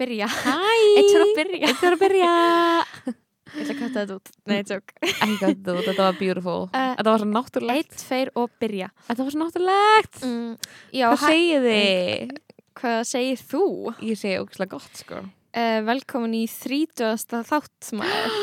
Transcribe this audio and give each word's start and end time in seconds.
Byrja. 0.00 0.28
Eitt 0.96 1.10
fyrir 1.10 1.24
að 1.26 1.34
byrja. 1.36 1.66
Eitt 1.68 1.80
fyrir 1.82 1.96
að 1.98 2.02
byrja. 2.06 2.30
Ég 3.52 3.66
ætla 3.66 3.74
að 3.74 3.80
kvæta 3.82 4.00
þetta 4.00 4.14
út. 4.16 4.30
Nei, 4.48 4.60
tjók. 4.64 4.92
Ekki 5.04 5.34
gott 5.42 5.58
þú, 5.66 5.72
þetta 5.84 6.06
var 6.06 6.14
beautiful. 6.16 6.60
Uh, 6.72 6.92
þetta 6.96 7.10
var 7.10 7.20
svo 7.20 7.28
náttúrulegt. 7.28 7.90
Eitt, 7.92 7.98
tveir 8.00 8.30
og 8.40 8.54
byrja. 8.62 8.88
Þetta 9.10 9.26
var 9.26 9.34
svo 9.34 9.40
náttúrulegt. 9.42 10.20
Mm, 10.24 10.70
já, 10.96 11.04
Hvað 11.10 11.24
segið 11.26 11.66
þið? 11.68 12.32
Hvað 12.80 12.98
segir 13.10 13.42
þú? 13.52 13.64
Ég 14.08 14.20
segi 14.22 14.40
ógæslega 14.40 14.72
gott, 14.72 15.02
sko. 15.02 15.20
Uh, 15.52 15.78
velkomin 15.84 16.38
í 16.38 16.42
30. 16.48 17.44
þátt 17.50 17.92
maður. 18.00 18.38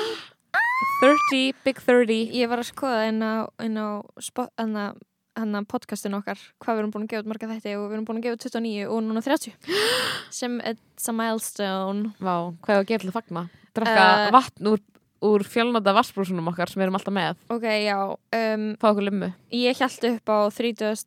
30, 1.01 1.57
big 1.65 1.81
30. 1.81 2.37
Ég 2.37 2.51
var 2.51 2.61
að 2.61 2.69
skoða 2.69 3.07
inn 3.09 3.25
á, 3.25 3.49
inn 3.65 3.81
á 3.81 3.89
hana, 5.37 5.59
hana 5.59 5.63
podcastin 5.69 6.17
okkar 6.17 6.39
hvað 6.61 6.75
við 6.75 6.81
erum 6.83 6.93
búin 6.93 7.05
að 7.05 7.13
gefa 7.13 7.23
út 7.23 7.31
marga 7.31 7.49
þætti 7.51 7.75
og 7.77 7.87
við 7.87 7.97
erum 7.97 8.07
búin 8.07 8.21
að 8.21 8.27
gefa 8.27 8.37
út 8.37 8.45
29 8.47 8.85
og 8.89 9.01
núna 9.05 9.23
30 9.25 9.73
sem 10.39 10.61
it's 10.71 11.09
a 11.09 11.15
milestone 11.15 12.13
Vá, 12.19 12.35
hvað 12.63 12.75
er 12.75 12.83
að 12.83 12.87
gera 12.91 13.03
til 13.03 13.11
að 13.11 13.19
fagna? 13.19 13.45
Drakka 13.77 14.07
Uh, 14.09 14.29
vatn 14.33 14.71
úr, 14.71 14.83
úr 15.29 15.45
fjölnóta 15.47 15.93
vassbrúsunum 15.95 16.49
okkar 16.51 16.71
sem 16.71 16.81
við 16.81 16.87
erum 16.87 16.97
alltaf 16.97 17.15
með. 17.15 17.39
Ok, 17.53 17.65
já 17.85 17.97
um, 18.01 18.65
Fá 18.81 18.87
okkur 18.89 19.05
lummu. 19.05 19.29
Ég 19.53 19.77
held 19.79 20.07
upp 20.09 20.31
á 20.33 20.37
30. 20.57 21.05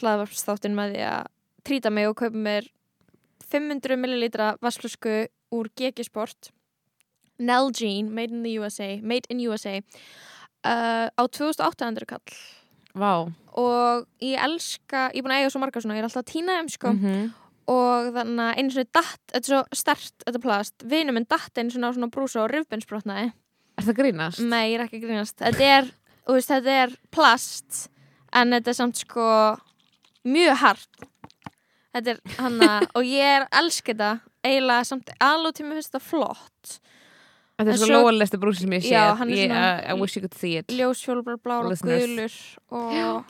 hlaðvarpsþáttin 0.00 0.76
með 0.76 0.96
því 0.96 1.04
að 1.06 1.28
trýta 1.66 1.92
mig 1.94 2.08
og 2.10 2.16
kaupa 2.18 2.40
mér 2.48 2.70
500 3.50 3.98
millilitra 4.00 4.54
vassflösku 4.62 5.26
úr 5.54 5.70
GG 5.76 6.06
Sport 6.06 6.50
Nalgene, 7.40 8.10
made 8.10 8.30
in 8.30 8.42
the 8.42 8.58
USA 8.58 8.98
made 9.02 9.26
in 9.30 9.40
USA 9.40 9.80
uh, 10.64 11.08
á 11.08 11.22
2800 11.26 12.06
kall 12.06 12.20
Vá. 12.94 13.12
og 13.60 14.06
ég 14.22 14.40
elska, 14.40 15.10
ég 15.14 15.20
er 15.20 15.26
búin 15.26 15.36
að 15.36 15.42
eiga 15.42 15.50
svo 15.52 15.60
marga 15.62 15.82
svona, 15.82 15.94
ég 15.98 16.02
er 16.02 16.08
alltaf 16.08 16.24
að 16.24 16.32
týna 16.32 16.56
þeim 16.58 16.70
sko. 16.72 16.94
-hmm. 16.94 17.28
og 17.70 18.12
þannig 18.14 18.46
að 18.46 18.58
einu 18.58 18.70
svona 18.70 18.92
datt, 18.92 19.22
þetta 19.32 19.44
er 19.44 19.50
svo 19.52 19.62
stert 19.72 20.24
þetta 20.26 20.42
plast, 20.42 20.74
vinur 20.84 21.14
minn 21.14 21.28
datt 21.28 21.58
einu 21.58 21.70
svona 21.70 21.90
á 21.90 21.94
svona 21.94 22.10
brúsa 22.10 22.42
og 22.42 22.50
rifbensbrotnaði 22.50 23.30
Er 23.80 23.86
það 23.86 23.96
grínast? 23.96 24.42
Nei, 24.44 24.74
ég 24.74 24.76
er 24.76 24.82
ekki 24.84 25.00
grínast. 25.00 25.38
Þetta 25.40 25.68
er, 25.78 25.86
veist, 26.28 26.50
þetta 26.50 26.72
er 26.82 26.90
plast 27.14 27.86
en 28.36 28.52
þetta 28.52 28.72
er 28.72 28.76
samt 28.76 29.00
sko 29.00 29.28
mjög 30.28 30.58
hart. 30.60 31.06
Þetta 31.94 32.12
er 32.12 32.20
hana 32.36 32.74
og 32.96 33.08
ég 33.08 33.38
er 33.38 33.46
elska 33.62 33.94
þetta. 33.94 34.10
Eiginlega 34.44 34.84
samt 34.88 35.14
alveg 35.20 35.56
tíma 35.56 35.76
finnst 35.76 35.94
þetta 35.94 36.04
flott 36.04 36.76
Þetta 37.60 37.74
er 37.76 37.82
svo- 37.84 38.00
lóalegsti 38.00 38.40
brúsi 38.40 38.64
sem 38.64 38.72
ég 38.78 38.82
sé. 38.86 38.94
Er 38.96 39.52
uh, 39.52 39.92
I 39.92 39.94
wish 40.00 40.16
you 40.16 40.22
could 40.24 40.34
see 40.34 40.56
it. 40.56 40.66
ljósfjólbar, 40.72 41.36
blár 41.44 41.68
og 41.68 41.76
gulur 41.84 42.32
og 42.70 43.24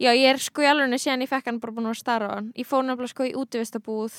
já, 0.00 0.10
ég 0.16 0.26
er 0.32 0.38
sko 0.40 0.62
í 0.64 0.68
alveg 0.70 0.96
síðan 0.98 1.22
ég 1.26 1.30
fekk 1.30 1.50
hann 1.50 1.60
bara 1.60 1.72
búin 1.76 1.90
að 1.90 1.98
starra 2.00 2.30
á 2.32 2.34
hann 2.38 2.52
ég 2.56 2.66
fór 2.66 2.82
nefnilega 2.86 3.12
sko 3.12 3.26
í 3.28 3.34
útivistabúð 3.36 4.16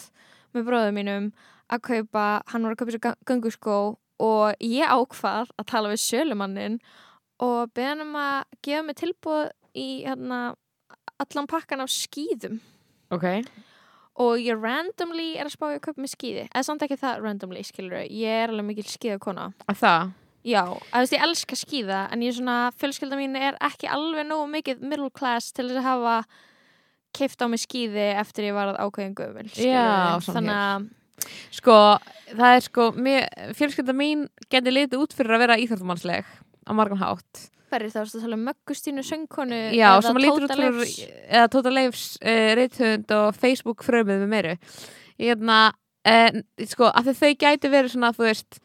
með 0.54 0.68
bróðum 0.68 0.98
mínum 1.00 1.32
að 1.72 1.82
kaupa 1.88 2.26
hann 2.52 2.64
var 2.68 2.76
að 2.76 2.82
kaupa 2.82 2.96
sér 2.96 3.16
gönguskó 3.26 3.78
og 4.22 4.54
ég 4.62 4.86
ákvað 4.86 5.50
að 5.58 5.66
tala 5.72 5.90
við 5.90 6.04
sölumannin 6.04 6.78
og 7.42 7.72
beða 7.74 7.90
hann 7.96 8.04
um 8.06 8.16
að 8.22 8.44
gefa 8.62 8.84
mig 8.86 9.00
tilbúð 9.02 9.50
í 9.74 9.88
hérna, 10.06 10.42
allan 11.18 11.48
pakkan 11.50 11.82
af 11.82 11.90
skýðum 11.90 12.60
Ok. 13.12 13.26
Og 14.20 14.42
ég 14.44 14.60
randomly 14.60 15.36
er 15.40 15.48
að 15.48 15.56
spá 15.56 15.68
í 15.72 15.78
að 15.78 15.84
kaupa 15.86 16.04
mig 16.04 16.12
skýði 16.12 16.48
eða 16.50 16.66
samt 16.68 16.86
ekki 16.86 17.00
það 17.00 17.22
randomly, 17.26 17.64
skilur 17.64 18.04
ég 18.04 18.44
er 18.44 18.52
alveg 18.52 18.68
mikil 18.68 18.88
skýðakona 18.92 19.52
Að 19.72 19.82
það? 19.82 20.14
Já, 20.42 20.64
þú 20.66 21.02
veist 21.04 21.14
ég 21.14 21.26
elska 21.28 21.58
skýða 21.60 22.00
en 22.12 22.24
ég 22.26 22.32
er 22.32 22.38
svona, 22.40 22.56
fjölskylda 22.82 23.20
mín 23.20 23.38
er 23.38 23.60
ekki 23.62 23.92
alveg 23.94 24.26
nógu 24.26 24.48
mikið 24.56 24.82
middle 24.82 25.12
class 25.14 25.54
til 25.54 25.68
þess 25.70 25.84
að 25.84 25.90
hafa 25.90 26.16
keift 27.14 27.44
á 27.44 27.46
mig 27.52 27.62
skýði 27.62 28.08
eftir 28.18 28.50
ég 28.50 28.58
var 28.58 28.72
að 28.72 28.82
ákveðin 28.82 29.54
saman 29.54 30.26
þannig 30.26 30.58
að 30.58 30.90
Sko, 31.54 31.76
það 32.34 32.56
er 32.56 32.64
sko, 32.66 32.88
fjölskylda 33.58 33.94
mín 33.94 34.26
geti 34.52 34.74
litið 34.74 35.04
út 35.04 35.16
fyrir 35.16 35.36
að 35.36 35.44
vera 35.44 35.58
íþjóttumannsleg 35.62 36.26
á 36.66 36.72
margan 36.74 37.02
hátt. 37.02 37.44
Hverju 37.72 37.92
þá 37.94 38.00
ertu 38.04 38.20
að 38.20 38.26
tala 38.26 38.38
um 38.38 38.44
möggustínu 38.50 39.06
söngkonu 39.08 39.60
Já, 39.78 39.88
sem 40.04 40.20
að 40.20 40.26
lítur 40.26 40.48
út 40.48 40.56
Leifs? 40.60 40.96
eða 41.30 41.52
Tóta 41.56 41.74
Leifs 41.74 42.04
uh, 42.22 42.50
rithönd 42.60 43.16
og 43.18 43.40
Facebook 43.40 43.86
frömið 43.88 44.26
með 44.26 44.34
meiru. 44.36 44.54
Ég 45.22 45.32
hérna, 45.34 45.60
uh, 46.08 46.42
sko, 46.70 46.92
að 46.92 47.12
þau 47.18 47.34
gætu 47.46 47.72
verið 47.74 47.96
svona, 47.96 48.14
þú 48.18 48.28
veist, 48.28 48.62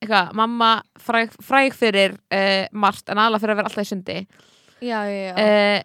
eitthvað, 0.00 0.32
mamma 0.40 0.70
fræg, 1.00 1.34
fræg 1.44 1.76
fyrir 1.76 2.16
uh, 2.32 2.64
margt 2.72 3.10
en 3.12 3.20
aðla 3.20 3.40
fyrir 3.42 3.56
að 3.56 3.62
vera 3.62 3.72
alltaf 3.72 3.88
í 3.88 3.90
sundi. 3.90 4.18
Já, 4.80 5.00
já, 5.10 5.32
já, 5.36 5.84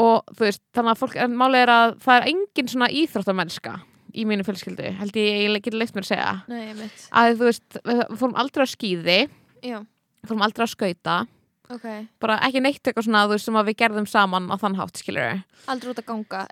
og 0.00 0.24
þú 0.36 0.46
veist, 0.46 0.62
þannig 0.74 0.94
að 0.94 1.00
fólk, 1.02 1.16
en 1.20 1.34
málið 1.38 1.64
er 1.66 1.72
að 1.72 1.94
það 2.02 2.18
er 2.18 2.28
engin 2.32 2.70
svona 2.72 2.88
íþróttamennska 2.96 3.74
í 4.12 4.24
mínu 4.28 4.44
fjölskyldu, 4.46 4.90
held 4.98 5.16
ég, 5.16 5.38
ég 5.46 5.62
geti 5.64 5.78
leitt 5.78 5.94
mér 5.96 6.06
að 6.06 6.10
segja. 6.10 6.32
nei, 6.48 6.88
Að 7.16 7.36
þú 7.38 7.48
veist, 7.48 7.78
við 7.78 8.00
við 8.02 8.18
fórum 8.20 8.38
aldrei 8.42 8.64
á 8.64 8.68
skýði, 8.72 9.18
Já, 9.64 9.78
fórum 10.28 10.44
aldrei 10.44 10.66
á 10.68 10.70
skauta, 10.72 11.16
ok, 11.72 11.88
bara 12.22 12.38
ekki 12.48 12.62
neitt 12.64 12.82
eitthvað 12.84 13.08
svona, 13.08 13.24
þú 13.30 13.40
sem 13.40 13.58
að 13.60 13.66
við 13.72 13.80
gerðum 13.82 14.06
saman 14.10 14.50
á 14.52 14.56
þann 14.60 14.78
hátt, 14.80 15.00
skilur 15.02 15.42
aldrei 15.72 15.90
út 15.94 16.00
að 16.04 16.08
ganga 16.12 16.46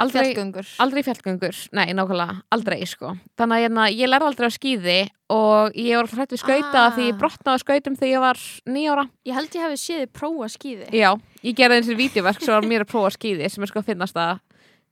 Aldrei, 0.00 0.22
fjallgöngur 0.32 0.68
aldrei 0.80 1.02
fjallgöngur, 1.04 1.56
nei, 1.76 1.90
nákvæmlega, 1.92 2.38
aldrei, 2.56 2.78
sko. 2.88 3.10
Þannig 3.36 3.58
að 3.58 3.64
hérna, 3.66 3.82
ég 3.92 4.08
lærði 4.08 4.28
aldrei 4.30 4.48
á 4.48 4.52
skýði 4.56 4.94
og 5.28 5.74
ég 5.76 5.98
var 6.00 6.08
hrætt 6.08 6.32
við 6.32 6.40
skauta 6.40 6.80
Ah. 6.86 6.94
því 6.96 7.08
ég 7.10 7.18
brotnaði 7.20 7.60
á 7.60 7.64
skautum 7.64 7.98
þegar 8.00 8.12
ég 8.14 8.22
var 8.24 8.40
nýjára. 8.72 9.04
Ég 9.28 9.34
held 9.36 9.50
ég 9.52 9.62
hefði 9.66 9.76
séð 9.82 10.00
þið 10.00 10.12
prófa 10.16 10.48
skýði 10.48 10.88
Já, 10.96 11.10
ég 11.44 11.54
gerði 11.60 11.76
eins 11.76 11.90
og 11.92 12.00
vídeoverk 12.00 12.40
sem 12.40 12.54
var 12.56 12.64
mér 12.64 12.86
að 12.86 12.92
prófa 12.94 13.12
skýði 13.18 13.50
sem 13.52 13.62
er 13.62 13.68
sko 13.68 13.82
að 13.84 13.90
finnast 13.92 14.16
það 14.16 14.40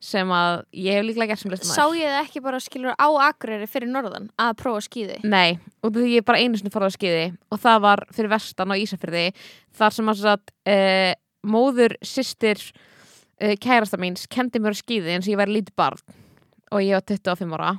sem 0.00 0.30
að 0.32 0.62
ég 0.80 0.96
hef 0.96 1.04
líklega 1.04 1.34
gert 1.34 1.42
sem 1.42 1.52
listamæður. 1.52 1.76
Sá 1.76 1.98
ég 1.98 2.12
það 2.14 2.22
ekki 2.22 2.42
bara 2.44 2.60
skilur 2.64 2.94
á 2.96 3.08
Akureyri 3.26 3.66
fyrir 3.68 3.90
norðan 3.92 4.30
að 4.40 4.54
prófa 4.62 4.80
skýði 4.86 5.18
Nei, 5.28 5.58
og 5.84 5.92
því 5.92 6.14
ég 6.14 6.24
bara 6.28 6.40
einu 6.40 6.56
sinni 6.56 6.72
fór 6.72 6.86
á 6.88 6.92
skýði 6.94 7.26
og 7.52 7.60
það 7.60 7.82
var 7.84 8.04
fyrir 8.16 8.32
vestan 8.32 8.72
á 8.72 8.80
Ísafyrði 8.80 9.26
þar 9.76 9.96
sem 9.98 10.08
að 10.12 10.22
satt, 10.24 10.54
uh, 10.72 11.12
móður 11.44 11.98
systir 12.00 12.62
uh, 12.64 13.52
kærasta 13.60 14.00
míns 14.00 14.24
kendi 14.32 14.62
mér 14.62 14.72
á 14.72 14.80
skýði 14.80 15.18
eins 15.18 15.28
og 15.28 15.34
ég 15.34 15.42
var 15.42 15.52
lítið 15.52 15.76
barn 15.76 16.18
og 16.70 16.84
ég 16.86 16.96
var 16.96 17.04
25 17.04 17.56
ára. 17.58 17.76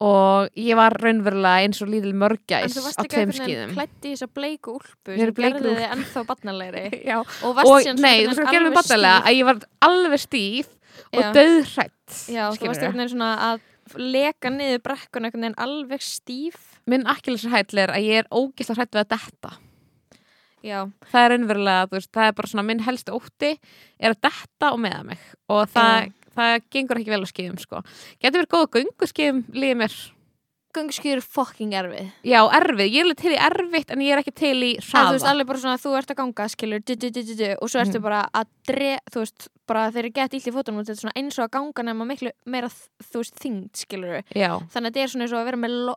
Og 0.00 0.48
ég 0.56 0.76
var 0.78 0.94
raunverulega 0.96 1.66
eins 1.66 1.80
og 1.84 1.90
lítil 1.92 2.14
En 2.14 2.20
mörgæs 2.22 2.72
þú 2.72 2.84
varst 2.86 3.00
á 3.00 3.04
ekki 3.04 3.10
tveim 3.12 3.32
einhvern 3.32 3.32
veginn 3.32 3.48
skýðum 3.48 3.74
klætt 3.76 4.06
í 4.08 4.12
þessa 4.14 4.28
bleiku 4.32 4.76
úlpu 4.78 5.16
sem 5.16 5.32
gerði 5.36 5.74
þið 5.76 5.82
ennþá 5.88 6.22
barnalegri. 6.30 6.84
Já, 7.10 7.16
og 7.20 7.56
varst 7.58 7.72
og 7.72 8.00
nei, 8.00 8.14
þú 8.24 8.46
veginn 8.48 8.64
mig 8.64 8.76
barnalega 8.78 9.18
alveg 9.18 9.28
að 9.28 9.36
ég 9.36 9.48
var 9.50 9.60
alveg 9.90 10.22
stíf 10.24 10.70
og 11.10 11.22
Já. 11.22 11.32
döðhrætt 11.36 12.20
Já, 12.30 12.44
þú 12.54 12.68
varst 12.68 12.84
einhvern 12.84 13.02
veginn 13.02 13.12
svona 13.14 13.32
að 13.48 13.66
leka 13.98 14.52
niður 14.52 14.84
brekkun 14.84 15.26
einhvern 15.26 15.46
veginn 15.46 15.58
alveg 15.58 16.04
stíf. 16.04 16.60
Minn 16.90 17.08
akkilsarhæll 17.10 17.82
er 17.82 17.92
að 17.94 18.06
ég 18.06 18.22
er 18.22 18.30
ógislega 18.30 18.78
hrætt 18.78 18.94
við 18.94 19.02
að 19.04 19.12
detta. 19.16 19.52
Já, 20.60 20.78
það 21.08 21.22
er 21.24 21.30
raunverulega, 21.32 21.88
þú 21.88 21.96
veist, 21.96 22.10
það 22.12 22.26
er 22.28 22.34
bara 22.36 22.50
svona 22.50 22.64
minn 22.68 22.82
helsti 22.84 23.12
ótti 23.16 23.50
er 23.96 24.12
að 24.12 24.22
detta 24.28 24.72
og 24.74 24.80
meða 24.84 25.02
mig. 25.08 25.22
Og 25.48 25.62
það, 25.72 26.10
það 26.36 26.56
gengur 26.76 27.00
ekki 27.00 27.14
vel 27.14 27.22
á 27.24 27.32
skíðum 27.32 27.60
sko. 27.62 27.82
getur 28.20 28.42
verið 28.42 28.52
góð 28.54 28.66
göngu 28.76 29.08
skíðum 29.08 29.40
líði 29.56 29.78
mér, 29.80 29.96
gönguskýr 30.76 31.16
er 31.18 31.22
fucking 31.24 31.72
erfið. 31.74 32.10
Já, 32.24 32.40
erfið. 32.60 32.86
Ég 32.90 33.00
er 33.00 33.06
alveg 33.08 33.18
til 33.20 33.32
í 33.34 33.38
erfitt 33.46 33.90
en 33.94 34.04
ég 34.04 34.12
er 34.14 34.22
ekki 34.22 34.34
til 34.34 34.54
í 34.62 34.70
Það 34.78 35.08
þú 35.08 35.14
veist 35.16 35.24
hraða 35.24 35.32
alveg 35.34 35.46
bara 35.50 35.62
svona 35.64 35.80
þú 35.82 35.94
ert 35.98 36.10
að 36.14 36.18
ganga 36.20 36.48
skilur 36.48 36.84
du, 36.86 36.94
du, 36.94 37.10
du, 37.10 37.48
og 37.60 37.68
svo 37.70 37.80
ertu 37.82 37.98
Mhm. 37.98 38.02
bara 38.02 38.20
að 38.34 38.46
dre, 38.70 38.92
þú 39.10 39.18
veist, 39.24 39.48
bara 39.66 39.90
þeir 39.90 40.04
eru 40.04 40.12
gett 40.14 40.34
illt 40.34 40.46
í 40.46 40.54
fótunum 40.54 40.80
þetta 40.84 40.90
er 40.90 41.00
svona 41.02 41.16
eins 41.16 41.38
og 41.38 41.48
að 41.48 41.50
ganga 41.58 41.82
nema 41.90 42.06
miklu 42.06 42.30
meira 42.46 42.68
þú 42.70 43.22
veist 43.22 43.34
þyngd 43.42 43.70
skilur 43.74 44.22
já, 44.34 44.50
þannig 44.70 44.90
að 44.90 44.94
þetta 44.94 45.02
er 45.02 45.08
svona 45.14 45.24
eins 45.26 45.32
og 45.34 45.40
að 45.40 45.48
vera 45.50 45.56
með 45.56 45.94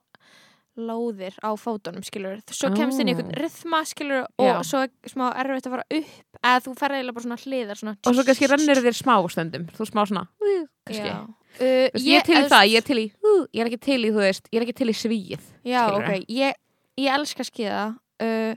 lo 0.78 0.98
lóðir 0.98 1.36
á 1.44 1.50
fótunum 1.60 2.04
skilur 2.06 2.42
svo 2.50 2.72
kemst 2.74 3.02
inn 3.02 3.12
í 3.12 3.14
einhvern 3.14 3.36
rytma 3.38 3.84
skilur 3.86 4.26
og 4.26 4.50
Já. 4.50 4.56
svo 4.66 4.84
er 4.86 4.92
smá 5.12 5.26
erfitt 5.42 5.70
að 5.70 5.76
fara 5.76 5.86
upp 6.00 6.40
eða 6.42 6.64
þú 6.66 6.76
ferði 6.80 7.00
eiginlega 7.00 7.18
bara 7.18 7.26
svona 7.28 7.40
hliðar 7.44 7.82
svona 7.82 7.96
og 8.00 8.18
svo 8.18 8.26
kannski 8.28 8.50
rennir 8.52 8.84
þér 8.88 9.00
smá 9.00 9.16
stundum 9.36 9.66
þú 9.78 9.90
smá 9.90 10.04
svona, 10.10 10.26
uh, 10.42 10.66
veist, 10.90 12.06
ég 12.06 12.20
er 12.20 12.28
til 12.28 12.38
í 12.40 12.46
það, 12.50 12.68
ég 12.72 12.78
er 12.82 12.88
til 12.90 13.00
í 13.00 13.08
uh, 13.14 13.44
ég 13.54 13.64
er 13.64 13.72
ekki 13.72 13.82
til 13.90 14.00
í, 14.02 14.14
þú 14.14 14.24
veist, 14.26 14.50
ég 14.52 14.60
er 14.62 14.68
ekki 14.68 14.78
til 14.82 14.90
í 14.90 14.98
svíð 14.98 15.50
Já, 15.68 15.84
ok, 15.94 16.26
ég, 16.28 16.62
ég 17.00 17.18
elska 17.20 17.46
skíða 17.48 17.84
uh, 17.94 18.54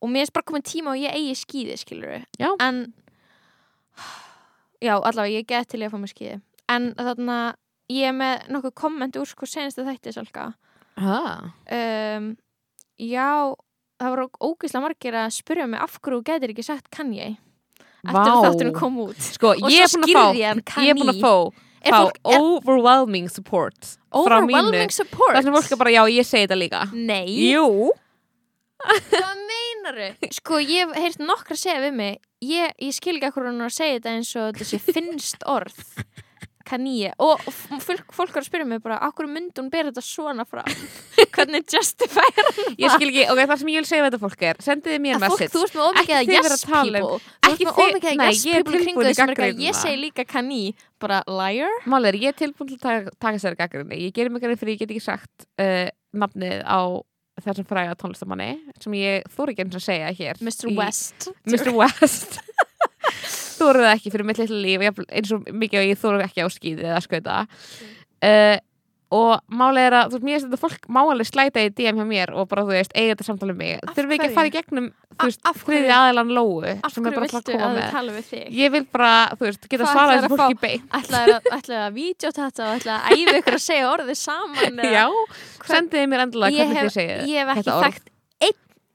og 0.00 0.10
mér 0.10 0.26
er 0.26 0.34
bara 0.34 0.48
komin 0.48 0.66
tíma 0.66 0.94
og 0.94 1.02
ég 1.02 1.14
eigi 1.14 1.36
skíði, 1.38 1.78
skilur 1.80 2.18
Já. 2.40 2.50
En 2.58 2.88
Já, 4.80 4.94
allavega, 4.96 5.36
ég 5.36 5.48
get 5.48 5.68
til 5.68 5.82
í 5.82 5.86
að 5.86 5.92
fá 5.92 6.00
mér 6.00 6.12
skíði. 6.14 6.36
En 6.72 6.86
þarna, 6.96 7.36
ég 7.92 8.08
er 8.08 8.14
með 8.16 8.46
nokkuð 8.54 8.72
komment 8.80 9.18
úr 9.20 9.28
sko 9.28 9.48
senstu 9.48 9.84
þætti, 9.84 10.14
Salka. 10.16 10.46
ah. 10.48 10.69
Um, 11.00 12.36
Já, 13.00 13.28
það 14.00 14.10
voru 14.14 14.26
ógeðslega 14.50 14.82
margir 14.84 15.16
að 15.16 15.30
spyrja 15.38 15.66
mig 15.72 15.80
af 15.80 15.96
hverju 16.00 16.22
getur 16.26 16.52
ekki 16.52 16.64
sagt 16.66 16.90
Kanye? 16.92 17.30
Eftir 18.00 18.30
að 18.32 18.44
þátturinn 18.46 18.76
kom 18.76 18.98
út. 19.06 19.18
Sko, 19.20 19.54
og 19.56 19.66
svo 19.66 19.82
að 19.84 19.94
skýrði 19.96 20.44
hann 20.48 20.60
að 20.60 20.68
Kanye. 20.68 21.16
fá, 21.20 21.34
Er 21.80 21.94
er- 21.96 22.36
overwhelming 22.36 23.28
support 23.32 23.96
Overwhelming 24.12 24.90
support? 24.92 25.32
Það 25.36 25.42
sem 25.46 25.54
fólk 25.54 25.72
er 25.72 25.76
bara, 25.80 25.90
já, 25.94 26.02
ég 26.12 26.26
segi 26.28 26.46
þetta 26.46 26.58
líka. 26.60 26.80
Nei, 26.92 27.26
Jú. 27.52 27.90
Hvað 28.80 29.40
meinaru? 29.48 30.08
Sko, 30.32 30.58
ég 30.64 30.88
hef 30.88 30.96
heyrt 30.96 31.18
nokkra 31.24 31.56
segja 31.56 31.80
við 31.84 31.94
mig. 31.94 32.18
Ég, 32.40 32.72
ég 32.80 32.94
skil 32.96 33.16
ekki 33.18 33.28
akkur 33.28 33.44
hún 33.50 33.60
er 33.60 33.68
að 33.68 33.76
segja 33.76 33.98
þetta 33.98 34.12
eins 34.16 34.30
og 34.40 34.54
þetta 34.54 34.64
sé 34.70 34.78
finnst 34.80 35.42
orð 35.44 35.76
Kanye 36.70 37.10
og 37.20 37.42
fólk, 37.82 38.12
fólk 38.14 38.36
er 38.36 38.42
að 38.44 38.46
spyrja 38.48 38.68
mig 38.70 38.80
bara 38.84 38.98
Akkur 39.08 39.26
myndi 39.30 39.58
hún 39.60 39.70
bera 39.72 39.90
þetta 39.90 40.04
svona 40.06 40.46
frá 40.48 40.62
Hvernig 41.34 41.66
justify 41.74 42.24
Ég 42.80 42.94
skil 42.94 43.10
ekki, 43.10 43.24
ok, 43.32 43.42
það 43.50 43.56
sem 43.62 43.72
ég 43.74 43.82
vil 43.82 43.88
segja 43.90 44.04
við 44.06 44.10
þetta 44.10 44.22
fólk 44.24 44.46
er 44.50 44.62
Sendiði 44.64 45.00
mér 45.04 45.20
message. 45.22 45.50
þú 45.54 45.64
ert 45.66 45.76
með 45.76 45.84
ómikið 45.90 46.32
yes 46.34 46.46
vera 46.46 46.56
að 46.56 46.64
um- 46.64 46.86
people. 46.90 47.20
Ekki 47.50 47.66
þið- 47.66 48.24
yes 48.30 48.44
ég 48.46 48.56
er 48.60 48.64
tilbúin 48.70 49.10
eitthvað 49.10 49.34
gagnrýnina. 49.34 49.64
Ég 49.66 49.76
segi 49.80 49.98
líka 50.00 50.24
Kanye, 50.30 50.74
bara 51.02 51.20
liar. 51.26 51.76
Málið 51.90 52.12
er, 52.12 52.18
ég 52.22 52.32
er 52.34 52.38
tilbúin 52.38 52.70
til 52.70 52.78
að 52.78 53.08
taka, 53.18 53.40
sér 53.42 53.56
gaggrinni 53.58 53.98
Ég 54.06 54.14
gerir 54.14 54.30
mig 54.30 54.42
garið 54.44 54.60
fyrir 54.62 54.76
ég 54.76 54.82
get 54.84 54.92
ekki 54.94 55.02
sagt 55.04 55.46
uh, 55.60 55.88
nafnið 56.14 56.62
á 56.68 56.80
þessum 57.40 57.64
fræga 57.64 57.94
tónlistamanni 57.96 58.50
sem 58.82 58.92
ég 58.98 59.24
þóri 59.32 59.54
ekki 59.54 59.64
eins 59.64 59.76
að 59.78 59.84
segja 59.86 60.10
hér 60.12 60.40
Mr. 60.44 60.74
West. 60.76 61.30
Mr. 61.48 61.70
West 61.72 62.36
Þóru 63.60 63.84
það 63.84 63.92
ekki 63.92 64.14
fyrir 64.16 64.28
mitt 64.30 64.42
litla 64.42 64.64
líf 64.64 64.86
eins 64.88 65.36
og 65.36 65.46
mikið 65.52 65.82
og 65.82 65.88
ég 65.90 66.02
þóru 66.02 66.24
ekki 66.26 66.44
á 66.44 66.48
skýði 66.50 66.88
eða 66.90 67.04
skauta. 67.04 67.38
Uh, 68.20 68.56
og 69.10 69.40
málið 69.50 69.86
er 69.88 69.94
að 69.98 70.12
þú 70.12 70.18
veist, 70.18 70.24
mér 70.26 70.36
finnst 70.36 70.46
þetta 70.46 70.60
fólk 70.62 70.84
má 70.94 71.00
alveg 71.02 71.26
slæta 71.26 71.62
í 71.66 71.70
DM 71.74 71.98
hjá 71.98 72.06
mér 72.06 72.32
og 72.38 72.46
bara 72.50 72.62
þú 72.66 72.76
veist, 72.76 72.92
eiga 72.94 73.16
þetta 73.16 73.26
samtala 73.26 73.54
um 73.54 73.58
mig. 73.58 73.80
Þurfum 73.90 74.12
við 74.12 74.16
ekki 74.16 74.28
að 74.28 74.36
fara 74.36 74.50
í 74.50 74.52
gegnum 74.54 74.86
þú 75.16 75.26
veist, 75.26 75.48
þriði 75.64 75.90
aðilan 75.96 76.30
lóu 76.36 76.52
Af 76.70 76.94
er 76.94 77.06
hverju 77.06 77.22
viltu 77.24 77.56
að 77.56 77.74
með? 77.74 77.88
tala 77.96 78.14
við 78.14 78.28
þig? 78.30 78.44
ég 78.60 78.72
vil 78.76 78.82
bara, 78.94 79.10
þú 79.34 79.48
veist, 79.48 79.66
geta 79.72 79.88
svarað 79.90 80.14
þessu 80.20 80.38
fólki 80.38 80.60
beint. 80.62 80.86
Ætlaði 81.00 81.34
að, 81.40 81.72
að 81.80 81.98
vídeotata 81.98 82.68
og 82.68 82.78
ætlaði 82.78 83.00
að 83.00 83.18
æfa 83.18 83.36
ykkur 83.40 83.58
að 83.58 83.64
segja 83.66 83.90
orðið 83.90 84.20
saman 84.22 84.80
já, 84.96 85.04
sendiði 85.72 86.12
mér 86.14 86.24
endilega 86.28 86.62
hvernig 86.62 86.86
þið 86.86 86.96
segið 87.00 87.34
ég 87.34 87.42
hef 87.42 87.52
ekki 87.56 87.64
þetta 87.64 87.76
orð. 87.80 87.90
þekkt 87.90 88.09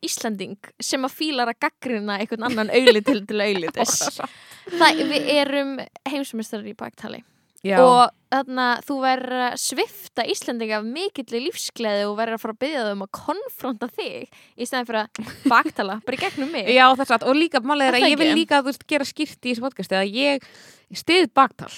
Íslanding 0.05 0.73
sem 0.79 1.07
að 1.07 1.15
fílar 1.19 1.51
að 1.51 1.61
gaggrina 1.67 2.19
einhvern 2.19 2.49
annan 2.49 2.73
auðli 2.73 3.03
til 3.05 3.21
til 3.27 3.39
auðlitis 3.45 3.95
við 5.11 5.31
erum 5.35 5.79
heimsumistrar 6.09 6.65
í 6.67 6.75
baktali 6.77 7.23
já, 7.65 7.79
og 7.81 8.13
þarna 8.33 8.67
þú 8.85 8.97
verður 9.03 9.43
að 9.47 9.57
svifta 9.61 10.25
Íslandinga 10.29 10.79
af 10.79 10.87
mikilli 10.87 11.41
lífsgleði 11.47 12.05
og 12.09 12.15
verður 12.19 12.37
að 12.37 12.43
fara 12.43 12.55
að 12.55 12.61
byggja 12.65 12.85
þau 12.85 12.93
um 12.93 13.03
að 13.05 13.11
konfronta 13.19 13.89
þig 13.95 14.39
í 14.55 14.67
stæðan 14.67 14.89
fyrir 14.89 15.01
að 15.01 15.33
baktala 15.51 15.99
bara 16.05 16.17
í 16.17 16.23
gegnum 16.25 16.53
mig. 16.53 16.71
Já, 16.75 16.85
er 16.91 17.27
og 17.29 17.39
líka, 17.39 17.61
málið 17.63 17.89
er 17.89 17.99
að 17.99 18.07
ég 18.09 18.21
vil 18.21 18.31
líka, 18.35 18.61
veist, 18.65 18.87
gera 18.89 19.07
skýrt 19.07 19.39
í 19.39 19.53
þessu 19.53 19.65
podcasti 19.65 19.99
að 19.99 20.17
ég 20.19 20.49
stið 20.95 21.29
baktal 21.35 21.71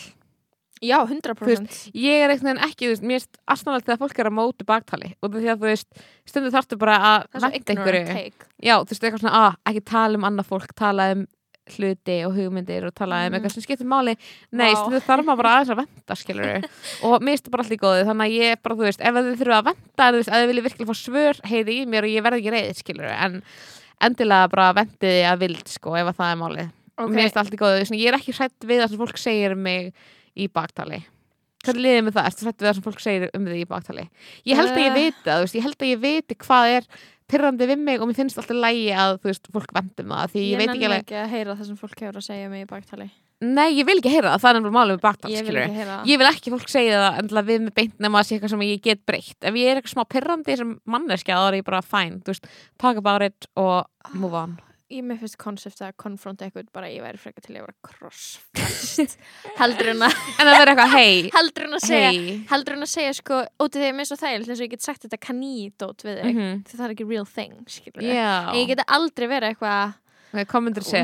Já, 0.84 0.98
100% 1.08 1.92
ég 1.98 2.24
er 2.26 2.30
einhvern 2.34 2.52
veginn 2.52 2.66
ekki, 2.70 2.90
veist, 2.92 3.04
mér 3.08 3.22
er 3.24 3.40
aðstæðanlega 3.54 3.86
þegar 3.88 4.02
fólk 4.04 4.20
er 4.22 4.30
að 4.30 4.36
móti 4.38 4.66
baktali 4.68 5.14
og 5.24 5.32
því 5.34 5.48
að 5.54 5.58
þú 5.64 5.70
veist, 5.72 5.88
stundu 6.30 6.52
þarftu 6.54 6.78
bara 6.78 6.98
að 6.98 7.26
ignorant 7.34 7.72
einhverju 7.74 8.04
já, 8.62 8.76
þú 8.84 8.92
veist, 8.94 9.04
eitthvað 9.08 9.24
svona, 9.26 9.42
að, 9.48 9.58
ekki 9.72 9.84
tala 9.90 10.18
um 10.22 10.28
annað 10.30 10.50
fólk 10.52 10.76
tala 10.78 11.10
um 11.16 11.26
hluti 11.68 12.14
og 12.24 12.32
hugmyndir 12.38 12.86
og 12.88 12.94
tala 12.96 13.26
um 13.26 13.34
Mhm. 13.34 13.36
eitthvað 13.42 13.52
sem 13.58 13.64
skiptir 13.66 13.88
máli. 13.92 14.14
Nei, 14.56 14.72
Vá. 14.72 14.78
stundu 14.80 15.02
þarf 15.04 15.26
maður 15.28 15.38
bara 15.42 15.50
aðeins 15.58 15.72
að 15.74 15.82
venda 15.82 16.16
skilur 16.16 16.64
og 17.04 17.22
mér 17.22 17.42
það 17.44 17.52
bara 17.52 17.64
allt 17.66 17.76
í 17.76 17.80
góðu 17.82 18.06
þannig 18.08 18.24
að 18.24 18.36
ég 18.38 18.62
bara, 18.64 18.76
þú 18.78 18.86
veist, 18.88 19.02
ef 19.04 19.14
þið 19.18 19.40
þurfa 19.42 19.58
að 19.58 19.68
venda 19.68 20.08
þú 20.08 20.22
veist, 20.22 20.30
ef 20.32 20.38
þið 20.38 20.48
viljið 20.54 20.68
virkilega 20.70 20.88
fá 20.88 20.96
svör 21.02 21.42
heiði 21.52 21.76
í 21.76 21.86
mér 21.92 22.08
og 22.08 22.14
ég 22.16 22.24
verð 22.24 22.38
ekki 22.40 22.54
reyðið, 22.56 22.80
skilur 22.80 23.10
að 30.38 30.44
að 30.44 30.44
í 30.44 30.46
ég 30.46 30.52
um 30.52 30.58
baktali. 30.58 31.04
Hvernig 31.66 31.84
liðið 31.84 32.04
með 32.06 32.14
það, 32.16 32.28
ertu 32.30 32.46
hrætt 32.46 32.58
við 32.62 32.68
það 32.68 32.76
sem 32.78 32.84
fólk 32.86 33.00
segir 33.04 33.30
um 33.34 33.46
þig 33.46 33.60
í 33.60 33.68
baktali? 33.68 34.10
Ég 34.46 34.56
held 34.60 34.70
að 34.72 34.78
ég 34.78 34.88
Eh. 34.88 34.98
viti 34.98 35.24
það, 35.26 35.38
þú 35.38 35.42
veist, 35.44 35.56
ég 35.58 35.64
held 35.64 35.78
að 35.78 35.88
ég 35.92 36.00
viti 36.00 36.36
hvað 36.36 36.66
er 36.78 36.84
pyrrandi 37.28 37.68
við 37.68 37.78
mig 37.84 38.00
og 38.02 38.08
mér 38.08 38.16
finnst 38.16 38.38
alltaf 38.38 38.56
lægi 38.56 38.92
að 38.96 39.18
þú 39.20 39.28
veist, 39.28 39.48
fólk 39.52 39.72
vendum 39.74 40.08
það 40.08 40.32
því 40.32 40.40
ég, 40.40 40.48
Ég 40.48 40.58
veit 40.58 40.70
ekki 40.70 40.86
alveg, 40.86 41.02
ekki 41.04 41.18
að 41.18 41.30
heyra 41.34 41.56
það 41.58 41.66
sem 41.66 41.76
fólk 41.76 42.00
hefur 42.00 42.18
að 42.18 42.28
segja 42.30 42.50
mig 42.50 42.62
í 42.64 42.70
baktali. 42.70 43.10
Nei, 43.42 43.70
ég 43.78 43.86
vil 43.86 43.98
ekki 44.00 44.10
heyra 44.10 44.32
það 44.34 44.42
það 44.42 44.50
er 44.50 44.56
nefnilega 44.58 44.78
málið 44.78 44.96
með 44.96 45.02
baktal, 45.02 45.30
Ég 45.30 45.46
vil 45.46 45.58
ekki 45.58 45.76
heyra 45.78 45.98
það. 45.98 46.08
Ég 46.08 46.18
vil 46.18 46.28
ekki 46.32 46.54
fólk 46.56 46.70
segja 46.70 47.02
það 47.04 47.20
endilega 47.22 47.48
við 47.52 47.60
með 47.62 47.74
beint 47.76 48.00
nema 48.00 48.18
að 48.18 48.26
sé 48.26 48.36
eitthvað 48.38 48.50
sem 48.50 48.62
ég 48.66 48.82
get 48.82 49.06
breytt. 49.06 49.38
Ef 49.42 49.54
ég 49.54 49.68
er 49.68 49.76
eitthvað 49.78 49.94
smá 49.94 50.04
pyrrandi 50.10 50.58
sem 50.58 50.80
er 54.18 54.67
ég 54.90 54.98
Ég 54.98 55.04
með 55.04 55.20
finnst 55.20 55.38
konsept 55.38 55.82
að 55.84 55.94
konfronta 56.00 56.46
eitthvað 56.48 56.70
bara 56.74 56.88
ég 56.88 57.02
væri 57.04 57.20
frekar 57.20 57.44
til 57.44 57.56
að 57.58 57.66
vera 57.66 57.76
crossfest. 57.84 59.18
Heldur 59.60 59.90
en 59.92 60.06
að 60.08 60.16
en 60.40 60.82
hei, 60.94 61.30
heldur 61.36 61.68
en 61.68 61.76
að 61.78 61.84
segja 61.86 62.10
hei 62.14 62.38
heldur 62.52 62.78
en 62.78 62.86
að 62.88 62.92
segja 62.94 63.14
sko 63.18 63.42
ótið 63.60 63.84
þegar 63.84 63.96
mér 64.00 64.10
svo 64.10 64.18
þægilegt 64.22 64.50
eins 64.54 64.60
og 64.62 64.66
ég 64.68 64.74
get 64.76 64.86
sagt 64.88 65.04
þetta 65.06 65.20
kanýdót 65.28 66.06
við 66.08 66.22
þig 66.24 66.36
Mhm. 66.38 66.64
því 66.68 66.78
það 66.80 66.86
er 66.88 66.96
ekki 66.96 67.08
real 67.12 67.26
thing 67.26 67.56
skilur 67.68 68.04
já, 68.08 68.30
en 68.50 68.56
ég 68.62 68.68
geti 68.72 68.86
aldrei 68.88 69.28
verið 69.28 69.50
eitthvað 69.56 69.94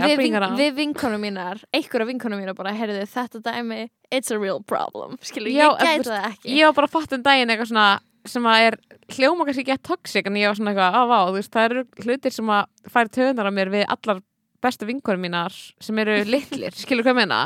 við, 0.04 0.18
vin, 0.20 0.34
við 0.60 0.74
vinkonum 0.80 1.22
mínar 1.24 1.62
einhverja 1.74 2.08
vinkonum 2.10 2.40
mínar 2.44 2.56
bara 2.58 2.74
heyrðu 2.76 3.06
þetta 3.08 3.40
dæmi 3.46 3.90
it's 4.12 4.32
a 4.32 4.38
real 4.40 4.60
problem 4.62 5.18
skilur 5.24 5.52
Já, 5.52 5.70
ég 5.70 5.80
en 5.82 6.02
gæti 6.04 6.10
það 6.12 6.26
ekki. 6.32 6.56
ég 6.60 6.66
var 6.68 6.74
bara 6.74 6.88
fatt 6.92 7.14
um 7.14 7.24
daginn 7.24 7.50
eitthvað 7.54 7.72
svona 7.72 7.88
sem 8.30 8.46
að 8.48 8.68
er 8.68 8.78
hljóma 9.18 9.46
kannski 9.48 9.66
ekki 9.66 9.82
toxic 9.84 10.28
en 10.30 10.38
ég 10.40 10.48
var 10.50 10.56
svona 10.60 10.72
eitthvað, 10.74 10.96
á 10.96 11.02
vá, 11.10 11.18
þú 11.28 11.36
veist, 11.38 11.52
það 11.54 11.66
eru 11.70 11.84
hlutir 12.06 12.36
sem 12.36 12.52
að 12.56 12.92
færi 12.94 13.14
töðunar 13.18 13.50
á 13.50 13.54
mér 13.58 13.72
við 13.74 13.86
allar 13.92 14.22
bestu 14.64 14.88
vinkonum 14.88 15.26
mínar 15.28 15.58
sem 15.84 16.00
eru 16.04 16.16
litlir, 16.34 16.72
skilur 16.78 17.04
hvað 17.08 17.20
meina? 17.24 17.42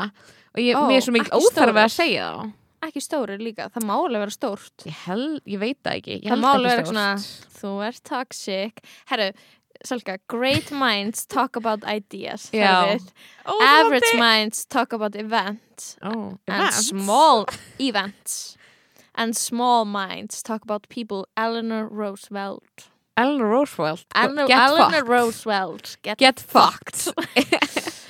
Og 0.54 0.62
ég, 0.62 0.78
Ó, 0.78 0.86
mér 0.88 1.00
er 1.00 1.06
svo 1.08 1.14
mikil 1.16 1.28
ekki 1.32 1.42
óþarfi 1.50 1.82
að 1.82 1.90
stórir. 1.90 1.96
segja 1.98 2.30
þá. 2.30 2.54
Ekki 2.88 3.00
stóri 3.02 3.36
líka, 3.42 3.66
það 3.74 3.84
má 3.88 3.94
alveg 3.98 4.22
vera 4.22 4.32
stórt. 4.36 4.84
Ég 4.86 4.98
held, 5.08 5.40
ég 5.50 5.58
veit 5.58 5.78
það 5.82 5.96
ekki 5.98 6.18
ég 6.22 6.28
það 6.30 6.42
má 6.44 6.50
alveg 6.54 6.76
vera 6.76 6.86
svona 6.86 7.06
þú 7.58 7.72
ert 7.88 8.02
toxic. 8.06 8.84
Herru, 9.10 9.32
Salka, 9.86 10.16
great 10.26 10.70
minds 10.74 11.24
talk 11.26 11.54
about 11.54 11.84
ideas 11.86 12.48
Ó, 12.54 13.52
average 13.62 14.10
minds 14.18 14.64
talk 14.66 14.92
about 14.92 15.14
events 15.14 15.96
Ó, 16.02 16.10
and 16.10 16.38
events. 16.48 16.88
small 16.88 17.46
events 17.78 18.56
and 19.18 19.36
small 19.36 19.84
minds. 19.84 20.42
Talk 20.42 20.62
about 20.62 20.88
people. 20.88 21.26
Eleanor 21.36 21.86
Roosevelt. 21.86 22.88
Eleanor 23.16 23.48
Roosevelt? 23.48 24.04
Eleanor, 24.14 24.46
get 24.46 24.58
Eleanor 24.58 24.90
fucked. 24.90 25.08
Roosevelt. 25.08 25.96
Get, 26.02 26.18
get 26.18 26.40
fucked. 26.40 27.08
Andjóks. 27.16 28.04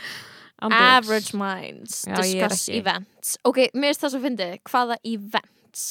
average 0.70 1.32
minds. 1.34 2.04
Já, 2.04 2.14
discuss 2.14 2.68
events. 2.68 3.38
Ok, 3.42 3.70
mér 3.74 3.94
finnst 3.94 4.04
það 4.04 4.12
svo 4.14 4.20
fyndið, 4.26 4.54
hvaða 4.68 4.98
events 5.08 5.86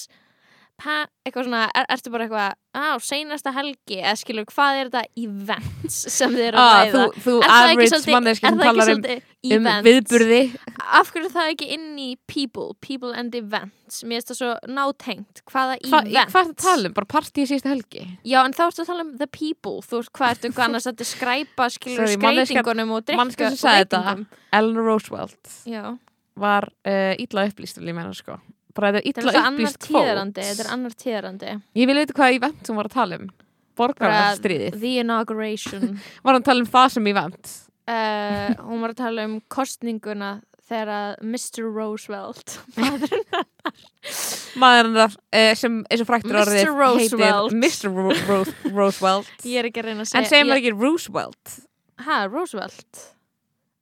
pa, 0.78 0.96
eitthvað 1.26 1.48
svona 1.48 1.62
er, 1.74 1.86
ertu 1.96 2.12
bara 2.14 2.26
eitthvað, 2.28 2.56
á, 2.78 2.86
seinasta 3.02 3.52
helgi 3.56 3.98
eða 3.98 4.14
skilur, 4.20 4.46
hvað 4.52 4.80
er 4.82 4.90
þetta 4.92 5.22
events 5.24 5.96
sem 6.14 6.36
þið 6.36 6.44
eru 6.52 6.60
að 6.62 6.68
ah, 6.68 6.78
ræða 6.78 6.92
þú, 6.94 7.22
þú 7.26 7.34
Er 7.38 7.50
það 7.50 7.70
ekki 7.70 7.74
average 7.74 7.90
svolítið- 7.94 8.14
er 8.18 8.58
það 8.58 8.68
ekki 8.68 8.78
um, 8.78 8.88
svolítið 8.88 9.18
um 9.18 9.56
events? 9.58 9.88
viðburði 9.88 10.42
af 11.02 11.12
hverju 11.14 11.26
er 11.28 11.34
það 11.34 11.52
ekki 11.54 11.70
inn 11.78 11.88
í 11.98 12.10
people 12.30 12.68
people 12.86 13.14
and 13.18 13.36
events, 13.40 14.02
mér 14.04 14.20
finnst 14.22 14.32
það 14.34 14.40
svo 14.42 14.52
nátengt, 14.78 15.42
hvaða 15.50 15.78
Hva, 15.88 16.02
events 16.04 16.34
hvað 16.34 16.42
er 16.42 16.52
það 16.52 16.52
að 16.54 16.66
tala 16.68 16.92
um? 16.92 16.96
Bara 17.00 17.10
partíi 17.16 17.48
síðustu 17.50 17.72
helgi? 17.74 18.04
já, 18.24 18.40
en 18.46 18.54
þá 18.58 18.64
ertu 18.68 18.84
að 18.86 18.92
tala 18.92 19.06
um 19.08 19.14
the 19.18 19.30
people 19.40 19.80
þú 19.82 20.02
veist, 20.04 20.14
hvað 20.14 20.36
ertu 20.36 20.52
annars 20.68 20.88
að 20.92 21.06
skræpa 21.10 21.70
skilur 21.74 22.14
skreitingunum 22.14 22.94
og 22.98 23.08
drikka 23.10 23.50
veitingum. 23.50 24.28
Eleanor 24.54 24.92
Roosevelt 24.92 25.56
já, 25.66 25.98
var 26.38 26.70
uh, 26.86 27.16
illa 27.18 27.48
upplýst 27.50 27.82
vil 27.82 27.90
ég 27.90 27.98
meina 27.98 28.14
sko 28.14 28.38
bara 28.78 28.94
þetta 28.96 29.04
er 29.04 29.28
illa 29.28 29.44
upplýst 29.52 29.84
tíðarandi 29.88 30.48
þetta 30.48 30.54
er 30.54 30.68
kvót 30.68 30.74
annar 30.78 30.98
tíðarandi 31.04 31.54
ég 31.82 31.90
vil 31.92 32.00
veit 32.02 32.16
hvað 32.18 32.40
event 32.40 32.72
hún 32.72 32.80
var 32.82 32.90
að 32.92 32.98
tala 32.98 33.22
um 33.22 33.30
borgarstríðið 33.78 34.78
the 34.82 34.98
inauguration 35.04 35.88
var 36.24 36.34
hann 36.36 36.44
að 36.44 36.50
tala 36.52 36.66
um 36.66 36.70
það 36.76 36.92
sem 36.98 37.10
event 37.14 37.56
uh, 37.88 38.52
hún 38.68 38.86
var 38.86 38.94
að 38.94 39.02
tala 39.04 39.28
um 39.30 39.40
kostninguna 39.54 40.32
þegar 40.68 40.90
að 40.92 41.12
Mr. 41.24 41.68
Roosevelt 41.72 42.58
maðurinn 42.82 43.44
maður 44.60 44.90
hann 44.90 44.98
uh, 45.04 45.52
sem 45.58 45.78
eins 45.88 46.04
og 46.04 46.10
fræktur 46.10 46.34
Mr. 46.34 46.42
orðið 46.44 46.72
Roosevelt. 46.74 47.54
heitir 47.54 47.62
Mr. 47.62 47.94
Ro 47.94 48.10
Ro 48.28 48.40
Roosevelt 48.74 49.46
ég 49.52 49.62
er 49.62 49.70
ekki 49.70 49.84
að 49.84 49.92
reyna 49.92 50.06
að 50.06 50.12
segja 50.12 50.24
en 50.24 50.32
segir 50.32 50.50
maður 50.50 50.62
ég, 50.62 50.66
ekki 50.66 50.84
Roosevelt 50.84 51.56
ha, 52.08 52.20
Roosevelt 52.32 53.06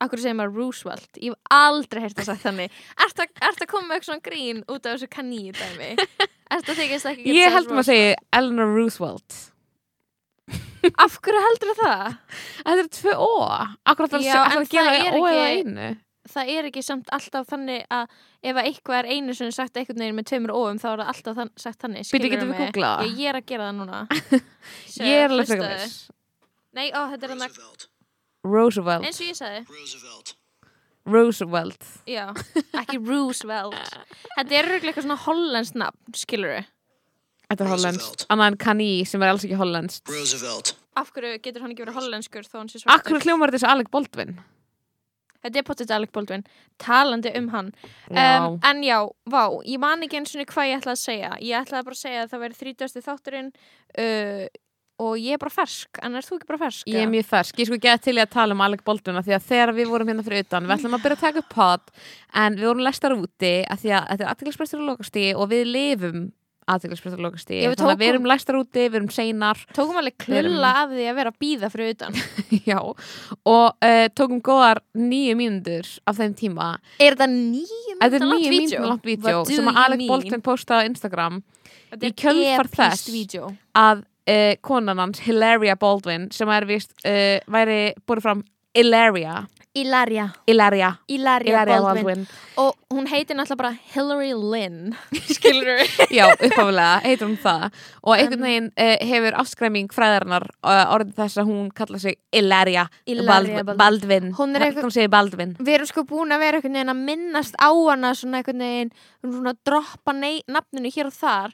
Akkur 0.04 0.20
segir 0.20 0.36
maður 0.36 0.58
Roosevelt? 0.60 1.10
Ég 1.24 1.32
hef 1.32 1.56
aldrei 1.56 2.02
heyrt 2.04 2.18
það 2.20 2.26
sagt 2.34 2.44
þannig. 2.44 2.74
Að, 3.00 3.22
ert 3.48 3.62
að 3.64 3.70
koma 3.72 3.88
með 3.88 3.96
eitthvað 3.96 4.10
svona 4.10 4.26
grín 4.28 4.64
út 4.68 4.82
af 4.90 4.96
þessu 4.98 5.08
kaníu 5.16 5.54
dæmi 5.56 5.92
Ertu 5.96 6.74
að 6.74 6.80
þykist 6.82 7.08
ekki 7.12 7.24
geta 7.26 7.38
ég 7.40 7.46
sagt 7.48 7.56
held 7.56 7.70
maður 7.72 7.84
að 7.86 7.88
segja 7.90 8.18
Eleanor 8.40 8.74
Roosevelt? 8.76 9.38
Af 11.02 11.16
hverju 11.26 11.42
heldur 11.42 11.72
það? 11.80 12.18
þetta 12.62 12.82
er 12.84 12.90
tvö 13.00 13.14
ó 13.18 13.30
akkur 13.90 14.06
að 14.06 14.12
það 14.12 14.58
að 14.60 14.68
gera 14.76 14.92
það 14.92 15.08
er 15.08 15.16
ó 15.16 15.22
eða 15.26 15.46
ekki- 15.48 15.64
einu? 15.64 15.88
það 16.36 16.52
er 16.58 16.68
ekki 16.70 16.84
samt 16.86 17.10
alltaf 17.16 17.48
þannig 17.50 17.82
að 17.94 18.06
ef 18.46 18.60
að 18.60 18.70
eitthvað 18.70 19.00
er 19.00 19.10
einu 19.16 19.34
sem 19.38 19.48
er 19.50 19.56
sagt 19.58 19.80
einhvern 19.80 20.04
veginn 20.04 20.20
með 20.20 20.28
tveimur 20.30 20.54
óum 20.54 20.80
þá 20.82 20.88
er 20.92 21.02
það 21.02 21.12
alltaf 21.14 21.40
þann, 21.40 21.52
sagt 21.66 21.82
þannig 21.86 22.08
skilurðu 22.10 22.32
getum 22.36 22.54
við 22.54 22.62
googlað? 22.62 22.96
Það? 23.00 23.10
Ég, 23.10 23.18
ég 23.24 23.32
er 23.32 23.40
að 23.40 23.50
gera 23.52 23.68
það 23.70 23.76
núna. 23.80 24.04
Ég 25.10 25.26
er 25.26 25.36
alveg 25.36 25.66
viss. 25.66 25.98
Nei, 26.76 26.88
ó, 26.92 27.02
þetta 27.14 27.28
er 27.30 27.36
hann 27.36 27.46
Roosevelt. 28.46 29.04
Roosevelt 29.04 29.10
eins 29.10 29.20
og 29.22 29.28
ég 29.32 29.38
sagði 29.40 29.66
Roosevelt. 29.74 30.36
Roosevelt 31.06 31.84
Já, 32.10 32.24
ekki 32.82 32.98
Roosevelt 33.06 33.76
Þetta 34.38 34.58
er 34.58 34.70
röglega 34.72 34.90
eitthvað 34.94 35.06
svona 35.06 35.20
hollenskt 35.26 35.78
nafn, 35.82 36.18
skilur 36.18 36.56
Þetta 37.46 37.62
er 37.62 37.70
Roosevelt. 37.70 37.76
hollenskt 37.76 38.26
Annað 38.34 38.52
en 38.54 38.58
Kanye 38.66 39.06
sem 39.10 39.22
er 39.26 39.34
alls 39.34 39.46
ekki 39.46 39.60
hollenskt 39.60 40.10
Roosevelt. 40.10 40.74
Af 40.98 41.12
hverju 41.14 41.38
getur 41.44 41.62
hann 41.66 41.74
ekki 41.76 41.84
verið 41.86 42.00
hollenskur 42.00 42.46
þó 42.48 42.58
hann 42.62 42.72
sé 42.72 42.82
svartur? 42.82 42.96
Akkur 42.98 43.26
hljómar 43.26 43.54
þetta 43.54 43.74
Alec 43.76 43.92
Baldwin 43.94 44.38
Þetta 45.46 45.60
er 45.62 45.66
potið 45.68 45.92
Alec 45.94 46.10
Baldwin 46.16 46.46
talandi 46.82 47.30
um 47.38 47.52
hann 47.54 47.68
um, 48.10 48.56
En 48.66 48.82
já, 48.82 48.98
vá, 49.30 49.44
ég 49.62 49.78
man 49.84 50.02
ekki 50.08 50.18
eins 50.18 50.34
og 50.34 50.48
hvað 50.50 50.72
ég 50.72 50.80
ætlaði 50.82 50.96
að 50.98 51.04
segja 51.04 51.34
Ég 51.38 51.60
ætlaði 51.60 51.86
bara 51.92 52.00
að 52.00 52.02
segja 52.02 52.24
að 52.24 52.32
það 52.34 52.44
væri 52.48 52.58
þrítasti 52.64 53.04
þátturinn 53.06 53.52
uh, 53.54 54.46
og 55.02 55.18
ég 55.20 55.36
er 55.36 55.42
bara 55.42 55.54
fersk 55.54 56.00
en 56.06 56.16
er 56.16 56.26
þú 56.26 56.40
ekki 56.40 56.50
bara 56.52 56.62
fersk? 56.66 56.88
Ég 56.88 57.04
er 57.04 57.12
mjög 57.12 57.28
fersk, 57.32 57.60
ég 57.60 57.70
sko 57.70 57.80
gett 57.84 58.06
til 58.06 58.16
í 58.16 58.24
að 58.24 58.32
tala 58.38 58.56
um 58.56 58.64
Alec 58.64 58.86
Baldwin 58.88 59.20
af 59.20 59.28
því 59.28 59.36
að 59.38 59.50
þegar 59.50 59.76
við 59.76 59.92
vorum 59.92 60.12
hérna 60.12 60.26
fyrir 60.26 60.46
utan 60.46 60.70
við 60.70 60.78
ætlum 60.78 60.98
að 60.98 61.06
byrja 61.06 61.18
að 61.20 61.26
taka 61.26 61.44
upp 61.44 61.52
pod 61.52 61.84
en 62.46 62.58
við 62.60 62.70
vorum 62.70 62.88
lestar 62.88 63.18
úti 63.18 63.54
af 63.68 63.84
því 63.84 63.94
að 63.98 64.10
þetta 64.12 64.26
er 64.26 64.32
aðteglisbrestur 64.34 64.82
og 64.82 64.90
lokastíði 64.94 65.36
og 65.36 65.52
við 65.52 65.64
lifum 65.72 66.26
aðteglisbrestur 66.66 67.22
og 67.22 67.36
við 67.36 67.44
þannig 67.78 67.92
að 67.94 68.00
við 68.02 68.10
erum 68.10 68.26
lestar 68.30 68.58
úti, 68.58 68.86
við 68.88 68.96
erum 68.98 69.12
seinar. 69.14 69.60
Tókum 69.76 70.00
alveg 70.00 70.16
klulla 70.24 70.72
af 70.82 70.90
því 70.96 71.06
að 71.12 71.20
vera 71.20 71.30
að 71.34 71.38
býða 71.44 71.70
fyrir 71.74 71.92
utan. 71.94 72.18
Já, 72.72 72.80
og 72.82 73.68
uh, 73.86 74.08
tókum 74.18 74.42
góðar 74.46 74.82
nýju 74.98 75.36
mínútur 75.38 75.86
af 76.10 76.18
þeim 76.18 76.34
tíma. 76.40 76.72
Er 76.98 77.14
þetta 77.14 77.30
nýju 77.36 78.00
Þetta 78.00 78.18
er 78.18 78.26
mínútur 78.26 78.90
langt 78.90 79.06
vídeo 79.06 79.46
sem 79.46 79.70
uh, 84.30 84.54
konan 84.62 85.00
hans, 85.00 85.22
Hilaria 85.26 85.76
Baldwin 85.76 86.30
sem 86.32 86.50
er 86.50 86.68
vist, 86.70 86.94
uh, 87.06 87.38
væri 87.52 87.94
búið 88.06 88.26
fram 88.26 88.46
Ilaria, 88.76 89.46
Ilaria. 89.76 90.30
Ilaria. 90.48 90.96
Ilaria, 91.08 91.50
Ilaria 91.50 91.82
Baldwin. 91.82 92.04
Baldwin. 92.06 92.28
Og 92.58 92.76
hún 92.94 93.08
heitir 93.12 93.36
náttúrulega 93.36 93.58
bara 93.60 93.72
Hillary 93.94 94.32
Lynn. 94.32 94.96
Skilur 95.36 95.82
við 95.82 96.14
Já, 96.16 96.30
uppáfulega, 96.32 97.02
heitir 97.04 97.28
hún 97.28 97.36
það. 97.44 97.66
Og 98.04 98.16
einhvern 98.16 98.46
veginn 98.48 98.70
uh, 98.72 98.94
hefur 99.10 99.38
afskræming 99.44 99.92
fræðarinnar 99.92 100.48
orðið 100.64 101.14
þess 101.20 101.42
að 101.44 101.52
hún 101.52 101.68
kalla 101.76 102.00
sig 102.00 102.16
Ilaria, 102.32 102.88
Ilaria 103.04 103.66
Baldwin, 103.68 103.80
Baldwin. 103.84 104.32
Hún 104.40 104.56
er 104.56 104.70
eitthvað- 104.70 105.58
við 105.60 105.74
erum 105.76 105.92
sko 105.92 106.06
búin 106.08 106.32
að 106.32 106.46
vera 106.46 106.62
einhvern 106.62 106.80
veginn 106.80 106.96
að 106.96 107.04
minnast 107.12 107.60
á 107.60 107.68
hana 107.72 108.14
svona 108.16 108.40
einhvern 108.40 108.64
veginn 108.64 108.94
svona 109.26 109.56
droppa 109.68 110.16
nei, 110.16 110.40
nafninu 110.48 110.92
hér 110.96 111.12
og 111.12 111.20
þar 111.20 111.52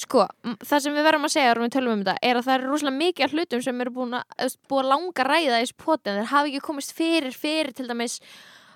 sko, 0.00 0.24
það 0.64 0.84
sem 0.84 0.96
við 0.96 1.06
verðum 1.06 1.26
að 1.28 1.34
segja 1.34 1.56
um 1.60 1.66
þetta 1.68 2.14
er 2.24 2.38
að 2.38 2.46
það 2.46 2.54
er 2.54 2.64
rosalega 2.68 3.00
mikið 3.00 3.26
af 3.26 3.34
hlutum 3.34 3.62
sem 3.64 3.82
eru 3.84 3.92
búin 3.96 4.16
að, 4.16 4.54
búin 4.70 4.86
að 4.86 4.90
langa 4.94 5.26
ræða 5.28 5.58
í 5.60 5.66
þessu 5.66 5.76
poti 5.84 6.10
en 6.10 6.20
þeir 6.20 6.30
hafi 6.30 6.52
ekki 6.52 6.64
komist 6.64 6.96
fyrir 6.96 7.36
fyrir 7.36 7.72
til 7.76 7.88
dæmis 7.90 8.16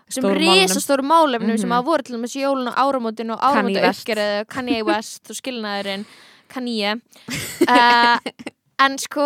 sem 0.08 0.20
Stórum 0.20 0.36
málefnum. 0.36 0.60
risastóru 0.60 1.06
málefnum 1.08 1.58
sem 1.60 1.72
að 1.72 1.88
voru 1.88 2.04
til 2.04 2.16
dæmis 2.18 2.36
jólun 2.36 2.68
og 2.68 2.76
áramótin 2.76 3.32
og 3.32 3.40
áramóta 3.40 3.86
West. 3.86 4.04
uppgerið 4.04 4.36
Kanye 4.52 4.84
West 4.90 5.32
og 5.32 5.38
skilnaðurinn 5.38 6.04
Kanye. 6.52 6.98
Uh, 7.64 8.18
en 8.84 9.00
sko 9.00 9.24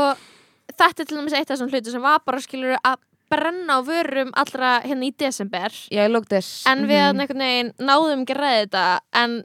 þetta 0.70 1.02
er 1.02 1.10
til 1.10 1.18
dæmis 1.18 1.34
eitt 1.34 1.50
af 1.50 1.56
þessum 1.56 1.72
hlutu 1.72 1.94
sem 1.94 2.04
var 2.04 2.22
bara 2.24 2.42
skilur 2.44 2.78
að 2.78 3.02
brenna 3.28 3.76
á 3.76 3.84
vörum 3.84 4.30
allra 4.38 4.78
hérna 4.86 5.10
í 5.10 5.12
desember. 5.18 5.74
Já, 5.92 6.06
en 6.06 6.86
við 6.88 7.02
mm 7.02 7.26
veginn 7.28 7.74
náðum 7.76 8.22
ekki 8.22 8.36
að 8.36 8.42
ræða 8.44 8.62
þetta 8.62 8.84
en 9.20 9.40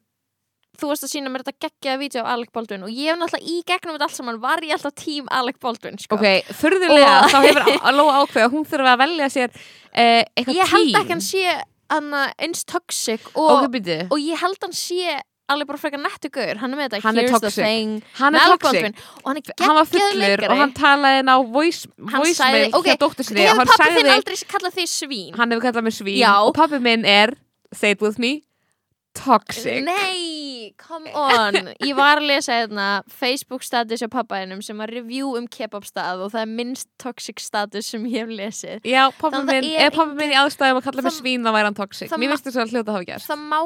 þú 0.80 0.90
varst 0.90 1.06
að 1.06 1.12
sína 1.14 1.30
mér 1.32 1.44
þetta 1.46 1.68
geggjaða 1.68 2.00
vídeo 2.02 2.22
af 2.24 2.32
Alec 2.34 2.52
Baldwin 2.56 2.84
og 2.88 2.90
ég 2.90 3.12
hef 3.12 3.20
náttúrulega 3.22 3.50
í 3.54 3.58
gegnum 3.70 3.94
þetta 3.98 4.08
allt 4.10 4.18
saman 4.18 4.40
var 4.42 4.64
ég 4.66 4.74
alltaf 4.78 4.96
tím 4.98 5.28
Alec 5.32 5.60
Baldwin 5.62 6.00
sko. 6.02 6.16
Ok, 6.18 6.26
furðulega, 6.62 7.12
Og- 7.24 7.30
þá 7.30 7.38
hefur 7.46 7.94
lóa 8.00 8.16
ákveð 8.24 8.48
að 8.48 8.56
hún 8.56 8.66
þurfa 8.72 8.94
að 8.96 9.04
velja 9.04 9.30
sér 9.36 9.50
uh, 9.54 10.24
eitthvað 10.34 10.58
ég 10.58 10.74
held 10.74 10.98
ekki 11.04 11.14
hann 11.14 11.22
sé 11.22 11.44
hana, 11.94 12.24
eins 12.42 12.64
toxic 12.66 13.22
og, 13.36 13.52
Ok, 13.60 13.70
byrju, 13.78 14.00
og 14.10 14.18
ég 14.20 14.42
held 14.42 14.58
hann 14.66 14.74
sé 14.74 15.20
alveg 15.54 15.68
bara 15.68 15.78
frekar 15.78 16.00
nettu 16.02 16.30
gaur. 16.34 16.56
Hann 16.58 16.72
er 16.74 16.78
með 16.80 16.86
þetta 16.88 17.02
Hann 17.04 17.18
er 17.20 17.26
Here's 17.28 17.34
the 17.44 17.50
toxic. 17.52 17.66
thing 17.68 17.90
hann 18.18 18.34
með 18.34 18.40
er 18.40 18.46
Alec 18.48 18.62
toxic. 18.64 18.82
Baldwin. 18.82 18.96
Og 19.20 19.28
hann 19.28 19.38
er 19.38 19.66
Hann 19.68 19.76
var 19.76 19.86
geggjaður 19.86 20.14
fullur 20.14 20.24
leikari. 20.24 20.48
og 20.50 20.58
hann 20.64 20.74
talaði 20.74 21.20
inn 21.20 21.30
á 21.30 21.38
voice, 21.54 21.82
Hann 22.00 22.24
voicemail 22.24 22.64
sagði- 22.64 22.74
ok, 22.80 22.88
hjá 22.88 22.98
dóttur 23.04 23.28
sinni. 23.28 23.44
og 23.44 23.50
hefur 23.52 23.60
hann 23.60 23.68
pappi 23.68 23.90
þinn 23.92 24.08
sagði, 24.08 24.16
aldrei 24.16 24.38
kallað 24.56 24.74
því 24.80 24.86
svín? 24.90 25.36
Hann 25.38 25.52
hefur 25.52 25.64
kallað 25.68 25.84
mig 25.84 25.94
svín 26.00 26.18
Já. 26.18 26.32
og 26.48 26.54
pappi 26.56 26.80
minn 26.80 27.06
er, 27.06 27.36
say 27.76 27.92
it 27.92 28.02
with 28.02 28.18
me 28.18 28.42
toxic. 29.18 29.84
Nei, 29.86 30.74
come 30.78 31.12
on. 31.18 31.72
Ég 31.84 31.96
var 31.98 32.22
að 32.22 32.30
lesa 32.32 32.60
hérna 32.62 32.88
Facebook 33.12 33.66
status 33.66 34.04
á 34.06 34.10
pappaðinum 34.12 34.64
sem 34.66 34.80
var 34.80 34.92
review 34.94 35.36
um 35.40 35.48
kebabstað 35.50 36.26
og 36.26 36.34
það 36.34 36.46
er 36.46 36.56
minnst 36.62 36.90
toxic 37.02 37.44
status 37.44 37.92
sem 37.94 38.06
ég 38.12 38.24
hef 38.24 38.34
lesið. 38.34 38.88
Já, 38.88 39.06
að 39.10 39.40
minn, 39.50 39.70
ef 39.74 39.98
pappi 39.98 40.18
minn 40.20 40.34
í 40.34 40.40
aðstæðum 40.40 40.82
að 40.82 40.90
kalla 40.90 41.06
mig 41.08 41.18
svín 41.18 41.46
þá 41.46 41.54
væri 41.56 41.70
hann 41.70 41.80
toxic. 41.80 42.18
Mér 42.18 42.36
finnst 42.36 42.50
þess 42.50 42.64
að 42.64 42.76
hljóta 42.76 42.98
hafa 42.98 43.10
gert 43.12 43.30
Það 43.30 43.46
má 43.54 43.62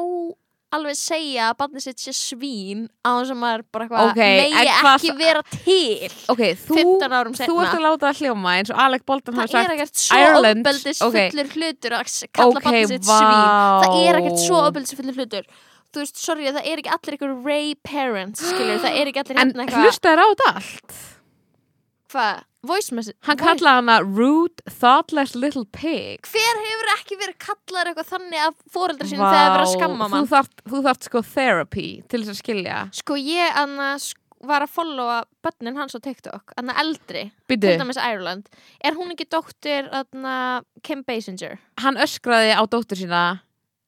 alveg 0.76 0.96
segja 1.00 1.46
að 1.50 1.56
barnið 1.62 1.84
sitt 1.86 2.02
sé 2.02 2.12
svín 2.16 2.82
á 3.00 3.10
þess 3.20 3.32
að 3.32 3.38
maður 3.40 3.62
bara 3.72 3.86
eitthvað 3.86 4.10
Ok, 4.10 4.20
en 4.24 4.40
megi 4.42 4.72
ekki 4.92 5.12
vera 5.18 5.42
til 5.54 6.10
Ok, 6.34 6.42
þú, 6.66 6.76
15 6.80 7.16
árum 7.18 7.36
þú 7.36 7.40
seinna. 7.40 7.62
ert 7.64 7.76
að 7.78 7.84
láta 7.86 8.04
það 8.10 8.20
hljóma 8.22 8.54
eins 8.58 8.72
og 8.74 8.82
Alec 8.84 9.06
Baldwin 9.08 9.38
hafi 9.40 9.54
Það 9.54 9.60
er 9.60 9.70
sagt 9.70 9.78
ekkert 9.78 10.02
svo 10.04 10.42
ofbeldis 10.42 11.02
ok. 11.08 11.16
fullur 11.18 11.50
hlutur 11.56 11.96
að 11.98 12.12
kalla 12.38 12.64
barnið 12.68 12.92
sitt 12.92 13.08
vá. 13.08 13.16
svín 13.16 13.40
Það 13.86 13.98
er 14.04 14.20
ekkert 14.22 14.44
svo 14.44 14.62
ofbeldis 14.68 14.96
fullur 15.00 15.18
hlutur 15.22 15.50
Þú 15.88 16.02
veist, 16.02 16.18
sorry, 16.20 16.50
það 16.52 16.66
er 16.68 16.80
ekki 16.82 16.90
allir 16.92 17.14
ykkur 17.16 17.30
Ray 17.48 17.70
parents, 17.80 18.42
skilur, 18.44 18.76
það 18.84 18.98
er 19.00 19.08
ekki 19.08 19.22
allir 19.22 19.38
En 19.40 19.54
hérna 19.54 19.64
eitthvað 19.64 19.86
hlustaður 19.88 20.20
á 20.20 20.26
þetta 20.28 20.50
allt 20.52 20.98
Hvað? 22.12 22.44
Voice 22.68 22.90
message? 22.96 23.14
Hann 23.28 23.38
kallaði 23.38 23.78
hana 23.78 23.96
rude, 24.02 24.62
thoughtless 24.80 25.36
little 25.38 25.64
pig 25.76 26.26
Hver 26.26 26.62
hefur 26.64 26.88
ekki 26.96 27.18
verið 27.20 27.36
kallar 27.44 27.90
eitthvað 27.92 28.08
þannig 28.10 28.46
af 28.48 28.56
fóreldra 28.74 29.06
sínum 29.06 29.22
þegar 29.22 29.36
það 29.36 29.44
er 29.44 29.52
verið 29.54 29.66
að 29.66 29.74
skamma 29.76 30.08
þú 30.08 30.14
mann? 30.16 30.30
þarft, 30.32 30.64
þú 30.72 30.80
þarft 30.88 31.06
sko 31.08 31.22
therapy 31.34 31.86
til 32.10 32.22
þess 32.24 32.34
að 32.34 32.40
skilja 32.40 32.78
Sko 32.98 33.18
ég 33.22 33.60
anna, 33.62 33.92
var 34.48 34.66
að 34.66 34.74
followa 34.74 35.20
börnin 35.42 35.78
hans 35.78 35.94
á 35.94 36.00
TikTok, 36.02 36.52
anna 36.58 36.74
eldri, 36.82 37.24
Býtu, 37.50 37.66
til 37.66 37.78
dæmis 37.80 37.98
Ireland. 37.98 38.46
Er 38.82 38.94
hún 38.98 39.14
ekki 39.14 39.26
dóttir 39.30 39.88
Kim 40.86 41.02
Basinger? 41.06 41.58
hann 41.82 41.98
öskraði 41.98 42.54
á 42.58 42.62
dóttur 42.66 42.98
sína 42.98 43.22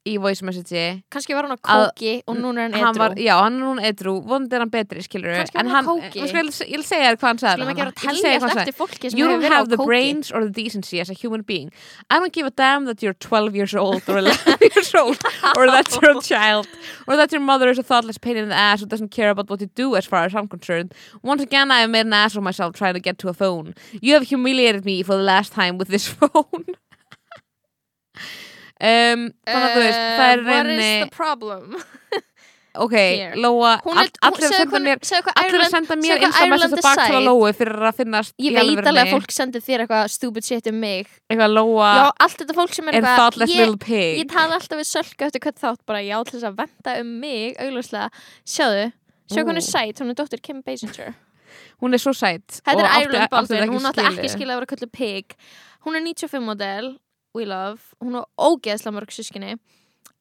í 0.08 0.14
voice 0.16 0.40
message 0.42 1.02
Kannski 1.12 1.34
var 1.36 1.44
hún 1.44 1.52
á 1.52 1.60
kóki 1.60 2.22
og 2.26 2.36
núna 2.40 2.62
er 2.64 2.72
hann 2.72 2.80
hann 2.86 2.94
edru. 2.94 3.00
var, 3.02 3.14
Já, 3.20 3.34
hann 3.42 3.58
er 3.58 3.64
núna 3.66 3.82
edru, 3.84 4.14
vonandi 4.24 4.56
er 4.56 4.62
hann 4.64 4.70
betri 4.72 5.02
skilur 5.04 5.28
var 5.34 5.50
en 5.60 5.68
hann 5.68 5.84
hann, 5.84 6.00
ég, 6.16 6.32
vil 6.32 6.50
segja 6.84 7.10
þér 7.12 7.18
hvað 7.20 7.28
hann 7.28 7.40
sagði 7.42 7.66
Ég 7.68 7.76
vil 8.08 8.20
segja 8.22 8.38
hvað 8.40 8.48
hann 8.48 8.72
sagði. 8.72 9.18
You 9.18 9.28
don't 9.28 9.42
have 9.44 9.68
the 9.68 9.76
kóki. 9.76 9.86
brains 9.86 10.32
or 10.32 10.44
the 10.44 10.50
decency 10.50 11.00
as 11.00 11.10
a 11.10 11.12
human 11.12 11.42
being. 11.42 11.70
I 12.08 12.18
don't 12.18 12.32
give 12.32 12.46
a 12.46 12.50
damn 12.50 12.86
that 12.86 13.02
you're 13.02 13.12
12 13.12 13.54
years 13.54 13.74
old 13.74 14.02
or 14.08 14.18
11 14.18 14.56
years 14.74 14.94
old 14.94 15.18
or 15.56 15.66
that 15.66 15.92
you're 16.00 16.16
a 16.18 16.22
child 16.32 16.66
or 17.06 17.16
that 17.16 17.30
your 17.32 17.42
mother 17.42 17.68
is 17.68 17.78
a 17.78 17.82
thoughtless 17.82 18.16
pain 18.16 18.36
in 18.38 18.48
the 18.48 18.54
ass 18.54 18.80
who 18.80 18.86
doesn't 18.86 19.10
care 19.10 19.28
about 19.30 19.50
what 19.50 19.60
you 19.60 19.68
do 19.74 19.96
as 19.96 20.06
far 20.06 20.24
as 20.24 20.34
I'm 20.34 20.48
concerned. 20.48 20.94
Once 21.22 21.42
again, 21.42 21.70
I 21.70 21.80
have 21.80 21.90
made 21.90 22.06
an 22.06 22.12
ass 22.14 22.34
of 22.36 22.42
myself 22.42 22.74
trying 22.74 22.94
to 22.94 23.00
get 23.00 23.18
to 23.18 23.28
a 23.28 23.34
phone. 23.34 23.74
You 24.00 24.14
have 24.14 24.22
humiliated 24.22 24.84
me 24.86 25.02
for 25.02 25.14
the 25.14 25.22
last 25.22 25.52
time 25.52 25.76
with 25.76 25.88
this 25.88 26.06
phone. 26.20 26.64
Um, 28.80 29.24
þannig 29.46 29.68
að 29.68 29.74
þú 29.76 29.86
veist, 29.86 30.04
það 30.18 30.28
er 30.30 30.40
Uh, 30.40 30.50
What 30.50 30.66
is 30.66 30.76
reyni 30.76 31.04
the 31.04 31.10
problem? 31.16 31.76
ok? 32.84 32.94
Lóa, 33.42 33.72
allir 33.82 34.10
að 34.22 34.36
senda 34.46 34.66
hvað, 34.70 34.84
mér 34.86 35.00
hvað 35.02 35.40
allir 35.42 35.64
að 35.64 35.72
senda 35.74 35.96
mér 35.98 36.20
hvað 36.20 36.26
insta 36.28 36.46
message 36.46 36.54
Ireland 36.54 36.76
tilbaka 36.76 36.94
til 36.94 37.02
að 37.02 37.16
decide. 37.16 37.24
Lóu 37.26 37.52
fyrir 37.60 37.86
að 37.88 37.96
finnast 37.98 38.34
Ég 38.38 38.56
veit 38.56 38.90
alveg 38.90 39.02
að 39.02 39.14
fólk 39.16 39.34
sendir 39.34 39.64
þér 39.66 39.84
eitthvað 39.84 40.04
stupid 40.14 40.46
shit 40.46 40.70
um 40.70 40.78
mig. 40.84 41.10
eitthvað 41.30 41.56
Lóa 41.56 41.88
Já, 41.98 42.04
allt 42.26 42.38
þetta 42.44 42.56
fólk 42.60 42.76
sem 42.76 42.88
er 42.92 43.00
eitthvað, 43.00 43.40
ég, 43.50 43.74
ég 44.20 44.30
tala 44.30 44.60
alltaf 44.60 44.78
við 44.78 44.88
sölku 44.92 45.26
eftir 45.26 45.44
hvern 45.44 45.58
þátt 45.64 45.82
bara 45.90 46.04
já 46.06 46.16
til 46.24 46.36
þess 46.38 46.48
að 46.50 46.60
venda 46.62 46.96
um 47.02 47.12
mig 47.24 47.58
augljóslega, 47.58 48.08
sjáðu 48.46 48.86
sjá 49.30 49.42
hún 49.46 49.58
er 49.58 49.62
Ú. 49.62 49.66
sæt, 49.66 50.00
hún 50.02 50.10
er 50.14 50.18
dóttir 50.18 50.42
Kim 50.42 50.62
Basinger 50.62 51.12
hún 51.82 51.94
er 51.94 52.02
svo 52.02 52.14
sætt 52.14 52.60
þetta 52.62 52.78
og 52.78 52.86
er 52.86 53.04
Ireland 53.04 53.30
Baldwin, 53.32 53.70
hún 53.74 53.86
átti 53.90 54.06
ekki 54.06 54.30
skilja 54.30 54.54
að 54.56 54.62
vera 54.62 54.70
köllu 54.72 54.90
pig 54.94 55.36
hún 55.86 55.98
er 55.98 56.04
95 56.06 56.44
model 56.46 56.92
we 57.36 57.46
love, 57.46 57.80
hún 58.02 58.18
er 58.18 58.26
ógeðslega 58.40 58.96
mörg 58.96 59.14
sískinni 59.14 59.54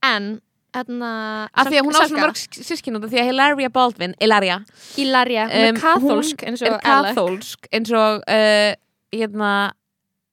en 0.05 0.29
hérna 0.75 1.11
af 1.49 1.69
því 1.69 1.79
að 1.79 1.87
hún 1.87 1.97
á 1.97 2.01
svona 2.03 2.27
mörg 2.27 2.39
sískin 2.69 2.99
út 2.99 3.07
af 3.07 3.13
því 3.13 3.21
að 3.23 3.29
Hilaria 3.31 3.71
Baldwin, 3.73 4.15
Hilaria 4.21 4.59
Ilaria, 5.01 5.47
hún 5.49 5.65
er 5.65 5.73
um, 5.73 5.81
kathólsk 5.81 6.45
eins 6.45 6.63
og 6.63 6.75
Alec 6.77 7.15
kathólsk 7.15 7.69
eins 7.73 7.93
og 7.97 8.23
uh, 8.29 8.71
hérna 9.15 9.53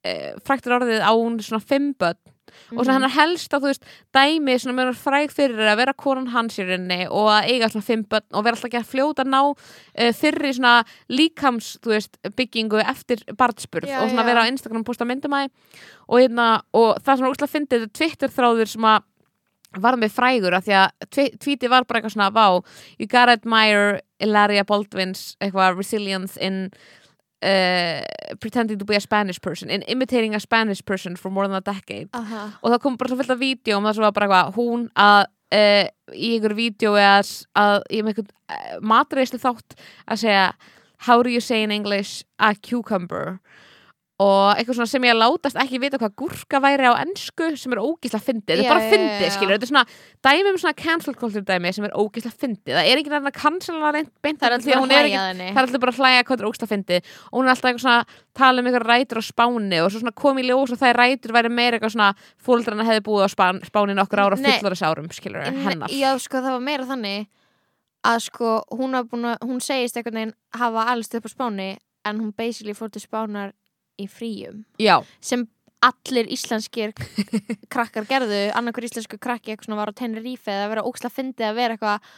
uh, 0.04 0.32
fræktur 0.44 0.76
orðið 0.78 1.04
á 1.04 1.12
hún 1.12 1.38
svona 1.40 1.64
fimm 1.64 1.94
börn 1.96 2.20
og 2.72 2.80
svona 2.80 2.96
hennar 2.98 3.14
helst 3.14 3.54
að 3.54 3.64
þú 3.64 3.72
veist 3.72 3.88
dæmi 4.16 4.56
svona 4.60 4.84
hennar 4.84 5.00
fræg 5.00 5.34
fyrir 5.34 5.70
að 5.70 5.80
vera 5.82 5.96
konan 5.96 6.30
hans 6.34 6.58
í 6.60 6.66
rauninni 6.66 7.08
og 7.08 7.30
að 7.32 7.50
eiga 7.52 7.70
svona 7.72 7.88
fimm 7.88 8.06
börn 8.10 8.26
og 8.32 8.46
vera 8.46 8.58
alltaf 8.58 8.70
ekki 8.70 8.80
að 8.82 8.92
fljóta 8.92 9.26
að 9.26 9.32
ná 9.34 9.40
uh, 9.46 10.12
fyrri 10.20 10.54
svona 10.56 10.76
líkams 11.12 11.74
veist, 11.86 12.16
byggingu 12.38 12.80
eftir 12.84 13.24
barnspurð 13.36 13.90
Já, 13.90 14.00
og 14.02 14.10
svona 14.10 14.24
já. 14.24 14.30
vera 14.32 14.46
á 14.46 14.50
Instagram 14.52 14.84
og 14.84 14.88
posta 14.88 15.08
myndum 15.08 15.36
að 15.36 15.50
og, 16.06 16.20
hérna, 16.20 16.48
og 16.76 16.96
það 17.02 17.12
sem 17.18 17.26
er 17.26 17.34
úrslega 17.34 17.54
fyndið 17.56 17.84
þetta 17.86 17.98
Twitter 18.00 18.34
þráður 18.36 18.74
sem 18.76 18.88
að 18.88 19.12
var 19.82 19.98
með 20.00 20.14
frægur 20.16 20.56
af 20.56 20.66
því 20.66 20.76
að 20.80 21.32
tweetið 21.42 21.72
var 21.72 21.86
bara 21.86 22.00
eitthvað 22.00 22.14
svona 22.14 22.30
vá, 22.32 22.46
you 22.96 23.08
gotta 23.08 23.36
admire 23.36 24.00
Ilaria 24.22 24.64
Baldwin's 24.64 25.34
eitthvað 25.42 25.76
resilience 25.76 26.40
in 26.40 26.70
uh, 27.46 28.36
pretending 28.40 28.78
to 28.78 28.84
be 28.84 28.96
a 28.96 29.00
Spanish 29.00 29.40
person 29.40 29.70
in 29.70 29.82
imitating 29.82 30.34
a 30.34 30.40
Spanish 30.40 30.84
person 30.84 31.16
for 31.16 31.30
more 31.30 31.46
than 31.46 31.56
a 31.56 31.64
decade 31.64 32.08
Aha. 32.12 32.58
og 32.62 32.72
það 32.72 32.82
kom 32.82 32.96
bara 32.98 33.12
svo 33.12 33.20
fullt 33.20 33.34
af 33.34 33.42
vídeo 33.42 33.78
um 33.78 33.86
það 33.86 33.98
sem 33.98 34.06
var 34.06 34.16
bara 34.16 34.28
eitthvað 34.28 34.56
hún 34.58 34.88
að 34.94 35.20
uh, 35.54 35.84
í 36.12 36.32
einhverju 36.36 36.58
vídeo 36.58 36.96
eða 36.98 37.20
að 37.62 37.76
í 37.90 38.02
einhvern 38.02 38.32
uh, 38.50 38.74
matreislu 38.94 39.40
þátt 39.42 39.78
að 40.06 40.24
segja 40.24 40.48
how 41.06 41.22
do 41.22 41.30
you 41.30 41.40
say 41.40 41.62
in 41.62 41.74
English 41.74 42.24
a 42.38 42.54
cucumber 42.54 43.38
og 44.16 44.56
eitthvað 44.56 44.78
svona 44.78 44.88
sem 44.88 45.04
ég 45.04 45.16
látast 45.16 45.58
ekki 45.60 45.78
vita 45.82 45.98
hvað 46.00 46.14
gúrka 46.16 46.60
væri 46.64 46.88
á 46.88 46.96
ennsku 47.02 47.50
sem 47.60 47.74
er 47.74 47.80
ógísla 47.84 48.20
fyndið, 48.22 48.62
þetta 48.62 48.64
er 48.64 48.70
bara 48.70 48.90
fyndið 48.92 49.32
skilur, 49.34 49.52
þetta 49.58 49.66
er 49.66 49.70
svona 49.72 49.84
dæmi 50.24 50.52
um 50.52 50.60
svona 50.62 50.76
cancel 50.78 51.16
culture 51.20 51.44
dæmi 51.44 51.72
sem 51.76 51.84
er 51.84 51.92
ógísla 51.92 52.32
fyndið. 52.32 52.72
Það 52.78 52.88
er 52.88 53.02
ekki 53.02 53.12
næðan 53.12 53.28
að 53.28 53.36
cancela 53.36 53.92
reynd 53.92 54.12
beint 54.24 54.40
Það 54.40 54.48
er 54.48 54.56
alltaf 54.56 54.72
er 54.72 55.76
er 55.76 55.82
bara 55.84 55.92
að 55.92 56.00
hlæja 56.00 56.24
hvað 56.30 56.40
er 56.40 56.48
ógsta 56.48 56.70
fyndið. 56.70 57.12
Og 57.28 57.36
hún 57.36 57.46
er 57.46 57.52
alltaf 57.52 57.70
eitthvað 57.70 57.84
svona 57.84 58.18
tala 58.40 58.62
um 58.62 58.70
eitthvað 58.70 58.88
rætur 58.88 59.20
á 59.20 59.24
spáni 59.28 59.80
og 59.84 59.92
svo 59.92 60.00
svona 60.00 60.16
kom 60.16 60.40
í 60.40 60.46
ljós 60.48 60.72
og 60.72 60.80
það 60.80 60.96
rætur 60.96 61.36
væri 61.36 61.52
meira 61.52 61.76
eitthvað 61.76 61.96
svona 61.98 62.10
fóldrarna 62.40 62.88
hefði 62.88 63.04
búið 63.04 63.28
á 63.28 63.30
spán, 63.36 63.60
spáni 63.68 63.96
nokkur 63.96 64.24
ára 64.24 64.40
Nei. 64.40 64.48
fullorðis 64.56 64.84
árum 64.86 65.12
skilur 65.12 65.44
hennar. 65.44 65.92
Já, 65.92 66.14
sko, 66.22 66.40
það 66.40 66.56
var 66.56 66.64
meira 66.64 66.88
þannig 66.88 67.28
að 68.06 68.22
sko, 68.26 68.56
hún, 68.78 68.96
að, 68.96 69.12
hún 69.44 69.60
segist 69.64 69.98
einhvern 69.98 70.20
veginn 70.20 70.34
hafa 70.56 70.88
alls 70.92 71.12
upp 71.16 71.26
á 71.26 71.30
Spáni 71.32 71.70
en 72.06 72.20
hún 72.22 72.34
basically 72.36 72.74
fór 72.76 72.92
til 72.92 73.02
Spánar 73.02 73.52
í 74.00 74.06
fríum. 74.10 74.64
Já, 74.82 75.00
sem 75.20 75.46
allir 75.86 76.26
íslenskir 76.32 76.94
krakkar 77.72 78.06
gerðu, 78.08 78.38
annarkur 78.56 78.86
íslensku 78.88 79.18
krakki 79.22 79.52
eitthvað 79.52 79.68
svona 79.68 79.80
var 79.82 79.92
á 79.92 79.98
Tenerife 79.98 80.50
eða 80.52 80.70
vera 80.72 80.84
óksla 80.88 81.10
fyndið 81.12 81.50
að 81.50 81.58
vera 81.60 81.76
eitthvað 81.76 82.08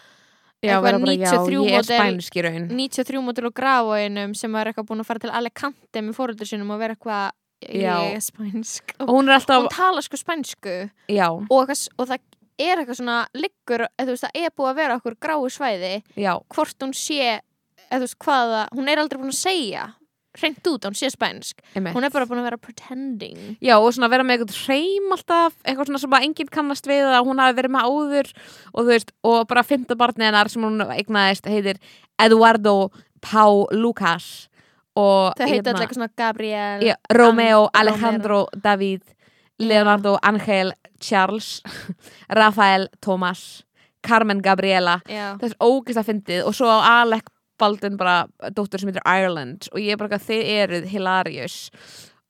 Eitthvað 0.58 0.82
vera 0.88 0.98
bara, 0.98 1.12
já, 1.14 1.28
93 1.30 1.52
ég 1.54 1.68
er 1.68 1.82
model- 1.84 1.98
spænsk 2.00 2.36
í 2.38 2.42
raun. 2.42 2.64
93 2.74 3.20
mótil 3.22 3.44
og 3.46 3.52
grafóinum 3.54 4.32
sem 4.34 4.50
var 4.56 4.66
eitthvað 4.66 4.88
búin 4.88 5.02
að 5.04 5.06
fara 5.06 5.22
til 5.22 5.30
Alicante 5.38 6.02
með 6.02 6.16
fóröldur 6.16 6.48
sinum 6.50 6.72
og 6.74 6.80
vera 6.80 6.96
eitthvað 6.96 7.28
ég 7.62 8.16
er 8.16 8.24
spænsk. 8.26 8.96
Og 9.04 9.12
hún 9.14 9.30
alltaf, 9.30 9.60
hún 9.62 9.70
tala 9.70 10.02
sko 10.02 10.18
spænsku. 10.18 10.74
Og, 11.46 11.60
eitthvað, 11.62 11.84
og 11.94 12.08
það 12.10 12.18
er 12.58 12.82
eitthvað 12.82 12.98
svona 12.98 13.18
liggur, 13.38 13.86
veist, 14.02 14.24
það 14.26 14.40
er 14.42 14.50
búið 14.58 14.72
að 14.72 14.80
vera 14.82 14.96
okkur 14.98 15.18
gráu 15.22 15.46
svæði. 15.54 15.92
Já. 16.18 16.32
Hvort 16.50 16.82
hún 16.88 16.94
sé 16.98 17.20
eða 17.38 18.00
þú 18.00 18.04
veist 18.08 18.18
hvaða, 18.26 18.64
hún 18.74 18.90
er 18.90 18.98
aldrei 19.04 19.22
búin 19.22 19.30
að 19.30 19.38
segja 19.44 19.86
hreint 20.40 20.68
út 20.70 20.84
að 20.84 20.90
hún 20.92 20.98
sé 20.98 21.10
spænsk. 21.12 21.60
Einmitt. 21.74 21.94
hún 21.96 22.04
er 22.06 22.10
bara 22.14 22.26
búin 22.30 22.40
að 22.42 22.48
vera 22.48 22.58
pretending. 22.62 23.38
Já, 23.60 23.76
og 23.78 23.92
svona 23.94 24.10
vera 24.12 24.24
með 24.26 24.38
eitthvað 24.38 24.60
hreim 24.66 25.12
alltaf, 25.16 25.56
eitthvað 25.64 25.86
svona 25.90 26.00
sem 26.02 26.10
bara 26.10 26.24
enginn 26.28 26.52
kannast 26.54 26.86
við 26.90 27.04
að 27.10 27.26
hún 27.28 27.42
hafi 27.42 27.58
verið 27.58 27.74
með 27.76 27.88
áður. 27.88 28.32
Og 28.74 28.80
þú 28.84 28.88
veist, 28.92 29.12
og 29.24 29.46
bara 29.50 29.62
fymta 29.66 29.96
barnið 29.98 30.28
hennar 30.30 30.48
sem 30.52 30.62
hún 30.62 30.80
eignaðist 30.86 31.46
heitir 31.50 31.78
Eduardo 32.18 32.90
Pau 33.20 33.66
Lucas. 33.72 34.48
Og 34.98 35.34
það 35.38 35.46
heiti 35.46 35.54
hérna- 35.58 35.72
alltaf 35.72 35.84
eitthvað 35.84 35.98
svona 36.00 36.16
Gabriel 36.16 36.80
Já, 36.82 36.94
Romeo, 37.14 37.64
An- 37.72 37.80
Alejandro, 37.86 38.46
David 38.62 39.02
Leonardo, 39.58 40.18
Angel, 40.22 40.72
Charles 41.00 41.62
Rafael, 42.30 42.88
Thomas 43.00 43.64
Carmen 44.02 44.38
Gabriela. 44.42 45.00
Já, 45.10 45.36
það 45.38 45.50
er 45.50 45.56
ógeðslega 45.62 46.06
fyndið. 46.08 46.44
Og 46.46 46.54
svo 46.54 46.68
Alec 46.70 47.26
Baldwin 47.58 47.98
bara 48.00 48.26
dóttur 48.54 48.82
sem 48.82 48.90
heitir 48.92 49.04
Ireland 49.04 49.68
og 49.72 49.80
ég 49.82 49.94
er 49.94 50.00
bara 50.00 50.18
að 50.18 50.28
þið 50.28 50.54
eruð 50.54 50.88
hilarious. 50.92 51.58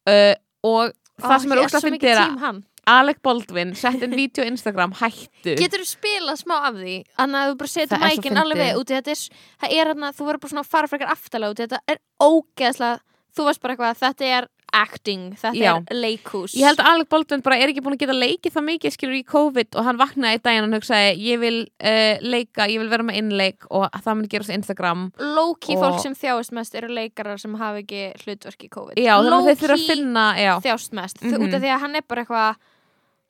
Uh, 0.08 0.34
og 0.66 0.94
það 1.20 1.36
Ó, 1.36 1.38
sem 1.38 1.54
er 1.54 2.02
tím 2.02 2.10
að 2.14 2.42
hann. 2.42 2.64
Alec 2.88 3.18
Baldwin 3.22 3.74
sett 3.76 4.02
en 4.02 4.14
vídeo 4.16 4.44
á 4.44 4.48
Instagram 4.48 4.94
hættu. 4.96 5.54
Getur 5.60 5.82
þú 5.84 5.88
spilað 5.90 6.40
smá 6.40 6.54
af 6.70 6.78
því? 6.78 6.94
Þannig 7.18 7.40
að 7.40 7.50
þú 7.50 7.56
bara 7.60 7.72
setur 7.74 8.00
mækinn 8.04 8.40
alveg 8.40 8.62
við 8.62 8.78
út 8.80 8.92
í 8.92 8.96
þetta 8.96 9.12
er, 9.12 9.24
það 9.60 9.74
er 9.76 9.90
hann 9.92 10.06
þú 10.08 10.28
verður 10.28 10.42
bara 10.44 10.52
svona 10.54 10.64
að 10.64 10.70
fara 10.72 10.90
frekar 10.92 11.12
aftalega 11.12 11.52
út 11.52 11.60
í 11.60 11.66
þetta. 11.66 11.82
Er 11.84 12.00
ógeðslega, 12.24 13.02
þú 13.36 13.48
veist 13.48 13.62
bara 13.64 13.76
eitthvað 13.76 14.00
þetta 14.00 14.30
er 14.38 14.48
acting, 14.78 15.24
þetta 15.40 15.58
Já. 15.58 15.72
er 15.90 15.98
leikhús. 15.98 16.54
Ég 16.58 16.64
held 16.68 16.78
að 16.82 16.90
Alec 16.92 17.08
Baldwin 17.12 17.42
bara 17.46 17.58
er 17.58 17.72
ekki 17.72 17.82
búin 17.84 17.96
að 17.96 18.02
geta 18.04 18.16
leikið 18.16 18.54
það 18.56 18.66
mikið 18.68 18.94
skilur 18.96 19.18
í 19.18 19.24
COVID 19.32 19.78
og 19.80 19.88
hann 19.88 20.00
vaknaði 20.00 20.38
í 20.38 20.42
daginn 20.46 20.62
og 20.64 20.68
hann 20.70 20.78
hugsaði 20.78 21.10
ég 21.26 21.42
vil 21.42 21.58
uh, 21.64 22.14
leika, 22.22 22.68
ég 22.70 22.78
vil 22.82 22.88
vera 22.92 23.06
með 23.10 23.20
innleik 23.22 23.68
og 23.70 23.88
það 23.98 24.18
mun 24.20 24.30
gerast 24.32 24.54
Instagram. 24.56 25.04
Low-key 25.18 25.76
Og- 25.76 25.84
fólk 25.84 26.00
sem 26.06 26.14
þjáist 26.14 26.54
mest 26.56 26.74
eru 26.78 26.88
leikarar 26.94 27.38
sem 27.42 27.54
hafa 27.60 27.82
ekki 27.84 28.02
hlutverk 28.24 28.64
í 28.64 28.72
COVID. 28.78 28.96
Já, 29.02 29.14
Low-key 29.22 29.76
finna 29.88 30.30
já, 30.38 30.56
þjást 30.64 30.92
mest, 30.96 31.22
mm 31.22 31.30
Mhm. 31.34 31.46
út 31.48 31.54
af 31.54 31.62
því 31.62 31.70
að 31.76 31.80
hann 31.80 31.96
er 31.96 32.02
bara 32.08 32.24
eitthvað 32.24 32.56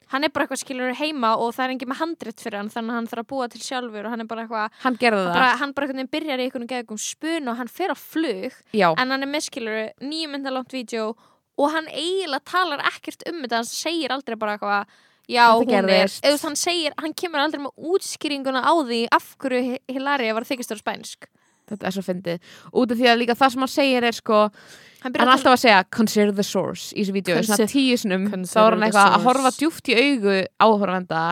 hann 0.08 0.24
er 0.24 0.30
bara 0.32 0.46
eitthvað 0.46 0.62
skilur 0.64 0.94
heima 0.96 1.34
og 1.36 1.50
það 1.52 1.64
er 1.66 1.72
engin 1.74 1.88
með 1.90 1.98
handrit 2.00 2.40
fyrir 2.40 2.56
hann 2.56 2.70
þannig 2.72 2.90
að 2.94 2.96
hann 2.96 3.08
þarf 3.10 3.20
að 3.24 3.28
búa 3.28 3.48
til 3.52 3.60
sjálfur 3.60 4.06
og 4.06 4.10
hann 4.14 4.20
er 4.24 4.28
bara 4.30 4.44
eitthvað 4.46 4.70
hann 4.80 4.96
gerði 4.96 5.18
það. 5.26 5.34
bara, 5.36 5.56
hann 5.60 5.72
bara 5.76 5.86
veginn 5.90 6.08
byrjar 6.08 6.38
í 6.40 6.46
einhvern 6.48 6.68
veginn 6.70 6.98
spun 6.98 7.48
og 7.52 7.56
hann 7.58 7.68
fer 7.68 7.92
á 7.92 7.96
flug 8.00 8.52
Já, 8.72 8.94
en 8.96 9.10
hann 9.12 9.22
er 9.22 9.28
með 9.28 9.44
skilur 9.50 9.90
nýjum 10.00 10.32
mynda 10.32 10.50
langt 10.54 10.72
vídeo 10.72 11.14
og 11.58 11.72
hann 11.74 11.88
eiginlega 11.90 12.44
talar 12.46 12.82
ekkert 12.92 13.24
um 13.30 13.42
þetta, 13.42 13.60
hann 13.62 13.68
segir 13.70 14.14
aldrei 14.14 14.36
bara 14.38 14.56
eitthvað 14.56 14.86
já, 15.28 15.44
hún 15.58 15.74
er, 15.74 16.06
eða 16.22 16.38
hann 16.46 16.56
segir 16.56 16.94
hann 16.98 17.14
kemur 17.18 17.42
aldrei 17.42 17.60
með 17.66 17.90
útskýringuna 17.94 18.62
á 18.64 18.72
því 18.86 19.00
af 19.12 19.32
hverju 19.42 19.78
Hilaria 19.90 20.36
var 20.36 20.46
þykistur 20.48 20.80
spænsk. 20.80 21.26
Þetta 21.68 21.84
er 21.84 21.92
svo 21.92 22.00
fyndið. 22.06 22.38
Út 22.72 22.92
af 22.94 22.96
því 22.96 23.08
að 23.10 23.18
líka 23.20 23.34
það 23.36 23.50
sem 23.52 23.60
hann 23.66 23.68
segir 23.74 24.06
er 24.08 24.16
sko 24.16 24.38
hann 25.02 25.18
hann 25.18 25.28
alltaf 25.34 25.52
að 25.52 25.60
segja 25.66 25.82
consider 25.92 26.32
the 26.32 26.46
source 26.46 26.94
í 26.94 27.02
þessu 27.02 27.16
vídeo, 27.18 27.34
svona 27.42 27.58
Consi- 27.60 27.74
tíu 27.74 27.98
sinum 28.00 28.24
þá 28.32 28.56
er 28.62 28.76
hann 28.78 28.86
eitthvað 28.86 29.18
að 29.18 29.26
horfa 29.28 29.52
djúft 29.58 29.90
í 29.92 29.98
augu 30.00 30.38
áhorfenda 30.64 31.26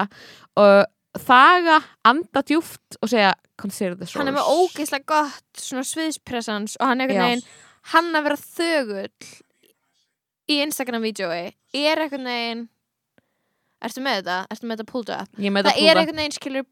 og 0.61 0.77
þaga, 1.25 1.79
anda 2.05 2.43
djúft 2.45 2.99
og 3.01 3.09
segja 3.15 3.33
consider 3.57 3.97
the 3.97 4.05
source 4.05 4.21
hann 4.21 4.29
er 4.29 4.37
með 4.37 4.53
ógeðslega 4.53 5.09
gott 5.09 5.63
svona 5.65 5.87
sviðspressans 5.89 6.77
og 6.83 6.91
hann 6.93 7.01
er 7.01 7.09
Já. 7.09 7.17
einhvern 7.17 7.33
veginn 7.33 7.49
hann 7.97 8.13
að 8.21 8.29
vera 8.29 8.39
þögull 8.45 9.33
í 10.51 10.61
Instagram-vídeói 10.65 11.43
er 11.77 12.03
einhvern 12.03 12.31
veginn 12.31 12.65
ertu 13.87 14.03
með 14.05 14.21
þetta? 14.21 14.39
Ertu 14.55 14.67
með 14.69 14.81
þetta 14.81 14.93
pulled 14.93 15.13
up? 15.17 15.31
Ég 15.39 15.53
með 15.53 15.67
það 15.67 15.77
þetta 15.77 15.85
er 15.85 15.93
púða. 15.93 16.01
einhvern 16.01 16.23
veginn 16.23 16.37
skilur 16.37 16.67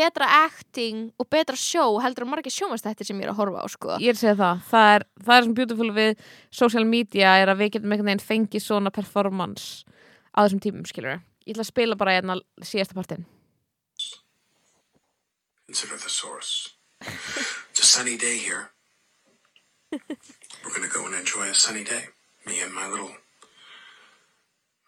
betra 0.00 0.28
acting 0.44 1.00
og 1.18 1.26
betra 1.34 1.58
show 1.58 1.98
heldur 2.02 2.26
en 2.26 2.30
margir 2.30 2.54
sjómanstættir 2.54 3.08
sem 3.08 3.18
ég 3.18 3.26
er 3.26 3.32
að 3.32 3.40
horfa 3.40 3.64
á 3.64 3.66
sko. 3.72 3.96
Ég 3.98 4.12
er 4.12 4.18
að 4.18 4.22
segja 4.22 4.36
það, 4.38 4.62
það 4.70 4.92
er, 4.94 5.06
það 5.26 5.36
er 5.36 5.46
sem 5.48 5.56
beautiful 5.58 5.90
við 5.96 6.22
social 6.60 6.86
media 6.86 7.34
er 7.42 7.50
að 7.50 7.64
við 7.64 7.74
getum 7.76 7.90
einhvern 7.90 8.12
veginn 8.12 8.28
fengið 8.28 8.64
svona 8.66 8.94
performance 8.94 9.82
á 10.30 10.46
þessum 10.46 10.62
tímum, 10.62 10.86
skilur 10.86 11.18
Ég 11.48 11.56
ætla 11.56 11.64
að 11.64 11.72
spila 11.72 11.98
bara 11.98 12.14
hérna 12.18 12.38
síðasta 12.62 12.94
partinn 12.94 13.26
Consider 15.70 15.98
the 15.98 16.08
source. 16.10 16.74
It's 17.70 17.78
a 17.78 17.86
sunny 17.86 18.16
day 18.16 18.36
here. 18.38 18.70
We're 19.92 20.74
gonna 20.74 20.88
go 20.88 21.06
and 21.06 21.14
enjoy 21.14 21.46
a 21.46 21.54
sunny 21.54 21.84
day. 21.84 22.08
Me 22.50 22.58
and 22.66 22.74
my 22.74 22.86
little, 22.90 23.14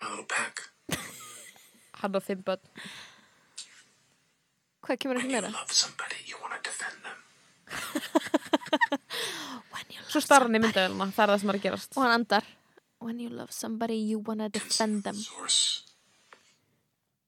my 0.03 0.09
little 0.11 0.27
pack. 0.27 0.63
Hann 2.03 2.17
og 2.19 2.25
fimm 2.27 2.41
börn 2.43 2.59
hvað 4.83 4.99
kemur 4.99 5.15
When 5.21 5.23
ekki 5.23 5.31
you 5.31 5.37
meira? 5.39 5.51
love 5.55 5.71
somebody, 5.71 6.17
you 6.27 6.37
want 6.43 6.55
to 6.57 6.61
defend 6.67 6.99
them. 7.07 7.19
Svo 10.13 10.21
starra 10.21 10.49
hann 10.49 10.59
í 10.59 10.61
myndavélina, 10.65 11.07
það 11.15 11.23
er 11.23 11.31
það 11.33 11.39
sem 11.45 11.53
er 11.53 11.59
að 11.61 11.65
gerast 11.69 11.95
og 11.97 12.03
hann 12.03 12.17
andar 12.19 12.45
when 13.01 13.21
you 13.23 13.31
love 13.31 13.55
somebody 13.55 13.95
you 14.11 14.19
wanna 14.27 14.49
defend 14.53 15.05
them 15.07 15.15
Source. 15.23 15.92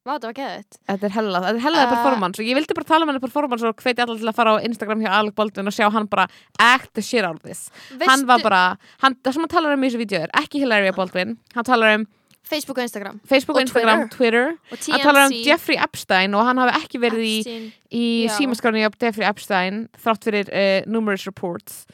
Vá, 0.04 0.18
þetta 0.18 0.28
var 0.28 0.34
geðið 0.36 0.78
Þetta 0.90 1.06
er 1.08 1.12
hella, 1.16 1.38
þetta 1.40 1.54
er 1.58 1.62
hella 1.64 1.84
Uh, 1.84 1.92
performance. 1.94 2.40
Og 2.42 2.48
ég 2.50 2.58
vildi 2.58 2.74
bara 2.76 2.84
tala 2.90 3.06
um 3.06 3.12
henni 3.12 3.22
performance 3.22 3.64
og 3.64 3.76
hveiti 3.80 4.02
allar 4.04 4.18
til 4.20 4.28
að 4.28 4.36
fara 4.36 4.52
á 4.52 4.64
Instagram 4.68 5.00
hjá 5.00 5.10
Alec 5.16 5.34
Baldwin 5.38 5.70
og 5.70 5.72
sjá 5.76 5.86
hann 5.94 6.06
bara 6.12 6.26
act 6.60 6.92
the 6.94 7.02
shit 7.02 7.24
out 7.24 7.36
of 7.36 7.42
this. 7.42 7.70
Hann 8.04 8.26
var 8.28 8.42
bara, 8.44 8.60
hann, 9.00 9.16
það 9.24 9.32
sem 9.38 9.46
hann 9.46 9.54
talar 9.54 9.72
um 9.78 9.80
í 9.80 9.88
þessu 9.88 10.02
vídeo 10.02 10.20
er 10.26 10.34
ekki 10.42 10.60
Hilaria 10.60 10.92
Baldwin, 10.92 11.38
hann 11.56 11.64
talar 11.64 11.96
um 11.96 12.06
Facebook 12.44 12.76
og 12.76 12.84
Instagram. 12.84 13.20
Facebook, 13.24 13.56
Og 13.56 13.62
Instagram, 13.64 14.02
Twitter, 14.12 14.50
og 14.70 14.78
hann 14.92 15.00
talar 15.00 15.30
um 15.30 15.32
Jeffrey 15.32 15.78
Epstein 15.80 16.34
og 16.36 16.44
hann 16.44 16.58
hafi 16.60 16.74
ekki 16.82 17.00
verið 17.00 17.22
í 17.24 17.38
Epstein. 17.40 17.72
í 17.88 18.04
Já. 18.28 18.34
símaskráni 18.36 18.84
á 18.84 18.92
Jeffrey 19.00 19.24
Epstein 19.24 19.86
þrátt 19.96 20.28
fyrir 20.28 20.52
uh, 20.52 20.84
numerous 20.84 21.24
reports 21.24 21.86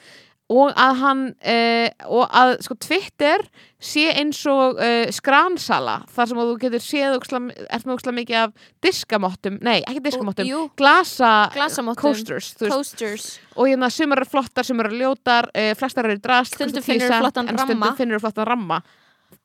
og 0.51 0.73
að 0.75 0.95
hann 0.99 1.21
uh, 1.31 1.89
og 2.11 2.25
að 2.43 2.57
sko 2.67 2.77
Twitter 2.83 3.45
sé 3.81 4.09
eins 4.19 4.41
og 4.51 4.81
uh, 4.83 5.07
skransala 5.15 6.01
þar 6.13 6.31
sem 6.31 6.41
þú 6.41 6.57
getur 6.65 6.83
séð 6.85 7.17
óksla 7.21 8.15
mikið 8.17 8.39
af 8.43 8.67
diskamottum, 8.85 9.61
nei 9.65 9.79
ekki 9.81 10.03
diskamottum 10.09 10.49
Jú, 10.49 10.65
glasa 10.77 11.51
Glasamottum. 11.55 12.03
coasters 12.03 12.51
þú 12.59 12.67
veist, 12.67 12.75
Toasters 12.75 13.29
og 13.57 13.71
hérna 13.71 13.91
sumar 13.95 14.21
eru 14.23 14.31
flottar, 14.33 14.67
sumar 14.67 14.91
eru 14.91 14.99
ljótar 15.05 15.49
uh, 15.55 15.71
flestar 15.79 16.11
eru 16.11 16.19
drast 16.21 16.59
Stundum 16.59 16.83
kosta 16.83 16.93
10 16.93 16.99
finnurðu 16.99 17.23
flottan 17.23 17.53
ramma. 17.53 17.67
stundum 17.67 18.01
finnur 18.03 18.25
flottan 18.27 18.51
ramma 18.51 18.83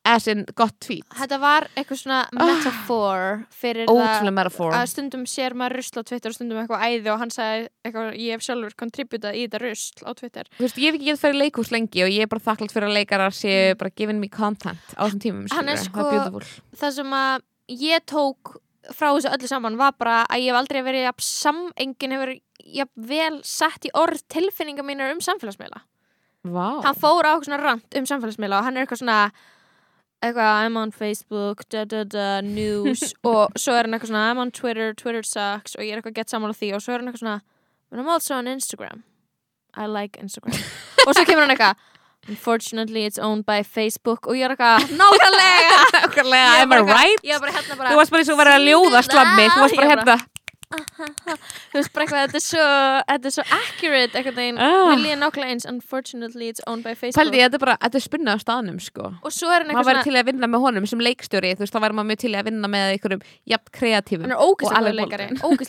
as 0.06 0.28
in 0.30 0.44
gott 0.58 0.76
tweet. 0.84 1.06
Þetta 1.18 1.38
var 1.42 1.66
eitthvað 1.74 2.00
svona 2.04 2.20
metaphor 2.38 3.46
fyrir 3.54 3.90
ótrúlega 3.90 4.50
það 4.54 4.76
að 4.78 4.90
stundum 4.92 5.24
sér 5.30 5.56
maður 5.58 5.80
rusl 5.80 6.02
á 6.02 6.04
Twitter 6.06 6.32
og 6.32 6.38
stundum 6.38 6.60
eitthvað 6.62 6.84
æði 6.86 7.12
og 7.14 7.22
hann 7.24 7.34
sagði 7.34 7.64
eitthvað, 7.86 8.12
ég 8.22 8.36
hef 8.36 8.46
sjálfur 8.46 8.76
kontributað 8.80 9.40
í 9.40 9.46
þetta 9.48 9.62
rusl 9.64 10.06
á 10.06 10.12
Twitter. 10.20 10.52
Þú 10.60 10.68
veist, 10.68 10.78
ég 10.82 10.92
hef 10.92 11.00
ekki 11.00 11.10
getið 11.10 11.24
fyrir 11.24 11.40
leikús 11.42 11.74
lengi 11.74 12.06
og 12.06 12.14
ég 12.14 12.28
er 12.28 12.32
bara 12.32 12.46
þakklátt 12.50 12.76
fyrir 12.76 12.90
að 12.92 13.00
leikarar 13.00 13.36
séu 13.36 13.74
bara 13.80 13.96
giving 13.98 14.22
me 14.22 14.30
content 14.30 14.94
á 14.94 15.02
þessum 15.08 15.24
tímum 15.26 15.50
Hann 15.56 15.74
er 15.74 15.82
sko- 15.82 16.44
það 16.76 16.96
sem 17.00 17.18
að 17.18 17.46
ég 17.82 18.06
tók 18.06 18.56
frá 18.94 19.10
þessu 19.10 19.34
öllu 19.34 19.50
saman 19.50 19.80
var 19.82 19.96
bara 19.98 20.22
að 20.30 20.46
ég 20.46 20.52
hef 20.54 20.60
aldrei 20.62 20.82
verið 20.86 21.08
jafn 21.08 21.26
sam, 21.26 21.62
enginn 21.82 22.14
hefur 22.14 22.36
jafn 22.66 23.10
vel 23.10 23.42
sett 23.44 23.90
í 23.90 23.94
orð 23.98 24.22
tilfinningar 24.30 24.86
mínar 24.86 25.14
um 25.14 25.22
samfélagsmiðla. 25.24 25.82
Vá. 26.46 26.82
hann 26.86 26.94
fór 26.94 27.26
á 27.26 27.34
eitthvað 27.34 27.48
svona 27.50 27.62
rant 27.64 27.96
um 27.98 28.06
samfélagsmiðla 28.06 28.60
og 28.60 28.68
hann 28.68 28.78
er 28.78 28.86
eitthvað 28.86 29.02
svona 29.02 29.20
eitthvað 30.30 30.62
I'm 30.66 30.78
on 30.82 30.92
Facebook 30.92 31.66
da, 31.70 31.86
da, 31.86 32.04
da, 32.04 32.28
news. 32.42 33.14
Og 33.30 33.56
svo 33.60 33.76
er 33.76 33.88
hann 33.88 33.98
eitthvað 33.98 34.12
svona 34.14 34.28
I'm 34.32 34.42
on 34.44 34.52
Twitter, 34.52 34.94
Twitter 34.94 35.24
sucks. 35.26 35.76
Og 35.78 35.86
ég 35.86 35.96
er 35.96 36.02
eitthvað 36.02 36.20
gett 36.22 36.34
saman 36.34 36.52
á 36.52 36.56
því. 36.56 36.74
Og 36.78 36.84
svo 36.86 36.96
er 36.96 37.04
hann 37.04 37.12
eitthvað 37.12 37.26
svona 37.26 37.42
I'm 37.96 38.10
also 38.12 38.36
on 38.36 38.48
Instagram. 38.52 39.04
I 39.76 39.86
like 39.88 40.20
Instagram. 40.22 40.58
Og 41.08 41.14
svo 41.16 41.26
kemur 41.26 41.46
hann 41.48 41.56
eitthvað 41.56 41.84
Unfortunately 42.28 43.06
it's 43.06 43.20
owned 43.20 43.46
by 43.46 43.62
Facebook. 43.62 44.26
Og 44.26 44.34
ég 44.34 44.48
er 44.48 44.56
eitthvað 44.56 44.88
nákvæmlega. 44.98 45.76
Am 46.64 46.72
I 46.74 46.80
right? 46.82 47.22
hérna 47.22 47.78
bara 47.78 47.92
Þú 47.92 48.00
varst 48.00 48.14
bara 48.16 48.24
eins 48.24 48.32
og 48.34 48.40
verið 48.40 48.56
að 48.56 48.66
ljóða 48.72 49.02
slammi 49.06 49.46
Þú 49.52 49.62
varst 49.62 49.78
bara- 49.78 49.92
hérna 49.92 50.18
þú 50.76 51.78
veist 51.80 51.92
bara 51.96 52.06
eitthvað 52.06 52.22
þetta 52.26 52.40
er 52.40 52.44
svo, 52.46 52.66
þetta 53.10 53.30
er 53.30 53.34
svo 53.36 53.46
accurate 53.58 54.18
eitthvað 54.20 54.40
neginn, 54.40 54.60
Ah. 54.60 54.92
við 54.92 55.02
líðum 55.06 55.22
nákvæmlega 55.26 55.52
eins. 55.56 55.66
Unfortunately 55.70 56.48
it's 56.50 56.62
owned 56.68 56.84
by 56.84 56.94
Facebook. 56.96 57.20
Pældi, 57.26 57.40
ég, 57.40 57.48
þetta 57.50 57.60
er 57.60 57.64
bara, 57.66 57.78
þetta 57.82 57.96
er 58.00 58.06
spunna 58.06 58.36
á 58.36 58.38
staðnum 58.42 58.80
sko. 58.82 59.12
Og 59.24 59.32
svo 59.32 59.50
er 59.52 59.64
hann 59.64 59.70
maður 59.70 59.76
eitthvað 59.76 59.86
væri 59.86 59.96
svona 59.96 60.04
til 60.04 60.16
að 60.22 60.26
vinna 60.32 60.48
með 60.56 60.64
honum 60.66 60.88
sem 60.88 61.00
leikstjóri 61.00 61.52
þú 61.56 61.64
veist, 61.66 61.74
þá 61.76 61.80
væri 61.86 61.98
maður 62.00 62.10
mjög 62.12 62.20
til 62.26 62.34
að 62.36 62.46
vinna 62.50 62.68
með 62.76 62.86
einhverjum 62.96 63.22
jafn 63.54 63.70
kreatífum 63.80 64.26
hann 64.26 64.32
er 64.32 64.40
Alec 64.46 64.58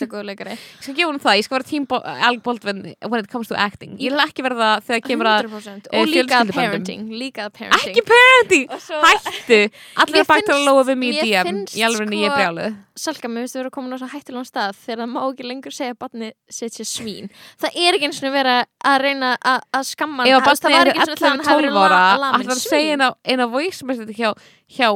góður 0.07 0.25
leikari 0.31 0.57
ég 0.57 0.81
skal 0.81 0.95
gefa 0.95 1.09
honum 1.11 1.21
það, 1.23 1.37
ég 1.41 1.45
skal 1.47 1.57
vera 1.59 1.69
tím 1.71 1.87
Alec 1.91 2.43
Baldwin 2.43 2.83
when 3.09 3.21
it 3.21 3.29
comes 3.31 3.49
to 3.49 3.55
acting. 3.59 3.97
Ég 3.99 4.11
vil 4.15 4.21
ekki 4.25 4.43
verða 4.47 4.71
þegar 4.87 5.03
kemur 5.07 5.31
að 5.31 5.47
100% 5.51 5.89
eh, 5.93 6.01
og 6.01 6.07
líka 6.11 6.41
að 6.43 6.53
parenting 6.57 7.09
líka 7.11 7.51
parenting. 7.51 7.95
ekki 7.95 8.03
parenting, 8.07 8.69
svo- 8.81 9.03
hættu! 9.05 9.61
Allir 10.03 10.25
Mér 10.27 10.53
að 10.57 10.65
lóa 10.67 10.85
við 10.87 10.97
mig 10.99 11.15
í 11.15 11.21
mér 11.21 11.45
DM 11.47 11.65
í 11.77 11.85
alveg 11.87 12.13
ég 12.17 12.27
er 12.27 12.31
sko- 12.31 12.37
brjáluð 12.41 12.86
Salka, 12.97 13.29
mér 13.29 13.45
finnst 13.45 13.57
þú 13.57 13.61
vera 13.61 13.73
komin 13.75 13.93
á 13.93 14.01
svo 14.01 14.09
hættilega 14.09 14.49
stað 14.49 14.79
þegar 14.81 15.03
það 15.03 15.11
má 15.13 15.19
ekki 15.27 15.45
lengur 15.47 15.75
segja 15.77 15.93
að 15.93 15.99
barni 16.01 16.31
setja 16.49 16.87
svín 16.89 17.27
það 17.61 17.77
er 17.83 17.97
ekki 17.99 18.09
eins 18.09 18.21
og 18.23 18.33
vera 18.33 18.55
að 18.89 18.97
reyna 19.03 19.35
að, 19.37 19.67
að 19.77 19.85
skamma 19.91 20.25
ef 20.25 20.31
að 20.31 20.33
hann. 20.33 20.47
Það 20.47 20.63
barnið 20.63 20.79
var 20.79 20.81
er 20.81 20.93
ekki 20.93 21.03
eins 21.03 21.13
og 21.13 21.21
það 21.21 21.29
11-12 21.29 21.33
hann 21.33 21.45
hafi 21.51 21.67
verið 21.67 21.77
ára 21.83 21.99
að 22.31 22.47
svín. 22.47 22.63
segja 22.65 22.97
eina, 22.97 23.11
eina 23.27 23.47
voice 23.53 23.89
message 23.91 24.17
hjá, 24.17 24.31
hjá 24.79 24.89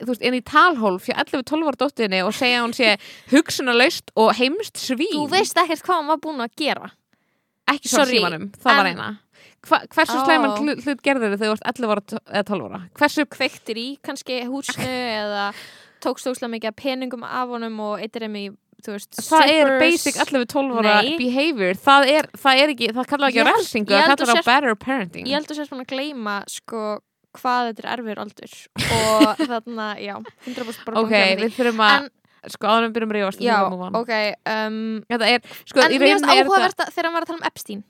þú 0.00 0.08
veist, 0.08 0.24
inn 0.24 0.38
í 0.38 0.42
talhólf 0.48 1.08
hjá 1.10 1.16
11-12 1.18 1.68
ára 1.68 1.80
dóttinni 1.82 2.22
og 2.24 2.32
segja 2.36 2.62
að 2.62 2.64
hún 2.64 2.76
sé 2.78 2.94
hugsunarlaust 3.34 4.14
og 4.16 4.32
heimst 4.38 4.80
svín 4.80 5.12
þú 5.18 5.26
veist 5.34 5.60
ekkert 5.60 5.84
hvað 5.84 6.00
hann 6.00 6.10
var 6.14 6.22
búin 6.24 6.40
að 6.44 6.56
gera 6.62 6.88
ekki 7.72 7.92
svo 7.92 8.06
símanum, 8.08 8.48
það 8.62 8.80
var 8.80 8.90
eina 8.92 9.10
Hva, 9.62 9.78
hversu 9.94 10.16
Ó. 10.18 10.24
slæman 10.26 10.56
hlut, 10.58 11.02
gerður 11.06 11.36
þegar 11.36 11.38
þú 11.38 11.50
varst 11.52 11.66
11 11.70 11.92
ára 11.92 12.02
eða 12.34 12.46
12 12.48 12.64
ára 12.66 12.80
hversu 12.98 13.24
kveiktir 13.30 13.78
tókst 16.02 16.28
óslega 16.30 16.52
mikið 16.56 16.76
peningum 16.78 17.24
af 17.26 17.52
honum 17.52 17.80
og 17.84 18.02
eittir 18.02 18.26
þeim 18.26 18.38
í 18.40 18.44
þú 18.82 18.96
veist, 18.96 19.20
það 19.22 19.52
er 19.52 19.70
basic 19.80 20.18
11-12 20.24 20.80
ára 20.80 20.96
behavior. 21.20 21.78
Það 21.78 22.08
er, 22.16 22.28
það 22.44 22.62
er 22.62 22.72
ekki, 22.74 22.88
það 22.96 23.08
kallar 23.12 23.30
ekki 23.30 23.42
á 23.42 23.46
ég 23.46 23.86
það 23.86 24.10
kallar 24.10 24.42
á 24.42 24.48
better 24.48 24.76
parenting. 24.78 25.28
Ég 25.28 25.38
held 25.38 25.52
að 25.52 25.60
sérst 25.60 25.74
búin 25.74 25.84
að 25.84 25.92
gleyma 25.92 26.36
sko 26.50 26.82
hvað 27.38 27.70
þetta 27.70 27.84
er 27.84 27.90
erfir 27.94 28.22
aldur. 28.22 28.56
Og 28.98 29.44
þarna, 29.52 29.86
já 30.02 30.16
100% 30.18 30.84
bara 30.88 31.04
ok, 31.04 31.14
að 31.20 31.44
við 31.44 31.56
þurfum 31.60 31.84
að 31.86 32.10
sko 32.50 32.68
áður 32.68 32.88
við 32.88 32.94
byrjum 32.96 33.12
að 33.12 33.18
rífast 33.18 33.42
já, 33.44 33.54
að 33.62 33.98
ok 34.00 34.12
um, 34.50 34.78
þetta 35.06 35.30
er, 35.30 35.50
sko, 35.62 35.84
í 35.86 35.98
rauninni 36.02 36.38
er 36.40 36.48
þetta 36.50 36.88
að 36.88 36.96
þegar 36.96 37.06
hann 37.06 37.14
var 37.14 37.26
að 37.26 37.30
tala 37.30 37.38
um 37.38 37.46
Epstein. 37.46 37.84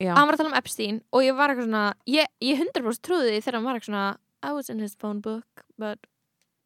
Hann 0.00 0.28
var 0.28 0.36
að 0.36 0.40
tala 0.40 0.52
um 0.52 0.58
Epstein 0.60 1.00
og 1.10 1.24
ég 1.26 1.36
var 1.36 1.52
eitthvað 1.52 1.66
svona 1.66 1.82
ég, 2.08 2.30
ég 2.46 2.62
100% 2.62 3.02
trúði 3.04 3.34
því 3.34 3.40
þegar 3.42 3.58
hann 3.58 3.66
var 3.66 3.80
eitthvað 3.80 3.90
svona 3.90 4.06
I 4.40 4.54
was 4.56 4.70
in 4.72 4.78
his 4.80 4.94
phone 4.94 5.18
book 5.20 5.66
but 5.76 5.98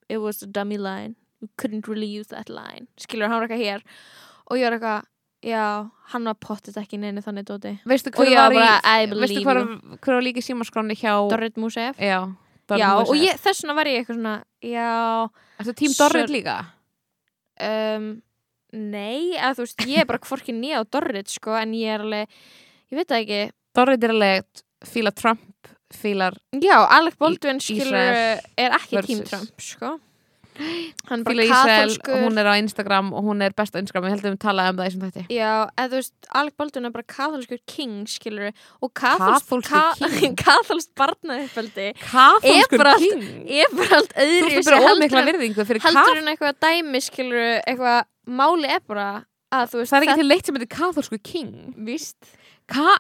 it 0.09 0.19
was 0.19 0.43
a 0.43 0.47
dummy 0.47 0.77
line. 0.79 1.15
You 1.41 1.49
couldn't 1.57 1.89
really 1.89 2.07
use 2.07 2.29
that 2.29 2.49
line. 2.49 2.87
Skilur 3.01 3.29
hann 3.29 3.41
var 3.41 3.49
eitthvað 3.49 3.65
hér. 3.65 3.83
Og 4.51 4.57
ég 4.59 4.65
var 4.69 4.79
eitthvað 4.79 5.03
já, 5.45 5.65
hann 6.15 6.25
var 6.25 6.35
pottit 6.41 6.77
ekki 6.81 6.97
neinu 7.01 7.21
þannig 7.21 7.45
dóti 7.45 7.75
veistu 7.85 8.09
og 8.17 8.25
ég 8.25 8.39
var 8.39 8.55
bara 8.55 8.79
I 8.81 9.05
veistu 9.11 9.21
believe 9.21 9.45
hver, 9.45 9.59
you. 9.61 9.99
hver 10.01 10.15
var 10.17 10.25
líka 10.25 10.41
í 10.41 10.45
símaskráni 10.47 10.97
hjá 10.97 11.13
Dorrit 11.29 11.59
Musef 11.61 11.99
já, 12.01 12.21
já, 12.81 12.89
og 12.97 13.13
ég, 13.21 13.37
þess 13.45 13.61
vegna 13.61 13.75
var 13.77 13.91
ég 13.93 13.99
eitthvað 14.01 14.17
svona 14.17 14.33
já, 14.65 14.95
Ertu 15.61 15.75
tím 15.77 15.93
Sir- 15.93 16.01
Dorrit 16.01 16.33
líka? 16.33 16.55
um, 17.61 18.07
nei 18.73 19.35
eða 19.37 19.53
þú 19.59 19.67
veist, 19.67 19.85
ég 19.87 20.01
er 20.03 20.09
bara 20.09 20.23
hvorki 20.25 20.55
nýja 20.57 20.81
á 20.81 20.85
Dorrit 20.97 21.29
sko, 21.31 21.53
en 21.61 21.77
ég 21.77 21.93
er 21.93 22.07
alveg 22.07 22.25
ég 22.91 22.99
veit 22.99 23.09
það 23.13 23.21
ekki. 23.27 23.43
Dorrit 23.77 24.05
er 24.09 24.15
alveg 24.17 24.65
fíla 24.89 25.13
Trump 25.15 25.74
fílar, 25.99 26.37
Já, 26.63 26.79
Alec 26.99 27.17
Baldwin 27.21 27.61
skilur 27.63 27.95
er 27.97 28.77
ekki 28.81 28.99
versus- 28.99 29.07
Team 29.07 29.25
Trump 29.31 29.61
sko. 29.63 29.95
hann 31.11 31.21
er 31.21 31.25
bara 31.27 31.45
katholskur 31.51 32.21
hún 32.23 32.39
er 32.39 32.47
á 32.47 32.55
Instagram 32.63 33.09
og 33.19 33.25
hún 33.27 33.41
er 33.43 33.51
best 33.59 33.75
á 33.75 33.83
Instagram 33.83 34.05
ég 34.07 34.13
held 34.15 34.27
að 34.29 34.35
við 34.37 34.39
talaði 34.45 34.71
um 34.71 34.77
það 34.79 34.87
í 34.87 34.93
sem 34.95 35.03
þetta 35.05 35.23
Já, 35.35 35.49
eða 35.75 35.89
þú 35.91 35.99
veist, 35.99 36.13
Alec 36.41 36.55
Baldwin 36.61 36.87
er 36.87 36.93
bara 36.95 37.07
katholskur 37.11 37.59
king 37.67 37.97
skilur 38.07 38.53
og 38.79 38.93
katholst, 38.95 39.49
Kaþólskur 39.51 40.15
king? 40.21 40.37
katholst 40.39 40.93
barnaðiðfældi 41.01 41.89
Katholskur 42.05 42.87
king? 43.03 43.25
er 43.51 43.75
bara 43.75 43.99
allt 43.99 44.15
Þú 44.15 45.27
virðingu 45.33 45.67
fyrir 45.67 45.83
heldur 45.89 46.21
en 46.23 46.31
eitthvað 46.37 46.61
dæmi 46.63 47.03
skilur 47.03 47.49
eitthvað 47.67 48.05
máli 48.31 48.71
er 48.79 48.85
bara 48.87 49.09
að 49.55 49.75
þú 49.75 49.83
veist 49.83 49.91
Það 49.95 49.99
er 49.99 50.07
ekki 50.09 50.21
til 50.23 50.29
leitt 50.31 50.47
sem 50.49 50.57
heitir 50.59 50.71
katholskur 50.77 51.21
king. 51.23 51.51
Víst. 51.87 52.17
Ka 52.71 52.95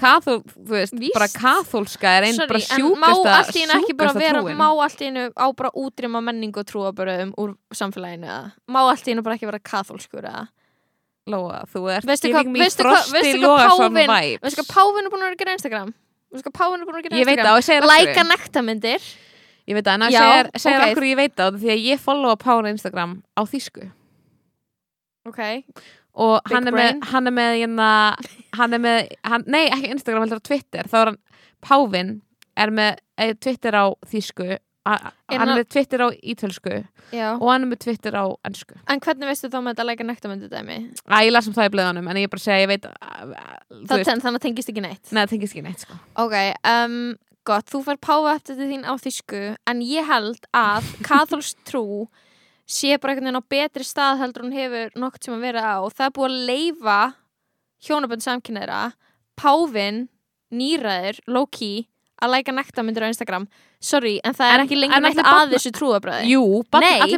Kathol, 0.00 0.38
þú 0.48 0.72
veist, 0.72 0.94
Víst. 0.96 1.12
bara 1.14 1.28
katholska 1.28 2.12
er 2.18 2.26
einn 2.30 2.38
bara 2.48 2.60
sjúkasta 2.64 3.34
ekki 3.44 3.64
bara 3.68 3.82
sjúkasta 3.84 4.22
vera 4.22 4.40
trúin 4.40 4.56
má 4.56 4.68
allt 4.72 5.00
í 5.04 5.10
einu 5.10 5.26
á 5.36 5.46
bara 5.56 5.70
útrýma 5.76 6.22
menningu 6.24 6.62
og 6.62 6.66
trúabröðum 6.70 7.34
úr 7.36 7.52
samfélaginu 7.76 8.24
eða 8.30 8.52
má 8.72 8.80
allt 8.88 9.04
í 9.04 9.12
einu 9.12 9.22
bara 9.26 9.36
ekki 9.36 9.46
vera 9.50 9.60
katholskur 9.60 10.24
eða 10.24 10.46
Lóa, 11.30 11.62
þú 11.68 11.82
ert 11.92 12.06
Veistu 12.08 12.30
hvað- 12.32 12.48
veistu 12.56 12.82
páfinn- 12.82 14.40
Veistu 14.40 14.62
hvað 14.64 14.70
Pávin 14.72 15.04
er 15.04 15.10
búin 15.12 15.20
að 15.20 15.26
vera 15.28 15.36
að 15.36 15.42
gera 15.44 15.52
Instagram? 15.58 15.90
Veistu 16.32 16.48
hvað 16.48 16.56
Pávin 16.58 16.80
er 16.80 16.86
búin 16.88 16.96
að 16.96 17.02
vera 17.02 17.20
að 17.20 17.36
gera 17.36 17.44
það 17.44 17.60
Instagram? 17.60 17.90
Læka 17.92 18.22
nektarmyndir 18.30 19.02
Ég 19.68 19.74
veit 19.76 19.84
það, 19.84 19.94
en 19.94 20.02
að 20.08 20.10
Já, 20.10 20.20
segir, 20.24 20.50
segir 20.64 20.80
ok. 20.80 20.90
okkur 20.90 21.06
ég 21.10 21.16
veit 21.20 21.34
það 21.36 21.58
því 21.60 21.68
að 21.76 21.84
ég 21.90 22.00
followa 22.00 22.36
Pána 22.40 22.72
Instagram 22.72 23.12
á 23.36 23.42
þýsku 23.44 23.90
Ok 25.28 25.40
og 26.20 26.40
Big 26.46 26.54
hann 26.56 26.68
er, 26.68 26.76
brain. 26.76 27.00
með, 27.00 27.10
hann 27.14 27.26
er 27.30 27.36
með 27.40 27.52
hérna, 27.62 27.90
hann 28.58 28.76
er 28.76 28.82
með 28.84 29.12
hann, 29.32 29.44
nei, 29.48 29.62
ekki 29.72 29.92
Instagram, 29.96 30.26
heldur 30.26 30.42
á 30.42 30.48
Twitter. 30.50 30.88
Þá 30.90 30.98
er 31.02 31.10
hann, 31.12 31.20
Pávin 31.64 32.10
er 32.60 32.72
með 32.76 32.98
eh, 33.20 33.32
Twitter 33.40 33.76
á 33.76 33.84
þýsku. 34.10 34.58
A- 34.88 35.12
Er 35.30 35.36
hann 35.38 35.50
er 35.52 35.58
með 35.60 35.66
Twitter 35.74 36.00
á 36.00 36.08
ítölsku 36.24 36.70
Já. 37.12 37.34
og 37.36 37.44
hann 37.52 37.66
er 37.66 37.68
með 37.68 37.82
Twitter 37.84 38.14
á 38.16 38.24
ennsku 38.48 38.78
En 38.88 38.98
hvernig 39.04 39.28
veistu 39.28 39.50
þá 39.52 39.58
með 39.60 39.74
þetta 39.74 39.84
læka 39.84 40.06
nektarmyndir 40.08 40.48
dæmi? 40.50 40.76
Æ, 41.04 41.16
ég 41.28 41.32
las 41.34 41.46
um 41.50 41.52
það 41.54 41.68
í 41.68 41.72
blöðunum, 41.74 42.08
en 42.08 42.16
ég 42.16 42.24
er 42.24 42.32
bara 42.32 42.40
að 42.40 42.46
segja, 42.46 42.62
ég 42.64 42.70
veit 42.72 42.86
að, 42.88 43.34
þú 43.68 43.82
Það 43.90 44.00
veist, 44.00 44.10
þannig 44.24 44.38
að 44.40 44.46
tengist 44.46 44.72
ekki 44.72 44.84
neitt. 44.86 45.02
Neða, 45.12 45.20
það 45.26 45.34
tengist 45.34 45.54
ekki 45.58 45.64
neitt, 45.68 45.84
sko. 45.84 45.98
Ok, 46.24 46.36
um, 46.72 46.96
gott, 47.52 47.68
þú 47.74 47.82
fær 47.90 48.00
páfa 48.08 48.32
eftir 48.40 48.58
þín 48.72 48.88
á 48.88 48.92
þýsku 49.04 49.42
en 49.74 49.84
ég 49.84 50.08
held 50.08 50.48
að 50.56 50.88
katholsk 51.06 51.60
trú 51.68 51.84
sé 52.70 52.94
bara 53.02 53.14
einhvern 53.16 53.26
veginn 53.30 53.42
á 53.42 53.50
betri 53.50 53.86
stað 53.86 54.20
heldur 54.22 54.46
hún 54.46 54.54
hefur 54.56 54.92
nokkuð 55.02 55.24
sem 55.26 55.34
að 55.36 55.44
vera 55.48 55.62
á. 55.66 55.76
Og 55.82 55.92
það 55.96 56.06
er 56.06 56.14
búið 56.18 56.30
að 56.30 56.46
leifa 56.50 56.98
hjónabönd 57.86 58.24
samkynneira 58.26 58.80
Pávin, 59.40 60.04
nýræður, 60.52 61.18
low-key 61.26 61.86
að 62.20 62.34
læka 62.34 62.52
nektarmyndir 62.52 63.06
á 63.06 63.08
Instagram. 63.08 63.46
Sorry, 63.80 64.18
en 64.22 64.34
það 64.36 64.50
er 64.50 64.58
En- 64.60 64.66
ekki 64.66 64.76
en 64.76 64.80
lengur 64.82 65.00
neitt 65.00 65.20
að 65.24 65.52
þessu 65.54 65.70
trúabræði 65.72 66.26
Jú, 66.28 66.42
allir 66.76 66.84
þeir- 67.00 67.14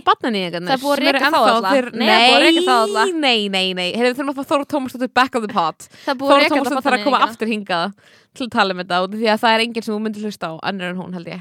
Nei, 0.62 0.68
það 0.68 0.76
er 0.76 0.82
búið 0.84 0.92
að 0.92 1.00
reka 1.02 1.30
þá 1.32 1.38
alla. 1.42 1.70
Nei, 1.98 3.10
nei, 3.18 3.48
nei, 3.48 3.72
nei. 3.74 3.92
Heyrðu, 3.98 4.14
þurfum 4.14 4.30
að 4.30 4.38
fá 4.38 4.44
Þóra 4.52 4.66
Tómasdóttir 4.70 5.12
back 5.12 5.34
of 5.34 5.42
the 5.42 5.52
pot. 5.52 5.88
Reka 6.06 6.54
Tómasdóttir 6.54 6.86
þarf 6.86 6.98
að 7.00 7.04
koma 7.04 7.18
aftur 7.26 7.48
hingað 7.50 7.94
til 8.38 8.46
að 8.46 8.50
tala 8.54 8.70
um 8.70 8.78
þetta 8.78 9.00
því 9.10 9.26
að 9.34 9.40
það 9.42 9.54
er 9.58 9.64
enginn 9.66 9.82
sem 9.82 9.94
þú 9.96 10.00
myndir 10.06 10.22
hlusta 10.22 10.46
á 10.46 10.60
annur 10.62 10.90
en 10.94 10.96
hún 11.02 11.12
held 11.18 11.26
ég 11.26 11.40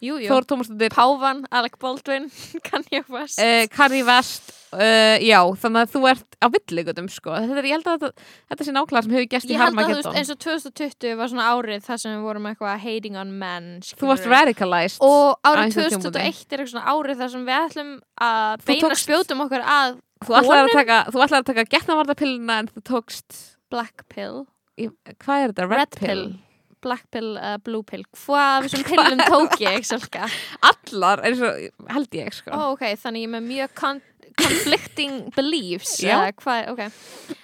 Þóra 0.00 0.46
Tómasdóttir 0.48 0.94
Pávan, 0.94 1.42
Alec 1.52 1.76
Baldwin, 1.82 2.30
Kanye 2.68 3.02
West 3.12 3.40
uh, 3.42 3.66
Kanye 3.74 4.02
West 4.08 4.52
uh, 4.72 5.16
Já, 5.20 5.40
þannig 5.60 5.82
að 5.84 5.92
þú 5.94 6.02
ert 6.10 6.38
á 6.40 6.46
villigutum 6.54 7.08
sko. 7.12 7.34
þetta 7.36 7.58
er, 7.60 7.68
Ég 7.68 7.74
held 7.76 7.90
að 7.90 7.98
þetta, 8.06 8.28
þetta 8.52 8.66
sé 8.68 8.74
nákvæmlega 8.76 9.04
sem 9.06 9.14
hefur 9.16 9.28
gæst 9.34 9.50
í 9.50 9.54
Ég 9.54 9.60
held 9.60 9.68
að 9.68 9.90
þú 9.90 9.94
veist 9.94 10.08
Harmageddon 10.08 10.20
eins 10.20 10.32
og 10.32 10.40
2020 10.46 11.16
var 11.20 11.32
svona 11.34 11.48
árið 11.52 11.84
þar 11.88 12.02
sem 12.04 12.14
við 12.16 12.26
vorum 12.30 12.48
eitthvað 12.50 12.84
hating 12.86 13.18
on 13.20 13.34
men 13.42 13.70
Þú 13.90 14.10
varst 14.12 14.28
radicalized 14.30 15.04
og 15.04 15.26
árið 15.44 15.64
einhverjum 15.66 16.04
2021 16.06 16.20
er 16.20 16.62
eitthvað 16.64 16.72
svona 16.74 16.94
árið 16.96 17.20
þar 17.24 17.34
sem 17.34 17.48
við 17.50 17.58
ætlum 17.60 17.90
að 18.30 18.66
beina 18.70 18.86
tókst- 18.88 19.04
spjótum 19.06 19.44
okkur 19.46 19.66
að 19.78 19.98
Þú 20.20 20.36
ætlaði 20.36 20.62
að 20.68 20.74
taka, 20.76 21.42
taka 21.48 21.64
getnavarðapillina 21.72 22.58
en 22.60 22.68
þú 22.74 22.82
tókst 22.88 23.42
black 23.72 24.04
pill 24.12 24.44
Hvað 24.80 25.42
er 25.44 25.52
þetta? 25.52 25.66
Red, 25.68 25.78
Red 25.80 25.98
pill. 25.98 26.08
pill. 26.08 26.49
Black 26.84 27.06
pill 27.12 27.32
eða 27.36 27.58
blue 27.66 27.86
pill 27.86 28.04
hvað 28.16 28.52
af 28.56 28.66
þessum 28.66 28.86
pillum 28.88 29.24
tók 29.26 29.58
ég 29.62 29.86
Salka? 29.88 30.28
allar, 30.70 31.24
og 31.24 31.90
held 31.94 32.16
ég 32.20 32.32
sko. 32.36 32.52
Ó, 32.54 32.72
ok, 32.74 32.86
þannig 33.00 33.26
ég 33.26 33.30
er 33.30 33.34
með 33.36 33.50
mjög 33.50 33.74
con 33.80 34.00
conflicting 34.40 35.18
beliefs 35.36 35.98
Já. 36.02 36.16
eða 36.16 36.32
hvað, 36.40 36.70
ok. 36.72 36.82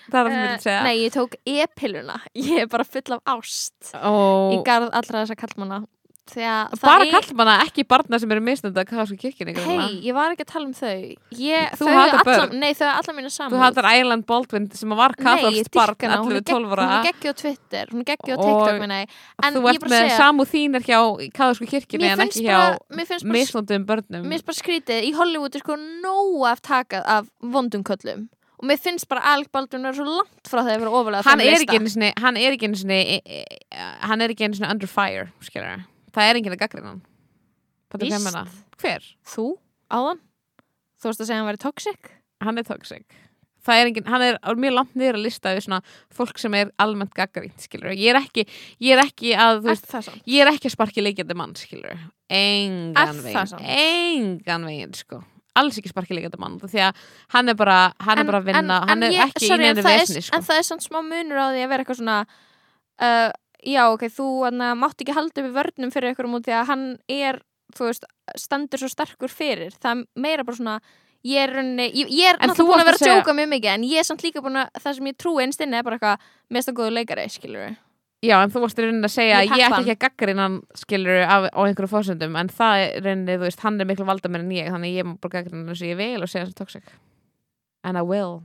Það 0.07 0.19
er 0.21 0.29
það 0.29 0.31
sem 0.31 0.39
ég 0.39 0.51
vil 0.53 0.65
segja. 0.65 0.81
Nei, 0.87 0.95
ég 1.03 1.15
tók 1.17 1.37
e-pilluna. 1.51 2.17
Ég 2.39 2.63
er 2.63 2.71
bara 2.71 2.87
full 2.87 3.17
af 3.17 3.35
ást. 3.37 3.93
Og 3.99 4.55
í 4.55 4.61
garð 4.67 4.93
allra 4.95 5.25
þessa 5.25 5.39
kallmanna 5.41 5.81
bara 6.83 7.07
kallmanna, 7.11 7.55
ekki 7.67 7.85
barna 7.89 8.19
sem 8.19 8.33
eru 8.35 8.43
misnönda 8.45 8.85
katholsku 8.87 9.17
kirkjunni 9.21 9.55
Hei, 9.63 10.01
ég 10.09 10.17
var 10.17 10.35
ekki 10.35 10.45
að 10.47 10.51
tala 10.53 10.67
um 10.67 10.75
þau. 10.77 11.15
Ég, 11.39 11.77
þau 11.79 11.91
hatar 11.95 12.27
börn. 12.27 12.57
Nei, 12.61 12.73
þau 12.75 12.87
er 12.89 12.93
allar 12.95 13.17
mínu 13.19 13.33
saman 13.33 13.55
þú 13.55 13.63
hattar 13.63 13.89
Island 13.93 14.27
Baldwin 14.27 14.69
sem 14.75 14.95
var 14.99 15.15
katholst 15.21 15.73
barn 15.77 15.97
11-12 16.03 16.51
Hún 16.57 16.69
ára. 16.75 16.89
er 16.99 17.09
geggju 17.11 17.33
á 17.33 17.37
Twitter, 17.43 17.93
hún 17.93 18.03
er 18.03 18.09
geggju 18.13 18.35
á 18.35 18.37
Og 18.37 18.47
TikTok. 18.47 19.09
En 19.47 19.59
þú 19.59 19.65
ert 19.73 19.89
með 19.95 20.07
samúð 20.19 20.55
þín 20.55 20.79
er 20.81 20.87
hjá 20.87 21.01
katholsku 21.33 21.71
Mér 21.97 22.15
en 22.17 22.25
ekki 22.27 22.47
hjá 22.47 22.61
misnöndum 23.23 23.87
börnum. 23.87 24.27
Mér 24.27 24.41
finnst 24.41 24.49
bara 24.51 24.61
skrítið. 24.61 25.05
Í 25.07 25.13
Hollywood 25.17 25.55
er 25.55 25.63
sko 25.63 25.77
nóg 25.77 26.47
af 26.51 26.63
takað 26.63 27.07
af 27.07 27.31
vondum 27.43 27.85
köllum. 27.87 28.29
Og 28.57 28.65
mér 28.71 28.81
finnst 28.81 29.09
bara 29.09 29.21
Alec 29.35 29.51
Baldwin 29.53 29.85
er 29.85 29.97
svo 29.97 30.07
langt 30.09 30.49
frá 30.49 30.63
það 30.63 30.71
að 30.73 30.81
vera 30.81 30.93
ofalega 30.97 31.27
hann 31.27 31.43
er 31.45 31.59
ekki 31.59 31.77
hann 32.17 32.39
er 32.41 32.55
ekki 32.57 32.71
einu 32.71 32.79
sinni 32.81 33.01
e- 33.19 33.21
e- 33.21 33.59
hann 34.09 34.25
er 34.25 34.33
ekki 34.33 34.47
einu 34.47 34.57
sinni 34.57 34.71
under 34.73 34.89
fire 34.89 35.29
skilur. 35.45 35.85
Það 36.17 36.31
er 36.33 36.41
enginn 36.41 36.57
að 36.57 36.63
gaggrina 36.65 36.91
hann. 36.95 37.05
Fattar 37.93 38.09
hvað 38.09 38.17
ég 38.17 38.25
meina? 38.27 38.43
hver? 38.81 39.07
Þú, 39.35 39.47
áðan. 39.93 40.25
Þú 40.97 41.11
veist 41.13 41.21
að 41.23 41.29
segja 41.29 41.37
að 41.37 41.43
hann 41.45 41.51
væri 41.53 41.63
toxic? 41.67 42.11
Hann 42.45 42.59
er 42.61 42.67
toxic. 42.67 43.07
Það 43.67 43.81
er 43.83 43.89
enginn, 43.91 44.07
hann 44.07 44.23
er 44.23 44.37
mjög 44.63 44.75
langt 44.77 44.93
niður 44.95 45.17
að 45.19 45.25
lista 45.27 45.51
við 45.57 45.65
svona 45.67 45.79
fólk 46.15 46.39
sem 46.39 46.55
er 46.55 46.69
almennt 46.79 47.11
gaggrínt 47.19 47.65
skilur 47.65 47.91
ég 47.99 48.13
er 48.13 48.19
ekki, 48.21 48.45
ég 48.79 48.95
er 48.95 49.01
ekki 49.03 49.33
að 49.35 49.57
þú 49.65 49.73
veist, 49.73 50.21
ég 50.31 50.45
er 50.45 50.51
ekki 50.53 50.69
að 50.71 50.75
sparki 50.77 51.03
leikjandi 51.03 51.35
mann 51.35 51.57
skilur, 51.59 51.97
engan 52.31 53.19
veginn 53.25 53.67
engan 53.67 54.69
veginn 54.71 54.95
sko. 54.95 55.19
Alls 55.59 55.81
ekki 55.81 55.91
sparki 55.91 56.15
leikjandi 56.15 56.39
mann 56.39 56.61
því 56.63 56.83
að 56.87 57.03
hann 57.35 57.51
er 57.51 57.59
bara, 57.59 57.79
hann 58.07 58.23
er 58.23 58.29
bara 58.31 58.43
að 58.45 58.49
vinna 58.53 58.79
hann 58.87 59.03
er 59.03 59.17
ég- 59.17 59.27
ekki 59.33 59.49
sorry, 59.51 59.67
í 59.67 59.71
en 59.73 59.79
er- 59.83 59.89
vesni 59.89 60.23
sko. 60.23 60.37
En 60.39 60.47
það 60.47 60.59
er 60.63 60.67
samt 60.71 60.87
smá 60.87 61.01
munur 61.03 61.43
á 61.43 61.47
því 61.51 61.65
að 61.67 61.71
vera 61.75 61.83
eitthvað 61.85 62.01
svona 62.05 62.19
uh, 63.03 63.31
Já, 63.67 63.83
ok, 63.91 64.07
þú 64.15 64.27
anna, 64.47 64.75
mátt 64.79 65.03
ekki 65.03 65.15
halda 65.17 65.43
upp 65.43 65.49
í 65.49 65.55
vörnum 65.57 65.91
fyrir 65.95 66.15
út 66.15 66.47
því 66.47 66.55
að 66.55 66.69
hann 66.71 66.85
er, 67.11 67.41
þú 67.75 67.89
veist, 67.89 68.07
standur 68.39 68.79
svo 68.79 68.91
sterkur 68.93 69.33
fyrir. 69.33 69.75
Það 69.75 69.91
er 69.97 70.07
meira 70.23 70.47
bara 70.47 70.61
svona 70.61 70.77
Ég 71.27 71.43
er, 71.43 71.51
rauninni, 71.57 71.89
ég, 71.91 72.11
ég 72.13 72.29
er 72.31 72.37
náttúrulega 72.39 72.69
búin 72.69 72.83
að 72.83 72.87
vera 72.87 72.95
að 72.95 73.01
að 73.01 73.03
segja- 73.03 73.15
djóka 73.17 73.33
mjög 73.35 73.49
mikið 73.51 73.71
en 73.73 73.85
ég 73.89 73.99
er 73.99 74.07
samt 74.07 74.23
líka 74.23 74.43
búin 74.45 74.59
að 74.61 74.69
það 74.79 74.95
sem 74.95 75.09
ég 75.11 75.17
trúi 75.19 75.43
einstinni 75.43 75.79
er 75.79 75.83
bara 75.83 75.97
eitthvað 75.97 76.29
mest 76.55 76.71
að 76.71 76.77
góðu 76.79 76.93
leikari, 76.95 77.25
skilur 77.33 77.77
Já, 78.23 78.37
en 78.43 78.51
þú 78.51 78.63
varst 78.63 78.79
í 78.79 78.85
rauninni 78.85 79.09
að 79.09 79.15
segja 79.17 79.41
að 79.41 79.47
ég 79.47 79.65
ætti 79.67 79.81
ekki 79.81 79.95
að 79.97 80.03
gaggrina 80.05 80.45
hann 80.47 80.59
skilur 80.79 81.19
af, 81.27 81.49
á 81.51 81.61
einhverju 81.67 81.91
fórsöndum 81.91 82.39
en 82.39 82.49
það 82.49 82.75
er 82.85 83.03
rauninni, 83.03 83.35
þú 83.37 83.45
veist, 83.45 83.61
hann 83.67 83.81
er 83.81 83.89
miklu 83.91 84.07
valda 84.07 84.31
mér 84.31 84.45
en 84.45 84.55
ég 84.57 84.71
þannig 84.71 84.93
að 84.93 84.99
ég 85.01 85.09
má 85.09 85.13
bara 85.21 85.35
gaggrina 85.35 85.61
hann 85.65 85.75
eins 85.75 85.83
og 85.83 85.91
ég 85.91 85.99
vil 86.01 86.23
og 86.23 86.31
segja 86.31 86.47
hans 86.47 86.55
toxic. 86.55 86.95
And 87.83 87.99
I 87.99 88.03
will. 88.07 88.43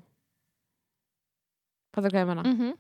Er 1.95 2.01
hvað 2.01 2.17
ég 2.17 2.27
menna? 2.27 2.43
mm 2.43 2.73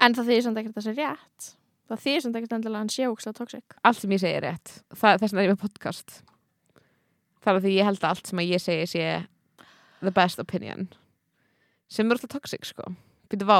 En 0.00 0.14
það 0.16 0.30
þýðir 0.30 0.44
samt 0.46 0.60
ekkert 0.60 0.76
að 0.76 0.80
það 0.80 0.86
sé 0.88 0.94
rétt. 0.98 1.50
Það 1.90 2.02
þýðir 2.04 2.22
samt 2.24 2.38
ekkert 2.38 2.54
endilega 2.56 2.78
að 2.78 2.84
hann 2.84 2.92
sé 2.94 3.08
ógst 3.10 3.32
toxic. 3.36 3.76
Allt 3.84 4.00
sem 4.00 4.14
ég 4.14 4.22
segi 4.22 4.38
er 4.38 4.44
rétt. 4.46 4.72
Það, 4.94 5.18
þess 5.20 5.32
vegna 5.34 5.42
er 5.42 5.48
ég 5.48 5.54
með 5.56 5.62
podcast. 5.64 6.16
Það 7.44 7.56
er 7.58 7.62
því 7.64 7.74
ég 7.76 7.88
held 7.88 8.00
að 8.04 8.10
allt 8.14 8.30
sem 8.30 8.40
að 8.42 8.50
ég 8.54 8.62
segi 8.64 8.86
sé 8.92 9.04
the 10.00 10.12
best 10.16 10.40
opinion. 10.42 10.88
Sem 11.90 12.06
er 12.08 12.16
alltaf 12.16 12.32
toxic 12.36 12.64
sko. 12.68 12.92
Býtu 13.32 13.48
vá. 13.48 13.58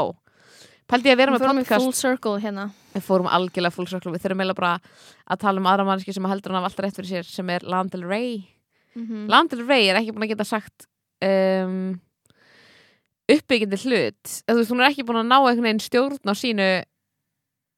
Pældi 0.91 1.11
ég 1.11 1.15
að 1.15 1.21
vera 1.23 1.33
Við 1.33 1.37
með 1.39 1.45
fórum 1.47 1.61
í 1.61 1.65
podcast? 1.65 1.85
full 1.85 1.99
circle 1.99 2.37
hérna. 2.43 2.65
Við 2.95 3.05
fórum 3.07 3.29
algjörlega 3.31 3.75
full 3.77 3.87
circle. 3.91 4.13
Við 4.15 4.25
þurfum 4.25 4.41
eiginlega 4.43 4.59
bara 4.59 4.73
að 5.31 5.43
tala 5.45 5.63
um 5.63 5.69
aðra 5.71 5.87
mannski 5.87 6.15
sem 6.17 6.27
heldur 6.31 6.55
hann 6.55 6.63
af 6.65 6.71
alltaf 6.71 6.87
rétt 6.87 6.99
fyrir 6.99 7.11
sér 7.13 7.29
sem 7.31 7.51
er 7.55 7.67
Lana 7.67 7.93
Del 7.93 8.07
Rey. 8.11 8.41
Mm 8.99 9.29
Lana 9.31 9.51
Del 9.53 9.63
Rey 9.69 9.87
er 9.91 10.01
ekki 10.01 10.15
búin 10.17 10.27
að 10.27 10.33
geta 10.33 10.47
sagt 10.49 10.89
um, 11.23 12.01
uppbyggjandi 13.37 13.79
hlut 13.85 14.33
þú 14.49 14.57
veist, 14.61 14.71
hún 14.73 14.81
er 14.85 14.91
ekki 14.91 15.05
búin 15.09 15.21
að 15.23 15.29
ná 15.31 15.37
einhvern 15.41 15.67
veginn 15.69 15.85
stjórn 15.85 16.19
á 16.31 16.35
sínu, 16.35 16.69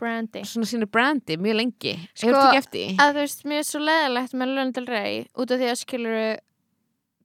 Brandy 0.03 0.43
svona 0.49 0.67
sínu 0.67 0.87
brandi 0.91 1.37
mjög 1.39 1.57
lengi 1.61 1.93
Sko, 2.15 2.27
Hefur 2.27 2.39
þú 2.39 2.47
ekki 2.49 2.59
eftir? 2.63 2.95
að 2.99 3.11
þú 3.13 3.21
veist, 3.23 3.45
mér 3.47 3.59
er 3.63 3.67
svo 3.69 3.81
leðilegt 3.87 4.33
með 4.35 4.55
Lana 4.57 4.73
Del 4.73 4.87
Rey 4.91 5.19
út 5.39 5.51
af 5.55 5.61
því 5.61 5.69
að 5.71 5.81
skilur 5.83 6.17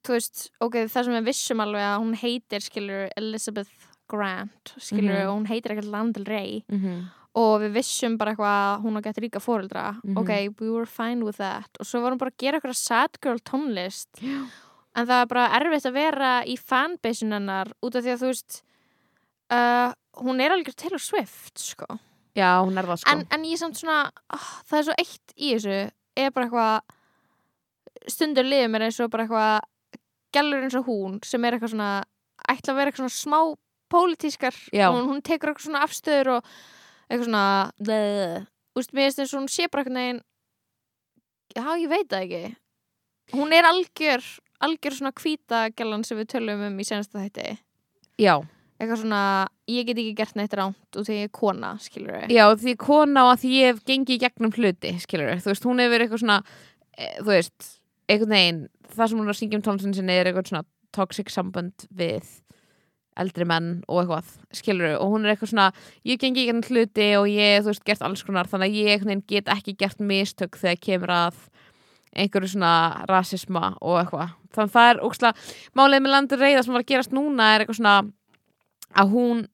þú 0.08 0.14
veist, 0.18 0.44
ok, 0.62 0.76
það 0.88 1.04
sem 1.08 1.16
við 1.18 1.26
vissum 1.32 1.64
alveg 1.64 1.86
að 1.88 2.02
hún 2.04 2.14
heitir 2.22 2.62
skilur 2.68 3.08
Elizabeth 3.18 3.72
Grant 4.08 4.74
skilur, 4.80 5.18
Mhm. 5.18 5.28
og 5.28 5.34
hún 5.40 5.48
heitir 5.50 5.72
ekkert 5.74 5.90
Lana 5.92 6.12
Del 6.14 6.26
Rey 6.26 6.64
Mm 6.70 6.80
-hmm. 6.80 7.02
og 7.36 7.62
við 7.62 7.72
vissum 7.74 8.18
bara 8.18 8.32
eitthvað 8.36 8.78
að 8.78 8.82
hún 8.84 8.98
á 8.98 9.02
gett 9.04 9.18
ríka 9.18 9.40
fóreldra 9.42 10.02
Mhm. 10.04 10.18
ok, 10.18 10.50
we 10.62 10.70
were 10.70 10.86
fine 10.86 11.24
with 11.26 11.38
that 11.38 11.70
og 11.80 11.86
svo 11.86 12.00
hún 12.02 12.18
bara 12.18 12.32
að 12.32 12.38
gera 12.38 12.60
eitthvað 12.60 12.76
sad 12.76 13.10
girl 13.22 13.40
tónlist 13.40 14.08
Já. 14.22 14.46
En 14.98 15.08
það 15.08 15.22
er 15.22 15.30
bara 15.32 15.46
erfitt 15.60 15.88
að 15.88 15.98
vera 15.98 16.32
í 16.50 16.58
fanbaseun 16.58 17.36
hennar 17.38 17.72
út 17.86 17.98
af 17.98 18.06
því 18.06 18.14
að 18.14 18.24
þú 18.24 18.32
veist 18.32 18.60
uh, 19.54 19.94
hún 20.24 20.42
er 20.44 20.56
alveg 20.56 20.76
Taylor 20.76 21.02
Swift 21.02 21.62
sko. 21.62 22.00
Já, 22.38 22.62
hún 22.62 22.78
er 22.78 22.90
það 22.90 23.02
sko. 23.02 23.14
En, 23.14 23.24
en 23.34 23.46
ég 23.48 23.58
er 23.58 23.62
samt 23.64 23.80
svona 23.80 24.00
oh, 24.34 24.50
það 24.70 24.80
er 24.80 24.88
svo 24.88 24.98
eitt 25.04 25.36
í 25.36 25.54
þessu 25.56 25.78
er 26.18 26.34
bara 26.34 26.48
eitthvað 26.48 28.14
stundur 28.14 28.48
liður 28.48 28.74
mér 28.74 28.88
eins 28.88 29.00
og 29.04 29.12
bara 29.14 29.28
eitthvað 29.28 29.56
gælur 30.38 30.66
eins 30.68 30.78
og 30.78 30.90
hún 30.90 31.18
sem 31.26 31.46
er 31.46 31.58
eitthvað 31.58 31.74
svona 31.74 31.92
ætla 32.48 32.74
að 32.74 32.80
vera 32.80 32.92
eitthvað 32.92 33.04
svona 33.04 33.18
smá 33.18 33.40
pólitískar 33.92 34.58
hún, 34.74 35.06
hún 35.08 35.24
tekur 35.26 35.52
eitthvað 35.52 35.68
svona 35.70 35.84
afstöður 35.86 36.34
og 36.38 36.50
eitthvað 37.08 37.28
svona 37.30 37.46
bleh. 37.80 38.48
úst, 38.78 38.94
mér 38.94 39.08
finnst 39.08 39.24
eins 39.24 39.34
og 39.34 39.42
hún 39.42 39.52
sé 39.52 39.70
bara 39.72 39.86
eitthvað 39.86 39.98
neginn 39.98 40.24
já, 41.56 41.70
ég 41.80 41.90
veit 41.90 42.10
það 42.12 42.26
ekki. 42.26 42.44
Hún 43.36 43.56
er 43.56 43.68
algjör 43.68 44.24
algjör 44.64 44.98
svona 44.98 45.14
hvíta 45.18 45.68
gælan 45.78 46.06
sem 46.08 46.20
við 46.20 46.32
tölum 46.36 46.68
um 46.68 46.80
í 46.80 46.86
senasta 46.88 47.22
þætti. 47.22 47.58
Já, 48.18 48.40
eitthvað 48.78 49.02
svona, 49.02 49.22
ég 49.70 49.88
get 49.88 49.98
ekki 49.98 50.16
gert 50.18 50.38
neitt 50.38 50.56
ránt 50.58 50.98
og 50.98 51.06
því 51.08 51.18
ég 51.18 51.28
er 51.28 51.34
kona, 51.34 51.74
skilur 51.82 52.14
við 52.14 52.34
já 52.36 52.44
því 52.62 52.74
kona 52.82 53.24
og 53.32 53.40
því 53.42 53.54
ég 53.56 53.72
hef 53.72 53.84
gengið 53.90 54.24
gegnum 54.24 54.54
hluti 54.54 54.94
skilur 55.02 55.42
þú 55.42 55.52
veist, 55.52 55.66
hún 55.66 55.82
hefur 55.82 56.04
eitthvað 56.04 56.24
svona 56.24 56.40
e, 56.94 57.08
þú 57.24 57.32
veist, 57.32 57.70
einhvern 58.08 58.36
veginn 58.36 58.60
það 58.94 59.10
sem 59.10 59.22
hún 59.22 59.26
er 59.26 59.34
að 59.34 59.40
syngja 59.40 59.60
um 59.60 59.66
tónlistin 59.66 59.98
sinni 59.98 60.18
er 60.18 60.30
eitthvað 60.30 60.52
svona 60.52 60.68
toxic 60.94 61.34
sambönd 61.34 61.88
við 61.98 62.30
eldri 63.18 63.48
menn 63.50 63.72
og 63.90 64.04
eitthvað 64.04 64.30
skilur 64.60 64.94
og 65.00 65.16
hún 65.16 65.26
er 65.26 65.34
eitthvað 65.34 65.56
svona, 65.56 65.70
ég 66.06 66.22
gengi 66.22 66.46
gegnum 66.46 66.66
hluti 66.70 67.10
og 67.18 67.26
ég, 67.34 67.64
þú 67.64 67.74
veist, 67.74 67.86
gert 67.88 68.06
alls 68.06 68.22
konar 68.28 68.50
þannig 68.52 68.78
að 68.78 68.82
ég 68.94 69.26
get 69.26 69.50
ekki 69.50 69.74
gert 69.82 70.04
mistök 70.06 70.60
þegar 70.62 70.84
kemur 70.86 71.16
að 71.18 71.42
einhverju 72.16 72.54
svona 72.54 73.06
rasisma 73.10 73.74
og 73.82 74.00
eitthvað 74.02 74.36
þannig 74.56 74.70
að 74.70 74.76
það 74.76 74.92
er 74.92 75.02
ókslega, 75.06 75.48
málið 75.78 76.04
með 76.04 76.14
landur 76.16 76.42
reyða 76.42 76.64
sem 76.64 76.76
var 76.76 76.84
að 76.84 76.92
gerast 76.92 77.16
núna 77.16 77.50
er 77.54 77.64
eitthvað 77.64 77.80
svona 77.80 77.96
að 78.98 79.16
hún 79.16 79.48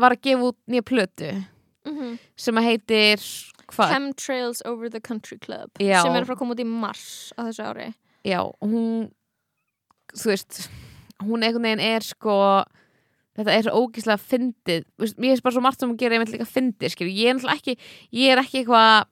var 0.00 0.14
að 0.14 0.22
gefa 0.24 0.48
út 0.50 0.58
nýja 0.70 0.86
plötu 0.86 1.32
mm 1.34 1.92
-hmm. 1.98 2.14
sem 2.36 2.58
að 2.58 2.68
heitir 2.70 3.26
hvað? 3.66 3.92
Chemtrails 3.92 4.62
Over 4.64 4.90
the 4.90 5.00
Country 5.00 5.38
Club 5.38 5.70
Já. 5.78 6.02
sem 6.02 6.14
er 6.14 6.24
fara 6.24 6.34
að 6.34 6.38
koma 6.38 6.54
út 6.54 6.60
í 6.60 6.66
mars 6.66 7.32
á 7.38 7.40
þessu 7.48 7.62
ári 7.64 7.94
Já, 8.24 8.40
hún 8.62 9.10
þú 10.14 10.30
veist, 10.30 10.70
hún 11.22 11.42
einhvern 11.42 11.62
veginn 11.62 11.80
er 11.80 12.02
sko 12.02 12.64
þetta 13.36 13.52
er 13.52 13.66
svo 13.66 13.82
ógíslega 13.82 14.20
fyndið 14.20 14.84
Þú 14.96 15.02
veist, 15.18 15.42
bara 15.42 15.54
svo 15.54 15.60
margt 15.60 15.80
sem 15.80 15.90
hún 15.90 15.98
gerir 15.98 16.18
einmitt 16.18 16.32
líka 16.32 16.46
fyndið 16.48 16.94
skilur, 16.94 17.12
ég 17.12 17.30
er 17.30 17.34
náttúrulega 17.34 17.58
ekki 17.58 17.78
ég 18.12 18.32
er 18.32 18.38
ekki 18.38 18.62
eitthvað 18.62 19.06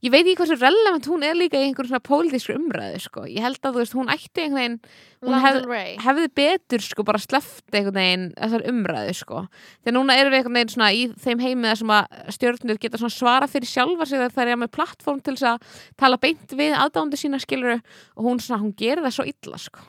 ég 0.00 0.10
veit 0.14 0.22
ekki 0.24 0.36
hversu 0.40 0.56
relevant 0.56 1.04
hún 1.10 1.22
er 1.26 1.34
líka 1.36 1.58
í 1.60 1.66
einhverjum 1.68 1.90
svona 1.90 2.00
pólitískri 2.08 2.54
umræðu 2.56 3.00
sko, 3.04 3.24
ég 3.28 3.42
held 3.44 3.58
að 3.60 3.74
þú 3.74 3.80
veist, 3.82 3.96
hún 3.98 4.08
ætti 4.14 4.40
einhvern 4.46 4.56
veginn 4.60 4.78
Hún 5.20 5.34
hef- 5.44 5.66
hefði 6.00 6.28
betur 6.40 6.80
sko 6.80 7.04
bara 7.04 7.18
sleppt 7.20 7.74
einhvern 7.76 7.98
veginn 8.00 8.22
þessar 8.38 8.62
umræðu 8.70 9.14
sko. 9.18 9.42
Þegar 9.84 9.94
núna 9.98 10.16
erum 10.16 10.32
við 10.32 10.38
einhvern 10.40 10.56
veginn 10.56 10.72
svona 10.72 10.88
í 10.96 11.02
þeim 11.20 11.42
heimiða 11.44 11.74
sem 11.76 11.92
að 11.92 12.04
stjórnir 12.32 12.78
geta 12.80 12.96
svona 13.02 13.12
svara 13.12 13.46
fyrir 13.52 13.68
sjálfa 13.68 14.06
sig 14.08 14.16
þegar 14.22 14.32
það 14.38 14.48
er 14.54 14.56
með 14.62 14.70
plattform 14.78 15.20
til 15.20 15.34
þess 15.36 15.50
að 15.50 15.60
tala 16.00 16.16
beint 16.16 16.48
við 16.56 16.72
aðdándu 16.80 17.16
sína 17.20 17.36
skiluru 17.42 17.76
og 18.16 18.24
hún 18.24 18.40
svona, 18.40 18.62
hún 18.64 18.72
gerir 18.72 19.04
það 19.04 19.12
svo 19.18 19.24
illa 19.28 19.58
sko. 19.60 19.80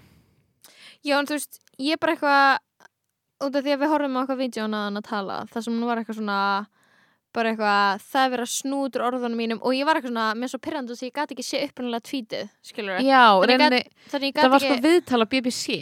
Já, 1.08 1.16
en 1.20 1.26
þú 1.32 1.38
veist, 1.40 1.62
ég 1.80 1.96
er 1.96 2.02
bara 2.04 2.12
eitthvað 2.18 2.60
út 3.48 3.56
af 3.56 3.64
því 3.64 3.72
að 3.72 3.82
við 3.82 3.92
horfum 3.96 4.18
á 4.20 4.22
eitthvað 4.28 4.44
bara 7.36 7.52
eitthvað, 7.54 8.06
það 8.12 8.24
er 8.26 8.32
verið 8.36 8.48
að 8.48 8.54
snútur 8.58 9.06
orðunum 9.08 9.42
mínum 9.42 9.60
og 9.64 9.76
ég 9.78 9.88
var 9.88 10.00
eitthvað 10.00 10.14
svona, 10.14 10.30
með 10.38 10.54
svo 10.54 10.62
pyrrandu 10.62 10.98
því 11.00 11.10
ég 11.10 11.18
gæti 11.18 11.36
ekki 11.38 11.48
sé 11.48 11.66
upprunalega 11.68 12.08
tvítið, 12.12 12.54
skilur 12.72 13.04
Já, 13.06 13.26
Þannig 13.42 13.68
reyni, 13.68 14.32
það 14.38 14.56
var 14.56 14.64
sko 14.64 14.74
ekki 14.76 14.88
viðtal 14.88 15.22
á 15.24 15.28
BBC 15.32 15.78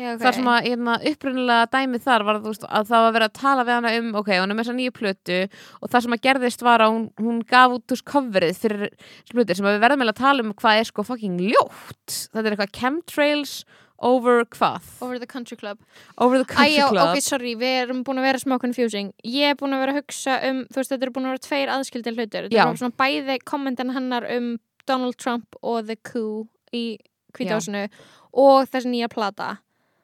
Já, 0.00 0.14
ok. 0.14 0.22
þar 0.22 0.36
sem 0.38 0.48
að 0.48 0.66
hérna, 0.68 0.94
upprunalega 1.10 1.68
dæmið 1.74 2.04
þar 2.06 2.26
var 2.28 2.40
veist, 2.44 2.62
að 2.64 2.86
það 2.88 3.04
var 3.04 3.16
verið 3.16 3.28
að 3.28 3.40
tala 3.40 3.66
við 3.68 3.76
hana 3.76 3.92
um 3.98 4.08
ok, 4.20 4.30
hún 4.38 4.46
er 4.46 4.56
með 4.56 4.62
þessa 4.62 4.76
nýju 4.78 4.94
plötu 4.96 5.40
og 5.44 5.92
það 5.92 6.06
sem 6.06 6.16
að 6.16 6.22
gerðist 6.26 6.64
var 6.64 6.84
að 6.84 6.94
hún, 6.94 7.04
hún 7.20 7.42
gaf 7.50 7.76
út 7.76 7.94
úr 7.96 8.02
coverið 8.12 8.62
fyrir 8.62 8.94
plötu 9.32 9.56
sem 9.58 9.68
að 9.68 9.76
við 9.76 9.84
verðum 9.84 10.04
eiginlega 10.04 10.16
að 10.16 10.22
tala 10.24 10.46
um 10.46 10.54
hvað 10.62 10.80
er 10.80 10.88
sko 10.88 11.04
fucking 11.04 11.42
ljótt. 11.50 12.16
Þetta 12.30 12.46
er 12.46 12.56
eitthvað 12.56 12.74
chemtrails 12.80 13.54
over 14.00 14.44
hvað? 14.48 14.86
Over 15.04 15.20
the 15.20 15.28
Country 15.28 15.56
Club. 15.60 15.80
Over 16.16 16.42
the 16.42 16.48
Country 16.48 16.78
Æjá, 16.78 16.88
Club. 16.88 17.12
ok, 17.12 17.24
sorry, 17.24 17.54
við 17.60 17.76
erum 17.84 18.04
búin 18.06 18.20
að 18.22 18.28
vera 18.30 18.42
smá 18.42 18.56
confusing. 18.62 19.12
Ég 19.24 19.52
er 19.52 19.58
búin 19.60 19.76
að 19.76 19.84
vera 19.84 19.94
að 19.94 20.00
hugsa 20.00 20.38
um 20.48 20.64
Þú 20.70 20.80
veist, 20.80 20.92
þetta 20.92 21.06
eru 21.06 21.14
búin 21.16 21.28
að 21.28 21.34
vera 21.34 21.46
tveir 21.46 21.72
aðskildir 21.74 22.16
hlutur 22.16 22.48
Þetta 22.48 22.64
eru 22.64 22.80
svona 22.80 22.98
bæði 23.00 23.38
kommentin 23.44 23.94
hennar 23.94 24.28
um 24.36 24.52
Donald 24.88 25.18
Trump 25.20 25.58
og 25.62 25.84
The 25.86 25.96
Coup 26.00 26.48
í 26.74 26.84
kvításinu 27.36 27.88
og 28.30 28.70
þessi 28.70 28.92
nýja 28.92 29.10
plata. 29.10 29.56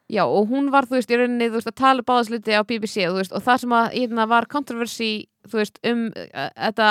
Já, 0.07 0.23
og 0.23 0.51
hún 0.53 0.71
var, 0.71 0.87
þú 0.87 1.01
veist, 1.01 1.11
í 1.11 1.19
rauninni, 1.19 1.49
þú 1.51 1.59
veist, 1.59 1.71
að 1.73 1.81
tala 1.81 2.05
báðasluti 2.07 2.55
á 2.55 2.63
BBC, 2.63 3.09
veist, 3.11 3.33
og 3.35 3.43
það 3.43 3.63
sem 3.63 3.73
að, 3.75 3.87
hérna, 3.97 4.27
var 4.31 4.47
kontroversi, 4.51 5.11
þú 5.51 5.59
veist, 5.59 5.81
um 5.91 6.05
uh, 6.13 6.51
þetta, 6.55 6.91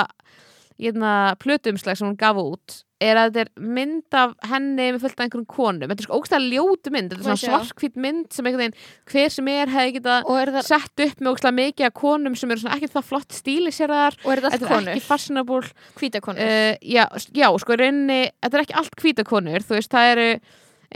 hérna, 0.76 1.12
plötuumslag 1.40 1.96
sem 1.96 2.10
hún 2.10 2.18
gaf 2.20 2.40
út, 2.42 2.82
er 3.04 3.18
að 3.20 3.26
þetta 3.34 3.40
er 3.44 3.50
mynd 3.76 4.14
af 4.16 4.30
henni 4.48 4.84
með 4.94 5.02
fullt 5.02 5.18
af 5.18 5.24
einhverjum 5.26 5.46
konum. 5.52 5.90
Þetta 5.90 6.00
er 6.00 6.06
sko 6.06 6.16
ógstæða 6.16 6.46
ljótu 6.48 6.92
mynd, 6.94 7.10
þetta 7.12 7.20
er 7.20 7.26
svona 7.26 7.40
sjá. 7.42 7.50
svartkvít 7.50 7.98
mynd 8.00 8.28
sem 8.32 8.46
einhvern 8.48 8.62
veginn, 8.62 8.78
hver 9.12 9.34
sem 9.34 9.50
er 9.52 9.72
hefði 9.74 9.92
geta 9.98 10.62
sett 10.64 11.02
upp 11.04 11.20
með 11.20 11.30
ógstæða 11.34 11.54
mikið 11.58 11.88
af 11.90 11.94
konum 12.00 12.38
sem 12.40 12.54
eru 12.54 12.62
svona 12.62 12.78
ekki 12.78 12.88
það 12.94 13.06
flott 13.10 13.36
stíli 13.36 13.74
sér 13.76 13.92
þar, 13.92 14.16
og 14.24 14.32
er 14.32 14.42
allt 14.48 14.56
þetta 14.56 14.64
er 14.70 14.72
konur? 14.72 14.92
ekki 14.94 15.04
fashionable, 15.10 15.60
hvítakonur 16.00 16.40
uh, 16.46 16.72
já, 16.96 17.04
s- 17.20 17.28
já, 17.36 17.48
sko, 17.60 17.76
í 17.76 17.80
rauninni, 17.82 18.20
þetta 18.40 18.56
er 18.60 18.64
ekki 18.64 18.78
allt 18.80 18.96
hvítakonur, 19.04 19.66
þú 19.68 19.76
veist, 19.76 19.92
það 19.92 20.12
eru 20.14 20.26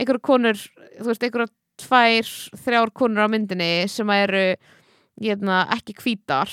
einhverju 0.01 0.25
konur, 0.31 0.65
þú 0.97 1.09
veist, 1.11 1.27
einhverju 1.29 1.53
tvær, 1.85 2.33
þrjár 2.65 2.91
konur 2.97 3.25
á 3.25 3.33
myndinni 3.33 3.71
sem 3.89 4.09
eru 4.17 4.45
hérna, 5.21 5.63
ekki 5.77 5.93
hvítar 6.01 6.49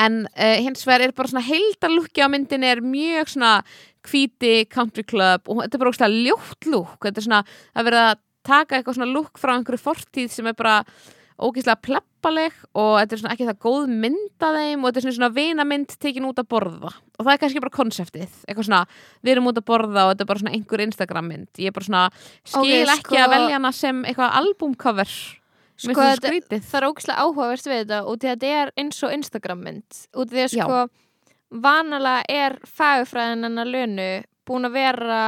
en 0.00 0.24
uh, 0.26 0.56
hins 0.64 0.84
vegar 0.88 1.06
er 1.08 1.12
bara 1.16 1.30
svona 1.30 1.44
heildarlúkki 1.46 2.24
á 2.24 2.28
myndinni 2.32 2.70
er 2.72 2.80
mjög 2.82 3.30
svona 3.36 3.56
hvíti 4.04 4.66
country 4.68 5.04
club 5.06 5.46
og 5.48 5.62
þetta 5.62 5.76
er 5.78 5.82
bara 5.84 5.92
ógstlega 5.94 6.22
ljótt 6.28 6.66
lúk. 6.70 6.96
Þetta 7.04 7.20
er 7.22 7.26
svona 7.28 7.42
að 7.74 7.90
vera 7.90 8.06
að 8.12 8.22
taka 8.44 8.76
eitthvað 8.78 8.98
svona 8.98 9.12
lúk 9.14 9.38
frá 9.40 9.54
einhverju 9.54 9.80
fortíð 9.80 10.32
sem 10.34 10.48
er 10.50 10.56
bara 10.58 10.80
ógeðslega 11.34 11.80
pleppaleg 11.82 12.58
og 12.78 12.90
þetta 13.00 13.16
er 13.16 13.20
svona 13.22 13.32
ekki 13.34 13.46
það 13.48 13.62
góð 13.64 13.86
mynd 14.04 14.44
að 14.46 14.58
þeim 14.60 14.84
og 14.84 14.90
þetta 14.90 15.00
er 15.00 15.04
svona, 15.06 15.16
svona 15.16 15.34
vinamynd 15.38 15.94
tekin 16.04 16.28
út 16.28 16.42
að 16.42 16.50
borða. 16.52 16.92
Og 17.18 17.24
það 17.24 17.32
er 17.32 17.40
kannski 17.42 17.62
bara 17.64 17.74
konseptið 17.78 18.36
eitthvað 18.44 18.68
svona, 18.68 18.82
við 19.24 19.32
erum 19.34 19.48
út 19.50 19.58
að 19.62 19.66
borða 19.72 20.04
og 20.04 20.12
þetta 20.12 20.26
er 20.26 20.30
bara 20.30 20.42
svona 20.44 20.54
einhver 20.58 20.84
Instagram 20.84 21.30
mynd. 21.32 21.48
Ég 21.58 21.72
er 21.72 21.74
bara 21.78 21.88
svona, 21.88 22.04
skil 22.44 22.60
Ok, 22.60 22.92
ekki 22.98 23.00
sko- 23.08 23.24
að 23.24 23.34
velja 23.34 23.56
hana 23.58 23.72
sem 23.74 24.04
eitthvað 24.04 24.36
albumcover 24.42 25.16
Sko, 25.74 26.04
skrítið 26.20 26.62
það 26.62 26.78
er 26.78 26.86
ógæslega 26.86 27.22
áhugavert 27.24 27.66
við 27.66 27.80
þetta 27.80 27.96
að 28.06 28.20
þetta 28.22 28.52
er 28.60 28.70
eins 28.78 29.00
og 29.02 29.14
Instagram 29.16 29.64
mynd 29.64 29.98
út 30.14 30.30
í 30.30 30.44
að 30.44 30.54
Já. 30.54 30.62
sko 30.62 30.84
vanalega 31.64 32.22
er 32.30 32.56
fagufræðin 32.66 33.48
hennar 33.48 33.70
lönu 33.70 34.08
búin 34.46 34.68
að 34.68 34.76
vera 34.78 35.18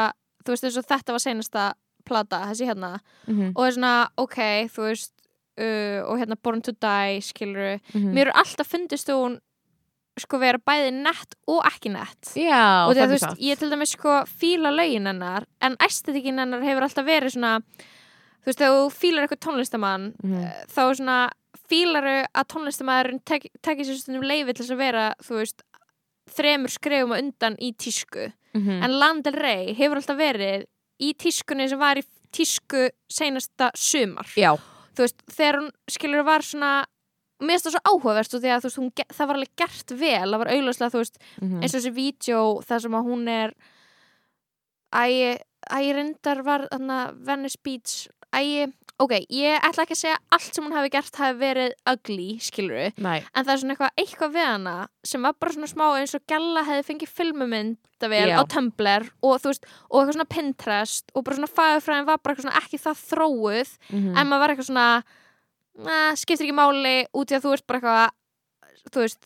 þú 0.44 0.54
veist 0.54 0.66
þess 0.66 0.80
að 0.82 0.88
þetta 0.92 1.16
var 1.16 1.24
seinasta 1.24 1.66
plata 2.06 2.44
þessi 2.52 2.68
hérna. 2.70 2.92
Mm 3.26 3.52
og 3.56 3.66
er 3.66 3.74
svona 3.74 3.94
ok 4.16 4.38
þú 4.70 4.87
veist 4.87 5.12
uh, 5.59 6.00
og 6.06 6.20
hérna 6.20 6.38
Born 6.42 6.62
to 6.62 6.72
Die 6.72 7.20
skilur 7.20 7.80
-hmm. 7.80 8.12
mér 8.14 8.28
er 8.30 8.38
alltaf 8.38 8.66
fundist 8.66 9.09
hún 9.09 9.40
sko 10.16 10.38
vera 10.38 10.59
bæði 10.59 10.92
nett 10.96 11.35
og 11.46 11.64
ekki 11.66 11.90
nett. 11.92 12.32
Já, 12.37 12.87
og 12.88 12.94
það 12.94 12.96
þegar 12.96 13.02
er 13.02 13.09
þú 13.09 13.18
veist, 13.18 13.40
ég 13.40 13.59
til 13.59 13.70
dæmis 13.70 13.92
sko 13.92 14.24
fíla 14.24 14.70
lögin 14.72 15.06
hennar 15.06 15.44
en 15.61 15.76
æstetikin 15.76 16.38
hennar 16.38 16.62
hefur 16.62 16.82
alltaf 16.82 17.04
verið 17.04 17.35
svona 17.37 17.61
þú 18.46 18.52
veist, 18.52 18.61
þegar 18.62 18.76
þú 18.78 18.90
fílar 18.94 19.26
eitthvað 19.26 19.42
tónlistamann 19.42 20.04
eh, 20.22 20.64
þá 20.70 20.80
er 20.87 20.94
svona 21.00 21.18
fílaru 21.66 22.16
að 22.30 22.46
tónlistamæðurinn 22.52 23.22
tek, 23.26 23.48
tekir 23.66 23.85
sér 23.88 23.98
stundum 23.98 24.22
leifi 24.22 24.54
til 24.54 24.62
þess 24.64 24.74
að 24.76 24.82
vera 24.85 25.06
þú 25.26 25.40
veist, 25.40 25.62
þremur 26.37 26.70
skrefum 26.70 27.14
á 27.14 27.18
undan 27.22 27.56
í 27.59 27.72
tísku 27.74 28.32
Mhm. 28.56 28.82
en 28.87 28.92
Lana 28.98 29.20
Del 29.20 29.35
Rey 29.37 29.74
hefur 29.76 29.98
alltaf 29.98 30.16
verið 30.16 30.62
í 31.02 31.11
tískunni 31.12 31.68
sem 31.68 31.78
var 31.78 31.96
í 32.00 32.04
tísku 32.32 32.87
seinasta 33.12 33.70
sumar 33.76 34.24
Já, 34.38 34.54
þú 34.96 35.02
veist, 35.04 35.18
þegar 35.28 35.59
hún 35.61 35.70
skilur 35.92 36.24
var 36.24 36.40
svona 36.40 36.85
mér 37.42 37.59
finnst 37.59 37.66
það 37.66 37.74
svo 37.76 37.82
áhugavert 37.92 38.32
og 38.35 38.40
því 38.40 38.48
að 38.54 38.62
þú 38.64 38.68
veist, 38.70 38.78
hún, 38.80 38.92
það 39.12 39.26
var 39.28 39.37
alveg 39.37 39.50
gert 39.61 39.90
vel, 40.00 40.30
það 40.32 40.38
var 40.40 40.52
augljóslega 40.54 40.92
þú 40.94 41.02
veist, 41.02 41.18
Mhm. 41.42 41.61
eins 41.61 41.74
og 41.74 41.80
þessi 41.82 41.92
vídeo 41.98 42.62
þar 42.64 42.80
sem 42.80 42.92
að 42.96 43.04
hún 43.11 43.28
er 43.28 43.52
æ, 45.70 45.79
æ, 45.79 45.94
reyndar 45.96 46.42
var 46.46 46.68
Venice 47.26 47.59
Beach. 47.64 48.09
Æ, 48.35 48.66
ok, 49.00 49.12
ég 49.31 49.61
ætla 49.64 49.85
ekki 49.85 49.94
að 49.94 50.00
segja 50.00 50.16
allt 50.35 50.55
sem 50.57 50.64
hún 50.64 50.74
hafi 50.74 50.90
gert 50.92 51.14
hafi 51.20 51.37
verið 51.38 51.72
ugly, 51.88 52.26
skiluru 52.42 52.88
Nei, 52.98 53.20
en 53.35 53.44
það 53.46 53.52
er 53.55 53.61
svona 53.62 53.74
eitthvað, 53.76 53.92
eitthvað 54.02 54.33
við 54.35 54.46
hana 54.50 54.74
sem 55.07 55.22
var 55.22 55.37
bara 55.40 55.52
svona 55.55 55.68
smá 55.70 55.85
eins 56.00 56.14
og 56.18 56.24
Gjalla 56.29 56.64
hefði 56.66 56.87
fengið 56.88 57.12
filmumyndavél 57.20 58.33
á 58.35 58.42
Tumblr 58.50 59.07
og 59.22 59.38
þú 59.44 59.52
veist, 59.52 59.68
og 59.90 60.00
eitthvað 60.00 60.16
svona 60.18 60.29
Pinterest 60.35 61.12
og 61.14 61.24
bara 61.29 61.37
svona 61.38 61.52
fagurfræðin 61.55 62.09
var 62.11 62.18
bara 62.24 62.35
eitthvað 62.35 62.48
svona 62.48 62.61
ekki 62.64 62.83
það 62.83 63.05
þróuð 63.12 63.70
Mhm. 63.92 64.11
en 64.16 64.26
maður 64.26 64.42
var 64.44 64.50
eitthvað 64.57 64.70
svona 64.72 64.88
na, 65.87 65.96
skiptir 66.16 66.46
ekki 66.48 66.57
máli 66.57 66.96
út 67.14 67.31
í 67.33 67.37
að 67.38 67.44
þú 67.46 67.55
veist 67.55 67.66
bara 67.66 67.81
eitthvað 67.81 68.90
þú 68.92 69.00
veist, 69.07 69.18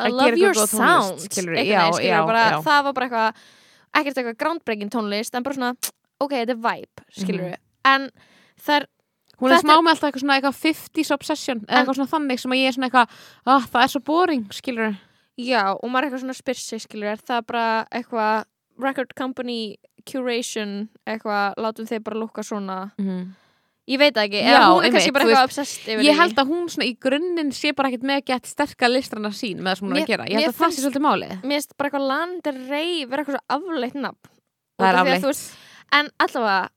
I 0.00 0.08
Að 0.08 0.12
love 0.16 0.36
your 0.38 0.54
sound 0.54 1.18
einhvern 1.20 1.66
já, 1.66 1.82
já, 2.00 2.20
bara, 2.26 2.44
já. 2.50 2.60
það 2.64 2.84
var 2.84 2.92
bara 2.94 3.08
eitthvað 3.08 3.34
ekkert 3.94 4.16
eitthvað 4.20 4.38
groundbreaking 4.38 4.90
tónlist 4.92 5.34
en 5.34 5.42
bara 5.42 5.54
svona, 5.56 5.74
ok, 6.20 6.30
þetta 6.32 6.56
er 6.56 6.62
vibe 6.68 7.04
skilur 7.10 7.50
Mhm. 7.50 7.56
en 7.84 8.10
það 8.60 8.80
er 8.82 8.86
Hún 9.40 9.48
er 9.50 9.56
Þetta- 9.56 9.64
smá 9.72 9.80
með 9.80 9.90
alltaf 9.94 10.04
eitthvað 10.10 10.20
svona 10.20 10.34
eitthvað 10.36 10.56
50s 10.60 11.10
obsession 11.14 11.60
eða 11.60 11.68
En- 11.72 11.86
eitthvað 11.86 11.96
svona 11.96 12.10
þannig 12.12 12.38
sem 12.40 12.50
að 12.52 12.58
ég 12.60 12.68
er 12.68 12.72
svona 12.76 12.88
eitthvað 12.90 13.08
oh, 13.46 13.60
það 13.72 13.82
er 13.82 13.88
svo 13.88 14.00
boring, 14.04 14.44
skilur 14.52 14.96
Já, 15.38 15.62
og 15.72 15.88
maður 15.88 16.02
er 16.04 16.10
eitthvað 16.10 16.20
svona 16.20 16.36
spyr 16.36 16.54
sig, 16.60 16.80
skilur, 16.84 17.06
er 17.08 17.16
það 17.16 17.46
bara 17.46 17.86
eitthvað 17.90 18.44
record 18.78 19.14
company 19.16 19.76
curation, 20.04 20.88
eitthvað, 21.06 21.54
látum 21.56 21.86
þeir 21.88 22.02
bara 22.04 22.20
lúka 22.20 22.44
svona, 22.44 22.92
mm 22.98 23.34
ég 23.88 24.00
veit 24.00 24.18
ekki, 24.20 24.40
eða 24.44 24.64
hún 24.68 24.84
er 24.84 24.92
kannski 24.94 25.14
bara 25.14 25.26
eitthvað 25.26 25.46
obsessed 25.48 25.86
yfir 25.88 26.04
Ég 26.06 26.18
held 26.18 26.40
að 26.42 26.50
hún 26.52 26.66
svona 26.72 26.88
í 26.88 26.92
grunninn 27.00 27.52
sé 27.56 27.72
bara 27.76 27.90
ekkert 27.90 28.06
með 28.10 28.24
gett 28.30 28.50
sterka 28.50 28.90
listrana 28.90 29.30
sín 29.34 29.62
með 29.62 29.70
það 29.70 29.78
sem 29.78 29.86
hún 29.86 29.96
er 29.96 30.02
að 30.02 30.12
gera 30.12 30.28
Ég 30.30 30.38
held 30.40 30.50
að 30.50 30.58
það 30.60 30.74
sé 30.74 30.84
svolítið 30.84 31.04
málið 31.06 31.32
Mér 31.40 31.56
finnst 31.56 31.76
bara 31.76 31.90
eitthvað 31.90 32.06
landir 32.10 32.60
rey 32.68 32.92
vera 33.06 33.24
eitthvað 33.24 33.38
svo 33.38 33.56
afleitt 33.56 33.98
nafn. 33.98 34.32
Það 34.80 34.90
er 34.90 35.00
að 35.00 35.12
afleitt. 35.14 35.42
En 36.00 36.10
allavega, 36.22 36.68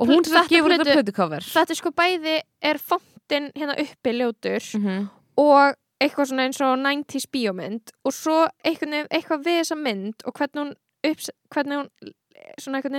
Og 0.00 0.10
hún 0.10 0.26
sem 0.26 0.40
að 0.40 0.52
gefur 0.54 0.74
þetta 0.74 0.96
plötucover 0.98 1.46
þetta 1.46 1.74
er 1.74 1.80
sko 1.80 1.94
bæði, 1.96 2.36
er 2.70 2.80
fontin 2.80 3.48
hérna 3.56 3.76
uppi 3.80 4.14
ljótur 4.16 4.66
mm 4.76 4.84
-hmm. 4.84 5.08
og 5.40 5.78
eitthvað 6.00 6.30
svona 6.30 6.46
eins 6.48 6.60
og 6.64 6.78
90s 6.80 7.26
bíómynd 7.32 7.92
og 8.04 8.14
svo 8.16 8.38
eitthvað, 8.64 9.06
eitthvað 9.10 9.44
við 9.44 9.60
þessa 9.60 9.76
mynd 9.76 10.24
og 10.24 10.36
hvernig 10.36 10.62
hún, 10.62 10.72
upps, 11.10 11.30
hvernig 11.52 11.80
hún 11.80 12.14
svona 12.60 12.80
einhvern 12.80 12.96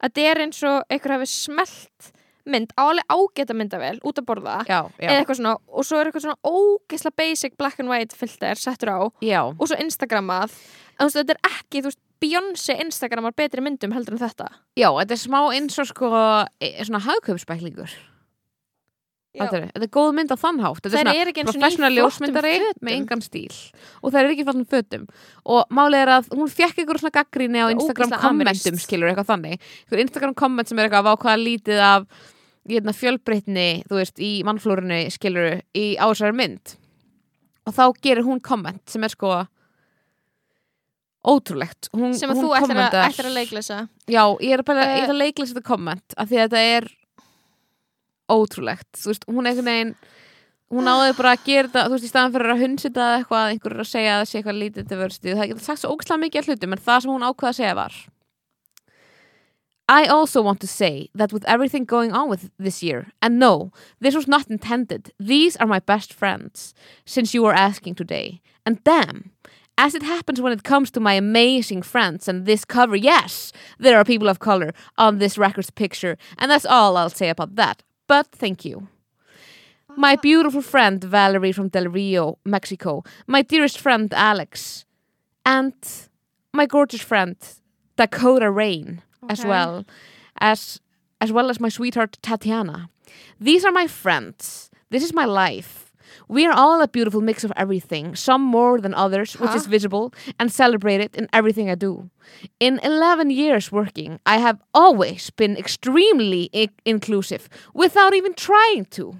að 0.00 0.08
þetta 0.08 0.26
er 0.32 0.42
eins 0.46 0.62
og 0.66 0.82
eitthvað 0.88 1.16
hafi 1.18 1.30
smelt 1.32 2.10
mynd, 2.50 2.72
álega 2.80 3.14
ágæta 3.14 3.54
myndavel 3.54 3.98
út 4.02 4.18
að 4.18 4.26
borða 4.26 4.60
Já, 4.64 4.88
já, 4.96 5.06
eða 5.06 5.18
eitthvað 5.20 5.40
svona 5.40 5.56
og 5.68 5.86
svo 5.86 5.98
er 6.00 6.08
eitthvað 6.08 6.24
svona 6.26 6.40
ógeðsla 6.42 7.12
basic 7.20 7.58
black 7.60 7.82
and 7.82 7.92
white 7.92 8.16
filter 8.16 8.58
settur 8.58 8.90
á 8.96 9.00
já. 9.22 9.42
og 9.44 9.66
svo 9.68 9.76
instagrammað 9.76 10.56
en 10.96 11.04
þú 11.04 11.10
veist 11.10 11.20
þetta 11.20 11.36
er 11.36 11.50
ekki, 11.50 11.82
þú 11.82 11.92
veist 11.92 12.00
Beyoncé 12.20 12.74
instagrammar 12.84 13.32
betri 13.32 13.62
myndum 13.64 13.94
heldur 13.96 14.18
en 14.18 14.20
þetta. 14.20 14.50
Já, 14.76 14.90
þetta 14.92 15.14
er 15.14 15.20
smá 15.22 15.38
eins 15.56 15.78
og 15.80 15.86
sko 15.88 16.10
e- 16.60 16.74
svona 16.84 17.00
hagkaupsbæklingur. 17.06 17.88
Fattarðu? 17.88 18.19
Þetta 19.30 19.60
er 19.78 19.90
góð 19.94 20.08
mynd 20.16 20.32
á 20.34 20.36
þann 20.42 20.56
hátt. 20.64 20.80
Þetta 20.82 20.98
er 20.98 21.04
svona 21.04 21.12
er 21.14 21.28
og 21.30 21.52
professional 21.52 21.92
ljósmyndari 21.94 22.54
með 22.82 22.96
engan 22.96 23.20
stíl. 23.22 23.52
Og 24.02 24.10
það 24.10 24.18
er 24.24 24.30
ekki 24.32 24.46
fannum 24.48 24.66
fötum. 24.66 25.04
Og 25.46 25.70
málið 25.70 26.02
er 26.02 26.10
að 26.16 26.32
hún 26.34 26.50
fekk 26.50 26.82
ykkur 26.82 26.98
svona 26.98 27.14
gaggríni 27.14 27.62
á 27.62 27.70
Instagram 27.70 28.16
kommentum 28.18 28.80
skilur 28.82 29.12
eitthvað 29.12 29.30
þannig. 29.30 29.62
Ykkur 29.86 30.02
Instagram 30.02 30.34
komment 30.34 30.68
sem 30.72 30.78
er 30.82 30.88
eitthvað 30.88 31.06
af 31.06 31.20
ákvaða 31.20 31.44
lítið 31.44 31.84
af 31.86 32.08
hérna, 32.70 32.92
fjölbreytni 32.92 33.68
þú 33.86 34.00
veist 34.00 34.18
í 34.18 34.32
mannflórinu 34.46 34.98
skilur 35.14 35.60
í 35.78 35.86
ásæðar 36.02 36.34
mynd. 36.42 36.74
Og 37.70 37.76
þá 37.78 37.84
gerir 38.02 38.26
hún 38.26 38.42
komment 38.42 38.82
sem 38.90 39.04
er 39.06 39.14
sko 39.14 39.44
ótrúlegt. 41.30 41.90
Hún, 41.92 42.14
sem 42.16 42.30
að 42.32 42.38
hún 42.40 42.46
þú 42.48 42.54
ætlar 42.56 42.78
að, 42.88 43.18
að 43.20 43.34
leiklesa. 43.36 43.80
Já, 44.08 44.22
ég 44.40 44.54
er 44.56 44.62
bara, 44.64 44.86
ég 44.88 44.96
Eh. 44.96 45.02
ætla 45.04 45.14
að 45.14 45.22
leiklýsa 45.22 45.54
þetta 45.54 45.66
komment 45.68 46.14
af 46.16 46.28
því 46.30 46.38
að 46.40 46.46
þetta 46.48 46.62
er 46.76 46.88
ótrúlegt, 48.32 48.88
þú 48.96 49.12
veist, 49.12 49.28
hún 49.28 49.50
einhvern 49.50 49.70
veginn 49.70 49.94
hún 50.70 50.86
náði 50.86 51.16
bara 51.18 51.34
að 51.34 51.44
gera 51.48 51.68
þetta 51.68 51.86
þú 51.88 51.96
veist, 51.96 52.06
í 52.06 52.12
staðan 52.12 52.34
fyrir 52.36 52.52
að 52.52 52.62
hundsita 52.62 53.02
eða 53.02 53.18
eitthvað 53.18 53.48
einhver 53.50 53.74
er 53.74 53.82
að 53.82 53.90
segja 53.90 54.14
að 54.14 54.20
það 54.20 54.30
sé 54.30 54.38
eitthvað 54.38 54.60
lítið 54.60 54.88
diversity 54.92 55.34
það 55.34 55.50
getur 55.50 55.66
sagt 55.66 55.82
svo 55.82 55.92
ógæslega 55.94 56.22
mikið 56.24 56.40
af 56.40 56.50
hlutum 56.50 56.76
en 56.76 56.82
það 56.86 57.02
sem 57.02 57.12
hún 57.14 57.26
ákveða 57.26 57.50
að 57.50 57.58
segja 57.58 57.76
var 57.78 58.00
I 59.90 60.04
also 60.04 60.40
want 60.40 60.60
to 60.60 60.68
say 60.68 61.10
that 61.16 61.32
with 61.32 61.44
everything 61.48 61.84
going 61.84 62.12
on 62.12 62.28
with 62.28 62.52
this 62.60 62.80
year, 62.80 63.08
and 63.20 63.40
no, 63.40 63.72
this 63.98 64.14
was 64.14 64.28
not 64.28 64.48
intended. 64.48 65.10
These 65.18 65.56
are 65.56 65.66
my 65.66 65.80
best 65.80 66.12
friends, 66.12 66.74
since 67.04 67.34
you 67.34 67.42
were 67.42 67.52
asking 67.52 67.96
today. 67.96 68.40
And 68.64 68.84
damn, 68.84 69.32
as 69.76 69.96
it 69.96 70.04
happens 70.04 70.40
when 70.40 70.52
it 70.52 70.62
comes 70.62 70.92
to 70.92 71.00
my 71.00 71.14
amazing 71.14 71.82
friends 71.82 72.28
and 72.28 72.46
this 72.46 72.64
cover, 72.64 72.94
yes, 72.94 73.52
there 73.80 73.98
are 73.98 74.04
people 74.04 74.28
of 74.28 74.38
color 74.38 74.74
on 74.96 75.18
this 75.18 75.36
record's 75.36 75.70
picture, 75.70 76.16
and 76.38 76.48
that's 76.48 76.66
all 76.66 76.96
I'll 76.96 77.10
say 77.10 77.28
about 77.28 77.56
that. 77.56 77.82
But 78.10 78.26
thank 78.32 78.64
you. 78.64 78.88
My 79.96 80.16
beautiful 80.16 80.62
friend 80.62 81.02
Valerie 81.04 81.52
from 81.52 81.68
Del 81.68 81.86
Rio, 81.86 82.38
Mexico, 82.44 83.04
my 83.28 83.42
dearest 83.42 83.78
friend 83.78 84.12
Alex, 84.12 84.84
and 85.46 85.72
my 86.52 86.66
gorgeous 86.66 87.02
friend 87.02 87.36
Dakota 87.96 88.50
Rain 88.50 89.02
as 89.28 89.44
well 89.44 89.84
as 90.40 90.80
as 91.20 91.30
well 91.30 91.50
as 91.50 91.60
my 91.60 91.68
sweetheart 91.68 92.18
Tatiana. 92.20 92.88
These 93.38 93.64
are 93.64 93.70
my 93.70 93.86
friends. 93.86 94.70
This 94.90 95.04
is 95.04 95.14
my 95.14 95.24
life. 95.24 95.79
We 96.30 96.46
are 96.46 96.52
all 96.52 96.80
a 96.80 96.86
beautiful 96.86 97.20
mix 97.20 97.42
of 97.42 97.52
everything, 97.56 98.14
some 98.14 98.40
more 98.40 98.80
than 98.80 98.94
others, 98.94 99.36
which 99.40 99.50
is 99.50 99.66
visible 99.66 100.14
and 100.38 100.52
celebrated 100.52 101.16
in 101.16 101.26
everything 101.32 101.68
I 101.68 101.74
do. 101.74 102.08
In 102.60 102.78
11 102.84 103.30
years 103.30 103.72
working, 103.72 104.20
I 104.24 104.38
have 104.38 104.62
always 104.72 105.30
been 105.30 105.56
extremely 105.56 106.48
inclusive 106.84 107.48
without 107.74 108.14
even 108.14 108.34
trying 108.34 108.84
to. 108.92 109.16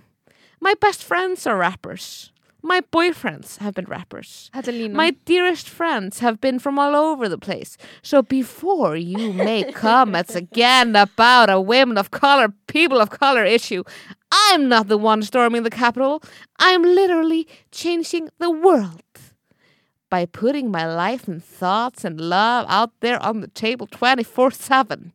My 0.60 0.74
best 0.74 1.02
friends 1.02 1.48
are 1.48 1.56
rappers. 1.56 2.30
My 2.62 2.80
boyfriends 2.92 3.58
have 3.58 3.74
been 3.74 3.86
rappers. 3.86 4.50
Er. 4.54 4.62
My 4.90 5.10
dearest 5.24 5.68
friends 5.68 6.18
have 6.20 6.40
been 6.40 6.58
from 6.58 6.78
all 6.78 6.94
over 6.94 7.28
the 7.28 7.38
place. 7.38 7.76
So 8.02 8.22
before 8.22 8.96
you 8.96 9.32
make 9.32 9.74
comments 9.74 10.34
again 10.44 10.94
about 10.94 11.50
a 11.50 11.60
women 11.60 11.98
of 11.98 12.10
color, 12.10 12.52
people 12.66 13.00
of 13.00 13.10
color 13.10 13.44
issue, 13.44 13.82
I'm 14.32 14.68
not 14.68 14.88
the 14.88 14.98
one 14.98 15.22
storming 15.22 15.62
the 15.64 15.70
Capitol. 15.70 16.22
I'm 16.58 16.82
literally 16.82 17.46
changing 17.72 18.28
the 18.38 18.50
world 18.50 19.02
by 20.08 20.26
putting 20.26 20.70
my 20.70 20.86
life 20.86 21.28
and 21.28 21.42
thoughts 21.42 22.04
and 22.04 22.20
love 22.20 22.66
out 22.68 22.90
there 23.00 23.22
on 23.22 23.40
the 23.40 23.48
table 23.48 23.86
24 23.86 24.50
7. 24.50 25.12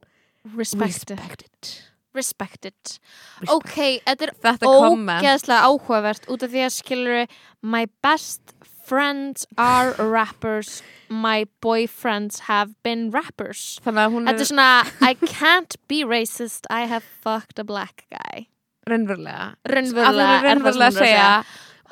Respect 0.54 1.12
it. 1.12 1.20
Respect 1.20 1.42
it. 1.44 1.82
Respect 2.14 2.66
it. 2.66 3.00
Respect. 3.42 3.52
Ok, 3.52 4.00
þetta 4.06 4.28
er 4.28 4.32
Þetta 4.42 4.70
komment. 4.72 5.24
ógeðslega 5.26 5.66
áhugavert 5.68 6.28
út 6.32 6.44
af 6.48 6.52
því 6.54 6.62
að 6.64 6.76
skilur 6.78 7.26
My 7.62 7.88
best 8.06 8.54
friends 8.86 9.46
are 9.58 9.92
rappers 10.00 10.82
My 11.10 11.46
boyfriends 11.62 12.46
have 12.48 12.72
been 12.84 13.10
rappers 13.12 13.80
Þannig 13.84 14.06
að 14.06 14.16
hún 14.16 14.30
Þetta 14.30 14.38
er 14.38 14.46
er 14.46 14.52
svona 14.54 14.70
I 15.02 15.14
can't 15.28 15.76
be 15.90 16.04
racist 16.06 16.70
I 16.70 16.86
have 16.88 17.04
fucked 17.04 17.60
a 17.60 17.66
black 17.68 18.06
guy 18.10 18.48
raunverulega. 18.90 19.46
Raunverulega, 19.66 20.26
er 20.26 20.46
er 20.46 20.50
raunverulega 20.50 20.90
að 20.92 21.00
segja. 21.00 21.30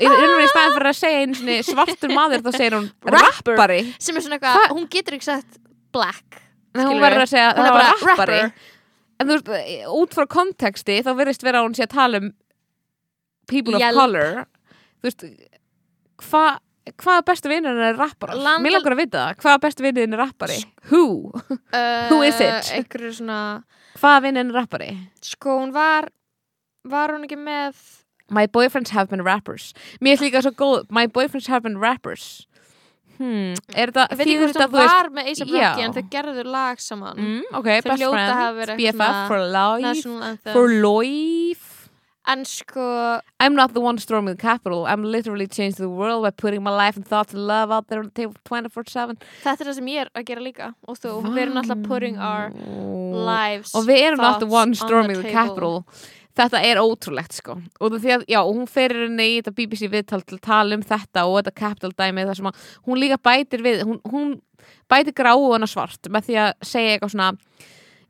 Í 0.01 0.07
raunverulega 0.09 0.49
staðin 0.53 0.75
fyrir 0.77 0.89
að 0.91 0.97
segja 0.99 1.23
einu 1.23 1.35
sinni 1.39 1.57
svartur 1.67 2.13
maður 2.17 2.41
þá 2.45 2.51
segir 2.57 2.75
hún 2.77 2.87
Rapper. 3.05 3.55
rappari. 3.57 3.81
sem 3.99 4.17
er 4.17 4.21
svona 4.25 4.37
eitthvað, 4.39 4.55
Hva- 4.57 4.71
hún 4.77 4.87
getur 4.89 5.13
ekki 5.17 5.27
sagt 5.29 5.59
black 5.93 6.39
Nei, 6.73 6.85
hún 6.85 6.99
verður 7.03 7.21
að 7.25 7.29
segja 7.29 7.53
það 7.53 7.73
var 7.73 7.83
rappari. 7.93 8.39
rapper. 8.41 8.53
En 9.19 9.27
þú 9.29 9.35
veist, 9.37 9.87
út 10.01 10.13
frá 10.17 10.25
konteksti 10.27 10.95
þá 11.05 11.11
verðist 11.15 11.43
vera 11.45 11.59
að 11.61 11.67
hún 11.69 11.75
sé 11.77 11.83
að 11.85 11.93
tala 11.93 12.17
um 12.23 12.31
people 13.47 13.75
of 13.75 13.81
Hjálp. 13.81 13.93
color. 14.01 14.45
Þú 15.03 15.09
veist, 15.09 15.25
hvað 16.17 16.59
hvaða 16.99 17.23
bestu 17.29 17.47
vinnurinn 17.49 17.85
er 17.93 17.95
rappari? 17.95 18.33
Landal- 18.35 18.63
Mér 18.65 18.73
langar 18.75 18.91
að 18.95 18.97
vita 19.03 19.17
það. 19.27 19.37
Hvaða 19.43 19.59
bestu 19.61 19.83
vinnurinn 19.85 20.13
er 20.17 20.19
rappari? 20.25 20.57
Who? 20.89 21.31
uh, 21.71 22.09
Who 22.09 22.21
is 22.23 22.41
it? 22.41 22.63
svona, 23.13 23.63
Hvaða 24.01 24.21
vinnurinn 24.25 24.49
er 24.51 24.57
rappari? 24.57 24.89
sko 25.21 25.59
hún 25.61 25.71
var 25.71 26.09
var 26.83 27.13
hún 27.15 27.27
ekki 27.27 27.39
með 27.39 27.75
My 28.33 28.47
boyfriends 28.47 28.89
have 28.95 29.09
been 29.11 29.21
rappers. 29.21 29.73
Mér 30.01 30.15
er 30.17 30.23
líka 30.23 30.41
svo 30.41 30.53
góð. 30.55 30.85
My 30.89 31.05
boyfriends 31.07 31.47
have 31.51 31.61
been 31.61 31.77
rappers. 31.77 32.47
Hmm, 33.19 33.53
er 33.77 33.91
þetta, 33.93 34.07
ég 34.09 34.17
veit 34.17 34.25
ekki 34.25 34.37
hvort 34.41 34.57
hún 34.57 34.71
þú 34.71 34.79
veist, 34.79 34.89
var 34.89 35.09
með 35.13 35.27
A$AP. 35.29 35.51
Rocky 35.53 35.83
en 35.85 35.93
þau 35.93 36.05
gerðu 36.15 36.45
lag 36.49 36.79
saman 36.81 37.19
mm, 37.21 37.43
ok, 37.59 37.67
Þau 37.69 37.91
best 37.91 38.05
friends, 38.07 38.71
BFF 38.79 39.19
for 39.29 39.43
life, 39.53 40.47
for 40.55 40.73
life. 40.81 41.69
en 42.25 42.41
sko, 42.47 42.87
I'm 43.39 43.53
not 43.53 43.75
the 43.75 43.81
one 43.83 43.99
storming 43.99 44.33
the 44.33 44.41
Capitol. 44.41 44.87
I'm 44.87 45.03
literally 45.03 45.45
changing 45.45 45.83
the 45.83 45.89
world 45.89 46.23
by 46.23 46.31
putting 46.31 46.63
my 46.63 46.71
life 46.71 46.97
and 46.97 47.05
thoughts 47.05 47.33
and 47.33 47.45
love 47.45 47.69
out 47.69 47.87
there 47.89 47.99
on 47.99 48.05
the 48.05 48.15
table 48.17 48.33
24-7. 48.49 49.19
þetta 49.43 49.61
er 49.61 49.69
það 49.69 49.77
sem 49.77 49.93
ég 49.93 50.07
er 50.07 50.11
að 50.15 50.25
gera 50.31 50.47
líka 50.47 50.71
og 50.87 50.97
þú, 50.97 51.13
við 51.29 51.41
erum 51.45 51.61
alltaf 51.61 51.85
putting 51.85 52.17
our 52.17 52.49
lives 53.29 53.75
Og 53.77 53.85
við 53.85 54.07
erum 54.07 54.23
not 54.25 54.39
the 54.39 54.47
thoughts 54.47 54.57
one 54.57 54.73
on 54.73 54.81
storming 54.81 55.21
the, 55.21 55.29
table. 55.29 55.37
Capitol. 55.37 55.85
Þetta 56.33 56.63
er 56.65 56.81
ótrúlegt 56.81 57.35
sko. 57.37 57.59
Og 57.79 57.97
því 58.01 58.15
að, 58.15 58.23
já, 58.31 58.39
hún 58.41 58.65
ferir 58.69 59.05
henni 59.05 59.27
í 59.29 59.35
þetta 59.37 59.53
BBC 59.57 59.89
viðtal 59.91 60.23
til 60.23 60.39
að 60.39 60.45
tala 60.47 60.79
um 60.79 60.85
þetta 60.89 61.27
og 61.29 61.37
þetta 61.39 61.53
Capitol 61.59 61.93
dæmi 61.93 62.25
þar 62.25 62.39
sem 62.39 62.49
að 62.49 62.63
hún 62.87 63.01
líka 63.01 63.19
bætir 63.21 63.65
við, 63.65 63.83
hún, 63.85 63.99
hún 64.09 64.33
bætir 64.89 65.13
gráu 65.17 65.51
hana 65.51 65.69
svart 65.69 66.09
með 66.09 66.29
því 66.29 66.39
að 66.41 66.51
segja 66.65 66.95
eitthvað 66.95 67.13
svona 67.13 67.29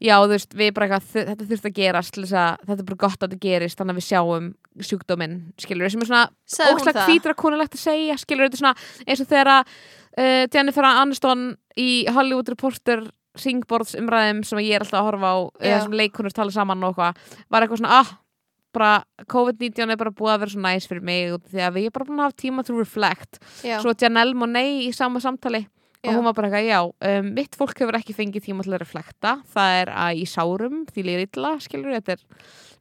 já, 0.04 0.16
þú 0.20 0.30
veist, 0.34 0.56
við 0.58 0.72
bara 0.76 0.88
eitthvað, 0.88 1.10
þetta 1.32 1.48
þurft 1.50 1.68
að 1.70 1.76
gerast 1.78 2.20
að 2.22 2.64
þetta 2.68 2.78
er 2.78 2.88
bara 2.90 3.02
gott 3.04 3.18
að 3.18 3.26
þetta 3.26 3.48
gerist 3.48 3.80
þannig 3.80 3.94
að 3.96 4.00
við 4.00 4.08
sjáum 4.08 4.48
sjúkdóminn, 4.90 5.36
skilur 5.62 5.94
sem 5.94 6.04
er 6.04 6.10
svona 6.10 6.24
það? 6.50 7.04
hvítra 7.08 7.36
konulegt 7.40 7.78
að 7.78 7.84
segja 7.84 8.18
skilur 8.20 8.48
þetta 8.48 8.62
svona 8.62 8.74
eins 9.06 9.24
og 9.24 9.30
þegar 9.30 9.52
að 9.54 9.74
uh, 10.18 10.46
Jennifer 10.54 10.90
Aniston 10.90 11.46
í 11.80 11.90
Hollywood 12.12 12.52
Reporter 12.54 13.06
ringborðs 13.42 13.96
umræðum 13.98 14.44
sem 14.46 14.62
ég 14.62 14.78
er 14.78 14.86
alltaf 14.86 15.00
að 15.00 15.08
horfa 15.08 15.32
á 15.34 15.38
eða 15.64 15.80
sem 15.86 15.96
leikonur 15.98 16.36
tala 16.36 16.54
saman 16.54 16.86
og 16.86 16.94
eitthvað 16.94 17.40
var 17.50 17.66
eitthvað 17.66 17.82
svona, 17.82 18.00
ah, 18.02 18.12
bara 18.74 18.92
COVID-19 19.30 19.94
er 19.94 20.00
bara 20.02 20.14
búið 20.14 20.34
að 20.34 20.42
vera 20.44 20.54
svo 20.54 20.64
næs 20.66 20.90
fyrir 20.90 21.06
mig 21.06 21.38
því 21.52 21.62
að 21.62 21.78
við 21.78 21.88
erum 21.88 21.96
bara 21.98 22.10
búin 22.10 22.22
að 22.22 22.28
hafa 22.28 22.42
tíma 22.44 22.66
to 22.66 22.78
reflect. 22.78 23.40
Já, 23.66 23.78
svo 23.82 23.94
Janelle 23.94 24.38
Monáe 24.38 24.84
í 24.88 24.92
sama 24.96 25.22
samtali 25.24 25.64
Já. 25.64 26.10
og 26.10 26.18
hún 26.18 26.26
var 26.28 26.36
bara 26.36 26.50
eitthvað, 26.50 26.68
já, 26.68 26.80
um, 27.20 27.28
mitt 27.38 27.56
fólk 27.56 27.80
hefur 27.80 27.96
ekki 27.96 28.16
fengið 28.18 28.50
tíma 28.50 28.66
til 28.66 28.74
að 28.74 28.82
reflekta, 28.84 29.38
það 29.54 29.78
er 29.82 29.92
að 30.04 30.20
í 30.20 30.26
sárum, 30.28 30.82
því 30.90 31.06
líður 31.08 31.26
illa, 31.30 31.52
skilur 31.64 31.94
þetta 31.96 32.18
er 32.18 32.26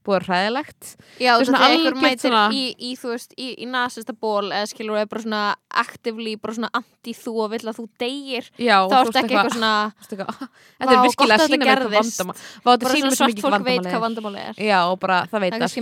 búið 0.05 0.19
að 0.19 0.27
hræðilegt. 0.29 0.89
Já 1.23 1.31
er 1.33 1.45
þú 1.47 1.53
veist, 1.53 1.63
einhver 1.69 1.97
mætir 2.03 2.31
svona- 2.31 2.53
í, 2.53 2.63
í, 2.79 2.91
þú 2.99 3.09
veist, 3.13 3.35
í, 3.39 3.47
í 3.63 3.67
nasista 3.71 4.13
ból 4.13 4.51
eða 4.51 4.67
skilur 4.73 4.99
er 5.03 5.07
bara 5.07 5.23
svona 5.23 5.43
actively 5.83 6.35
bara 6.37 6.55
svona 6.55 6.71
anti-þú 6.75 7.35
og 7.45 7.51
vill 7.55 7.67
að 7.71 7.79
þú 7.81 7.87
deyir 8.03 8.49
já, 8.59 8.77
þá 8.89 8.97
ertu 9.03 9.19
ekki 9.23 9.37
eitthvað 9.37 9.55
svona 9.57 9.73
Þetta 10.03 10.93
er 10.93 11.03
virkilega 11.07 11.39
að 11.39 11.53
sína 11.53 11.65
mér 11.65 11.83
hvað 11.83 11.97
vandamál. 11.99 12.37
Bara 12.65 12.79
svona 12.97 13.17
svart 13.17 13.43
fólk 13.43 13.65
veit 13.65 13.83
vandamál 13.83 13.87
hvað 13.87 13.95
er. 13.95 14.05
vandamál 14.07 14.37
er. 14.43 14.55
Já, 14.59 14.79
og 14.91 14.99
bara 15.01 15.19
það 15.31 15.41
veit 15.47 15.53
það 15.53 15.63
er 15.63 15.73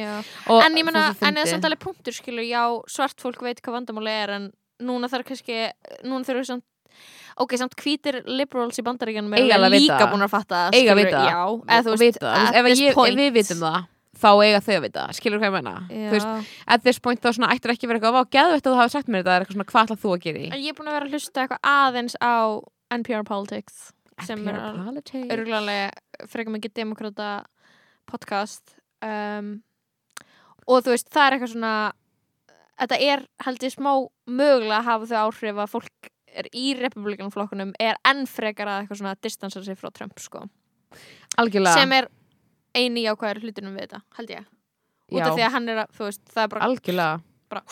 það. 0.00 0.24
Og 0.50 0.62
en 0.64 0.74
ég 0.80 0.84
það 1.00 1.18
sem 1.20 1.28
en 1.28 1.34
eða 1.34 1.44
fyndi- 1.44 1.50
samt 1.54 1.64
alveg 1.70 1.80
punktur 1.84 2.12
skilur, 2.16 2.44
já, 2.46 2.62
svart 2.88 3.20
fólk 3.22 3.40
veit 3.42 3.60
hvað 3.62 3.76
vandamáli 3.78 4.10
er 4.24 4.30
en 4.30 4.52
núna 4.80 5.08
þarf 5.12 5.26
kannski 5.28 5.56
núna 6.04 6.24
þurfum 6.24 6.40
við 6.40 6.50
samt 6.54 6.64
ok, 7.44 7.54
samt 7.60 7.76
hvítir 7.80 8.20
liberals 8.26 8.80
í 8.80 8.84
bandaríkjanum 8.86 9.36
Eiga 9.38 9.56
eru 9.58 9.70
líka 9.74 10.00
það. 10.00 10.10
búin 10.12 10.26
að 10.26 10.32
fatta 10.34 10.60
það, 10.66 10.76
Eiga 10.80 10.92
að 10.92 11.00
vita 11.00 11.22
það. 11.24 11.40
Og 11.46 11.64
það. 12.20 12.52
ef, 12.60 12.70
við 13.20 13.32
vitum 13.38 13.64
það 13.64 13.80
þá 14.20 14.30
eiga 14.44 14.60
þau 14.60 14.74
að 14.74 14.82
vita, 14.84 15.04
það. 15.06 15.16
skilur 15.16 15.40
hvað 15.40 15.48
ég 15.48 15.54
meina 15.54 15.74
Þú 15.88 16.10
veist, 16.16 16.50
at 16.74 16.82
this 16.84 16.98
point 17.00 17.22
þá 17.22 17.30
svona 17.32 17.52
ættir 17.54 17.72
ekki 17.72 17.88
verið 17.88 18.02
eitthvað 18.02 18.18
vá, 18.18 18.32
geðveitt 18.36 18.66
að 18.66 18.74
þú 18.74 18.80
hafa 18.80 18.92
sagt 18.92 19.08
mér 19.08 19.22
þetta 19.22 19.36
er 19.36 19.44
eitthvað 19.44 19.56
svona 19.56 19.70
hvað 19.70 19.86
ætlað 19.86 20.02
þú 20.02 20.12
að 20.12 20.20
gera 20.26 20.40
í 20.42 20.50
en 20.50 20.60
ég 20.60 20.72
er 20.74 20.76
búin 20.76 20.90
að 20.90 20.96
vera 20.98 21.06
að 21.08 21.14
hlusta 21.14 21.44
eitthvað 21.44 21.70
aðeins 21.70 22.16
á 22.20 22.36
NPR 22.98 23.24
Politics 23.30 23.78
sem 24.26 24.42
er 24.50 24.58
NPR 24.58 24.84
Politics. 24.90 25.30
örgulega 25.36 26.26
frekar 26.28 26.52
mikið 26.56 26.74
demokrata 26.82 27.30
podcast 28.10 28.74
um, 29.00 29.50
og 30.68 30.84
þú 30.84 30.92
veist, 30.92 31.08
það 31.08 31.26
er 31.26 31.36
eitthvað 31.38 31.54
svona 31.54 31.74
þetta 32.80 33.00
er 33.06 33.24
held 33.46 33.64
ég 33.66 33.74
smá 33.74 33.92
mögulega 34.28 34.80
að 34.82 34.88
hafa 34.90 35.10
þau 35.10 35.20
áhrif 35.30 35.62
að 35.64 35.72
fólk 35.78 36.10
er 36.34 36.48
í 36.54 36.74
republikanflokkunum 36.78 37.72
er 37.80 37.98
enn 38.06 38.26
frekar 38.30 38.70
að 38.70 38.84
eitthvað 38.84 39.02
svona 39.02 39.16
distansar 39.22 39.66
sig 39.66 39.78
frá 39.78 39.90
Trump 39.94 40.18
sko. 40.22 40.44
algjörlega. 41.38 41.74
Sem 41.74 41.92
er 41.96 42.08
eini 42.74 43.04
jákvæður 43.06 43.42
hlutunum 43.44 43.76
við 43.76 43.88
þetta, 43.88 44.02
held 44.18 44.32
ég. 44.36 44.46
Út 45.10 45.18
Já. 45.18 45.26
af 45.26 45.34
því 45.34 45.44
að 45.46 45.52
hann 45.56 45.68
er 45.68 45.82
að, 45.82 45.92
þú 45.96 46.06
veist, 46.06 46.22
það 46.30 46.42
er 46.42 46.54
bara, 46.54 46.68
algjörlega. 46.68 47.20
bara 47.50 47.62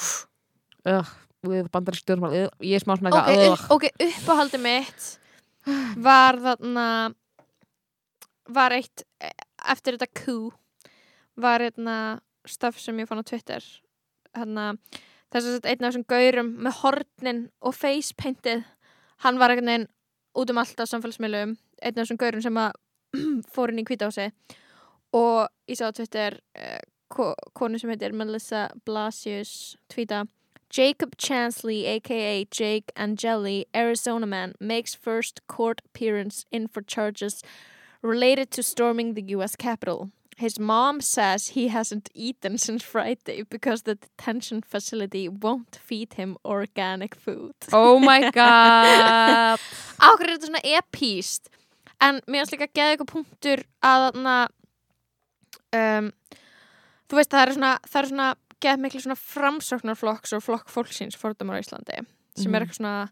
Ugh, 0.89 1.11
við 1.49 1.71
bandarísk 1.75 2.07
stjórnmál 2.07 2.35
ugh, 2.35 2.53
ég 2.67 2.79
er 2.79 2.83
smá 2.83 2.95
svona 2.99 3.13
ok, 3.15 3.29
eitthvað 3.31 3.53
upp, 3.53 3.71
ok, 3.77 3.85
uppáhaldi 4.09 4.61
mitt 4.63 5.09
var 6.09 6.39
þarna 6.43 6.87
var 8.55 8.75
eitt 8.79 9.05
eh, 9.21 9.35
eftir 9.69 9.99
þetta 9.99 10.23
Q 10.23 10.51
var 11.39 11.63
hérna 11.63 11.99
staf 12.49 12.79
sem 12.81 12.99
ég 12.99 13.09
fann 13.09 13.21
á 13.21 13.29
Twitter. 13.29 13.65
Hérna 14.35 14.73
þess 15.33 15.59
að 15.59 15.71
einn 15.71 15.83
af 15.83 15.91
þessum 15.91 16.07
gaurum 16.09 16.51
með 16.65 16.79
hornin 16.83 17.43
og 17.61 17.77
facepaintið 17.77 18.65
hann 19.25 19.41
var 19.41 19.53
einhvern 19.53 19.73
veginn 19.73 19.89
út 20.39 20.53
um 20.53 20.61
allt 20.63 20.81
á 20.81 20.85
samfélagsmiðlum 20.89 21.57
einn 21.57 21.95
af 21.95 22.01
þessum 22.03 22.21
gaurum 22.21 22.45
sem 22.45 22.63
fór 23.55 23.73
inn 23.73 23.83
í 23.83 23.87
kvítási 23.89 24.31
og 25.17 25.49
ég 25.69 25.79
sá 25.79 25.89
á 25.89 25.97
Twitter 25.97 26.41
uh, 26.59 26.81
ko 27.09 27.33
konu 27.57 27.81
sem 27.81 27.91
heitir 27.93 28.17
Melissa 28.17 28.69
Blasius 28.85 29.77
tweeta 29.89 30.27
Jacob 30.71 31.17
Chansley, 31.17 31.87
aka 31.87 32.45
Jake 32.51 32.93
Angeli, 32.95 33.65
Arizona 33.75 34.27
man, 34.27 34.55
makes 34.61 34.95
first 34.95 35.41
court 35.47 35.81
appearance 35.87 36.45
in 36.53 36.69
for 36.69 36.83
charges 36.83 37.43
related 38.03 38.51
to 38.51 38.63
storming 38.63 39.15
the 39.15 39.23
US 39.33 39.57
Capitol. 39.57 40.11
His 40.39 40.59
mom 40.61 41.01
says 41.01 41.49
he 41.57 41.67
hasn't 41.69 42.09
eaten 42.15 42.59
since 42.59 42.85
Friday 42.85 43.43
because 43.51 43.83
the 43.83 43.97
detention 43.97 44.63
facility 44.63 45.29
won't 45.29 45.75
feed 45.75 46.15
him 46.15 46.37
organic 46.45 47.15
food. 47.17 47.55
oh 47.73 47.99
my 47.99 48.31
god 48.41 49.59
Ákveður 49.99 50.29
er 50.29 50.37
þetta 50.37 50.47
svona 50.51 50.63
epíst 50.79 51.49
en 52.01 52.21
mér 52.31 52.45
finnst 52.45 52.53
líka 52.55 52.69
að 52.69 52.75
geða 52.79 52.93
eitthvað 52.95 53.11
punktur 53.15 53.65
að 53.83 54.05
þarna 54.07 54.37
um, 55.75 56.11
þú 57.11 57.19
veist 57.19 57.33
það 57.35 57.43
er 57.49 57.55
svona 57.57 57.73
er 58.03 58.09
svona 58.13 58.29
geða 58.63 58.83
miklu 58.85 59.01
svona 59.03 59.19
framsóknarflokks 59.23 60.37
og 60.39 60.45
flokk 60.47 60.71
fólksins 60.71 61.19
fordumar 61.19 61.59
á 61.59 61.63
Íslandi 61.63 61.99
sem 62.39 62.51
Mhm. 62.53 62.55
er 62.55 62.63
eitthvað 62.63 62.79
svona 62.79 63.09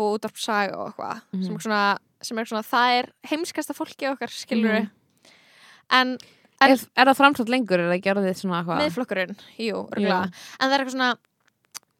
og 0.00 0.14
út 0.18 0.24
af 0.28 0.36
saga 0.36 0.76
og 0.76 0.92
eitthvað 0.92 1.22
Mhm. 1.32 1.44
sem 1.44 1.54
er 1.54 1.58
svona, 1.64 1.98
sem 2.22 2.38
er 2.38 2.44
svona 2.44 2.62
það 2.68 2.98
er 2.98 3.06
heimskasta 3.32 3.72
fólki 3.76 4.08
okkar 4.12 4.28
skilur 4.28 4.72
Mhm. 4.80 4.90
en 5.90 6.08
En- 6.12 6.18
er, 6.60 6.76
er 6.96 7.10
það 7.10 7.18
framsátt 7.20 7.48
lengur, 7.52 7.80
er 7.80 7.88
það 7.90 7.98
orðið 8.14 8.38
svona 8.40 8.62
hvað? 8.66 8.82
miðflokkurinn, 8.84 9.36
jú, 9.58 9.82
örgulega 9.94 10.22
en 10.30 10.66
það 10.66 10.74
er 10.76 10.80
eitthvað 10.84 10.96
svona 10.96 11.12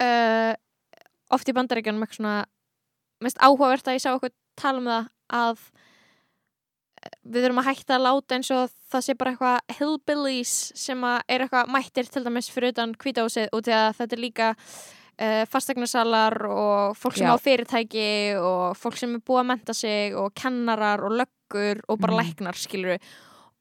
uh, 0.07 0.55
oft 1.37 1.49
í 1.53 1.57
bandaríkjunum 1.57 2.03
eitthvað 2.05 2.21
svona 2.21 2.37
mest 3.25 3.41
áhugavert 3.45 3.89
að 3.89 3.99
ég 3.99 4.05
sá 4.05 4.11
okkur 4.17 4.33
tala 4.61 4.81
um 4.81 4.89
það 4.91 5.09
að 5.41 5.59
eh, 7.05 7.17
við 7.31 7.45
þurfum 7.45 7.61
að 7.63 7.69
hætta 7.71 7.97
að 7.99 8.05
láta 8.07 8.39
eins 8.39 8.51
og 8.57 8.73
það 8.91 9.05
sé 9.07 9.15
bara 9.21 9.35
eitthvað 9.35 9.77
hillbillies 9.79 10.55
sem 10.81 11.05
er 11.11 11.45
eitthvað 11.45 11.71
mættir 11.77 12.09
til 12.11 12.25
dæmis 12.27 12.49
fyrir 12.53 12.73
utan 12.75 12.95
í 12.97 13.13
að 13.77 13.93
þetta 14.01 14.17
er 14.17 14.23
líka 14.25 14.49
uh, 14.57 15.45
fastegnasalar 15.53 16.39
og 16.51 16.97
fólk 16.99 17.17
sem 17.21 17.29
Já. 17.29 17.37
á 17.37 17.45
fyrirtæki 17.45 18.09
og 18.41 18.77
fólk 18.81 18.99
sem 18.99 19.15
er 19.15 19.23
búið 19.23 19.43
að 19.45 19.51
menta 19.53 19.77
sig 19.77 20.17
og 20.19 20.33
kennarar 20.35 21.05
og 21.07 21.15
löggur 21.21 21.85
og 21.89 22.01
bara 22.01 22.17
Mhm. 22.17 22.21
læknar 22.25 22.57
skilur 22.59 22.99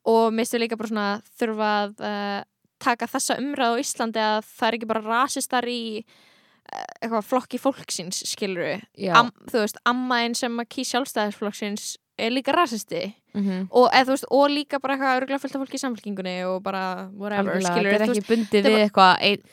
og 0.10 0.34
minnstu 0.36 0.60
líka 0.62 0.78
bara 0.80 0.92
svona 0.92 1.10
þurfa 1.40 1.70
að 1.84 2.04
uh, 2.10 2.42
taka 2.82 3.10
þessa 3.12 3.38
umræð 3.42 3.78
á 3.78 3.82
Íslandi 3.84 4.24
að 4.24 4.42
það 4.50 4.68
er 4.68 4.78
ekki 4.80 4.90
bara 4.90 5.06
rasistar 5.06 5.70
í 5.70 5.82
uh, 6.02 6.86
eitthvað 7.00 7.30
flokki 7.30 7.62
fólksins 7.62 8.24
skilur 8.32 8.80
Já. 8.98 9.14
Am, 9.20 9.34
þú 9.52 9.66
veist, 9.66 9.82
ammaðin 9.90 10.38
sem 10.40 10.62
að 10.64 10.72
kýr 10.76 10.90
sjálfstæðisflokksins 10.94 11.90
er 12.20 12.36
líka 12.36 12.56
rasisti. 12.56 13.02
Mhm. 13.34 13.68
og, 13.70 13.92
eða, 13.94 14.06
þú 14.08 14.14
veist, 14.16 14.30
og 14.34 14.46
líka 14.50 14.80
bara 14.82 14.96
eitthvað 14.96 15.20
örgulega 15.20 15.42
fullt 15.44 15.56
af 15.56 15.62
fólki 15.62 15.78
í 15.78 15.84
samfélkingunni 15.84 16.38
og 16.50 16.64
bara 16.66 17.10
whatever, 17.14 17.54
Algjörlega, 17.54 17.76
skilur 17.76 17.94
þetta 17.94 18.08
er 18.08 18.16
ekki 18.16 18.30
bundið 18.32 18.66
við 18.66 18.78
eitthvað 18.88 19.12
ein, 19.28 19.44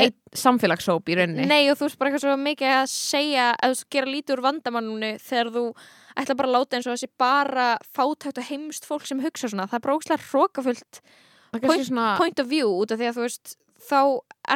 ein 0.00 0.14
samfélagshóp 0.32 1.12
í 1.12 1.18
rauninni. 1.18 1.46
Nei 1.50 1.68
og 1.70 1.76
þú 1.76 1.86
veist 1.86 1.98
bara 2.00 2.10
eitthvað 2.10 2.24
svo 2.24 2.38
mikið 2.40 2.72
að 2.78 2.88
segja 2.94 3.50
að 3.60 3.76
þú 3.76 3.86
gera 3.96 4.12
lítið 4.14 4.36
úr 4.36 4.44
vandamannunni 4.46 5.12
þegar 5.20 5.52
þú 5.52 5.64
ætla 6.16 6.38
bara 6.40 6.48
að 6.48 6.56
láta 6.56 6.78
eins 6.78 6.88
og 6.88 6.96
þessi 6.96 7.12
bara 7.20 7.68
fátækt 7.92 8.40
og 8.40 8.48
heimst 8.48 8.88
fólk 8.88 9.06
sem 9.06 9.20
hugsa 9.20 9.52
svona. 9.52 9.68
Það 9.68 9.78
er 9.78 9.84
bara 9.84 9.98
óslega 10.00 10.26
hrókafullt 10.30 11.00
kannski 11.60 11.88
svona, 11.90 12.16
point 12.16 12.40
of 12.40 12.48
view 12.48 12.72
út 12.72 12.92
af 12.92 13.00
því 13.00 13.10
að 13.10 13.18
þú 13.20 13.28
veist 13.28 13.56
þá 13.86 14.00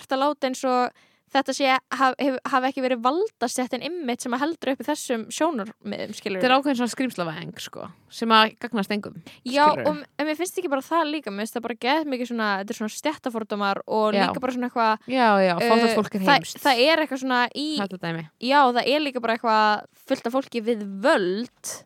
ert 0.01 0.15
að 0.17 0.23
láta 0.25 0.49
eins 0.49 0.65
og 0.65 1.07
þetta 1.31 1.55
sé 1.55 1.75
haf, 2.01 2.17
hafi 2.53 2.69
ekki 2.71 2.83
verið 2.85 3.03
valdastettin 3.05 3.85
ymmit 3.87 4.25
sem 4.25 4.35
að 4.35 4.43
heldur 4.45 4.73
upp 4.73 4.83
í 4.83 4.87
þessum 4.89 5.27
sjónarmiðum 5.35 6.15
skilur 6.17 6.41
þetta 6.41 6.49
er 6.49 6.55
ákveðin 6.57 6.79
svona 6.81 6.95
skrýmslavæðing 6.95 7.63
sko, 7.63 7.87
sem 8.21 8.35
að 8.35 8.55
gagnast 8.65 8.95
engum 8.95 9.19
Já, 9.45 9.67
skilurðu. 9.69 9.93
og 9.93 10.23
en 10.23 10.31
mér 10.31 10.39
finnst 10.41 10.59
ekki 10.61 10.73
bara 10.73 10.87
það 10.87 11.13
líka 11.15 11.35
mér 11.35 11.45
finnst 11.45 11.59
það 11.59 11.67
bara 11.69 11.79
geð 11.87 12.11
mikið 12.15 12.31
svona, 12.33 12.49
þetta 12.63 12.75
er 12.75 12.81
svona 12.81 12.97
stjættafordómar 12.97 13.83
og 13.87 14.17
Já. 14.17 14.25
líka 14.25 14.45
bara 14.47 14.57
svona 14.57 14.71
eitthvað 14.71 15.13
Já, 15.15 15.29
já, 15.45 15.53
fólk 15.61 15.85
uh, 15.85 15.95
fólk 16.01 16.17
er 16.17 16.25
það, 16.25 16.33
heimst 16.35 16.65
það 16.65 16.83
er 16.87 17.05
eitthvað 17.05 17.23
svona 17.25 17.43
í 17.55 17.69
Þetta 17.81 18.03
dæmi 18.07 18.27
já, 18.51 18.59
það 18.65 18.83
er 18.97 19.07
líka 19.07 19.23
bara 19.23 19.39
eitthvað 19.39 19.87
fullt 20.11 20.27
af 20.27 20.37
fólki 20.39 20.65
við 20.67 20.83
völd 21.05 21.77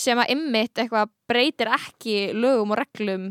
sem 0.00 0.18
að 0.22 0.34
ymmit 0.36 0.78
eitthvað 0.78 1.14
breytir 1.30 1.70
ekki 1.74 2.18
lögum 2.34 2.74
og 2.74 2.82
reglum 2.82 3.30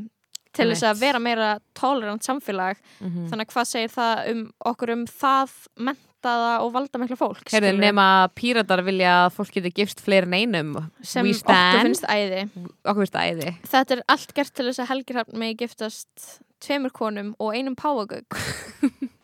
til 0.56 0.70
þess 0.72 0.86
að 0.90 1.02
vera 1.04 1.20
meira 1.22 1.50
tolerant 1.78 2.26
samfélag. 2.26 2.80
Mm 3.00 3.10
þannig 3.30 3.48
að 3.48 3.54
hvað 3.54 3.68
segir 3.70 3.92
það 3.94 4.32
um 4.32 4.44
okkur 4.72 4.94
um 4.96 5.06
það 5.06 5.54
mentaða 5.88 6.52
og 6.64 6.74
valdamikla 6.74 7.18
fólk 7.20 7.52
Heyrðu, 7.54 7.78
nema 7.80 8.30
píratar 8.36 8.84
vilja 8.84 9.14
að 9.26 9.34
fólk 9.38 9.54
geti 9.54 9.72
gifst 9.72 10.02
fleiri 10.02 10.26
en 10.26 10.34
einum. 10.34 10.74
Sem 11.02 11.26
okkur 11.26 11.86
finnst 11.86 12.06
Okkur 12.84 13.06
finnst 13.06 13.20
æði. 13.20 13.56
Þetta 13.70 13.96
er 13.96 14.04
allt 14.08 14.34
gert 14.34 14.54
til 14.54 14.66
þess 14.70 14.80
að 14.84 14.90
Helgi 14.94 15.14
Hrafn 15.14 15.40
megi 15.40 15.60
giftast 15.64 16.42
tveimur 16.60 16.92
konum 16.92 17.36
og 17.40 17.56
einum 17.56 17.76
páfagauk 17.80 18.36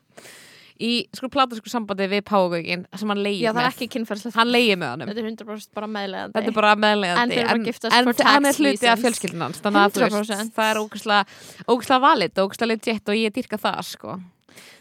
Í 0.75 1.05
sko 1.15 1.29
platarsku 1.31 1.71
sambandi 1.71 2.03
við 2.11 2.23
Págaugin 2.27 2.81
sem 2.99 3.07
hann 3.07 3.21
leiði 3.23 3.45
já 3.45 3.51
það 3.53 3.59
er 3.61 3.63
með. 3.63 3.75
ekki 3.77 3.85
kynferðslegt 3.93 4.35
Hann 4.35 4.49
leiði 4.51 4.73
með 4.81 4.89
honum. 4.91 5.07
Þetta 5.07 5.21
er 5.21 5.27
100% 5.29 5.69
bara 5.77 5.87
meðlegandi. 5.87 6.33
Þetta 6.35 6.51
er 6.51 6.55
bara 6.57 6.71
En 6.75 6.81
meðlegandi 6.83 7.37
en 7.45 8.09
for 8.09 8.17
tax 8.17 8.27
hann 8.27 8.47
er 8.49 8.59
hluti 8.59 8.89
af 8.91 8.99
fjölskyldun 9.05 9.45
hans 9.45 9.61
Þannig 9.63 9.79
að 9.85 9.93
þú 9.95 10.01
veist, 10.03 10.33
100%. 10.33 10.51
það 10.57 10.71
er 10.73 10.79
ógæslega 10.83 11.99
valid 12.03 12.41
ógæslega 12.43 12.69
legit 12.73 13.11
og 13.13 13.15
ég 13.21 13.35
dyrka 13.37 13.59
það 13.61 13.79
sko. 13.87 14.17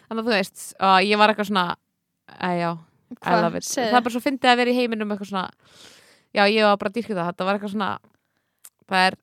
Þannig 0.08 0.18
að 0.18 0.26
þú 0.26 0.34
veist, 0.34 0.64
ég 1.06 1.20
var 1.22 1.30
eitthvað 1.34 1.50
svona 1.52 1.66
Æjá, 2.34 2.70
I 3.22 3.36
love 3.38 3.60
it. 3.60 3.68
Það 3.70 3.94
er 3.94 4.02
bara 4.08 4.14
svo 4.16 4.24
fyndið 4.24 4.50
að 4.50 4.58
vera 4.64 4.74
í 4.74 4.78
heiminum 4.80 5.14
eitthvað 5.14 5.30
svona 5.30 5.46
Já, 6.34 6.42
ég 6.50 6.66
var 6.66 6.80
bara 6.82 6.90
dyrka 6.90 7.14
það, 7.14 7.30
þetta 7.30 7.46
var 7.46 7.54
eitthvað 7.60 7.74
svona 7.76 7.92
Það 8.90 9.06
er 9.06 9.16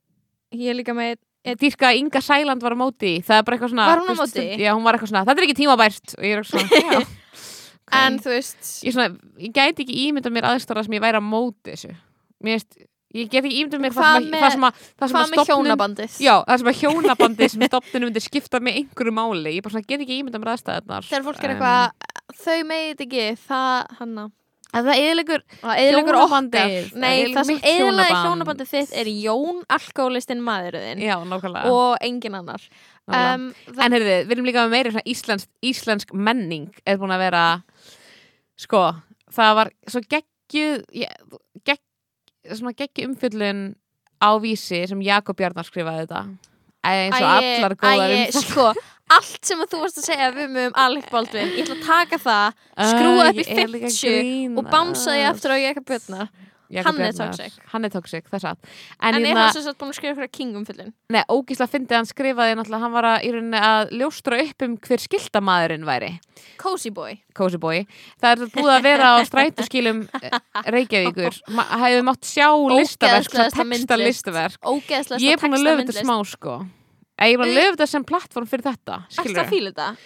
ég 0.56 0.72
er 0.72 0.78
líka 0.80 0.96
með 0.96 1.18
dýrka 1.42 1.90
að 1.90 1.98
Inga 1.98 2.22
Sæland 2.22 2.62
var 2.62 2.76
á 2.76 2.78
móti 2.78 3.16
það 3.26 3.40
er 3.40 3.46
bara 3.46 3.56
eitthvað 3.56 3.72
svona 3.72 3.88
Var 3.88 4.02
hún 4.02 4.06
á 4.06 4.14
veist, 4.14 4.22
móti? 4.22 4.44
Já, 4.62 4.70
hún 4.76 4.86
var 4.86 4.96
eitthvað 4.96 5.10
svona, 5.12 5.24
þetta 5.26 5.42
er 5.42 5.46
ekki 5.48 5.58
tímabært. 5.58 6.14
Og 6.14 6.24
ég 6.26 6.36
er 6.36 6.42
eitthvað 6.42 6.70
svona, 6.70 6.94
já. 6.94 7.02
En 8.02 8.16
þú 8.22 8.32
veist 8.32 8.70
ég, 8.86 8.94
svona, 8.94 9.08
ég 9.42 9.52
gæti 9.56 9.84
ekki 9.84 9.98
ímyndað 10.06 10.36
mér 10.36 10.48
aðstóra 10.52 10.84
sem 10.86 10.96
ég 10.96 11.02
væri 11.02 11.18
á 11.18 11.24
móti 11.24 11.74
þessu. 11.74 11.90
Mér 12.42 12.56
veist, 12.60 12.78
ég 13.12 13.32
get 13.32 13.42
ekki 13.42 13.58
ímyndað 13.64 13.82
mér 13.82 13.96
það 13.96 14.14
sem 14.14 14.28
að, 14.30 14.38
það 14.38 14.54
sem 14.54 14.68
að, 14.68 14.84
það 15.02 15.12
sem 15.12 15.18
að 15.18 15.26
með 15.32 15.42
stofnun 15.42 15.66
hjónabandið? 15.66 16.20
Já, 16.22 16.34
það 16.46 16.62
sem 16.62 16.70
að 16.70 16.78
hjónabandi 16.82 17.48
sem 17.52 17.66
stopninu 17.72 18.08
myndi 18.08 18.22
skipta 18.22 18.62
með 18.62 18.78
einhverju 18.82 19.16
máli. 19.18 19.56
Ég 19.58 19.66
bara 19.66 19.74
svona 19.76 19.90
get 19.90 20.06
ekki 20.06 20.20
ímyndað 20.22 20.44
mér 20.44 20.52
aðstæðunar 20.54 21.10
þegar 21.10 21.26
fólk 21.26 21.42
er 21.42 21.56
eitthvað 21.56 22.38
þau 22.38 22.58
megið 22.70 23.04
ekki 23.08 23.26
það 23.48 23.98
hanna 23.98 24.28
að 24.72 24.86
það 24.88 25.00
eðilegur 25.02 25.42
Hjónabandið. 26.16 26.92
nei 26.96 27.32
það 27.34 27.44
sem 27.50 27.58
hjónaband. 27.60 28.22
hjónabandið 28.26 28.70
þitt 28.72 28.94
er 29.02 29.10
Jón 29.12 29.58
alkoholistinn 29.68 30.40
maðurinn. 30.46 31.02
Já, 31.02 31.16
nákvæmlega, 31.28 31.72
og 31.72 31.96
engin 32.00 32.34
annar. 32.38 32.62
Um, 33.12 33.48
en 33.76 33.92
heyrðu, 33.96 34.16
við 34.28 34.36
erum 34.36 34.46
líka 34.46 34.62
með 34.64 34.70
meiri 34.76 35.02
íslensk, 35.12 35.48
íslensk 35.62 36.12
menning 36.14 36.70
er 36.86 36.96
búin 37.02 37.10
að 37.12 37.24
vera 37.26 37.44
sko, 38.62 38.82
það 39.34 39.54
var 39.58 39.70
svo 39.90 40.00
geggjuð 40.06 40.84
ég- 40.94 41.38
gegg, 41.66 41.80
svona 42.52 42.72
geggju 42.78 43.08
umfjöllun 43.10 43.74
á 44.22 44.30
vísi 44.40 44.86
sem 44.88 45.02
Jakob 45.02 45.36
Bjarnar 45.36 45.66
skrifaði 45.66 46.06
þetta. 46.06 46.22
Eins 46.82 47.14
og 47.14 47.28
allar 47.28 47.74
góðar 47.78 48.10
æi, 48.10 48.26
umfjöllun 48.26 48.46
sko, 48.48 48.72
allt 49.10 49.42
sem 49.46 49.60
að 49.60 49.72
þú 49.72 49.82
varst 49.82 50.00
að 50.00 50.08
segja 50.10 50.30
við 50.36 50.54
mig 50.54 50.70
um 50.70 50.78
Alec 50.84 51.10
Baldwin. 51.12 51.52
Ég 51.56 51.66
ætla 51.66 51.78
að 51.78 51.84
taka 51.88 52.20
það, 52.22 52.62
skrúa 52.92 53.26
upp 53.30 53.42
í 53.42 53.48
50 53.50 54.56
og 54.60 54.72
bamsa 54.72 55.16
því 55.16 55.28
aftur 55.32 55.54
á 55.54 55.58
Jakob 55.60 55.90
Björnar. 55.90 56.32
Hann 56.72 57.00
er 57.04 57.12
toxic. 57.12 57.52
hann 57.68 57.84
er 57.84 57.90
toxic, 57.92 58.24
það 58.30 58.38
er 58.38 58.42
satt. 58.46 58.68
En, 58.96 59.12
en, 59.12 59.18
er 59.20 59.26
hérna, 59.26 59.42
hann 59.44 59.52
sem 59.52 59.64
sagt 59.66 59.76
búin 59.82 59.92
að 59.92 59.98
skrifa 59.98 60.28
King 60.32 60.54
um 60.56 60.64
fyllin 60.64 60.94
nei, 61.12 61.20
ógísla 61.28 61.66
fyndið 61.68 61.98
hann 61.98 62.08
skrifaði 62.08 62.56
náttúrulega, 62.56 62.80
hann 62.86 62.94
var 62.94 63.08
að, 63.10 63.26
í 63.28 63.32
rauninni 63.34 63.60
að 63.68 63.92
ljóstra 64.00 64.40
upp 64.40 64.64
um 64.64 64.78
hver 64.86 65.04
skiltamaðurinn 65.04 65.84
væri. 65.84 66.10
Cozy 66.62 66.92
Boy. 66.96 67.18
Cozy 67.36 67.60
Boy. 67.60 67.84
Það 68.24 68.46
er 68.46 68.52
búið 68.56 68.72
að 68.72 68.86
vera 68.88 69.12
á 69.12 69.16
strætóskilum 69.28 70.04
eh, 70.16 70.38
Reykjavíkur. 70.72 71.42
Hefði 71.76 72.04
mátt 72.08 72.30
sjá 72.32 72.48
listaverk 72.72 73.36
texta 73.36 73.98
listaverk. 74.00 74.62
Ég 75.20 75.36
er 75.36 75.42
búin 75.44 75.58
að 75.60 75.66
löfa 75.68 75.84
þetta 75.84 76.00
smá 76.00 76.16
sko 76.24 76.62
Eh, 77.18 77.28
ég 77.28 77.34
er 77.34 77.38
búin 77.42 77.52
að 77.52 77.58
Eh, 77.62 77.70
þetta 77.76 77.88
sem 77.88 78.04
plattform 78.04 78.46
fyrir 78.48 78.64
þetta 78.70 78.94
Alltaf 79.04 79.20
skilur 79.20 79.42
að 79.44 79.50
fíla 79.52 79.70
þetta? 79.72 79.96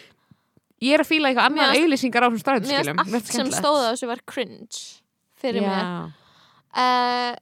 Ég 0.83 0.93
er 0.93 1.01
að 1.01 1.09
fíla 1.09 1.29
eitthvað 1.31 1.47
Mér 1.47 1.51
annað 1.51 1.67
fannst- 1.71 1.83
auðlýsingar 1.87 2.23
á 2.23 2.29
þessum 2.29 2.37
Mér 2.37 2.45
strætóskilum 2.45 2.97
finnst 2.97 3.15
allt 3.15 3.33
sem 3.33 3.51
stóð 3.57 3.81
á 3.81 3.89
þessu 3.93 4.07
var 4.11 4.21
cringe 4.27 4.81
fyrir 5.41 5.63
mér. 5.63 6.13
Uh, 6.77 7.35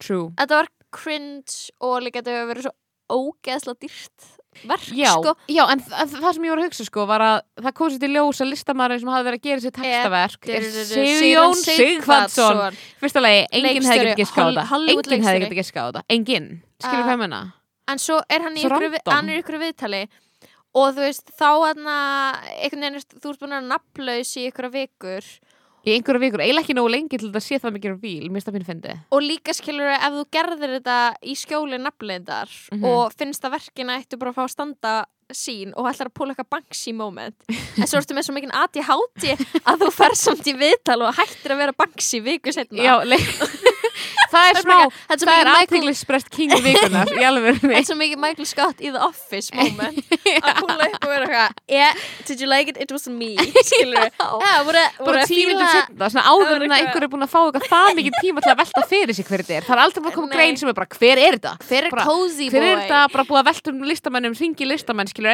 true. 0.00 0.30
Þetta 0.38 0.56
var 0.62 0.68
cringe 0.90 1.70
og 1.80 2.02
líka 2.02 2.20
þetta 2.22 2.36
hefur 2.38 2.52
verið 2.54 2.68
svo 2.68 2.74
ógeðslega 3.10 3.80
dýrt 3.84 4.28
verk 4.66 4.86
Já, 4.98 5.12
sko. 5.14 5.34
já, 5.46 5.62
en 5.70 5.80
þa 5.80 6.06
það 6.10 6.32
sem 6.34 6.44
ég 6.44 6.50
var 6.50 6.58
að 6.58 6.64
hugsa 6.66 6.84
sko 6.88 7.04
var 7.06 7.20
að 7.22 7.36
það 7.62 7.74
kom 7.78 7.90
sér 7.92 8.00
til 8.02 8.10
ljós 8.16 8.40
að 8.42 8.48
listamæður 8.50 8.98
sem 9.02 9.10
hafði 9.12 9.26
verið 9.28 9.38
að 9.38 9.44
gera 9.46 9.60
sér 9.60 9.74
textaverk 9.76 10.48
er 10.50 10.66
Sigjón 10.90 11.54
Sigvatsson 11.60 12.78
Fyrsta 13.00 13.22
lagi, 13.22 13.44
enginn 13.52 13.86
hefði 13.86 13.86
Leikstjóri, 13.86 14.10
getið 14.10 14.20
giska 14.24 14.40
á 14.40 14.44
Hol- 14.44 14.54
þetta. 14.56 14.66
Hollywood 14.72 15.06
Enginn 15.06 15.24
hefði 15.28 15.38
leikstjóri. 15.38 15.46
getið 15.46 15.60
giska 15.60 15.78
á 15.80 15.86
þetta. 15.90 16.02
Enginn, 16.16 16.48
skilur 16.82 16.98
Ah. 16.98 17.04
hvað 17.06 17.14
ég 17.14 17.18
menna 17.22 17.40
En 17.90 17.98
svo 18.02 18.20
er 18.30 18.44
hann 18.46 18.56
í 18.56 18.64
ykkur, 19.40 19.58
viðtali 19.62 20.04
og 20.78 20.92
þú 20.94 21.02
veist, 21.02 21.30
þá 21.34 21.48
einhvern 21.74 22.84
veginn, 22.84 23.00
þú 23.18 23.32
ert 23.32 23.40
búin 23.42 23.56
að 23.56 23.70
nafnlaus 23.72 24.36
í 24.38 24.44
ykkur 24.50 24.68
vikur. 24.70 25.26
Í 25.80 25.94
einhverja 25.96 26.20
vikur, 26.20 26.42
eiginlega 26.44 26.60
ekki 26.66 26.74
nógu 26.76 26.90
lengi 26.92 27.16
til 27.16 27.30
þetta 27.30 27.40
sé 27.40 27.56
það 27.56 27.72
mikið 27.78 27.94
á 27.96 27.98
bíl 28.02 28.26
Mér 28.28 28.34
finnst 28.36 28.48
það 28.50 28.56
pínu 28.58 28.66
fyndi 28.68 28.90
og 29.16 29.22
líka 29.24 29.54
skilur 29.56 29.88
ef 29.94 30.12
þú 30.12 30.24
gerðir 30.36 30.74
þetta 30.76 30.96
í 31.24 31.36
skjóli 31.40 31.78
nafnleindar 31.80 32.50
Mhm. 32.74 32.84
og 32.84 33.14
finnst 33.16 33.46
að 33.48 33.54
verkina 33.56 33.96
ættu 33.96 34.18
bara 34.20 34.30
að 34.30 34.36
fá 34.36 34.44
að 34.44 34.52
standa 34.52 34.92
sín 35.32 35.72
og 35.78 35.88
ætlar 35.88 36.10
að 36.10 36.16
púla 36.20 36.34
eitthvað 36.34 36.50
Banksy 36.52 36.92
moment 36.92 37.34
en 37.48 37.86
svo 37.88 37.96
ertu 38.02 38.12
með 38.12 38.26
svo 38.28 38.34
mikið 38.36 38.52
ADHD 38.60 39.24
að 39.64 39.80
þú 39.86 39.90
fer 39.96 40.14
samt 40.20 40.44
í 40.52 40.54
viðtal 40.60 41.00
og 41.08 41.14
hættir 41.16 41.54
að 41.56 41.62
vera 41.64 41.72
Banksy 41.80 42.20
viku 42.28 42.52
setna 42.52 42.84
Já, 42.84 42.94
le 43.08 43.16
það 44.30 44.50
er 44.50 44.60
smá 44.64 44.78
Það 45.10 45.32
er 45.34 45.50
aðteglisprest 45.54 46.30
king 46.32 46.54
vikunar 46.64 47.10
í 47.14 47.24
alveg 47.26 47.60
Þetta 47.64 47.94
er 47.94 47.98
mikið 48.00 48.20
Michael 48.22 48.48
Scott 48.48 48.78
í 48.80 48.90
The 48.90 49.02
Office 49.04 49.54
moment. 49.56 49.98
Að 50.44 50.60
púla 50.60 50.86
upp 50.86 51.04
og 51.04 51.10
vera 51.10 51.24
eitthvað 51.26 51.50
yeah, 51.70 51.92
did 52.28 52.42
you 52.42 52.48
like 52.50 52.68
it? 52.72 52.78
It 52.80 52.90
was 52.94 53.08
me 53.10 53.36
skilur 53.66 54.08
við 54.10 54.78
bara 55.04 55.26
tíu 55.28 55.46
minnum 55.48 55.68
setna, 55.70 56.10
svona 56.12 56.26
áður 56.30 56.64
en 56.66 56.70
að 56.70 56.78
einhver 56.84 57.06
er 57.06 57.10
búin 57.12 57.26
að 57.26 57.32
fá 57.32 57.40
eitthvað 57.42 57.68
það 57.70 57.90
mikið 57.98 58.18
tíma 58.20 58.44
til 58.44 58.52
að 58.52 58.60
velta 58.62 58.82
fyrir 58.90 59.14
sig 59.16 59.26
hver 59.28 59.42
þetta 59.44 59.56
er. 59.58 59.64
Það 59.66 59.76
er 59.76 59.82
aldrei 59.84 60.00
búin 60.04 60.12
að 60.12 60.18
koma 60.18 60.34
grein 60.34 60.56
sem 60.60 60.70
er 60.70 60.76
bara 60.78 60.90
hver 60.96 61.18
er 61.20 61.38
þetta? 61.38 61.52
Hver 61.66 61.88
er 61.88 61.92
cozy 62.04 62.46
hver 62.50 62.62
boy? 62.62 62.70
er 62.70 62.82
þetta? 62.84 63.00
Bara 63.14 63.24
búið 63.30 63.40
að 63.40 63.48
velta 63.50 63.74
um 63.74 63.80
listamennum 63.90 64.34
ringi 64.40 64.64
listamenn 64.68 65.10
skilur, 65.10 65.30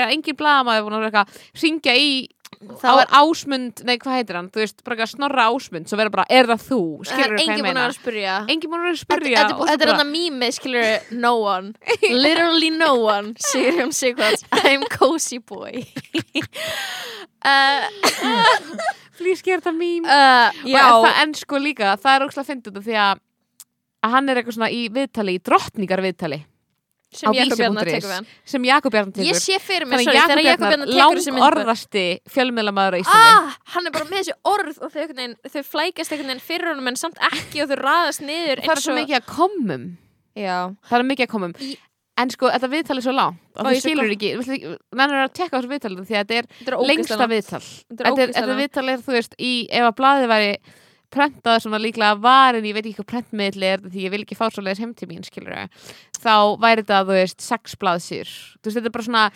búin 2.69 2.79
að 2.79 2.83
þá 2.83 3.03
er 3.03 3.09
Ásmund, 3.21 3.83
nei 3.89 3.97
hvað 4.03 4.17
heitir 4.19 4.39
hann? 4.39 4.49
Þú 4.53 4.63
veist, 4.63 4.79
bara 4.87 4.97
eitthvað 4.97 5.13
snorra 5.13 5.47
Ásmund 5.51 5.91
svo 5.91 5.99
vera 6.01 6.13
bara, 6.15 6.27
er 6.31 6.49
það 6.51 6.65
þú, 6.67 6.81
það 7.01 7.11
skilur 7.11 7.27
er 7.27 7.33
hvað 7.33 7.41
ég 7.41 7.47
búin 7.47 7.57
að 7.57 7.67
meina? 7.67 7.81
vera 7.81 7.93
að 7.93 7.99
spyrja. 7.99 8.37
Enginn 8.55 8.73
búin 8.73 8.83
að 8.83 8.91
að 8.93 9.01
spyrja 9.03 9.45
þetta 9.53 9.87
er 9.87 9.93
hann 9.93 10.05
að 10.05 10.11
mými, 10.13 10.49
skilur 10.57 10.87
no 11.27 11.33
one, 11.43 11.73
literally 12.27 12.73
no 12.75 12.91
one 13.05 13.35
Sigurjón 13.51 13.95
Sigvards, 13.97 14.47
I'm 14.65 14.87
cozy 14.93 15.39
boy. 15.39 15.85
Það 17.47 17.85
uh, 19.17 20.51
já, 20.67 20.77
Já, 20.77 20.83
það, 20.91 21.13
en 21.23 21.31
sko 21.39 21.61
líka, 21.63 21.93
það 22.01 22.17
er 22.17 22.25
ógslag 22.27 22.43
að 22.43 22.49
finna 22.51 22.65
þetta 22.67 22.83
því 22.85 22.97
að 23.01 23.23
að 24.07 24.13
hann 24.15 24.29
er 24.29 24.41
eitthvað 24.41 24.57
svona 24.59 24.73
í 24.75 24.83
viðtali, 24.93 25.37
í 25.37 25.43
drottningar 25.43 26.03
viðtali 26.05 26.41
sem 27.13 27.33
Jakob 27.37 27.59
Bjarnar 27.59 27.87
tekur 27.87 28.09
við 28.09 28.15
hann. 28.17 28.27
Sem 28.45 28.65
Jakob 28.67 28.93
Bjarnar 28.93 29.13
tekur. 29.15 29.29
Ég 29.29 29.41
sé 29.41 29.59
fyrir 29.63 29.87
Þannig 29.87 30.09
sorry, 30.09 30.21
þegar 30.21 30.43
Jakob 30.45 30.67
Bjarnar 30.67 30.87
tekur 30.91 31.21
þessi 31.21 31.31
lang 31.31 31.37
mynd. 31.37 31.47
orðasti 31.47 32.05
fjölmiðlamæður 32.35 32.97
á 32.97 32.99
Íslandi. 33.03 33.33
Ah, 33.37 33.57
hann 33.75 33.87
er 33.87 33.95
bara 33.97 34.09
með 34.11 34.23
þessi 34.23 34.37
orð 34.53 34.81
og 34.83 34.93
þau, 34.93 35.05
þau 35.55 35.63
flækast 35.71 36.13
einhvern 36.13 36.33
veginn 36.33 36.47
fyrir 36.47 36.71
honum 36.73 36.89
en 36.93 36.97
samt 37.01 37.21
ekki 37.33 37.63
og 37.63 37.71
þau 37.71 37.79
raðast 37.81 38.25
niður 38.27 38.65
það 38.67 38.77
er 38.77 38.83
svo 38.85 38.97
mikið 38.99 39.21
að 39.21 39.29
komum 39.31 39.87
Já, 40.37 40.57
það 40.89 40.99
er 40.99 41.07
mikið 41.13 41.27
að 41.27 41.33
komum 41.33 41.55
Í- 41.65 41.77
en 42.17 42.33
sko, 42.33 42.49
þetta 42.53 42.69
viðtal 42.73 42.97
er 42.97 43.05
svo 43.05 43.13
langt 43.13 43.39
Ó, 43.57 43.61
og 43.61 43.71
þú 43.71 43.81
skilur 43.85 44.13
ekki, 44.13 44.31
mennur 44.97 45.23
að 45.23 45.33
tekka 45.37 45.61
þessu 45.61 45.71
viðtalið 45.73 46.09
því 46.09 46.17
að 46.17 46.23
þetta 46.25 46.37
er 46.41 46.49
þetta 46.57 46.73
er 46.73 46.89
lengsta 46.91 47.29
viðtal. 47.31 47.61
Þetta 47.93 48.25
er 48.25 48.33
er, 48.43 48.57
viðtal 48.61 48.89
er, 48.93 49.03
þú 49.05 49.17
veist, 49.17 49.37
í, 49.37 49.53
ef 49.73 49.89
að 49.89 49.97
blaðið 50.01 50.31
væri 50.33 50.51
prentað 51.13 51.61
sem 51.65 51.75
var 51.75 51.83
líklega 51.83 52.21
var 52.23 52.59
en 52.59 52.67
ég 52.69 52.77
veit 52.77 52.85
ekki 52.85 53.01
hvað 53.03 53.11
prentmiðli 53.13 53.69
er 53.73 53.85
því 53.85 54.07
ég 54.07 54.15
vil 54.15 54.23
ekki 54.25 54.39
fá 54.39 54.47
svo 54.49 54.65
leiðis 54.65 54.83
heim 54.83 54.95
til 54.97 55.11
mín, 55.11 55.27
skilur 55.27 55.55
þá 56.17 56.35
væri 56.63 56.83
þetta, 56.83 57.03
þú 57.09 57.19
veist, 57.19 57.45
sex 57.45 57.77
blaðsýr 57.81 58.31
þú 58.31 58.71
veist, 58.71 58.79
þetta 58.79 58.91
er 58.91 58.97
bara 58.97 59.09
svona, 59.09 59.27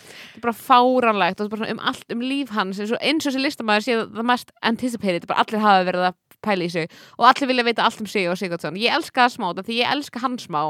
bara 0.43 0.55
fáranlegt 0.57 1.45
svona 1.45 1.71
um 1.75 1.85
allt, 1.91 2.07
um 2.13 2.25
líf 2.25 2.51
hans 2.55 2.81
eins 2.81 2.91
og, 2.91 2.99
eins 3.01 3.25
og 3.25 3.31
þessi 3.31 3.45
listamæður 3.45 3.87
sé 3.87 3.99
það 4.01 4.29
mest 4.33 4.53
anticipated, 4.61 5.29
bara 5.29 5.45
allir 5.45 5.63
hafa 5.63 5.87
verið 5.91 6.09
að 6.11 6.19
pæla 6.41 6.65
í 6.65 6.71
sig 6.73 6.87
og 7.19 7.27
allir 7.29 7.51
vilja 7.51 7.65
veita 7.67 7.85
allt 7.85 8.01
um 8.01 8.07
sig 8.09 8.29
og 8.29 8.37
Sigurdsson. 8.39 8.77
Ég 8.81 8.95
elska 8.95 9.27
það 9.27 9.33
smá, 9.35 9.45
þetta 9.51 9.65
því 9.67 9.75
ég 9.77 9.91
elska 9.95 10.21
hann 10.23 10.37
smá. 10.41 10.61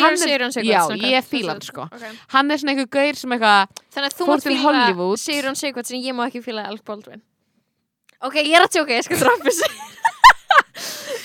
Hann 0.00 0.16
Sigurjón 0.20 0.54
Sigvards 0.56 1.02
já, 1.02 1.10
ég 1.12 1.28
fíla 1.28 1.54
hann 1.54 1.60
sko. 1.66 1.88
Ok. 1.88 2.06
hann 2.32 2.50
er 2.50 2.62
svona 2.62 2.72
einhver 2.74 2.88
gaur 2.92 3.20
sem 3.20 3.36
eitthvað 3.36 3.76
Þannig 3.92 4.08
að 4.08 4.16
þú 4.16 4.30
mátt. 4.30 5.24
Sigurjón 5.26 5.60
Sigvards 5.60 5.92
en 5.92 6.04
ég 6.04 6.16
má 6.16 6.24
ekki 6.26 6.44
fíla 6.44 6.64
Alec 6.68 6.84
Baldwin 6.88 7.20
Ok, 8.22 8.36
ég 8.42 8.54
er 8.56 8.66
að 8.66 8.76
tjóka, 8.76 8.94
ég 8.98 9.06
skal 9.08 9.22
droppa 9.24 9.50
þessu. 9.50 9.70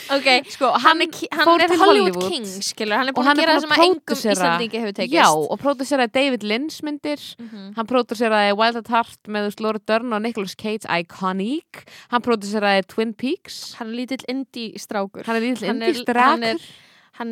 Ok, 0.08 0.28
sko, 0.54 0.70
hann 0.80 1.02
hann 1.04 1.44
fór 1.44 1.62
er 1.64 1.72
til 1.72 1.80
Hollywood. 1.82 2.30
King 2.32 2.46
skilur, 2.64 2.96
hann 2.96 3.10
er 3.12 3.16
búin 3.16 3.28
að 3.28 3.42
er 3.42 3.44
gera 3.44 3.56
það 3.58 3.64
sem 3.66 3.74
að 3.76 3.82
engum 3.84 4.22
Íslandingi 4.32 4.80
hefur 4.82 4.96
tekist. 4.96 5.16
Já, 5.18 5.26
og 5.36 5.60
pródúseraði 5.60 6.14
David 6.16 6.46
Lynch 6.48 6.78
myndir. 6.88 7.24
Mhm. 7.40 7.66
hann 7.76 7.90
pródúseraði 7.90 8.54
Wild 8.58 8.80
at 8.80 8.88
Heart 8.94 9.28
með 9.28 9.50
Laura 9.60 9.82
Dern 9.86 10.14
og 10.16 10.22
Nicolas 10.24 10.56
Cage 10.56 10.88
Iconic. 10.88 11.84
Hann 12.14 12.24
pródúseraði 12.24 12.88
Twin 12.88 13.14
Peaks. 13.14 13.74
Hann 13.80 13.92
er 13.92 14.00
lítill 14.00 14.24
indie 14.32 14.80
strákur 14.80 15.26
hann 15.28 15.36
er 15.36 15.42
lítill 15.44 15.68
indie 15.74 16.06
hann 16.16 16.44
er, 16.44 16.58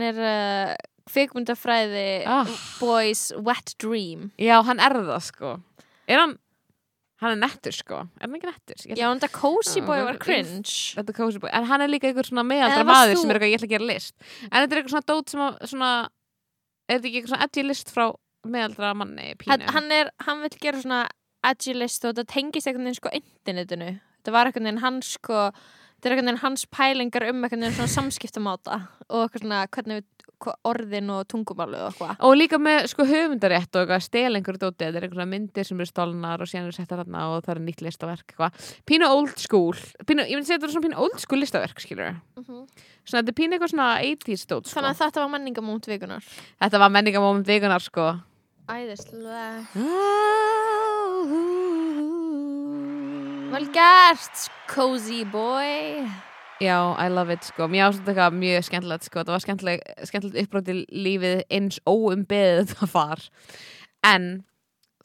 er 0.02 0.20
uh, 0.20 0.76
kvikmyndafræði 1.12 2.26
Ah. 2.28 2.46
Boys 2.80 3.32
Wet 3.38 3.76
Dream. 3.80 4.32
Já, 4.38 4.62
hann 4.64 4.80
er 4.80 5.00
það 5.00 5.22
sko. 5.24 5.60
Er 6.08 6.20
hann, 6.20 6.38
hann 7.26 7.36
er 7.36 7.42
nettur 7.42 7.76
sko. 7.76 8.02
Er 8.20 8.28
hann 8.28 8.38
ekki 8.38 8.50
nettur? 8.52 8.82
Ég 8.92 9.00
Já, 9.02 9.06
en 9.12 9.20
þetta 9.22 9.32
Cozy 9.36 9.82
Boy 9.86 10.04
var 10.06 10.16
ég- 10.16 10.22
cringe. 10.24 10.76
Þetta 10.96 11.14
er 11.14 11.18
cozy 11.18 11.42
boy, 11.44 11.50
en 11.52 11.68
hann 11.70 11.82
er 11.86 11.92
líka 11.92 12.08
einhver 12.10 12.30
svona 12.30 12.46
meðaldra 12.48 12.86
maður 12.88 13.18
sem 13.22 13.32
er 13.34 13.40
eitthvað 13.40 13.52
ég 13.52 13.60
ætla 13.60 13.70
að 13.70 13.74
gera 13.76 13.90
list. 13.92 14.14
En 14.46 14.56
þetta 14.62 14.72
er 14.72 14.82
eitthvað 14.82 14.94
svona 14.96 15.10
dót 15.12 15.34
sem 15.34 15.44
að 15.46 15.60
svona, 15.74 15.92
er 16.90 17.00
þetta 17.00 17.10
ekki 17.10 17.20
eitthvað 17.22 17.34
svona 17.34 17.48
edgy 17.50 17.64
list 17.66 17.94
frá 17.96 18.06
meðaldra 18.46 18.92
manni 18.96 19.32
pínu? 19.42 19.50
hann, 19.52 19.62
hann 19.76 19.92
er, 19.92 20.12
hann 20.28 20.42
vil 20.46 20.50
gera 20.62 20.82
svona 20.84 21.02
edgy 21.46 21.74
list 21.74 22.06
og 22.06 22.14
þetta 22.14 22.28
tengist 22.34 22.68
einhvern 22.70 22.86
veginn 22.90 23.00
sko 23.02 23.10
internetinu. 23.20 23.90
Þetta 24.22 24.32
var 24.38 24.50
einhvern 24.50 24.70
veginn 24.70 24.84
hans 24.86 25.12
sko 25.18 25.40
þetta 25.50 26.10
er 26.10 26.16
einhvern 26.16 26.30
veginn 26.30 26.44
hans 26.44 26.66
pælingar 26.70 27.28
um 27.30 27.44
einhvern 27.44 27.66
veginn 27.66 27.78
svona 27.80 27.94
samskiptamáta 27.96 28.80
og 29.10 29.26
eitthvað 29.26 29.42
svona 29.46 29.62
hvernig 29.68 30.02
við 30.02 30.08
orðin 30.68 31.12
og 31.16 31.24
tungumálið 31.32 31.84
og 31.86 31.92
eitthvað. 31.92 32.14
Og 32.28 32.36
líka 32.38 32.60
með 32.62 32.90
sko 32.92 33.06
höfundarétt 33.10 33.72
og 33.76 33.86
eitthvað 33.86 34.04
stel 34.06 34.32
einhverju 34.36 34.62
dóti, 34.62 34.84
þetta 34.84 35.00
er 35.00 35.08
einhverja 35.08 35.30
myndir 35.32 35.68
sem 35.68 35.80
eru 35.80 35.90
stolnar 35.90 36.44
og 36.44 36.52
síðan 36.52 36.68
eru 36.68 36.76
settar 36.76 37.02
þarna 37.04 37.24
og 37.32 37.46
það 37.46 37.56
er 37.56 37.64
nýtt 37.70 37.84
listaverk 37.86 38.36
eitthvað, 38.36 38.70
pínu 38.90 39.10
old 39.10 39.36
school 39.42 39.74
pínu, 40.06 40.28
ég 40.28 40.38
myndi 40.38 40.50
segja 40.50 40.60
þetta 40.60 40.70
er 40.70 40.76
svona 40.76 40.88
pínu 40.88 41.02
old 41.06 41.18
school 41.24 41.44
listaverk 41.44 41.82
skilur 41.84 42.16
svona 42.46 43.22
þetta 43.22 43.34
er 43.34 43.40
pínu 43.40 43.58
eitthvað 43.58 43.74
svona 43.74 43.90
80s 44.04 44.46
dót 44.52 44.70
sko. 44.70 44.78
þannig 44.78 44.94
að 44.94 45.02
þetta 45.04 45.24
var 45.24 45.34
menningamónt 45.36 45.90
vikunar 45.90 46.30
þetta 46.62 46.82
var 46.84 46.96
menningamóment 46.96 47.48
vikunar 47.50 47.84
sko. 47.84 48.14
Æðislega. 48.66 49.62
Vel 53.54 53.68
gert 53.76 54.48
cozy 54.68 55.22
boy 55.30 56.02
Já, 56.64 56.96
I 56.96 57.10
love 57.12 57.34
it 57.34 57.44
sko, 57.44 57.68
mér 57.68 57.90
ásett 57.90 58.08
eitthvað 58.08 58.36
mjög 58.40 58.66
skemmtilegt 58.70 59.08
sko, 59.10 59.24
það 59.26 59.36
var 59.36 59.44
skemmtileg, 59.44 59.82
skemmtilegt 60.08 60.46
uppbróti 60.46 60.76
lífið 60.88 61.42
eins 61.52 61.80
óumbeðið 61.84 62.76
það 62.78 62.94
var. 62.94 63.24
En 64.08 64.28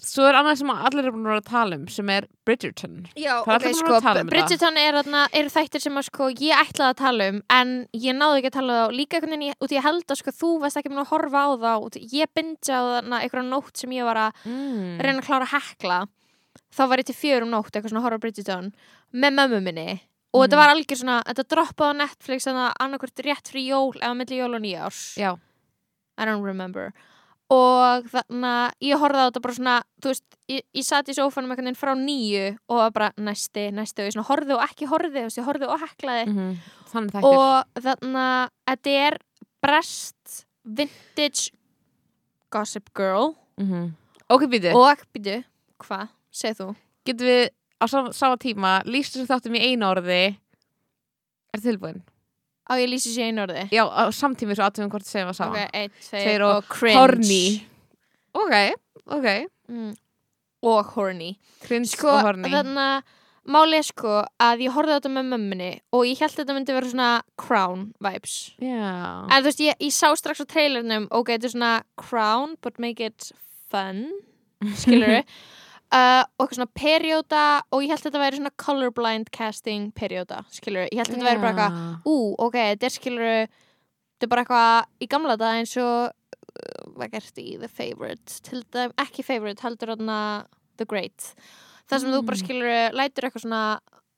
svo 0.01 0.29
er 0.29 0.39
annað 0.39 0.61
sem 0.61 0.71
allir 0.73 1.03
eru 1.03 1.13
búin 1.17 1.27
að 1.27 1.41
að 1.41 1.49
tala 1.49 1.79
um 1.81 1.89
sem 1.91 2.13
er 2.15 2.29
Bridgerton. 2.47 3.01
Já, 3.19 3.41
Það 3.45 3.55
er 3.57 3.67
ok, 3.67 3.79
sko, 3.81 3.97
að 3.99 4.21
um 4.23 4.31
Bridgerton 4.31 4.79
er, 4.81 5.01
er 5.41 5.51
þættir 5.57 5.85
sem 5.85 5.99
að, 5.99 6.07
sko, 6.07 6.29
ég 6.31 6.63
ætlaði 6.63 6.87
að 6.87 7.01
tala 7.01 7.27
um 7.33 7.41
en 7.57 7.73
ég 7.99 8.17
náði 8.17 8.39
ekki 8.41 8.53
að 8.53 8.57
tala 8.61 8.77
um 8.77 8.79
þá. 8.85 8.99
Líka 9.01 9.19
einhvern 9.19 9.35
veginn, 9.35 9.49
ég- 9.51 9.59
út 9.67 9.75
í 9.75 9.79
ég 9.81 9.87
held 9.89 10.07
að 10.07 10.21
sko, 10.23 10.37
þú 10.37 10.53
varst 10.63 10.81
ekki 10.81 10.93
mun 10.93 11.03
að 11.03 11.11
horfa 11.11 11.43
á 11.43 11.49
þá. 11.67 11.73
Út, 11.89 11.99
ég 12.15 12.31
bindja 12.37 12.79
á 12.79 12.83
þarna 12.95 13.21
einhverja 13.25 13.49
nótt 13.49 13.83
sem 13.83 13.97
ég 13.99 14.07
var 14.07 14.23
að 14.29 14.47
mm. 14.47 15.03
reyna 15.03 15.19
að 15.19 15.27
klára 15.27 15.51
að 15.51 15.57
hekla. 15.59 15.99
Þá 16.71 16.83
var 16.87 17.03
ég 17.03 17.11
til 17.11 17.19
fjörum 17.19 17.51
nótt, 17.51 17.75
eitthvað 17.75 17.91
svona 17.91 18.05
að 18.05 18.07
horfa 18.07 18.23
Bridgerton 18.23 18.73
með 19.11 19.37
mömmu 19.41 19.61
minni 19.67 19.89
og 20.33 20.43
þetta 20.45 20.57
Mhm. 20.57 20.61
var 20.63 20.75
algjör 20.75 20.99
svona, 21.01 21.23
þetta 21.27 21.45
droppaði 21.55 21.91
á 21.91 22.01
Netflix 22.01 22.47
þannig 22.47 22.67
að 22.69 22.75
annarkvort 22.81 23.23
rétt 23.27 23.49
fyrir 23.51 23.69
jól 23.71 23.93
eða 24.01 24.17
milli 24.17 24.37
jól 24.39 24.55
og 24.55 24.63
nýjárs 24.63 25.01
Já, 25.19 25.33
I 26.19 26.25
don't 26.25 26.45
remember. 26.45 26.93
Og 27.51 28.05
þannig 28.13 28.45
að 28.47 28.73
ég 28.87 29.01
horfði 29.01 29.19
á 29.19 29.27
þetta 29.27 29.41
bara 29.43 29.55
svona 29.55 29.77
þú 30.01 30.11
veist, 30.13 30.25
ég, 30.49 30.61
ég 30.73 30.85
sat 30.87 31.09
í 31.11 31.15
sófanum 31.17 31.51
einhvern 31.51 31.67
veginn 31.67 31.81
frá 31.81 31.95
nýju 31.99 32.59
og 32.71 32.93
bara 32.95 33.11
næsti, 33.19 33.73
næsti 33.75 33.99
og 34.05 34.07
ég 34.07 34.15
svona 34.15 34.29
horfði 34.29 34.55
og 34.55 34.63
ekki 34.69 34.87
horfði, 34.87 35.25
ég 35.27 35.45
horfði 35.49 35.67
og 35.69 35.81
heklaði. 35.81 36.27
Mm 36.31 36.57
þannig 36.93 37.11
þættir. 37.11 37.25
Og 37.25 37.83
þannig 37.83 38.21
að 38.23 38.51
þetta 38.71 38.95
er 39.07 39.19
brest 39.63 40.45
vintage 40.65 41.51
gossip 42.53 42.91
girl. 42.95 43.35
Mm 43.59 43.97
Ok, 44.31 44.45
býtu, 44.47 44.71
og 44.79 45.01
býtu, 45.13 45.41
hvað, 45.83 46.07
segð 46.31 46.59
þú? 46.61 46.67
Getum 47.05 47.27
við 47.27 47.49
á 47.81 47.85
sama, 47.89 48.37
tíma 48.41 48.73
lýst 48.87 49.17
þessu 49.17 49.27
þáttum 49.31 49.57
í 49.59 49.63
einu 49.73 49.89
orði 49.91 50.21
Er 51.55 51.61
tilbúin? 51.65 52.03
á 52.71 52.79
ég 52.79 52.87
lýsi 52.93 53.11
sér 53.11 53.31
einu 53.33 53.43
orði. 53.43 53.65
Já, 53.75 53.83
á 53.91 54.07
samtími 54.15 54.55
svo 54.55 54.63
aðtöfum 54.69 54.91
hvort 54.93 55.07
segja 55.09 55.27
það 55.27 55.39
sama. 55.41 55.57
Ok, 55.65 55.71
einn, 55.75 55.95
Tveir 56.07 56.45
og 56.47 56.53
og, 56.61 56.69
cringe. 56.71 56.99
horny. 57.01 57.45
Ok, 58.39 58.55
ok. 59.17 59.27
Mm. 59.71 59.95
og 60.63 60.93
horny. 60.95 61.33
Cringe 61.65 61.89
sko, 61.91 62.09
og 62.13 62.23
horny. 62.29 62.51
þannig 62.53 62.79
að 62.85 63.17
málið 63.51 63.85
sko 63.89 64.13
að 64.45 64.61
ég 64.67 64.75
horfði 64.77 64.93
á 64.95 64.99
þetta 65.01 65.11
með 65.17 65.29
mömmunni 65.33 65.71
og 65.97 66.05
ég 66.07 66.21
held 66.21 66.31
að 66.35 66.41
þetta 66.45 66.55
myndi 66.59 66.75
vera 66.77 66.91
svona 66.93 67.11
crown 67.41 67.87
vibes. 67.99 68.35
Já. 68.61 68.91
En 69.27 69.41
þú 69.41 69.49
veist, 69.49 69.63
ég, 69.65 69.79
ég 69.81 69.95
sá 69.97 70.13
strax 70.21 70.45
á 70.45 70.47
trailernum 70.47 71.09
ok, 71.11 71.33
þetta 71.35 71.49
er 71.49 71.55
svona 71.57 71.73
crown 71.99 72.55
but 72.63 72.79
make 72.79 73.01
it 73.03 73.33
fun 73.73 74.05
skilur 74.77 75.25
uh, 75.93 76.23
og 76.39 76.45
eitthvað 76.47 76.57
svona 76.59 76.75
perioda 76.75 77.63
og 77.73 77.83
ég 77.83 77.89
held 77.91 78.01
að 78.01 78.07
þetta 78.09 78.23
væri 78.25 78.37
svona 78.41 78.55
colorblind 78.65 79.31
casting 79.31 79.91
perioda, 79.95 80.45
skilur 80.51 80.87
ég 80.91 80.99
held 81.01 81.09
að 81.11 81.15
þetta 81.17 81.29
væri 81.31 81.41
bara 81.43 81.53
eitthvað, 81.53 81.81
ú, 82.07 82.17
ok, 82.47 82.57
þetta 82.75 82.87
er 82.87 82.95
skilur 82.97 83.31
þetta 83.49 84.27
er 84.27 84.33
bara 84.35 84.45
eitthvað 84.45 85.05
í 85.07 85.11
gamla 85.11 85.37
dag 85.41 85.59
eins 85.61 85.77
og 85.81 86.11
uh, 86.11 86.91
var 86.99 87.09
gert 87.13 87.39
í 87.43 87.59
The 87.61 87.69
Favourite 87.69 88.41
til 88.47 88.63
dæm, 88.73 88.93
ekki 89.01 89.23
Favourite, 89.27 89.63
heldur 89.65 89.95
þarna 89.97 90.19
The 90.77 90.87
Great 90.89 91.35
það 91.91 91.99
sem 92.05 92.13
þú 92.15 92.21
bara 92.25 92.37
Mm. 92.37 92.45
skilur 92.45 92.93
lætur 92.95 93.25
eitthvað 93.27 93.43
svona 93.47 93.63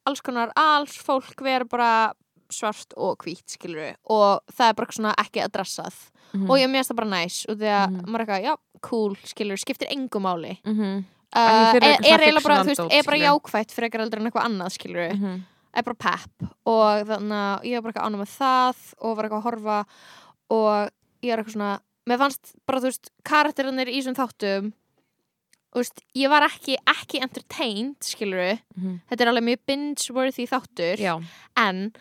alls 0.07 0.21
konar 0.21 0.51
alls 0.59 0.97
fólk 0.99 1.41
vera 1.43 1.65
bara 1.65 2.13
svart 2.53 2.93
og 3.01 3.17
hvít 3.25 3.49
skilur 3.55 3.95
og 4.13 4.43
það 4.53 4.69
er 4.69 4.75
bara 4.75 4.93
svona 4.93 5.15
ekki 5.17 5.41
adressað 5.41 5.95
Mhm. 6.35 6.49
og 6.51 6.57
ég 6.59 6.69
mér 6.69 6.85
það 6.89 6.97
bara 6.97 7.09
næs 7.13 7.45
og 7.49 7.57
því 7.59 7.69
að 7.69 7.89
Mhm. 7.91 8.05
maður 8.09 8.21
er 8.21 8.27
eitthvað, 8.27 8.45
já, 8.45 8.57
cool, 8.83 9.15
skilur 9.25 9.57
skiptir 9.61 9.89
engu 9.93 10.21
máli 10.21 10.59
Mhm. 10.65 11.05
Uh, 11.35 11.75
er, 11.75 11.83
er 11.83 12.21
eiginlega 12.21 12.43
bara, 12.45 12.59
þú 12.65 12.73
veist, 12.75 12.93
er 12.99 13.05
bara 13.09 13.21
jákvætt 13.23 13.73
fyrir 13.73 13.89
eitthvað 13.89 14.05
heldur 14.07 14.21
en 14.21 14.27
eitthvað 14.31 14.49
annað, 14.49 14.75
skilur 14.77 15.13
Mhm. 15.17 15.41
er 15.75 15.83
bara 15.83 15.95
pepp 15.97 16.51
og 16.67 17.07
þannig 17.09 17.39
að 17.39 17.65
ég 17.65 17.75
var 17.75 17.83
bara 17.83 17.93
eitthvað 17.93 18.07
ánum 18.11 18.21
með 18.23 18.33
það 18.37 18.77
og 19.01 19.17
var 19.17 19.25
eitthvað 19.25 19.41
að 19.41 19.49
horfa 19.49 19.79
og 20.51 20.91
ég 21.23 21.31
var 21.33 21.39
eitthvað 21.43 21.57
svona 21.57 21.81
mér 22.11 22.19
fannst 22.19 22.55
bara, 22.67 22.79
þú 22.81 22.91
veist, 22.91 23.11
karakterinir 23.25 23.89
í 23.89 23.99
þessum 24.03 24.19
þáttum 24.19 24.73
þú 25.73 25.81
veist, 25.81 26.01
ég 26.15 26.29
var 26.29 26.43
ekki, 26.45 26.77
ekki 26.85 27.23
entertained, 27.23 27.97
skilur 28.05 28.59
Mhm. 28.77 29.01
þetta 29.09 29.21
er 29.23 29.29
alveg 29.33 29.45
mjög 29.49 29.61
binge-worthy 29.67 30.45
þáttur. 30.51 30.99
Já. 31.01 31.15
En 31.57 31.93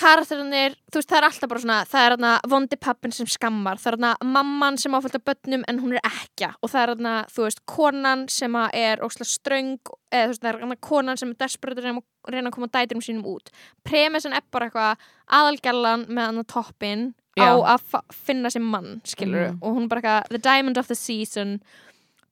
karakterinir, 0.00 0.74
þú 0.90 0.98
veist, 1.00 1.08
það 1.10 1.18
er 1.20 1.26
alltaf 1.28 1.48
bara 1.50 1.60
svona 1.62 1.78
það 1.90 2.04
er 2.06 2.14
þarna 2.14 2.30
vondi 2.52 2.76
pappin 2.80 3.12
sem 3.12 3.28
skammar 3.30 3.80
það 3.80 3.90
er 3.92 3.96
þarna 3.98 4.12
mamman 4.36 4.78
sem 4.80 4.96
áfælta 4.96 5.20
börnum 5.28 5.64
en 5.68 5.80
hún 5.82 5.94
er 5.98 6.00
ekja 6.08 6.54
og 6.62 6.70
það 6.72 6.82
er 6.82 6.92
þarna, 6.94 7.14
þú 7.34 7.44
veist, 7.46 7.60
konan 7.68 8.24
sem 8.32 8.56
að 8.60 8.68
er 8.80 9.04
óslega 9.06 9.28
ströng 9.30 9.74
eða 10.10 10.24
þú 10.24 10.32
veist, 10.32 10.42
það 10.42 10.50
er 10.52 10.60
þarna 10.64 10.78
konan 10.88 11.20
sem 11.20 11.30
er 11.34 11.38
desperate 11.44 11.80
að 11.84 12.00
reyna, 12.30 12.48
að 12.50 12.54
koma 12.56 12.68
dæturum 12.72 13.02
sínum 13.04 13.24
út. 13.30 13.50
Premissin 13.86 14.32
er 14.36 14.42
bara 14.52 14.68
eitthvað 14.68 15.06
aðalgjallan 15.38 16.06
með 16.08 16.26
hann 16.30 16.42
á 16.42 16.44
toppin 16.50 17.06
á 17.40 17.48
að 17.76 17.94
finna 18.12 18.50
sér 18.52 18.60
mann, 18.66 19.00
skilur 19.04 19.50
Mhm. 19.52 19.58
og 19.62 19.76
hún 19.76 19.84
er 19.84 19.88
bara 19.88 20.00
eitthvað, 20.02 20.28
the 20.28 20.38
diamond 20.38 20.76
of 20.76 20.88
the 20.88 20.94
season 20.94 21.60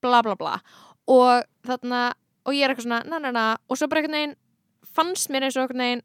bla 0.03 0.23
bla 0.23 0.35
bla. 0.35 0.61
Og 1.09 1.45
þarna, 1.65 2.13
og 2.47 2.53
ég 2.55 2.65
er 2.65 2.75
eitthvað 2.75 2.87
svona 2.87 3.05
na 3.09 3.19
na 3.19 3.31
na, 3.31 3.57
og 3.71 3.77
svo 3.77 3.89
bara 3.89 4.03
einhvern 4.03 4.13
veginn 4.13 4.37
fannst 4.85 5.29
mér 5.31 5.45
eins 5.45 5.57
og 5.57 5.63
einhvern 5.69 5.79
veginn 5.85 6.03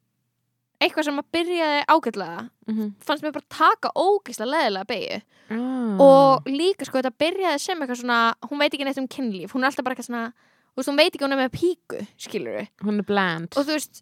eitthvað 0.84 1.08
sem 1.08 1.20
að 1.22 1.30
byrjaði 1.36 1.82
ágætlega 1.90 2.50
Mhm. 2.68 2.94
fannst 3.04 3.24
mér 3.26 3.34
bara 3.36 3.50
taka 3.50 3.92
ógeðslega 3.96 4.52
leðilega 4.54 4.88
beigju 4.88 5.22
Ah. 5.54 5.98
og 6.00 6.46
líka 6.48 6.86
sko 6.88 7.02
þetta 7.02 7.18
byrjaði 7.20 7.60
sem 7.60 7.80
eitthvað 7.80 8.00
svona 8.02 8.20
hún 8.48 8.60
veit 8.60 8.74
ekki 8.74 8.86
neitt 8.88 8.98
um 9.02 9.08
kynlíf, 9.08 9.52
hún 9.52 9.64
er 9.64 9.70
alltaf 9.72 9.84
bara 9.84 9.96
eitthvað 9.96 10.08
svona 10.10 10.34
veist, 10.78 10.90
hún 10.90 10.98
veit 10.98 11.14
ekki 11.14 11.26
hún 11.28 11.34
er 11.36 11.42
með 11.44 11.52
píku, 11.60 12.08
skilur 12.18 12.56
við 12.62 12.68
hún 12.88 13.00
er 13.00 13.04
bland. 13.06 13.54
Og 13.58 13.66
þú 13.68 13.76
veist 13.76 14.02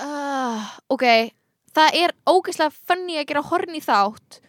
uh, 0.00 0.70
ok, 0.90 1.04
það 1.74 1.98
er 2.04 2.14
ógeðslega 2.26 2.72
funny 2.88 3.18
að 3.20 3.26
gera 3.32 3.42
horn 3.42 3.74
í 3.76 3.82
þátt. 3.84 4.40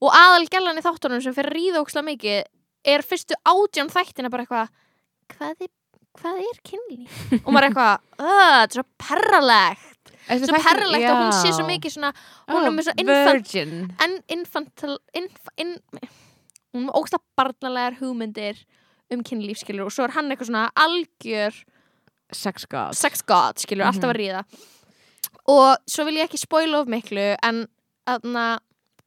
Og 0.00 0.10
aðal 0.14 0.46
gælan 0.50 0.78
í 0.78 0.82
þáttunum 0.84 1.22
sem 1.22 1.34
fyrir 1.34 1.50
að 1.52 1.56
ríða 1.58 1.82
ógeðslega 1.82 2.08
mikið 2.12 2.42
er 2.94 3.02
fyrstu 3.02 3.34
átján 3.44 3.90
þættina 3.92 4.30
bara 4.30 4.44
eitthvað 4.46 4.68
hvað 5.34 5.64
er, 5.66 5.70
hvað 6.18 6.38
er 6.48 6.60
kynlíf? 6.66 7.16
Og 7.44 7.52
maður 7.52 7.62
er 7.62 7.68
eitthvað, 7.68 7.98
uh, 8.18 8.52
þetta 8.58 8.62
er 8.64 8.76
svo 8.78 8.86
perralegt 8.98 9.97
Þessi 10.28 10.48
svo 10.50 10.60
perralegt 10.62 11.08
að 11.08 11.20
hún 11.22 11.32
sé 11.38 11.52
svo 11.56 11.66
mikið 11.68 11.94
svona 11.96 12.12
hún 12.48 12.62
er 12.62 12.68
Oh, 12.68 12.74
með 12.76 12.88
svo 12.88 12.94
infant 13.02 14.02
en 14.04 14.16
infantil 14.36 14.96
inf, 15.16 15.48
in, 15.56 15.74
hún 16.74 16.82
er 16.82 16.86
með 16.88 16.96
ógsta 17.00 17.18
barnalegar 17.38 17.96
hugmyndir 18.02 18.60
um 19.10 19.22
kynlíf 19.24 19.62
skilur 19.62 19.88
og 19.88 19.92
svo 19.94 20.04
er 20.04 20.12
hann 20.18 20.28
eitthvað 20.30 20.50
svona 20.50 20.66
algjör 20.76 21.62
sex 22.32 22.66
god. 22.68 22.94
sex 22.94 23.22
god 23.22 23.56
skilur, 23.58 23.86
alltaf 23.88 24.04
Mhm. 24.04 24.12
að 24.12 24.18
ríða. 24.20 24.44
Og 25.48 25.76
svo 25.88 26.04
vil 26.04 26.16
ég 26.20 26.28
ekki 26.28 26.38
spoila 26.38 26.80
of 26.82 26.86
miklu 26.88 27.36
en 27.42 27.66
aðna 28.06 28.58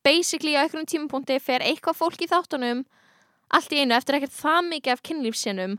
basically 0.04 0.56
á 0.58 0.66
einhverjum 0.66 0.90
tímapunkti 0.90 1.40
fer 1.40 1.60
eitthvað 1.62 1.98
fólk 2.02 2.18
í 2.22 2.28
þáttunum 2.28 2.84
allt 3.52 3.70
í 3.72 3.82
einu 3.84 3.94
eftir 3.94 4.16
ekkert 4.18 4.34
það 4.34 4.70
mikið 4.72 4.92
af 4.94 5.04
kynlífsinnum 5.04 5.78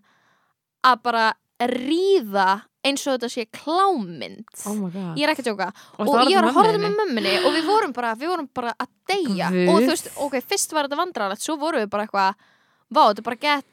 að 0.84 1.03
bara 1.03 1.32
ríða 1.61 2.62
eins 2.83 3.05
og 3.07 3.16
þetta 3.16 3.30
sé 3.30 3.45
klámynd. 3.55 4.47
Oh 4.66 4.78
ég 5.16 5.22
er 5.24 5.33
ekki 5.33 5.45
að 5.45 5.51
tjóka 5.53 5.68
Og 5.99 6.09
og 6.09 6.30
ég 6.30 6.39
var 6.39 6.49
að 6.49 6.57
horfa 6.59 6.80
með 6.83 6.97
mömmunni 6.99 7.35
og 7.43 7.53
við 7.55 7.68
vorum 7.68 7.93
bara, 7.97 8.14
við 8.18 8.33
vorum 8.33 8.49
bara 8.55 8.72
að 8.74 8.91
deyja. 9.12 9.51
Guð. 9.55 9.68
og 9.68 9.78
þú 9.83 9.93
veist, 9.93 10.11
ok, 10.26 10.39
fyrst 10.53 10.74
var 10.74 10.89
þetta 10.89 11.01
vandrarlegt 11.03 11.45
svo 11.47 11.59
vorum 11.61 11.85
við 11.85 11.93
bara 11.93 12.07
eitthvað, 12.09 12.49
vá, 12.91 13.03
þetta 13.05 13.22
er 13.22 13.28
bara 13.30 13.43
gett. 13.47 13.68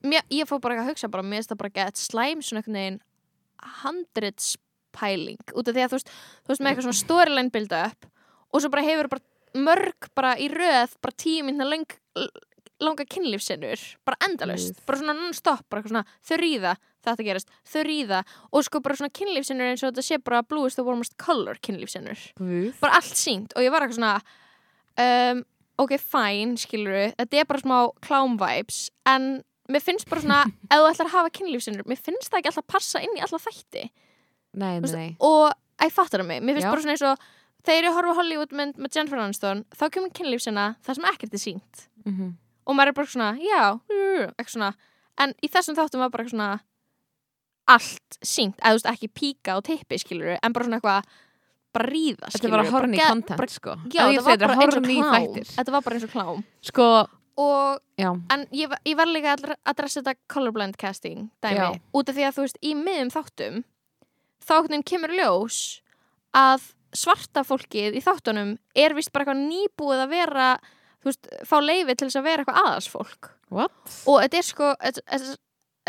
Mér, 0.00 0.26
ég 0.32 0.48
fór 0.48 0.60
bara 0.60 0.74
eitthvað 0.76 0.88
að 0.88 0.92
hugsa 0.94 1.12
bara, 1.12 1.24
mér 1.24 1.40
finnst 1.40 1.52
það 1.52 1.62
bara 1.62 1.74
gett 1.80 2.00
slæm 2.00 2.44
svona 2.44 2.60
einhvern 2.62 2.78
veginn 2.80 3.00
hundreds 3.82 4.54
pæling 4.96 5.40
út 5.54 5.68
af 5.68 5.76
því 5.76 5.82
að 5.84 5.92
þú 5.92 5.98
veist, 5.98 6.12
þú 6.44 6.52
veist 6.52 6.62
með 6.62 6.70
eitthvað 6.70 6.86
svona 6.88 7.00
storyline 7.00 7.52
build 7.54 7.74
up 7.76 8.06
og 8.50 8.62
svo 8.62 8.70
bara 8.72 8.86
hefur 8.86 9.10
bara 9.12 9.26
mörg 9.66 10.08
bara 10.16 10.32
í 10.40 10.48
röð 10.52 10.96
bara 11.02 11.16
tíu 11.20 11.44
minna 11.46 11.66
lang, 11.68 11.86
langa 12.82 13.06
kynlífsinnur 13.06 13.84
bara 14.06 14.18
endalaust, 14.26 14.74
Guð. 14.74 14.86
bara 14.88 15.00
svona 15.02 15.16
non-stop 15.18 15.66
bara 15.68 15.82
eitthvað 15.82 15.94
svona, 15.94 16.18
þau 16.26 16.40
ríða, 16.42 16.74
þetta 17.04 17.24
gerist 17.26 17.48
þau 17.72 17.82
ríða 17.86 18.22
og 18.52 18.64
sko 18.66 18.80
bara 18.84 18.96
svona 18.98 19.12
kynlífsinnur 19.16 19.70
eins 19.72 19.82
og 19.84 19.92
þetta 19.92 20.04
sé 20.06 20.18
bara 20.22 20.42
bluest 20.42 20.76
the 20.76 20.84
warmest 20.84 21.16
color 21.16 21.56
kynlífsinnur 21.62 22.18
bara 22.80 22.98
allt 23.00 23.16
sínt 23.16 23.54
og 23.56 23.62
ég 23.64 23.70
var 23.72 23.82
eitthvað 23.86 24.00
svona 24.00 24.14
um, 25.00 25.44
ok, 25.80 25.94
fine, 26.02 26.56
skilur 26.60 27.14
þetta 27.16 27.40
er 27.40 27.48
bara 27.48 27.62
smá 27.62 27.78
clown 28.04 28.36
vibes 28.40 28.90
en 29.08 29.42
mér 29.70 29.84
finnst 29.84 30.08
bara 30.10 30.20
svona 30.24 30.40
ef 30.70 30.76
þú 30.76 30.88
ætlar 30.90 31.08
að 31.08 31.14
hafa 31.16 31.34
kynlífsinnur, 31.38 31.86
mér 31.88 32.00
finnst 32.02 32.28
það 32.30 32.40
ekki 32.42 32.52
alltaf 32.52 32.66
passa 32.74 33.00
inn 33.04 33.16
í 33.16 33.22
alla 33.24 33.38
þætti. 33.38 33.84
Nei, 34.58 34.72
Þú 34.80 34.82
veist, 34.82 34.96
nei, 34.98 35.10
og 35.22 35.52
ég 35.86 35.92
fattar 35.94 36.20
það 36.24 36.26
mig, 36.32 36.40
mér 36.42 36.56
finnst 36.58 36.66
Já. 36.66 36.72
bara 36.74 36.82
svona 36.84 36.96
eins 36.96 37.04
og 37.06 37.28
þegar 37.68 37.86
ég 37.86 37.94
horfa 37.96 38.14
Hollywood 38.18 38.54
mynd 38.58 38.80
með 38.82 38.96
Jennifer 38.96 39.20
Aniston 39.22 39.60
þá 39.78 39.84
kemur 39.94 40.10
kynlífsina 40.16 40.64
það 40.82 40.98
sem 40.98 41.08
ekkert 41.12 41.36
er 41.38 41.42
sínt 41.44 41.84
Mhm. 42.08 42.32
og 42.66 42.74
maður 42.76 42.88
er 42.92 42.96
bara 42.98 43.10
svona, 43.14 43.30
já, 43.38 43.62
eitthvað 43.90 44.52
svona. 44.56 44.72
En 45.20 45.34
í 45.44 45.48
þessum 45.52 45.76
þáttum 45.76 46.00
var 46.02 46.10
bara 46.10 46.24
svona 46.32 46.48
allt 47.74 48.18
sínt, 48.26 48.56
eða 48.60 48.72
þú 48.74 48.78
veist 48.80 48.90
ekki 48.92 49.08
píka 49.20 49.56
og 49.58 49.64
tippi 49.68 49.98
skilur 50.02 50.36
en 50.42 50.52
bara 50.56 50.66
svona 50.66 50.80
eitthvað 50.80 51.10
bara 51.72 51.86
ríða 51.86 52.18
þetta 52.18 52.34
er 52.34 52.38
skilurðu, 52.40 52.56
bara 52.56 52.70
horny 52.74 52.96
ge- 52.98 53.06
content 53.08 53.38
bara, 53.38 53.54
sko. 53.54 53.74
Já, 53.94 54.04
þetta 54.10 54.26
var 54.26 54.38
bara 54.38 54.66
eins 54.66 54.76
og 54.76 54.84
klám. 54.90 55.50
þetta 55.54 55.72
var 55.76 55.82
bara 55.86 55.96
eins 56.00 56.06
og 56.08 56.10
klám. 56.14 56.44
Sko, 56.66 56.88
og, 57.40 57.78
já, 57.96 58.08
en 58.34 58.46
ég, 58.52 58.68
var- 58.68 58.80
ég 58.84 58.96
var 58.98 59.06
líka 59.06 59.36
að 59.36 59.54
adressa 59.70 60.02
þetta 60.02 60.16
colorblind 60.28 60.76
casting 60.76 61.30
dæmi, 61.42 61.56
Já. 61.56 61.80
út 61.94 62.08
af 62.10 62.14
því 62.16 62.26
að 62.26 62.34
þú 62.36 62.44
veist 62.48 62.58
í 62.62 62.74
miðum 62.74 63.12
þáttum 63.14 63.62
þá 64.40 64.52
einhvern 64.56 64.68
veginn 64.74 64.88
kemur 64.90 65.14
ljós 65.14 65.80
að 66.34 66.66
svarta 66.92 67.44
fólkið 67.46 67.94
í 67.94 68.02
þáttunum 68.02 68.56
er 68.74 68.94
vist 68.98 69.12
bara 69.14 69.24
eitthvað 69.24 69.46
nýbúið 69.46 70.02
að 70.04 70.10
vera 70.10 70.48
þú 71.00 71.04
veist, 71.12 71.28
fá 71.46 71.56
leifi 71.62 71.94
til 71.96 72.08
þess 72.10 72.18
að 72.18 72.26
vera 72.26 72.42
eitthvað 72.44 72.62
aðalsfólk. 72.66 73.30
What? 73.50 73.72
og 74.06 74.20
þetta 74.22 74.38
er 74.38 74.46
sko 74.46 74.74
þess- 74.82 75.06
þess- 75.06 75.38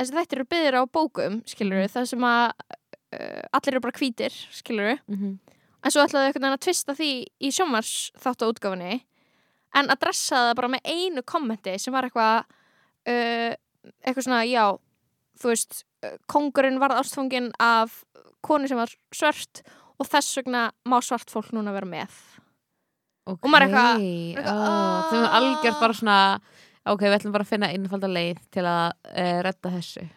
þessi 0.01 0.15
þættir 0.17 0.41
eru 0.41 0.49
byggðir 0.51 0.77
á 0.77 0.83
bókum 0.97 1.39
skilur 1.49 1.87
það 1.93 2.09
sem 2.11 2.25
að 2.27 2.45
uh, 2.65 3.41
allir 3.53 3.73
eru 3.77 3.83
bara 3.87 3.97
hvítir 3.99 4.35
skilur 4.51 4.97
Mhm. 5.07 5.37
en 5.83 5.91
svo 5.93 6.03
ætlaðu 6.05 6.27
einhvern 6.29 6.43
veginn 6.45 6.57
að 6.57 6.65
tvista 6.67 6.93
því 6.97 7.11
í 7.41 7.49
sjómars 7.55 7.93
þáttu 8.21 8.49
útgáfinni 8.51 8.99
en 9.73 9.87
að 9.89 9.99
dressa 10.03 10.35
það 10.51 10.55
bara 10.59 10.67
með 10.75 10.89
einu 10.91 11.23
kommenti 11.23 11.77
sem 11.79 11.93
var 11.95 12.03
eitthvað 12.09 12.43
uh, 13.07 13.53
eitthvað 14.05 14.25
svona, 14.27 14.41
já 14.45 14.65
þú 15.41 15.47
veist, 15.53 15.83
uh, 16.05 16.17
kongurinn 16.29 16.77
varð 16.81 16.99
ástfangin 17.01 17.51
af 17.59 18.03
konu 18.45 18.67
sem 18.69 18.77
var 18.77 18.91
svört 19.15 19.63
og 20.01 20.07
þess 20.09 20.37
vegna 20.41 20.67
má 20.85 20.97
svart 21.01 21.29
fólk 21.33 21.49
núna 21.53 21.73
vera 21.73 21.85
með 21.89 22.13
ok, 23.29 23.45
maður 23.47 23.61
er 23.61 23.67
eitthvað- 23.67 24.01
eitthvað, 24.01 24.37
eitthvað, 24.37 25.09
þau 25.09 25.17
er 25.17 25.25
ah. 25.29 25.35
algjört 25.39 25.79
bara 25.81 25.93
svona 25.97 26.17
ok, 26.85 27.01
við 27.05 27.15
ætlum 27.19 27.31
bara 27.35 27.43
að 27.45 27.51
finna 27.53 27.71
innfalda 27.75 28.07
leið 28.11 28.39
til 28.51 28.65
að 28.65 28.91
uh, 29.11 29.41
redda 29.45 29.69
þessu. 29.77 30.07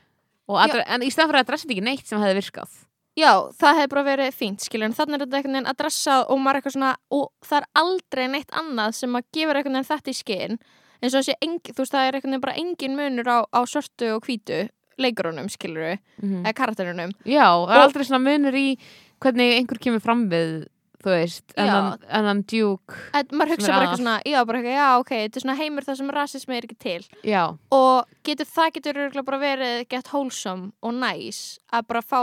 Adre, 0.49 0.83
en 0.87 1.03
í 1.03 1.09
stæðan 1.13 1.31
fyrir 1.31 1.41
að 1.41 1.47
adressa 1.47 1.65
þetta 1.65 1.75
ekki 1.79 1.85
neitt 1.87 2.07
sem 2.07 2.21
hefði 2.21 2.37
virkað. 2.41 2.73
Já, 3.17 3.31
það 3.55 3.77
hefði 3.79 3.91
bara 3.95 4.03
verið 4.09 4.35
fínt, 4.35 4.61
skilur, 4.67 4.89
en 4.89 4.95
þannig 4.97 5.15
er 5.15 5.23
þetta 5.25 5.37
einhvern 5.39 5.55
veginn 5.55 5.71
að 5.71 5.77
dressa 5.79 6.15
og 6.27 6.41
maður 6.43 6.57
er 6.57 6.61
eitthvað 6.61 6.75
svona, 6.75 6.95
og 7.15 7.29
það 7.47 7.59
er 7.61 7.67
aldrei 7.85 8.25
neitt 8.33 8.51
annað 8.59 8.97
sem 8.99 9.15
að 9.15 9.29
gefur 9.37 9.61
einhvern 9.61 9.79
veginn 9.79 9.91
þetta 9.93 10.11
í 10.11 10.19
skinn, 10.19 10.59
eins 11.01 11.15
og 11.15 11.23
þessi, 11.23 11.37
þú 11.71 11.79
veist, 11.85 11.95
það 11.95 12.09
er 12.09 12.19
einhvern 12.19 12.35
veginn 12.35 12.45
bara 12.45 12.57
engin 12.65 12.97
munur 12.99 13.31
á, 13.31 13.39
á 13.55 13.61
svörtu 13.71 14.11
og 14.17 14.27
hvítu 14.27 14.59
leikurunum, 14.99 15.49
skilur, 15.51 15.99
Mhm. 16.21 16.43
eða 16.45 16.55
karakterunum. 16.55 17.13
já, 17.25 17.47
það 17.47 17.75
er 17.77 17.85
aldrei 17.87 18.05
svona 18.05 18.25
munur 18.27 18.55
í 18.59 18.79
hvernig 19.23 19.59
einhver 19.61 19.79
kemur 19.79 20.03
fram 20.03 20.29
við 20.29 20.67
þú 21.05 21.11
veist, 21.13 21.53
en 21.61 21.69
hann, 22.25 22.43
djúk 22.49 22.95
maður 23.37 23.51
hugsa 23.55 23.67
Sem 23.67 23.75
bara 23.75 23.77
að. 23.77 23.83
eitthvað 23.85 24.01
svona, 24.01 24.15
já, 24.25 24.39
bara 24.49 24.59
eitthvað, 24.63 24.79
já, 24.79 24.89
ok, 25.03 25.11
þetta 25.21 25.37
er 25.37 25.45
svona 25.45 25.57
heimur 25.61 25.85
þar 25.85 25.97
sem 26.01 26.11
rasismi 26.17 26.57
er 26.57 26.67
ekki 26.69 26.79
til. 26.81 27.03
já, 27.29 27.43
Og 27.71 28.07
getur, 28.25 28.47
það 28.49 28.73
getur 28.79 29.23
bara 29.29 29.39
verið 29.43 29.89
get 29.93 30.09
wholesome 30.15 30.73
og 30.83 30.95
nice 30.95 31.59
að 31.73 31.87
bara 31.93 32.01
fá 32.03 32.21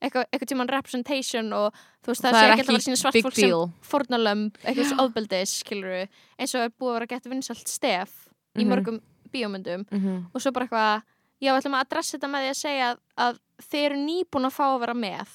eitthvað, 0.00 0.24
eitthvað 0.32 0.48
tíman 0.52 0.68
representation 0.72 1.52
og 1.52 1.72
þú 2.04 2.12
veist, 2.12 2.22
það, 2.24 2.32
það 2.32 2.40
sé 2.40 2.50
ekki 2.50 2.62
alltaf 2.64 2.76
að 2.80 2.84
sína 2.88 3.00
svart 3.00 3.18
fólk 3.24 3.34
sem 3.36 3.48
deal 3.50 3.64
fórnalömb, 3.90 4.54
eitthvað 4.64 4.88
svo 4.92 4.96
ofbeldis, 5.06 5.56
skilur 5.64 5.96
eins 6.40 6.54
og 6.56 6.60
er 6.66 6.70
búið 6.80 6.90
að 6.90 6.98
vera 6.98 7.10
gett 7.14 7.30
vinsalt 7.32 7.68
stef 7.68 8.14
í 8.56 8.64
Mhm. 8.64 8.70
mörgum 8.72 9.00
bíómyndum 9.32 9.86
Mhm. 9.90 10.26
og 10.34 10.40
svo 10.40 10.52
bara 10.52 10.66
eitthvað, 10.66 11.02
já, 11.40 11.52
við 11.54 11.60
ætlum 11.62 11.76
að 11.76 11.84
adressa 11.86 12.18
þetta 12.18 12.28
með 12.32 12.40
því 12.44 12.50
að 12.50 12.60
segja 12.64 12.90
að, 12.90 12.98
að 13.16 13.38
þeir 13.70 13.84
eru 13.90 13.98
nýbúin 14.04 14.46
að 14.48 14.56
fá 14.56 14.64
að 14.74 14.80
vera 14.80 14.94
með 14.94 15.28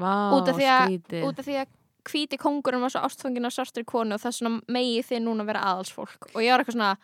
Vá, 0.00 0.32
Út 0.32 0.48
af 0.48 0.56
því 0.56 0.66
að- 0.70 1.68
að 2.00 2.10
hvíti 2.10 2.38
kongurinn 2.40 2.82
var 2.82 2.92
svo 2.94 3.02
ástfangin 3.06 3.46
af 3.46 3.54
svartri 3.54 3.84
konu 3.88 4.16
og 4.16 4.22
þess 4.22 4.40
vegna 4.42 4.60
megi 4.72 5.02
þið 5.06 5.22
núna 5.26 5.46
vera 5.48 5.62
aðalsfólk. 5.70 6.30
Og 6.34 6.40
ég 6.42 6.50
var 6.54 6.64
eitthvað 6.64 6.78
svona 6.78 6.96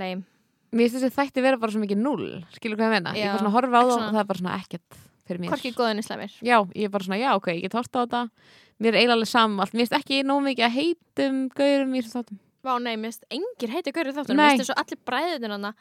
leim, 0.00 0.24
Mér 0.72 0.88
finnst 0.88 1.02
þessi 1.04 1.16
þætti 1.18 1.42
vera 1.44 1.58
bara 1.60 1.72
svo 1.74 1.82
mikið 1.82 1.98
null 2.00 2.28
Skilur 2.54 2.78
hvað 2.80 2.86
ég 2.86 2.92
meina? 2.94 3.10
Ég 3.12 3.26
er 3.26 3.34
bara 3.34 3.42
svona 3.42 3.50
að 3.50 3.56
horfa 3.58 3.76
á 3.76 3.82
það 3.82 3.90
svona- 3.92 4.06
og 4.08 4.14
það 4.14 4.22
er 4.22 4.28
bara 4.30 4.40
svona 4.40 4.54
ekkert 4.56 5.00
fyrir 5.28 5.40
mér. 5.42 5.50
Hvorki 5.52 5.72
góðin 5.76 6.00
í 6.00 6.04
slemir 6.06 6.32
Já, 6.40 6.56
ég 6.72 6.84
er 6.84 6.88
bara 6.94 7.04
svona, 7.04 7.18
já 7.20 7.30
ok, 7.36 7.48
ég 7.52 7.60
get 7.66 7.72
horta 7.76 8.00
á 8.00 8.02
þetta. 8.06 8.22
Mér 8.80 8.88
er 8.88 8.98
eiginlega 9.02 9.16
alveg 9.18 9.28
saman 9.28 9.60
allt. 9.60 9.74
Mér 9.76 9.84
finnst 9.84 9.98
ekki 10.00 10.22
nóg 10.24 10.40
mikið 10.48 10.64
að 10.64 10.76
heitum 10.78 11.48
gaurum 11.52 11.92
í 11.92 12.00
þáttum. 12.08 12.38
Vá, 12.64 12.72
nei, 12.80 12.96
mér 12.96 13.12
finnst 13.12 13.24
engir 13.28 13.68
heiti 13.74 13.92
gaurið 13.92 14.16
þáttunum, 14.16 14.36
Nei. 14.36 14.48
mér 14.48 14.56
finnst 14.56 14.70
þessu 14.70 14.80
allir 14.80 15.00
bræðin 15.04 15.74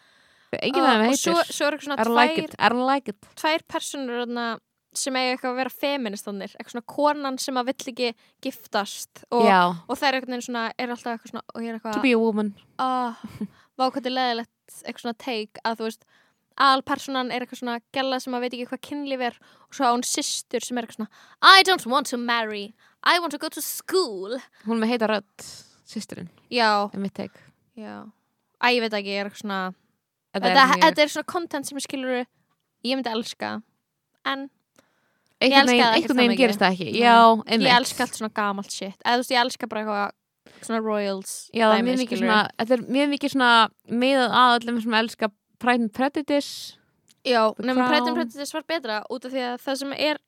Engin 0.51 0.83
og 0.83 1.05
heitir. 1.07 1.31
er 1.71 1.77
svona 1.79 1.99
I 1.99 2.09
like 2.11 2.37
it, 2.43 2.55
I 2.59 2.67
like 2.75 3.07
it. 3.07 3.21
Tvær 3.39 3.63
personur 3.71 4.25
sem 4.97 5.15
eiga 5.15 5.35
eitthvað 5.35 5.53
að 5.53 5.59
vera 5.61 5.73
feministannir 5.81 6.53
eitthvað 6.55 6.73
svona 6.75 6.89
konan 6.91 7.37
sem 7.39 7.59
að 7.59 7.69
vill 7.71 7.91
ekki 7.93 8.09
giftast 8.43 9.23
og, 9.29 9.47
og 9.47 10.03
er 10.03 10.17
eitthvað 10.17 10.43
svona, 10.47 10.65
er 10.75 10.91
alltaf 10.91 11.13
eitthvað 11.13 11.31
svona 11.31 11.43
er 11.47 11.77
to 11.77 11.77
eitthvað, 11.77 12.01
be 12.03 12.11
a 12.15 12.19
woman. 12.19 12.51
Ah, 12.81 13.21
vá 13.77 13.85
hvað 13.85 14.01
þetta 14.01 14.11
er 14.11 14.17
leðilegt 14.17 14.75
eitthvað 14.81 15.05
svona 15.05 15.19
take 15.23 15.63
að 15.67 15.79
þú 15.79 15.87
veist 15.87 16.07
aðalpersonan 16.61 17.31
er 17.31 17.45
eitthvað 17.45 17.61
svona 17.61 17.79
gæla 17.95 18.19
sem 18.21 18.35
að 18.35 18.45
veit 18.45 18.53
ekki 18.57 18.69
hvað 18.71 18.83
kynlíf 18.89 19.25
er 19.29 19.37
og 19.39 19.75
svo 19.77 19.87
á 19.87 19.91
hún 19.95 20.05
systur 20.07 20.65
sem 20.65 20.77
er 20.77 20.87
eitthvað 20.87 20.99
svona 20.99 21.59
I 21.59 21.65
don't 21.67 21.87
want 21.87 22.11
to 22.11 22.19
marry, 22.19 22.73
I 23.03 23.19
want 23.19 23.31
to 23.31 23.39
go 23.41 23.49
to 23.49 23.63
school. 23.63 24.35
Hún 24.67 24.81
með 24.81 24.95
heita 24.95 25.09
rödd, 25.09 25.51
systurinn, 25.87 26.29
Já, 26.51 26.91
já. 27.79 27.95
Æ, 28.61 28.67
ég 28.75 28.83
veit 28.83 28.93
ekki, 28.93 29.15
ég 29.15 29.23
er 29.23 29.29
eitthvað 29.29 29.45
svona 29.45 29.61
Þetta 30.31 30.47
Þetta, 30.47 30.63
er 30.63 30.81
þetta 30.85 31.01
er 31.03 31.11
svona 31.11 31.27
content 31.27 31.67
sem 31.67 31.79
ég 31.79 31.83
skilur 31.83 32.11
ég 32.21 32.95
myndi 32.95 33.11
elska 33.11 33.55
en 34.27 34.49
einhvern 35.41 36.17
veginn, 36.21 36.37
gerist 36.39 36.61
það 36.61 36.75
ekki. 36.75 36.89
Já, 37.01 37.17
ég 37.51 37.69
elska 37.75 38.05
allt 38.05 38.17
svona 38.19 38.33
gamalt 38.37 38.71
shit. 38.73 38.97
Eða 39.03 39.17
þú 39.17 39.23
veist, 39.23 39.33
ég 39.33 39.41
elska 39.43 39.69
bara 39.71 39.83
eitthvað 39.83 40.17
svona 40.65 40.81
royals 40.85 41.33
Já, 41.53 41.65
það 41.67 41.77
er 41.77 41.85
mjög 41.87 42.01
mikið 42.03 42.19
svona 42.21 42.39
Þetta 42.59 42.75
er 42.75 42.83
mjög 42.97 43.07
mikið 43.15 43.33
svona 43.35 43.51
miðað 44.03 44.35
að 44.41 44.55
öllum 44.59 44.81
sem 44.83 44.97
elska 45.01 45.31
Pride 45.61 45.85
and 45.87 45.93
Prejudice. 45.93 46.77
Já, 47.25 47.41
nefnum 47.61 47.87
Pride 47.87 48.05
and. 48.09 48.17
Prejudice 48.17 48.55
var 48.57 48.67
betra 48.69 48.99
út 49.13 49.25
af 49.25 49.33
því 49.33 49.43
að 49.47 49.57
það 49.65 49.81
sem 49.81 49.95
er 49.97 50.21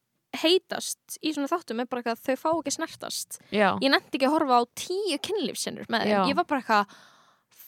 heitast 0.44 1.18
í 1.22 1.32
svona 1.34 1.50
þáttum 1.52 1.82
er 1.84 1.90
bara 1.90 2.02
eitthvað 2.02 2.18
að 2.18 2.26
þau 2.26 2.42
fá 2.42 2.50
ekki 2.58 2.74
snertast. 2.74 3.40
Já, 3.54 3.68
ég 3.82 3.90
nefndi 3.94 4.18
ekki 4.18 4.26
að 4.30 4.34
horfa 4.34 4.58
á 4.58 4.62
tíu 4.82 5.18
kynlífsinnur 5.28 5.90
með 5.94 6.08
þeim, 6.10 6.30
ég 6.32 6.38
var 6.40 6.48
bara 6.50 6.64
eitthvað 6.64 6.96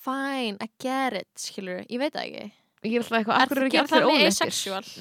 fine, 0.06 0.58
I 0.62 0.70
get 0.82 1.14
it, 1.18 1.30
skilur 1.42 1.84
ég 1.86 2.02
veit 2.02 2.14
það 2.14 2.26
ekki, 2.26 2.48
ég 2.86 2.96
er 3.00 3.04
alltaf 3.04 3.18
eitthvað 3.20 3.36
Er 3.36 3.46
Akkur 3.46 3.58
eru 3.62 3.68
ekki 3.70 3.82
allir 3.84 4.08
óleittir? 4.10 4.54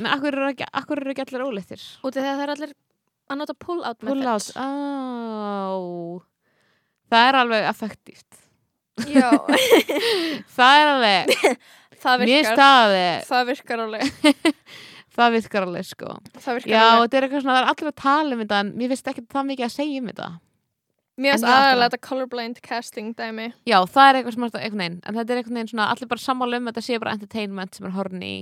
Nei, 0.05 0.11
akkur 0.15 0.33
eru 0.39 0.49
ekki, 0.53 0.67
akkur 0.83 1.03
eru 1.03 1.13
ekki 1.15 1.25
allir 1.27 1.45
óleittir 1.49 1.85
út 2.05 2.17
af 2.17 2.23
því 2.23 2.29
að 2.31 2.39
það 2.39 2.45
er 2.47 2.53
allir 2.57 2.73
að 3.35 3.39
nota 3.41 3.55
pull-out 3.65 3.99
Pull 4.05 4.11
out, 4.11 4.25
methods. 4.25 4.51
á 4.57 4.69
Það 7.15 7.29
er 7.29 7.37
alveg 7.39 7.67
effektíft. 7.69 8.41
Já, 9.15 9.29
Það 10.57 10.81
er 10.81 10.91
alveg 10.95 11.33
það 12.05 12.25
virkar. 12.25 12.59
það 13.29 13.47
virkar 13.53 13.85
alveg. 13.87 14.11
Það 15.15 15.31
virkar 15.37 15.63
alveg 15.69 15.85
sko. 15.87 16.09
Það 16.43 16.57
virkar 16.59 16.73
Já, 16.75 16.81
alveg. 16.91 17.05
þetta 17.05 17.17
er 17.21 17.25
eitthvað 17.29 17.43
svona, 17.45 17.55
það 17.55 17.63
er 17.63 17.69
allir 17.71 17.91
að 17.93 18.01
tala 18.03 18.35
um 18.35 18.41
þetta 18.43 18.57
en 18.65 18.71
mér 18.81 18.91
finnst 18.91 19.11
ekki 19.13 19.23
það 19.31 19.45
mikið 19.53 19.67
að 19.69 19.75
segja 19.77 20.01
um 20.03 20.09
þetta 20.11 20.29
mér 21.21 21.37
finnst 21.37 21.49
aðalega 21.49 21.89
þetta 21.89 22.01
colorblind 22.09 22.61
casting 22.65 23.15
dæmi. 23.19 23.49
Já, 23.69 23.79
það 23.87 24.09
er 24.09 24.19
eitthvað 24.19 24.37
sem 24.37 24.47
er 24.47 24.59
einhvern 24.61 24.83
veginn 24.85 25.01
en 25.01 25.19
þetta 25.19 25.35
er 25.35 25.41
einhvern 25.41 25.59
veginn 25.61 25.73
svona, 25.73 25.89
allir 25.95 26.11
bara 26.11 26.25
sammála 26.25 26.61
um 26.61 26.69
að 26.69 26.75
þetta 26.75 26.87
sé 26.89 27.01
bara 27.03 27.17
entertainment 27.19 27.79
sem 27.79 27.89
er 27.89 27.97
horny. 27.97 28.35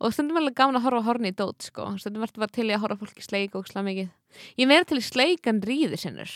Og 0.00 0.16
stundum 0.16 0.40
alveg 0.40 0.58
gaman 0.58 0.80
að 0.80 0.88
horfa 0.88 1.04
á 1.04 1.08
horny 1.10 1.34
dót 1.36 1.68
sko. 1.68 1.88
Stundum 2.00 2.24
verður 2.24 2.46
bara 2.46 2.56
til 2.56 2.68
í 2.70 2.74
að 2.74 2.84
horfa 2.86 3.00
fólki 3.04 3.24
sleik 3.24 3.56
og 3.58 3.68
slá 3.70 3.84
mikið. 3.86 4.12
Ég 4.60 4.70
meira 4.70 4.88
til 4.88 5.00
í 5.00 5.04
sleik 5.04 5.50
en 5.50 5.62
ríði 5.64 6.00
sinnur 6.00 6.32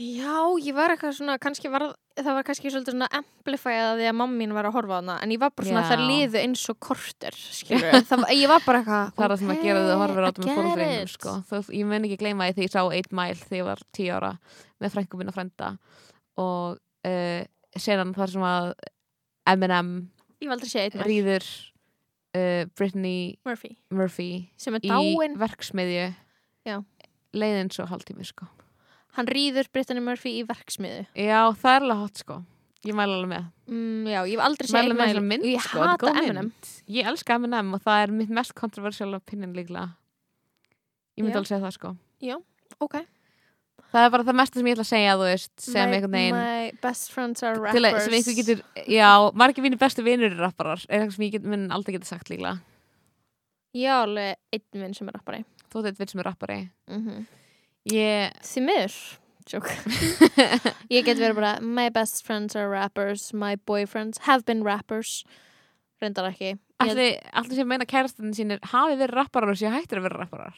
Já, 0.00 0.36
ég 0.64 0.72
var 0.72 0.94
eitthvað 0.94 1.12
svona, 1.18 1.34
kannski 1.40 1.68
var 1.68 1.82
það 2.16 2.36
var 2.38 2.44
kannski 2.46 2.70
svolítið 2.72 2.94
svona 2.94 3.08
amplifæð 3.18 3.80
að 3.84 3.98
því 4.00 4.06
að 4.08 4.14
mamma 4.16 4.38
mín 4.38 4.54
var 4.56 4.68
að 4.68 4.76
horfa 4.78 4.96
á 4.96 5.00
hana, 5.00 5.16
en 5.20 5.32
ég 5.34 5.40
var 5.42 5.52
bara 5.52 5.68
svona 5.68 5.82
Já. 5.82 5.88
það 5.90 6.02
liðu 6.08 6.38
eins 6.40 6.62
og 6.72 6.78
korter, 6.80 7.36
skilur 7.36 7.98
það, 8.08 8.24
ég 8.32 8.48
var 8.48 8.64
bara 8.64 8.80
eitthvað 8.80 9.10
Það 9.16 9.24
er 9.26 9.34
það 9.34 9.42
sem 9.42 9.52
að 9.52 9.64
gera 9.66 9.82
þau 9.84 9.90
að 9.92 10.00
horfa 10.02 10.22
á 10.24 10.26
þetta 10.30 10.64
með 10.80 10.84
it. 10.86 11.12
sko. 11.12 11.34
Þó, 11.50 11.56
Ég 11.76 11.90
mun 11.90 12.06
ekki 12.08 12.18
gleyma 12.22 12.46
því 12.48 12.54
þegar 12.56 12.66
ég 12.66 12.72
sá 12.72 12.80
8 13.00 13.18
Mile 13.20 13.40
þegar 13.42 13.58
ég 13.60 13.68
var 13.68 13.82
10 13.98 14.14
ára 14.16 14.30
með 14.80 14.94
frænkum 14.94 15.20
minna 15.20 15.34
frænda 15.36 15.68
og 16.40 16.78
uh, 17.10 17.42
senan 17.76 18.14
þar 18.16 18.34
sem 18.36 18.46
að 18.48 18.70
Eminem 19.52 19.92
Ég 20.40 20.48
var 20.48 20.56
aldrei 20.56 20.72
séð 20.72 20.86
einn 20.86 21.02
með 21.02 21.10
rýður 21.10 21.50
uh, 22.40 22.64
Brittany 22.72 23.18
Murphy, 23.44 23.74
Murphy 23.92 24.30
sem 24.56 24.80
er 24.80 24.88
í 24.88 24.94
dáin 24.94 25.36
verksmiðju 25.40 26.08
Já. 26.64 26.80
leiðin 27.36 27.72
svo 27.74 27.84
hálftími 27.90 28.24
sko 28.24 28.48
hann 29.16 29.28
rýður 29.30 29.68
Brittany 29.74 30.02
Murphy 30.04 30.36
í 30.40 30.46
verksmiðu 30.48 31.04
Já, 31.18 31.40
það 31.58 31.76
er 31.76 31.86
alveg 31.86 32.02
hot 32.04 32.24
sko. 32.24 32.40
Ég 32.80 32.96
mæla 32.96 33.18
alveg 33.18 33.28
með. 33.28 33.48
Mm, 33.68 34.04
Já, 34.08 34.20
ég 34.24 34.34
hef 34.38 34.42
aldrei 34.46 34.68
séð 34.70 34.76
Mæla 34.88 35.06
einn 35.10 35.26
með 35.28 35.42
ég 35.50 35.64
sko, 35.64 35.80
þetta 35.84 36.10
er 36.10 36.20
góð 36.24 36.36
mynd. 36.38 36.68
Ég 36.88 37.08
elska 37.10 37.36
Eminem 37.36 37.74
og 37.76 37.82
það 37.84 38.04
er 38.04 38.12
mitt 38.16 38.30
mest 38.40 38.54
kontroversial 38.56 39.16
opinion 39.18 39.52
líklega. 39.56 39.90
Ég 41.18 41.26
myndi 41.26 41.34
Já. 41.34 41.40
alveg 41.42 41.50
segja 41.50 41.64
það 41.66 41.74
sko. 41.76 41.96
Ok. 42.80 42.96
Það 43.90 44.06
er 44.06 44.12
bara 44.14 44.24
það 44.24 44.36
mesta 44.38 44.60
sem 44.60 44.68
ég 44.70 44.76
ætla 44.76 44.84
að 44.86 44.90
segja, 44.92 45.14
þú 45.18 45.26
veist, 45.26 45.52
sem 45.64 45.90
my, 45.90 45.96
einhvern 45.96 46.14
veginn 46.14 46.36
my 46.38 46.66
best 46.84 47.10
friends 47.10 47.42
are 47.42 47.58
rappers 47.58 48.04
sem 48.06 48.14
einhver 48.14 48.36
getur, 48.38 48.60
já, 48.86 49.08
margir 49.34 49.64
mínir 49.64 49.80
bestu 49.80 50.04
vinur 50.06 50.28
eru 50.28 50.38
rapparar, 50.38 50.84
er 50.86 51.00
eitthvað 51.02 51.16
sem 51.16 51.24
ég 51.26 51.34
get, 51.34 51.48
mun 51.50 51.64
aldrei 51.74 51.96
geta 51.96 52.06
sagt 52.06 52.30
líklega. 52.30 52.60
Ég 53.74 53.90
á 53.90 54.06
alveg 54.06 54.38
einn 54.54 54.84
vinn 54.84 54.94
sem 54.94 55.10
er 55.10 55.18
rappari. 55.18 55.42
Þú 55.74 55.82
veit 55.88 55.98
veit 55.98 56.14
sem 56.14 56.22
er 56.22 56.30
rappari. 56.30 56.60
mm 56.86 57.26
Ég, 57.88 58.34
Því 58.44 58.64
miður 58.66 58.96
Joke. 59.50 59.72
Ég 60.94 61.06
get 61.06 61.18
verið 61.18 61.38
bara 61.40 61.52
My 61.64 61.88
best 61.90 62.24
friends 62.26 62.54
are 62.54 62.68
rappers 62.68 63.30
My 63.32 63.56
boyfriends 63.56 64.20
have 64.28 64.44
been 64.44 64.62
rappers 64.66 65.24
Reyndar 66.00 66.28
ekki 66.30 66.58
allir, 66.80 67.18
allir 67.36 67.58
sem 67.58 67.68
meina 67.68 67.86
kærastinn 67.88 68.34
sínir 68.36 68.60
hafi 68.72 68.96
verið 68.96 69.16
rapparar 69.18 69.52
og 69.52 69.58
sé 69.60 69.68
hættir 69.68 70.00
að 70.00 70.06
vera 70.08 70.22
rapparar. 70.22 70.54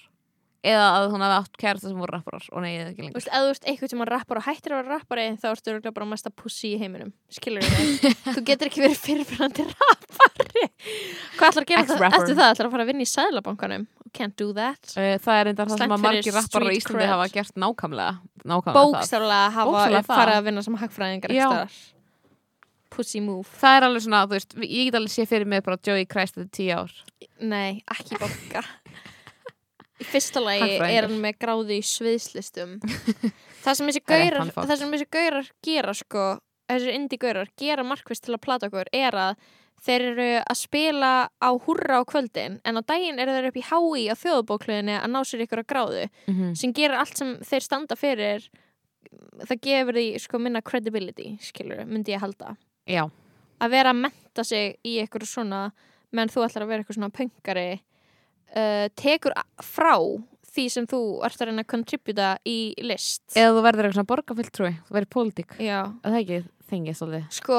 Eða 0.63 0.83
að 0.95 1.09
hún 1.11 1.25
hafi 1.25 1.37
átt 1.41 1.57
kærasta 1.59 1.91
sem 1.91 1.99
voru 1.99 2.15
rapparar 2.15 2.45
og 2.53 2.63
nei, 2.63 2.77
ekki 2.79 3.01
Þú 3.01 3.07
lengur. 3.09 3.17
veist, 3.19 3.31
ef 3.33 3.41
þú 3.43 3.49
veist 3.51 3.65
eitthvað 3.67 3.91
sem 3.93 4.05
að 4.05 4.11
rappar 4.13 4.39
og 4.39 4.45
hættir 4.47 4.75
að 4.75 4.79
vera 4.79 4.93
rappari 4.95 5.25
þá 5.43 5.47
ertu 5.51 5.73
örugglega 5.73 5.97
bara 5.97 6.07
mesta 6.13 6.31
pussy 6.31 6.71
í 6.77 6.79
heiminum. 6.79 7.11
Skilur 7.35 7.67
þig 7.67 8.13
þú 8.37 8.45
getur 8.47 8.71
ekki 8.71 8.85
verið 8.85 9.01
fyrirfyrandi 9.03 9.67
rappari. 9.73 10.69
Hvað 11.41 11.49
ætlar 11.49 11.67
að 11.67 11.73
gera? 11.73 11.87
Það 11.91 12.07
eftir 12.13 12.39
það? 12.39 12.53
Ætlar 12.53 12.69
að 12.69 12.77
fara 12.77 12.87
að 12.87 12.93
vinna 12.93 13.03
í 13.03 13.11
sæðlabankanum 13.11 13.89
can't 14.13 14.37
do 14.37 14.53
that. 14.53 14.93
Uh, 14.93 15.17
það 15.25 15.39
er 15.39 15.47
reyndar 15.49 15.71
það 15.71 15.81
sem 15.81 15.95
að 15.97 16.03
margir 16.05 16.27
fyrir 16.27 16.37
rapparar 16.37 16.69
street 16.69 16.83
Íslandi 16.83 17.09
hafa 17.09 17.29
gert 17.33 17.59
nákvæmlega. 17.63 18.13
Það. 18.43 18.69
bókstaflega 18.77 19.47
hafa 19.57 19.85
það. 19.89 20.11
farið 20.13 20.37
að 20.37 20.47
vinna 20.51 20.65
sem 20.67 20.79
hagfræðingar 20.83 21.35
ekki 21.37 21.81
pussy 22.93 23.23
move. 23.25 23.49
Það 23.57 23.79
er 23.79 23.87
alveg 23.89 24.05
svona, 24.05 24.23
þú 24.29 24.37
veist, 24.37 24.55
ég 24.69 24.91
get 24.91 24.99
alveg 25.01 25.15
sé 25.15 25.25
fyrir 25.31 25.49
mig 25.49 25.65
bara 25.65 25.81
Joey 25.81 26.05
Christ 26.05 26.37
þetta 26.37 26.53
tíu 26.59 26.77
ár. 26.77 26.93
nei, 27.41 27.81
ekki 27.91 28.21
banka 28.21 28.61
í 30.03 30.07
fyrsta 30.11 30.43
lagi 30.43 30.77
er 30.83 31.07
hann 31.09 31.19
með 31.23 31.39
gráði 31.43 31.79
í 31.81 31.87
sviðslistum. 31.87 32.79
Það 33.65 33.79
sem 33.79 33.91
þessi 33.91 34.05
gaurar 34.11 34.53
það 34.57 34.77
sem 34.81 34.95
þessi 34.97 35.09
gaurar 35.17 35.51
gera 35.63 35.95
sko 35.95 36.29
þessir 36.73 36.97
indie 36.97 37.21
gaurar 37.21 37.51
gera 37.59 37.85
markvist 37.87 38.25
til 38.27 38.35
að 38.35 38.43
plata 38.47 38.71
okkur 38.71 38.91
er 38.97 39.17
að 39.19 39.37
þeir 39.83 40.05
eru 40.13 40.27
að 40.41 40.59
spila 40.59 41.13
á 41.43 41.51
húrra 41.65 42.01
á 42.01 42.03
kvöldin 42.07 42.59
en 42.65 42.79
á 42.79 42.83
daginn 42.87 43.19
eru 43.23 43.35
þeir 43.35 43.49
upp 43.51 43.59
í 43.59 43.65
hái 43.67 44.03
á 44.11 44.15
þjóðubókluðinni 44.19 44.99
að 44.99 45.11
ná 45.11 45.19
sér 45.27 45.45
ykkur 45.47 45.63
að 45.63 45.71
gráðu 45.73 46.05
Mm 46.27 46.35
-hmm. 46.35 46.55
sem 46.55 46.73
gerir 46.73 46.99
allt 46.99 47.17
sem 47.19 47.37
þeir 47.43 47.63
standa 47.63 47.97
fyrir 47.97 48.51
það 49.47 49.59
gefur 49.63 49.95
því 49.99 50.07
sko 50.23 50.39
minna 50.39 50.63
credibility 50.63 51.37
skilur, 51.41 51.85
myndi 51.87 52.15
ég 52.15 52.23
halda. 52.23 52.57
Já, 52.87 53.11
að 53.61 53.71
vera 53.71 53.91
að 53.91 54.03
menta 54.07 54.45
sig 54.45 54.79
í 54.85 54.99
eitthvað 55.03 55.27
svona 55.29 55.73
menn 56.13 56.29
þú 56.29 56.47
ætlar 56.47 56.65
að 56.65 56.69
vera 56.69 56.83
eitthvað 56.83 56.99
svona 56.99 57.17
pöngari 57.17 57.81
uh, 58.57 58.87
tekur 58.99 59.35
frá 59.65 59.95
því 60.53 60.65
sem 60.69 60.87
þú 60.87 60.99
ert 61.25 61.41
að 61.41 61.49
reyna 61.49 61.63
að 61.65 61.71
contributa 61.73 62.31
í 62.45 62.75
list 62.85 63.23
eða 63.39 63.55
þú 63.57 63.63
verður 63.65 63.87
eitthvað 63.89 63.97
svona 63.97 64.11
borgarfulltrúi, 64.13 64.73
þú 64.89 64.97
verður 64.99 65.13
pólitík. 65.17 65.55
já, 65.65 65.79
Það 66.05 66.13
er 66.13 66.21
ekki 66.21 66.41
þengið 66.73 66.99
svolítið. 66.99 67.25
sko 67.39 67.57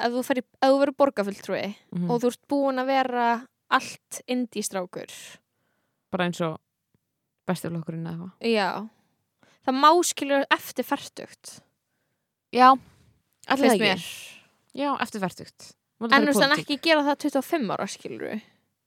ef 0.00 0.14
þú, 0.14 0.22
fer 0.24 0.40
í, 0.40 0.44
ef 0.60 0.70
þú 0.72 0.78
verður 0.80 0.96
borgarfulltrúi 1.02 1.62
Mm 1.96 2.10
og 2.10 2.20
þú 2.22 2.30
ert 2.32 2.42
búin 2.48 2.80
að 2.82 2.90
vera 2.94 3.26
allt 3.70 4.20
indístrákur 4.26 5.12
Bara 6.10 6.26
eins 6.26 6.40
og 6.42 6.56
bestiflokkurinn 7.46 8.06
eða 8.08 8.30
eitthvað. 8.30 8.50
já, 8.50 8.68
það 9.66 9.78
má 9.84 9.90
skilur 10.08 10.46
eftir 10.50 10.84
færtugt 10.88 11.58
Já, 12.50 12.72
allir 13.46 13.70
það 13.70 13.78
mér 13.84 13.92
ekki. 13.94 14.40
Já, 14.80 14.90
eftir 15.04 15.20
færtugt. 15.22 15.68
en 16.00 16.08
þú 16.24 16.32
veist 16.32 16.42
en 16.48 16.56
ekki 16.56 16.80
gera 16.82 17.04
það 17.06 17.20
25 17.28 17.70
ára 17.76 17.86
skilur 17.86 18.40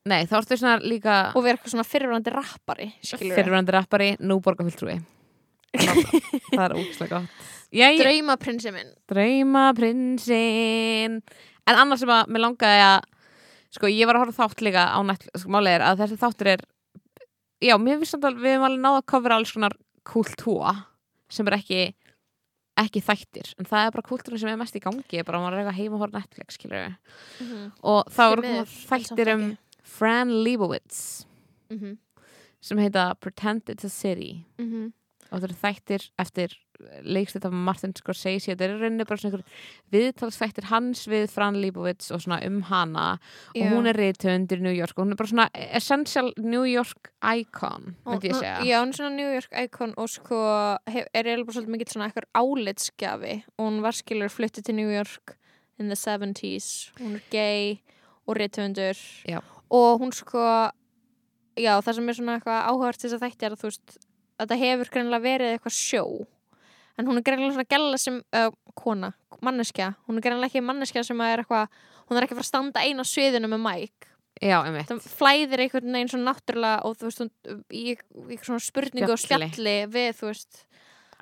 Nei, 0.09 0.25
þá 0.27 0.35
ertu 0.41 0.57
svona 0.59 0.79
líka 0.83 1.17
og 1.31 1.45
vera 1.45 1.55
eitthvað 1.55 1.73
svona 1.77 1.87
fyrirvændi 1.87 2.31
rappari 2.33 2.89
fyrirvændi 3.07 3.75
rappari, 3.75 4.09
nú 4.19 4.41
borgarfulltrúi. 4.43 4.97
það 6.53 6.65
er 6.65 6.75
ógislega 6.75 7.15
gott. 7.15 7.49
Ég, 7.73 7.97
draumaprinsi 7.97 8.73
minn. 8.73 8.91
Drauma 9.09 9.71
prinsinn 9.73 11.15
En 11.63 11.79
annars 11.79 12.03
sem 12.03 12.11
að 12.13 12.29
mér 12.29 12.43
langaði 12.45 12.83
að 12.85 13.09
Sko, 13.73 13.89
ég 13.89 14.05
var 14.05 14.19
að 14.19 14.27
horfa 14.27 14.43
þátt 14.43 14.61
líka 14.67 14.83
á 14.93 14.99
Netflix 15.01 15.41
sko, 15.41 15.49
Málið 15.55 15.79
er 15.79 15.85
að 15.87 16.03
þessi 16.03 16.19
þáttur 16.21 16.51
er 16.51 16.63
Já, 17.63 17.73
mér 17.81 17.97
finnst 18.01 18.13
samt 18.13 18.27
að 18.27 18.43
við 18.43 18.53
hefum 18.53 18.67
alveg 18.67 18.83
náða 18.83 18.99
að 18.99 19.09
kofra 19.09 19.39
alls 19.39 19.53
konar 19.55 19.77
kultúa 20.05 20.75
sem 21.31 21.47
er 21.49 21.57
ekki 21.57 21.83
ekki 22.83 23.03
þættir, 23.05 23.51
en 23.61 23.67
það 23.69 23.85
er 23.85 23.91
bara 23.93 24.05
kultúrin 24.07 24.41
sem 24.41 24.49
er 24.49 24.57
mest 24.57 24.77
í 24.77 24.81
gangi, 24.81 25.21
bara 25.25 25.37
að 25.37 25.43
maður 25.43 25.55
er 25.55 25.61
eitthvað 25.61 25.77
heima 25.77 25.97
að 25.97 26.01
horfa 26.03 26.17
á 26.17 26.21
Netflix 26.23 26.57
og 27.85 28.09
Því 28.09 28.25
voru 28.31 28.43
miður, 28.43 28.55
komið 28.55 28.63
en 28.63 28.71
þættir 28.89 29.31
um. 29.33 29.43
Fran 29.83 30.29
Lebowitz 30.43 31.25
Mhm, 31.71 31.97
sem 32.61 32.77
heita 32.77 33.15
Pretend 33.19 33.69
It's 33.69 33.83
a 33.85 33.89
City. 33.89 34.45
Mhm. 34.59 34.93
og 35.33 35.39
það 35.41 35.43
eru 35.47 35.55
þættir 35.63 36.03
eftir 36.21 36.51
leikstætt 37.03 37.45
af 37.47 37.53
Martin 37.53 37.93
Scorsese. 37.95 38.51
Þetta 38.51 38.65
er 38.67 38.73
í 38.75 38.81
rauninni 38.81 39.05
bara 39.07 39.17
svona 39.17 39.31
einhver 39.39 39.43
viðtalsþættir 39.93 40.67
hans 40.69 41.07
við 41.09 41.29
Fran 41.31 41.55
Lebowitz 41.61 42.11
og 42.13 42.21
svona 42.21 42.45
um 42.45 42.61
hana. 42.69 43.19
Já. 43.55 43.65
og 43.65 43.71
hún 43.77 43.87
er 43.89 43.97
rithöfundur 43.97 44.59
í 44.59 44.61
New 44.61 44.73
York 44.73 44.93
og 44.97 45.05
hún 45.07 45.11
er 45.11 45.15
bara 45.15 45.31
svona 45.31 45.49
essential 45.55 46.33
New 46.37 46.63
York 46.63 47.09
icon 47.23 47.95
myndi 48.05 48.29
ég 48.29 48.35
segja. 48.35 48.59
Já, 48.61 48.81
hún 48.83 48.89
er 48.89 48.97
svona 48.99 49.15
New 49.15 49.33
York 49.33 49.49
icon 49.63 49.93
og 49.97 50.09
sko 50.09 50.77
hef, 50.87 51.07
er 51.13 51.23
eiginlega 51.23 51.45
bara 51.47 51.57
svolítið 51.57 51.73
mikill 51.73 51.93
svona 51.93 52.11
eitthvað 52.11 52.29
álitsgjafi. 52.37 53.43
Og 53.57 53.65
hún 53.71 53.81
var 53.81 53.91
skilur 53.97 54.29
fluttið 54.29 54.63
til 54.65 54.75
New 54.75 54.89
York 54.91 55.37
in 55.79 55.87
the 55.89 55.95
70s 55.95 56.91
hún 56.99 57.15
er 57.15 57.21
gay 57.31 57.79
og 58.27 58.35
Já. 58.37 59.39
Og 59.73 60.03
hún 60.03 60.13
sko 60.15 60.43
já, 61.57 61.73
það 61.81 61.97
sem 61.97 62.09
er 62.09 62.17
svona 62.19 62.37
eitthvað 62.37 62.61
áhugavert 62.69 63.03
þess 63.03 63.17
að 63.17 63.25
þætti 63.25 63.47
er 63.47 63.55
að 63.55 63.63
þú 63.63 63.71
veist 63.71 63.97
að 64.41 64.53
það 64.53 64.63
hefur 64.63 64.93
greinilega 64.93 65.25
verið 65.27 65.55
eitthvað 65.55 65.77
sjó. 65.77 66.05
En 66.93 67.09
hún 67.09 67.17
er 67.17 67.25
greinilega 67.25 67.55
svona 67.55 67.69
gæla 67.73 67.99
sem 68.01 68.19
uh, 68.37 68.49
kona, 68.77 69.13
manneskja, 69.41 69.93
hún 70.07 70.19
er 70.19 70.25
greinilega 70.25 70.51
ekki 70.51 70.65
manneskja 70.65 71.05
sem 71.07 71.21
er 71.25 71.41
eitthvað, 71.41 71.77
hún 72.09 72.19
er 72.19 72.27
ekki 72.27 72.37
fara 72.37 72.45
að 72.45 72.51
standa 72.51 72.83
eina 72.85 73.05
á 73.05 73.07
sviðinu 73.09 73.49
með 73.49 73.63
mæk 73.65 74.09
Já, 74.41 74.57
það 74.89 75.05
flæðir 75.05 75.61
einhvern 75.63 75.95
veginn 75.95 76.09
svona 76.11 76.31
náttúrulega 76.31 76.87
og 76.87 76.95
þú 76.97 77.07
veist, 77.07 77.21
hún, 77.21 77.59
í, 77.69 77.93
í 78.33 78.37
svona 78.41 78.63
spurningu 78.63 79.11
og 79.13 79.21
Spjalli. 79.21 79.75
við, 79.93 80.09
þú 80.17 80.29
veist 80.31 80.63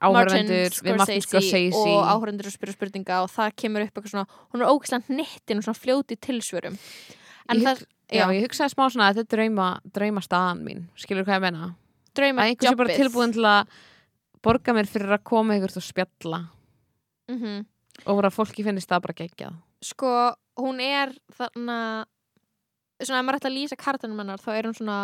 Áhörvendur 0.01 0.77
við 0.81 0.97
Martin 0.97 1.21
Scorsese 1.21 1.77
og 1.77 2.07
áhörvendur 2.09 2.49
að 2.49 2.55
spyrja 2.55 2.73
spurninga 2.73 3.19
og 3.21 3.29
það 3.29 3.51
kemur 3.61 3.83
upp 3.85 3.91
eitthvað 3.91 4.13
svona 4.15 4.39
hún 4.53 4.63
er 4.63 4.71
ógæslega 4.71 5.11
hnittin 5.11 5.61
og 5.61 5.67
svona 5.67 5.77
fljóti 5.77 6.17
tilsvörum. 6.17 6.77
En 7.51 7.59
Ég 7.59 7.67
það, 7.67 7.83
Já, 8.11 8.25
ég 8.35 8.43
hugsaði 8.43 8.73
smá 8.73 8.85
svona 8.89 9.07
að 9.09 9.21
þetta 9.21 9.23
er 9.23 9.37
drauma, 9.37 9.67
drauma 9.95 10.21
staðan 10.21 10.63
mín. 10.65 10.85
Skilur 10.99 11.23
hvað 11.23 11.39
ég 11.39 11.45
menna? 11.47 11.73
drauma 12.17 12.43
Að 12.43 12.51
einhvers 12.51 12.71
er 12.71 12.79
bara 12.79 12.95
tilbúin 12.99 13.35
til 13.35 13.45
að 13.47 13.75
borga 14.43 14.75
mér 14.75 14.89
fyrir 14.89 15.13
að 15.15 15.23
koma 15.23 15.55
ykkur 15.55 15.77
og 15.79 15.85
spjalla. 15.85 16.41
Mm 17.31 17.67
og 18.05 18.17
bara 18.17 18.31
fólki 18.33 18.63
finnist 18.65 18.89
það 18.89 19.03
bara 19.03 19.17
geggjað. 19.19 19.57
Sko, 19.85 20.11
hún 20.57 20.79
er 20.81 21.11
þarna 21.37 21.77
svona, 23.01 23.19
ef 23.19 23.25
maður 23.25 23.39
ætti 23.39 23.49
að 23.49 23.57
lýsa 23.57 23.77
kartanum 23.79 24.21
hennar 24.21 24.41
þá 24.41 24.51
er 24.55 24.69
hún 24.69 24.77
svona 24.77 24.99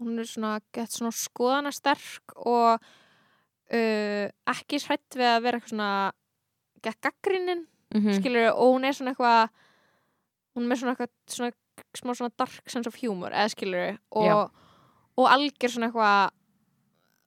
hún 0.00 0.20
er 0.20 0.28
svona, 0.28 0.52
gett 0.74 0.94
svona 0.94 1.12
skoðanasterk 1.14 2.36
og 2.48 2.80
uh, 2.80 4.26
ekki 4.54 4.80
hrætt 4.86 5.18
við 5.18 5.28
að 5.28 5.42
vera 5.46 5.60
eitthvað 5.60 5.74
svona 5.74 5.92
gett 6.84 7.00
gaggrinin 7.04 7.66
mm 7.66 8.00
-hmm. 8.00 8.20
skilur 8.20 8.52
og 8.54 8.74
hún 8.74 8.84
er 8.88 8.96
svona 8.96 9.14
eitthvað 9.14 9.50
hún 10.56 10.64
er 10.66 10.68
með 10.72 10.80
svona 10.82 10.92
eitthvað 10.96 11.12
svona, 11.36 11.52
smá 11.96 12.12
svona 12.18 12.34
dark 12.38 12.70
sense 12.70 12.88
of 12.90 12.98
humor 13.02 13.30
eða 13.32 13.52
skilur 13.54 13.98
og, 14.10 14.50
og 15.16 15.26
algjör 15.30 15.70
svona 15.76 15.88
eitthvað 15.90 16.36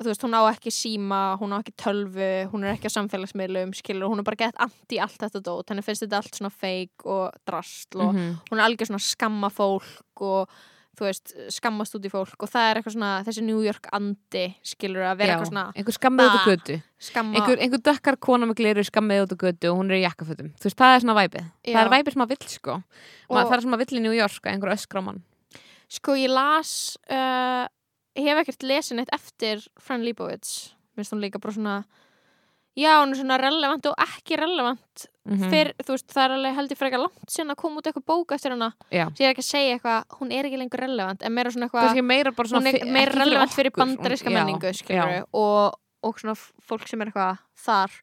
þú 0.03 0.09
veist, 0.09 0.24
hún 0.26 0.34
á 0.36 0.41
ekki 0.49 0.71
síma, 0.74 1.19
hún 1.39 1.53
á 1.53 1.61
ekki 1.61 1.74
tölvu 1.80 2.30
hún 2.51 2.63
er 2.65 2.74
ekki 2.76 2.89
á 2.91 2.95
samfélagsmiðlum, 2.97 3.71
skilur 3.78 4.09
hún 4.11 4.19
er 4.19 4.26
bara 4.28 4.39
gett 4.41 4.57
anti 4.59 4.97
allt 4.99 5.21
þetta 5.21 5.39
dót, 5.45 5.69
henni 5.69 5.84
finnst 5.86 6.03
þetta 6.03 6.17
allt 6.19 6.36
svona 6.39 6.51
feik 6.51 7.05
og 7.05 7.32
drastl 7.47 8.01
og 8.01 8.13
Mhm. 8.15 8.39
hún 8.51 8.59
er 8.59 8.65
algjör 8.65 8.89
svona 8.89 8.99
skamma 8.99 9.49
fólk 9.53 10.21
og 10.21 10.49
þú 10.93 11.05
veist, 11.07 11.33
skammast 11.55 11.95
út 11.97 12.05
í 12.05 12.11
fólk 12.11 12.45
og 12.45 12.49
það 12.51 12.67
er 12.69 12.79
eitthvað 12.79 12.95
svona, 12.95 13.11
þessi 13.25 13.43
New 13.47 13.61
York 13.65 13.87
andi 13.97 14.43
skilur 14.73 15.05
að 15.09 15.17
vera 15.21 15.31
Já, 15.31 15.35
eitthvað 15.35 15.51
svona 15.51 15.65
einhver 15.73 15.97
skammið 15.97 16.29
út 16.29 16.37
á 16.37 16.49
götu. 16.51 16.77
skamma 17.07 17.39
einhver, 17.39 17.61
einhver 17.65 17.83
dökkar 17.89 18.17
kona 18.27 18.49
með 18.49 18.59
gleru 18.61 18.85
skammið 18.87 19.23
út 19.25 19.33
á 19.33 19.37
götu 19.43 19.71
og 19.71 19.79
hún 19.81 19.89
er 19.91 19.99
í 19.99 20.03
jakkafötum. 20.05 20.51
Þú 20.53 20.69
veist, 20.69 20.79
það 20.79 20.95
er 20.95 21.05
svona 21.05 21.17
væpið. 21.19 21.47
Það 21.69 21.81
er 21.83 21.93
væpið 21.95 22.13
sem 22.13 22.23
maður 22.23 22.33
vill 22.35 22.51
sko. 22.53 22.75
Og- 23.29 23.39
það 23.41 23.55
er 23.57 23.69
maður 23.73 23.85
vill 23.85 23.99
í 23.99 24.03
New 24.05 24.17
York, 24.17 24.41
að 24.43 24.53
einhver 24.53 24.75
öskra 24.75 25.01
á 25.01 25.07
mann. 25.09 25.23
Sko 25.93 26.15
ég 26.17 26.29
las 26.29 26.97
uh, 27.09 27.65
ég 28.17 28.29
hef 28.29 28.43
ekkert 28.43 28.63
lesið 28.69 28.99
neitt 28.99 29.13
eftir 29.13 29.61
Fran 29.81 30.05
Leibovitz 30.05 30.73
minnst 30.97 31.13
hún 31.13 31.21
líka 31.23 31.41
bara 31.41 31.53
svona 31.55 31.75
já, 32.78 32.91
hún 32.99 33.13
er 33.13 33.19
svona 33.19 33.38
relevant 33.41 33.86
og 33.89 34.05
ekki 34.05 34.38
relevant. 34.39 35.05
Mm 35.24 35.51
Fyr, 35.53 35.69
þú 35.80 35.93
veist, 35.95 36.09
það 36.11 36.24
er 36.24 36.34
alveg 36.36 36.55
held 36.57 36.74
ég 36.74 36.80
frekar 36.80 36.99
langt 36.99 37.32
sinna 37.32 37.53
að 37.55 37.61
koma 37.61 37.80
út 37.80 37.86
eitthvað 37.88 38.05
bóka 38.11 38.36
eftir 38.36 38.51
hana. 38.51 38.74
Já. 38.91 39.05
svo 39.07 39.24
ég 39.24 39.30
er 39.30 39.36
ekki 39.36 39.43
að 39.45 39.47
segja 39.47 39.78
eitthvað, 39.78 40.17
hún 40.19 40.34
er 40.36 40.49
ekki 40.49 40.59
lengur 40.59 40.84
relevant 40.84 41.24
en 41.24 41.34
meira 41.34 41.53
svona 41.53 41.69
eitthvað, 41.69 42.01
meira 42.03 42.34
svona 42.36 42.59
hún 42.59 42.67
er 42.74 42.91
meira 42.91 43.13
relevant 43.15 43.55
fyrir 43.55 43.71
bandaríska 43.78 44.34
já, 44.34 44.36
menningu 44.36 44.74
skilur 44.76 45.13
já. 45.13 45.24
og, 45.32 45.78
og 46.03 46.19
svona 46.19 46.36
fólk 46.36 46.89
sem 46.89 47.01
er 47.01 47.13
eitthvað 47.13 47.39
þar. 47.63 47.95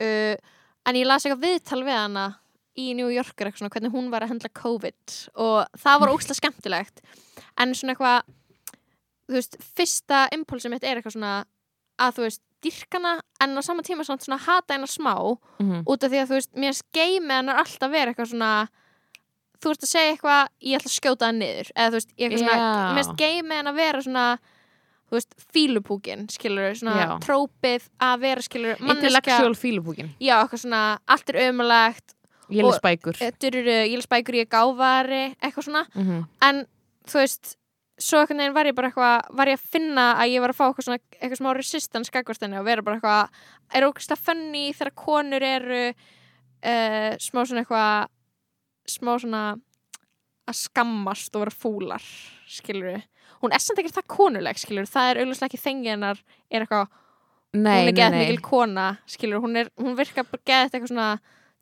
Uh, 0.00 0.34
en 0.88 1.00
ég 1.02 1.10
las 1.10 1.26
eitthvað 1.26 1.44
viðtal 1.44 1.82
við 1.84 1.98
hana 1.98 2.24
í 2.80 2.88
New 2.96 3.12
Yorker 3.12 3.50
eitthvað 3.50 3.64
svona 3.66 3.74
hvernig 3.76 3.92
hún 3.94 4.08
var 4.14 4.24
að 4.24 4.32
handla 4.32 4.54
COVID 4.56 5.18
og 5.44 5.80
það 5.84 6.00
var 6.00 6.14
óslega 6.14 6.40
skemmtilegt. 6.40 7.04
En 7.60 7.76
svona 7.76 7.92
eitthvað 7.92 8.32
þú 9.28 9.38
veist, 9.38 9.60
fyrsta 9.76 10.24
impulsið 10.34 10.74
mitt 10.74 10.86
er 10.86 10.98
eitthvað 10.98 11.16
svona 11.16 11.34
að 12.00 12.16
þú 12.16 12.26
veist, 12.26 12.42
dyrkana 12.64 13.18
en 13.44 13.58
á 13.58 13.62
sama 13.62 13.82
tíma 13.86 14.04
samt 14.06 14.24
svona 14.24 14.38
hata 14.40 14.74
hennar 14.74 14.88
smá 14.90 15.14
Mhm. 15.60 15.84
út 15.86 16.02
af 16.04 16.10
því 16.10 16.18
að 16.22 16.28
þú 16.30 16.34
veist, 16.38 16.50
mér 16.56 16.74
skeimi 16.74 17.30
hennar 17.34 17.60
alltaf 17.62 17.90
vera 17.90 18.12
eitthvað 18.12 18.30
svona 18.32 18.68
þú 19.60 19.70
veist 19.70 19.84
að 19.86 19.92
segja 19.94 20.12
eitthvað, 20.16 20.48
ég 20.60 20.76
ætla 20.76 20.90
að 20.90 20.98
skjóta 20.98 21.26
það 21.28 21.36
niður 21.40 21.68
eða 21.76 21.88
þú 21.88 21.96
veist, 21.98 22.10
ég 22.18 22.24
eitthvað 22.32 22.42
svona, 22.44 22.58
Já. 22.58 22.94
mér 22.96 23.06
skeimi 23.14 23.54
hennar 23.54 23.74
vera 23.74 24.02
svona 24.02 24.38
þú 25.04 25.12
veist, 25.18 25.34
fílupúkin 25.54 26.26
skilur, 26.32 26.74
svona 26.74 26.96
Já. 27.00 27.18
trópið 27.20 27.88
að 28.00 28.20
vera 28.20 28.40
skilur, 28.42 28.76
intellectual 28.80 29.54
fílupúkin 29.54 30.10
já, 30.20 30.36
eitthvað 30.42 30.64
svona, 30.64 30.98
allt 31.08 31.28
er 31.30 31.40
ömulegt 31.52 32.14
ég 32.50 32.64
Og- 32.64 32.82
bækur 32.82 33.16
dururu, 33.40 33.76
ég 33.88 33.96
er 33.96 34.02
gáfari 34.46 35.34
eitthvað 35.42 35.64
svona, 35.68 35.86
Mhm. 35.94 36.26
en 36.42 36.66
þú 37.06 37.14
veist 37.20 37.56
svo 38.00 38.20
einhvern 38.20 38.40
veginn 38.40 38.56
var 38.56 38.68
ég 38.68 38.74
bara 38.74 38.90
eitthvað 38.90 39.36
var 39.38 39.50
ég 39.50 39.60
að 39.60 39.68
finna 39.76 40.06
að 40.18 40.32
ég 40.32 40.42
var 40.42 40.52
að 40.52 40.58
fá 40.58 40.64
eitthvað 40.66 40.86
svona 40.88 41.00
eitthvað 41.20 41.40
smá 41.40 41.50
resistance 41.54 42.14
gagvart 42.14 42.42
henni 42.42 42.58
og 42.58 42.66
vera 42.66 42.82
bara 42.86 42.98
eitthvað 42.98 43.76
er 43.78 43.86
ógæslega 43.86 44.24
funny 44.24 44.64
þegar 44.74 44.94
konur 44.98 45.46
eru 45.46 45.84
uh, 45.92 47.12
smá 47.22 47.40
svona 47.44 47.62
eitthvað 47.62 48.10
smá 48.94 49.12
svona 49.22 49.44
að 50.44 50.58
skammast 50.58 51.36
og 51.36 51.44
vera 51.44 51.58
fúlar 51.62 52.08
skilur 52.50 52.98
hún 53.44 53.54
er 53.54 53.62
samt 53.62 53.80
ekki 53.80 53.94
það 53.94 54.10
konuleg 54.16 54.60
skilur 54.60 54.90
það 54.90 55.10
er 55.10 55.22
auðvitað 55.22 55.48
ekki 55.48 55.62
þengi 55.62 55.92
hennar 55.94 56.20
er 56.50 56.64
eitthvað, 56.64 56.92
nei, 57.54 57.62
hún 57.62 57.70
er 57.70 57.88
nei, 57.92 57.96
geðt 58.00 58.16
nei. 58.16 58.20
mikil 58.24 58.44
kona 58.44 58.88
skilur, 59.14 59.44
hún, 59.44 59.58
er, 59.60 59.70
hún 59.80 59.96
virkar 59.98 60.28
bara 60.30 60.46
geðt 60.50 60.74
eitthvað 60.74 60.92
svona 60.92 61.08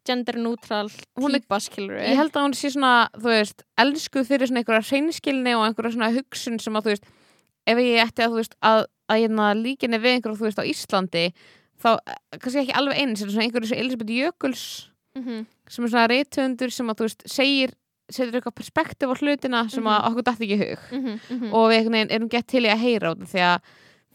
gender 0.06 0.38
neutral 0.38 0.90
Hún 1.20 1.34
er- 1.34 1.42
típa 1.42 1.60
skilur 1.62 1.98
ég 2.00 2.18
held 2.18 2.32
að 2.32 2.46
hún 2.46 2.54
sé 2.58 2.72
svona, 2.74 3.08
þú 3.16 3.28
veist 3.32 3.64
elskuð 3.78 4.28
fyrir 4.28 4.50
svona 4.50 4.62
einhverja 4.62 4.88
hreinskilni 4.90 5.56
og 5.56 5.66
einhverja 5.66 5.96
svona 5.96 6.12
hugsun 6.14 6.60
sem 6.60 6.78
að 6.78 6.86
þú 6.86 6.94
veist 6.94 7.10
ef 7.66 7.78
ég 7.78 8.02
ætti 8.02 8.24
að 8.24 8.30
þú 8.32 8.40
veist 8.40 8.56
að, 8.60 8.86
að 9.08 9.20
hérna 9.22 9.50
líkinni 9.58 10.02
við 10.02 10.16
einhverju 10.16 10.40
þú 10.40 10.48
veist 10.48 10.62
á 10.62 10.70
Íslandi 10.72 11.26
þá 11.82 11.90
eh, 11.98 12.18
kannski 12.38 12.64
ekki 12.64 12.78
alveg 12.78 13.02
eins 13.02 13.22
en 13.22 13.30
svona 13.30 13.46
einhverju 13.46 13.70
sem 13.70 13.78
Elisabeth 13.82 14.16
Jökuls 14.16 14.64
mm 15.14 15.22
-hmm. 15.22 15.46
sem 15.68 15.84
er 15.84 15.90
svona 15.90 16.08
reythundur 16.08 16.70
sem 16.70 16.90
að 16.90 16.96
þú 16.98 17.08
veist 17.08 17.22
segir, 17.26 17.70
setur 18.10 18.34
eitthvað 18.34 18.58
perspektíf 18.60 19.08
á 19.08 19.14
hlutina 19.20 19.68
sem 19.68 19.84
að 19.84 20.04
okkur 20.08 20.22
dætti 20.22 20.44
ekki 20.44 20.58
hug. 20.62 20.78
Mm 20.90 21.52
og 21.52 21.70
við 21.70 22.10
erum 22.10 22.28
gett 22.28 22.46
til 22.46 22.64
í 22.64 22.68
að 22.68 22.82
heyra 22.84 23.08
á 23.08 23.14
þetta 23.14 23.32
því 23.32 23.40
að 23.40 23.60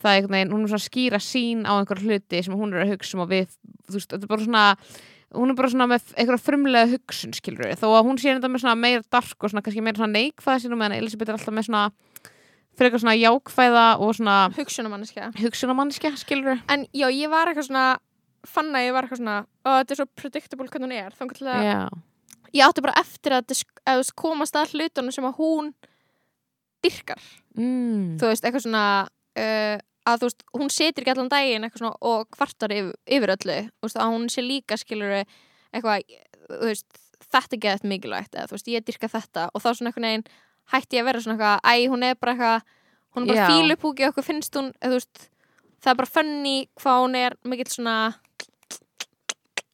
það 0.02 0.12
er 0.12 0.16
einhvern 0.16 0.36
veginn, 0.36 0.52
hún 0.54 0.64
er 0.64 0.68
svona 0.68 0.84
að 0.84 0.90
skýra 0.90 1.20
sín 1.20 1.66
á 1.66 1.74
einhver 1.74 2.02
hluti 2.02 2.44
sem 2.44 2.54
hún 2.54 2.74
er 2.74 2.84
að 2.84 2.92
hugsa 2.94 3.18
um 3.18 3.24
og 3.24 3.30
við, 3.30 3.48
þú 3.88 3.94
veist, 3.94 4.10
þetta 4.12 4.24
er 4.24 4.28
bara 4.28 4.44
svona 4.46 4.76
hún 5.36 5.52
er 5.52 5.58
bara 5.58 5.72
svona 5.74 5.90
með 5.92 6.14
einhverja 6.16 6.44
frumlega 6.46 6.92
hugsun 6.94 7.36
skilur 7.36 7.74
þó 7.76 7.88
að 7.92 8.08
hún 8.08 8.20
sé 8.22 8.32
þetta 8.32 8.52
með 8.52 8.64
svona 8.64 8.80
meira 8.80 9.04
dark 9.12 9.44
og 9.44 9.52
svona 9.52 9.64
kannski 9.66 9.84
meira 9.84 10.00
svona 10.00 10.16
neikvæða 10.16 10.64
sínum 10.64 10.80
meðan 10.80 10.98
Elisabeth 11.02 11.34
er 11.34 11.40
alltaf 11.40 11.56
með 11.58 11.68
svona 11.68 11.84
frekar 12.78 13.02
svona 13.04 13.18
jákvæða 13.18 13.86
og 14.00 14.14
svona 14.16 14.38
hugsunamanniska 14.56 15.32
hugsunamanniska 15.42 16.14
skilur 16.22 16.62
En 16.72 16.86
já, 16.94 17.10
ég 17.12 17.32
var 17.34 17.52
eitthvað 17.52 17.72
svona 17.72 17.88
fann 18.48 18.76
að 18.76 18.88
ég 18.88 18.96
var 18.96 19.08
eitthvað 19.08 19.22
svona 19.22 19.38
og 19.44 19.74
þetta 19.82 19.94
er 19.94 20.00
svo 20.00 20.08
predictable 20.16 20.70
hvernig 20.72 20.88
hún 20.88 20.96
er. 20.98 21.18
Þannig 21.18 21.42
að 21.52 21.68
Já, 21.68 21.80
ég 22.56 22.68
átti 22.68 22.86
bara 22.86 23.02
eftir 23.02 23.36
að, 23.36 23.44
þetta 23.44 23.60
sk- 23.60 23.84
að 23.84 23.98
þú 24.00 24.04
veist, 24.04 24.16
komast 24.24 24.60
að 24.60 24.74
hlutunum 24.76 25.16
sem 25.16 25.28
að 25.28 25.42
hún 25.42 25.72
dyrkar, 26.86 27.24
mm. 27.58 28.18
þú 28.22 28.32
veist, 28.32 28.46
eitthvað 28.46 28.66
svona 28.68 28.86
uh, 29.42 29.78
að 30.08 30.22
þú 30.22 30.30
veist, 30.30 30.46
hún 30.56 30.72
setur 30.74 31.04
ekki 31.04 31.14
allan 31.14 31.32
daginn 31.34 31.68
eitthvað 31.68 31.84
svona 31.84 32.10
og 32.12 32.30
kvartar 32.34 32.74
yfir, 32.74 32.96
yfir 33.18 33.34
öllu, 33.36 33.60
þú 33.68 33.90
veist, 33.90 34.00
að 34.00 34.14
hún 34.16 34.28
sé 34.32 34.46
líka 34.46 34.80
skilur 34.80 35.16
eitthvað, 35.18 36.18
þú 36.48 36.64
veist 36.72 37.04
þetta 37.28 37.58
er 37.58 37.64
geðað 37.66 37.88
mikilvægt, 37.92 38.36
eða 38.36 38.48
þú 38.48 38.58
veist, 38.58 38.70
ég 38.72 38.86
dyrka 38.88 39.10
þetta. 39.12 39.50
Og 39.52 39.64
þá 39.64 39.70
svona 39.74 39.92
einhvern 39.92 40.08
veginn 40.08 40.28
hætti 40.72 40.98
ég 40.98 41.04
að 41.04 41.10
vera 41.10 41.24
svona 41.24 41.36
eitthvað, 41.36 41.58
æ, 41.68 41.74
hún 41.92 42.06
er 42.08 42.20
bara 42.22 42.36
eitthvað 42.36 42.76
hún 43.18 43.26
er 43.26 43.34
bara 43.34 43.50
fílupúki 43.52 44.08
okkur 44.08 44.26
finnst 44.26 44.56
hún, 44.58 44.72
eða 44.82 44.94
þú 44.94 45.00
veist 45.00 45.28
það 45.82 45.92
er 45.92 46.00
bara 46.02 46.12
funny 46.12 46.56
hvað 46.82 47.02
hún 47.04 47.18
er 47.20 47.38
mikill 47.48 47.70
svona 47.72 47.98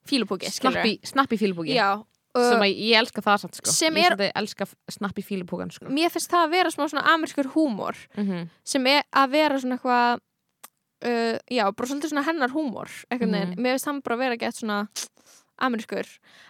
fílupúki, 0.07 0.51
skilur 0.51 0.79
snappi, 0.79 0.93
snappi 1.07 1.39
fílupúki 1.39 1.75
Já, 1.75 2.03
sem 2.34 2.61
að 2.65 2.71
ég 2.73 2.97
elska 2.97 3.21
það 3.21 3.38
samt 3.43 3.55
sko 3.55 3.71
Sem 3.71 3.93
ég 3.95 4.05
er- 4.11 4.21
er... 4.21 4.31
elska 4.36 4.65
snappi 4.89 5.21
fílupúkan 5.21 5.71
sko 5.71 5.86
mér 5.86 6.09
finnst 6.09 6.31
það 6.31 6.45
að 6.47 6.49
vera 6.55 6.69
smá 6.73 6.88
svona 6.89 7.03
amerískur 7.13 7.47
húmor 7.53 7.95
mm 8.17 8.23
-hmm. 8.27 8.47
sem 8.63 8.88
er 8.88 9.03
að 9.13 9.29
vera 9.31 9.59
svona 9.59 9.75
eitthvað 9.77 10.19
uh, 11.05 11.38
já, 11.51 11.63
bara 11.75 11.88
svolítið 11.88 12.09
svona 12.09 12.23
hennar 12.25 12.49
húmor 12.49 12.89
einhvern 13.11 13.31
veginn, 13.31 13.49
Mhm. 13.53 13.59
mér 13.61 13.71
finnst 13.75 13.86
hann 13.86 14.01
bara 14.01 14.17
vera 14.17 14.36
gett 14.38 14.55
svona 14.55 14.88
amerískur 15.59 16.07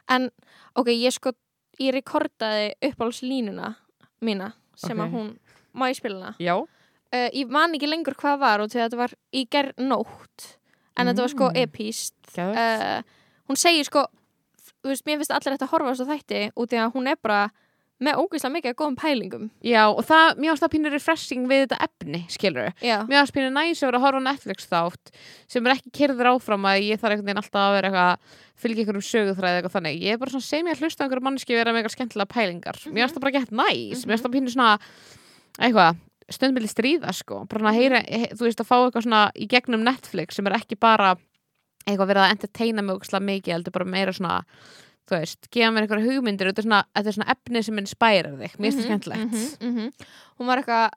en 0.09 0.29
ok, 0.75 0.87
ég 0.87 1.11
sko, 1.11 1.31
ég 1.79 1.93
rekordaði 1.93 2.73
uppáhaldslínuna 2.81 3.75
mína 4.21 4.53
sem 4.75 4.99
Ok. 4.99 5.05
að 5.07 5.11
hún, 5.11 5.37
má 5.75 5.89
ég 5.89 5.95
spila 5.97 6.15
hana 6.15 6.35
Já 6.39 6.55
uh, 6.57 7.29
ég 7.33 7.47
man 7.49 7.73
ekki 7.73 7.87
lengur 7.89 8.15
hvað 8.15 8.39
var 8.39 8.59
og 8.61 8.69
þegar 8.69 8.89
þetta 8.89 8.97
var 8.97 9.13
í 9.33 9.45
gerð 9.49 9.73
nótt 9.77 10.57
en 10.97 11.07
þetta 11.07 11.21
var 11.21 11.29
sko 11.29 11.49
Mm. 11.49 11.55
epíst 11.63 12.13
uh, 12.37 13.01
hún 13.49 13.57
segir 13.57 13.83
sko 13.85 14.05
þú 14.83 14.93
veist, 14.93 15.05
mér 15.07 15.21
finnst 15.21 15.35
allir 15.35 15.55
þetta 15.55 15.67
að 15.69 15.75
horfa 15.75 15.93
þessu 15.93 16.09
þætti 16.11 16.41
út 16.59 16.73
í 16.75 16.81
að 16.83 16.97
hún 16.97 17.11
er 17.11 17.19
bara 17.23 17.43
með 18.03 18.19
ógeðslega 18.19 18.53
mikið 18.57 18.73
góðum 18.79 18.95
pælingum. 18.99 19.43
Já, 19.63 19.83
og 19.87 20.01
það, 20.07 20.39
mér 20.41 20.51
ást 20.53 20.63
það 20.63 20.71
pínur 20.73 20.93
refreshing 20.95 21.45
við 21.47 21.61
þetta 21.63 21.77
efni, 21.85 22.21
skilur 22.33 22.71
Já, 22.83 22.95
Mér 23.07 23.21
ást 23.21 23.35
pínur 23.35 23.53
næs 23.53 23.79
að 23.79 23.89
vera 23.89 23.99
að 24.01 24.05
horfa 24.07 24.23
Netflix 24.25 24.67
þátt 24.67 25.11
sem 25.53 25.67
er 25.69 25.75
ekki 25.77 25.93
kyrður 25.99 26.31
áfram 26.33 26.67
að 26.67 26.87
ég 26.89 26.99
þarf 26.99 27.15
einhvern 27.15 27.29
veginn 27.29 27.41
alltaf 27.43 27.61
að 27.63 27.75
vera 27.77 27.91
eitthvað 27.91 28.39
fylgja 28.63 28.83
einhverjum 28.83 29.05
söguþræði 29.07 29.61
eitthvað 29.61 29.75
þannig. 29.77 29.99
Ég 30.03 30.17
er 30.17 30.21
bara 30.23 30.33
svona 30.33 30.47
sem 30.49 30.67
ég 30.67 30.75
að 30.75 30.83
hlusta 30.83 31.05
einhverjum 31.05 31.27
manneski 31.29 31.57
vera 31.57 31.71
með 31.73 31.83
eitthvað 31.83 31.95
skemmtilega 31.97 32.33
pælingar. 32.33 32.81
Mér 32.89 33.07
ást 33.07 33.17
það 33.17 33.25
bara 33.27 33.35
gett 33.37 33.53
næs, 33.61 34.03
mér 34.03 34.17
ást 34.17 34.27
það 34.27 34.35
pínur 34.35 34.55
svona 34.55 34.71
eitthvað, 35.59 36.01
stundmili 36.33 36.71
stríða 36.71 37.13
sko, 37.15 37.43
bara 37.51 37.71
að 37.71 37.79
heyra, 37.79 38.03
he, 38.07 38.31
þú 38.33 38.47
veist 38.47 38.63
að 38.63 38.69
fá 38.69 38.77
eitthvað 38.81 39.05
svona 39.07 39.23
í 39.35 39.47
gegnum 39.51 39.85
Netflix 39.85 40.39
sem 40.39 40.49
er 40.49 40.57
ekki 40.57 40.79
bara 40.81 41.13
eitthvað 41.87 42.07
verið 42.13 42.23
að 42.23 42.31
entertaina 42.35 42.81
mig 42.81 42.95
ógeðslega 42.95 43.27
mikið, 43.29 43.53
heldur 43.57 43.71
bara 43.77 43.85
meira 43.85 44.13
svona 44.15 44.39
þú 45.09 45.17
veist, 45.19 45.47
gefa 45.51 45.71
mér 45.75 45.83
einhverja 45.83 46.07
hugmyndir 46.07 46.47
þetta 46.49 46.61
er 46.61 46.67
svona, 46.67 46.83
þetta 46.95 47.09
er 47.11 47.15
svona 47.17 47.31
efni 47.35 47.63
sem 47.63 47.79
inspirar 47.81 48.35
þig 48.39 48.53
mér 48.57 48.71
finnst 48.71 48.79
það 48.79 48.85
skemmtilegt 48.87 49.23
mhm, 49.33 49.71
mhm. 49.73 50.11
Hún 50.39 50.47
var 50.47 50.57
eitthvað 50.61 50.89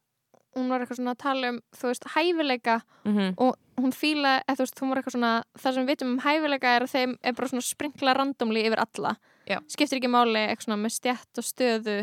hún 0.57 0.69
var 0.73 0.81
eitthvað 0.81 0.97
svona 1.01 1.13
að 1.13 1.19
tala 1.21 1.49
um, 1.53 1.59
þú 1.77 1.89
veist, 1.91 2.05
hæfileika 2.15 2.77
Mhm. 3.05 3.35
og 3.37 3.57
hún 3.77 3.93
fíla, 3.93 4.41
eða 4.49 4.57
þú 4.57 4.63
veist, 4.65 4.79
hún 4.81 4.89
var 4.89 4.99
eitthvað 5.03 5.13
svona 5.19 5.33
það 5.59 5.75
sem 5.75 5.83
við 5.85 5.91
vitum 5.91 6.09
um 6.15 6.21
hæfileika 6.25 6.71
er 6.77 6.83
að 6.87 6.93
þeim 6.95 7.17
er 7.23 7.33
bara 7.37 7.49
svona 7.49 7.63
sprinkla 7.67 8.15
randomli 8.17 8.63
yfir 8.65 8.81
alla 8.81 9.17
Já. 9.47 9.59
skiptir 9.69 9.99
ekki 10.01 10.09
máli 10.11 10.41
eitthvað 10.47 10.65
svona 10.65 10.81
með 10.87 10.95
stjætt 10.97 11.39
og 11.43 11.45
stöðu 11.45 11.99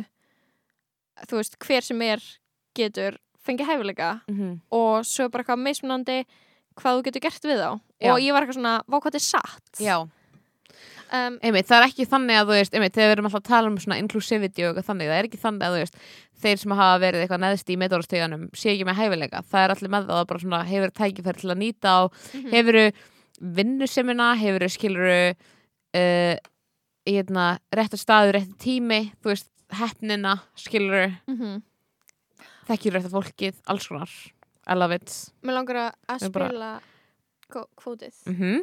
þú 1.30 1.40
veist, 1.40 1.58
hver 1.66 1.82
sem 1.88 2.02
er 2.02 2.22
getur 2.78 3.18
fengið 3.48 3.68
hæfileika 3.72 4.12
Mhm. 4.30 4.62
og 4.72 5.04
svo 5.06 5.30
bara 5.30 5.44
eitthvað 5.44 5.64
mismunandi 5.64 6.26
hvað 6.80 6.98
þú 7.00 7.06
getur 7.08 7.24
gert 7.28 7.44
við 7.48 7.62
þá. 7.64 7.70
Já. 8.04 8.12
og 8.14 8.20
ég 8.24 8.34
var 8.36 8.44
eitthvað 8.44 8.58
svona, 8.60 8.76
vá 8.88 8.98
hvað 9.00 9.10
þetta 9.14 9.22
er 9.22 9.28
satt. 9.30 9.80
Já, 9.80 9.98
um, 11.14 11.38
einmitt, 11.46 11.68
það 11.70 11.80
er 11.80 11.88
ekki 11.88 12.06
þannig 12.10 12.40
að 12.42 12.50
þú 12.50 12.58
veist, 12.58 12.74
einmitt, 12.78 12.94
þegar 12.98 13.10
við 13.10 13.16
erum 13.18 13.28
alltaf 13.30 13.42
að 13.44 13.50
tala 13.54 13.72
um 13.72 13.78
svona 13.84 13.98
inclusivity 14.02 14.64
og 14.66 14.70
eitthvað 14.74 14.88
þannig, 14.92 15.10
það 15.12 15.20
er 15.22 15.30
ekki 15.30 15.42
þannig 15.44 15.66
að 15.68 15.74
þú 15.78 15.82
veist 15.84 15.98
þeir 16.44 16.58
sem 16.60 16.74
hafa 16.76 17.00
verið 17.00 17.22
eitthvað 17.24 17.44
neðst 17.46 17.70
í 17.72 17.78
meðdórastíðanum 17.80 18.46
sé 18.60 18.74
ekki 18.74 18.88
með 18.90 18.98
hæfileika, 19.00 19.44
það 19.48 19.64
er 19.68 19.74
allir 19.78 19.92
með 19.94 20.08
það 20.10 20.22
og 20.24 20.28
bara 20.34 20.44
svona 20.44 20.62
hefur 20.68 20.92
tækifæri 21.00 21.40
til 21.44 21.52
að 21.54 21.62
nýta 21.62 21.88
á 21.94 22.02
Mhm. 22.34 22.50
hefuru 22.52 22.86
vinnusemina 23.42 24.28
hefuru 24.40 24.70
skiluru 24.70 25.20
uh, 25.34 26.36
hérna, 27.08 27.46
réttur 27.76 28.00
staður, 28.02 28.38
réttur 28.40 28.58
tími 28.64 29.00
þú 29.24 29.32
veist, 29.32 29.50
hefnina 29.74 30.36
skiluru, 30.60 31.08
mm 31.28 31.62
þekkjur 32.64 32.94
réttur 32.96 33.12
fólkið 33.12 33.58
alls 33.68 33.88
konar, 33.92 34.12
I 34.68 34.74
love 34.76 34.92
it 34.92 35.10
Mér 35.44 35.54
langar 35.60 35.76
að- 35.76 35.96
að 36.10 36.20
Við 36.28 36.32
bara- 36.32 36.50
spila 36.50 36.82
kvótið 37.78 38.16
mm 38.26 38.36
-hmm. 38.40 38.60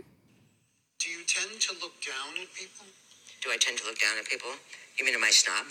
Do 1.01 1.09
you 1.09 1.23
tend 1.25 1.61
to 1.67 1.73
look 1.81 1.97
down 2.05 2.33
at 2.43 2.49
people? 2.55 2.87
Do 3.43 3.51
I 3.53 3.57
tend 3.57 3.79
to 3.81 3.85
look 3.89 3.99
down 3.99 4.19
at 4.21 4.27
people? 4.29 4.53
You 4.97 5.05
mean 5.05 5.15
am 5.15 5.25
I 5.25 5.33
snob? 5.33 5.67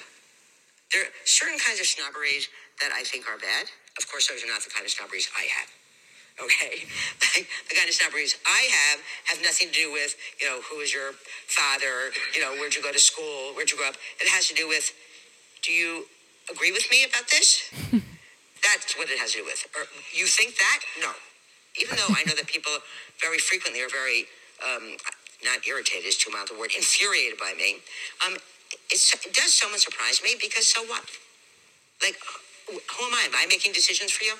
There 0.91 1.03
are 1.05 1.11
certain 1.25 1.59
kinds 1.59 1.79
of 1.79 1.85
snobberies 1.85 2.49
that 2.81 2.91
I 2.99 3.03
think 3.03 3.27
are 3.29 3.37
bad. 3.37 3.65
Of 3.99 4.07
course, 4.09 4.25
those 4.29 4.41
are 4.43 4.51
not 4.53 4.61
the 4.63 4.71
kind 4.75 4.85
of 4.85 4.91
snobberies 4.91 5.27
I 5.37 5.45
have. 5.57 5.69
Okay? 6.45 6.73
Like, 7.35 7.45
the 7.69 7.75
kind 7.75 7.87
of 7.91 7.95
snobberies 7.95 8.33
I 8.45 8.61
have 8.79 8.97
have 9.29 9.39
nothing 9.49 9.67
to 9.71 9.75
do 9.83 9.91
with, 9.91 10.11
you 10.39 10.47
know, 10.49 10.61
who 10.61 10.79
is 10.81 10.91
your 10.91 11.13
father, 11.59 12.11
you 12.33 12.41
know, 12.41 12.51
where'd 12.57 12.73
you 12.73 12.81
go 12.81 12.91
to 12.91 13.03
school, 13.11 13.53
where'd 13.53 13.69
you 13.71 13.77
grow 13.77 13.89
up. 13.89 13.97
It 14.19 14.27
has 14.29 14.47
to 14.47 14.55
do 14.55 14.67
with, 14.67 14.85
do 15.61 15.71
you 15.71 16.07
agree 16.49 16.71
with 16.71 16.89
me 16.89 17.03
about 17.03 17.27
this? 17.29 17.69
That's 18.63 18.97
what 18.97 19.09
it 19.09 19.19
has 19.19 19.31
to 19.33 19.39
do 19.39 19.45
with. 19.45 19.65
Or 19.75 19.87
you 20.13 20.25
think 20.25 20.57
that? 20.57 20.79
No. 21.01 21.11
Even 21.79 21.95
though 21.95 22.11
I 22.11 22.23
know 22.25 22.35
that 22.35 22.47
people 22.47 22.73
very 23.21 23.37
frequently 23.37 23.81
are 23.81 23.89
very, 23.89 24.25
um, 24.59 24.97
not 25.43 25.63
irritated 25.67 26.05
is 26.05 26.17
too 26.17 26.31
mild 26.31 26.49
a 26.51 26.57
word, 26.59 26.71
infuriated 26.75 27.39
by 27.39 27.53
me, 27.55 27.79
um, 28.25 28.35
it's, 28.91 29.13
does 29.31 29.53
someone 29.53 29.79
surprise 29.79 30.21
me 30.23 30.35
because 30.41 30.67
so 30.67 30.83
what? 30.85 31.05
Like, 32.01 32.17
who 32.67 33.01
am 33.05 33.13
I? 33.13 33.25
Am 33.27 33.35
I 33.35 33.45
making 33.47 33.73
decisions 33.73 34.11
for 34.11 34.23
you? 34.23 34.35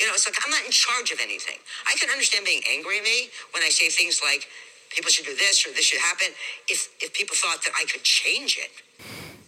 You 0.00 0.06
know, 0.08 0.14
it's 0.14 0.26
like 0.26 0.36
I'm 0.44 0.50
not 0.50 0.64
in 0.64 0.72
charge 0.72 1.12
of 1.12 1.20
anything. 1.20 1.60
I 1.86 1.94
can 2.00 2.08
understand 2.10 2.44
being 2.44 2.62
angry 2.70 2.98
at 2.98 3.04
me 3.04 3.28
when 3.52 3.62
I 3.62 3.68
say 3.68 3.88
things 3.88 4.20
like, 4.24 4.48
people 4.90 5.10
should 5.10 5.26
do 5.26 5.36
this 5.36 5.66
or 5.66 5.70
this 5.70 5.84
should 5.86 6.00
happen, 6.00 6.28
if, 6.68 6.88
if 7.00 7.12
people 7.12 7.36
thought 7.36 7.62
that 7.64 7.72
I 7.76 7.84
could 7.84 8.02
change 8.02 8.58
it. 8.60 8.72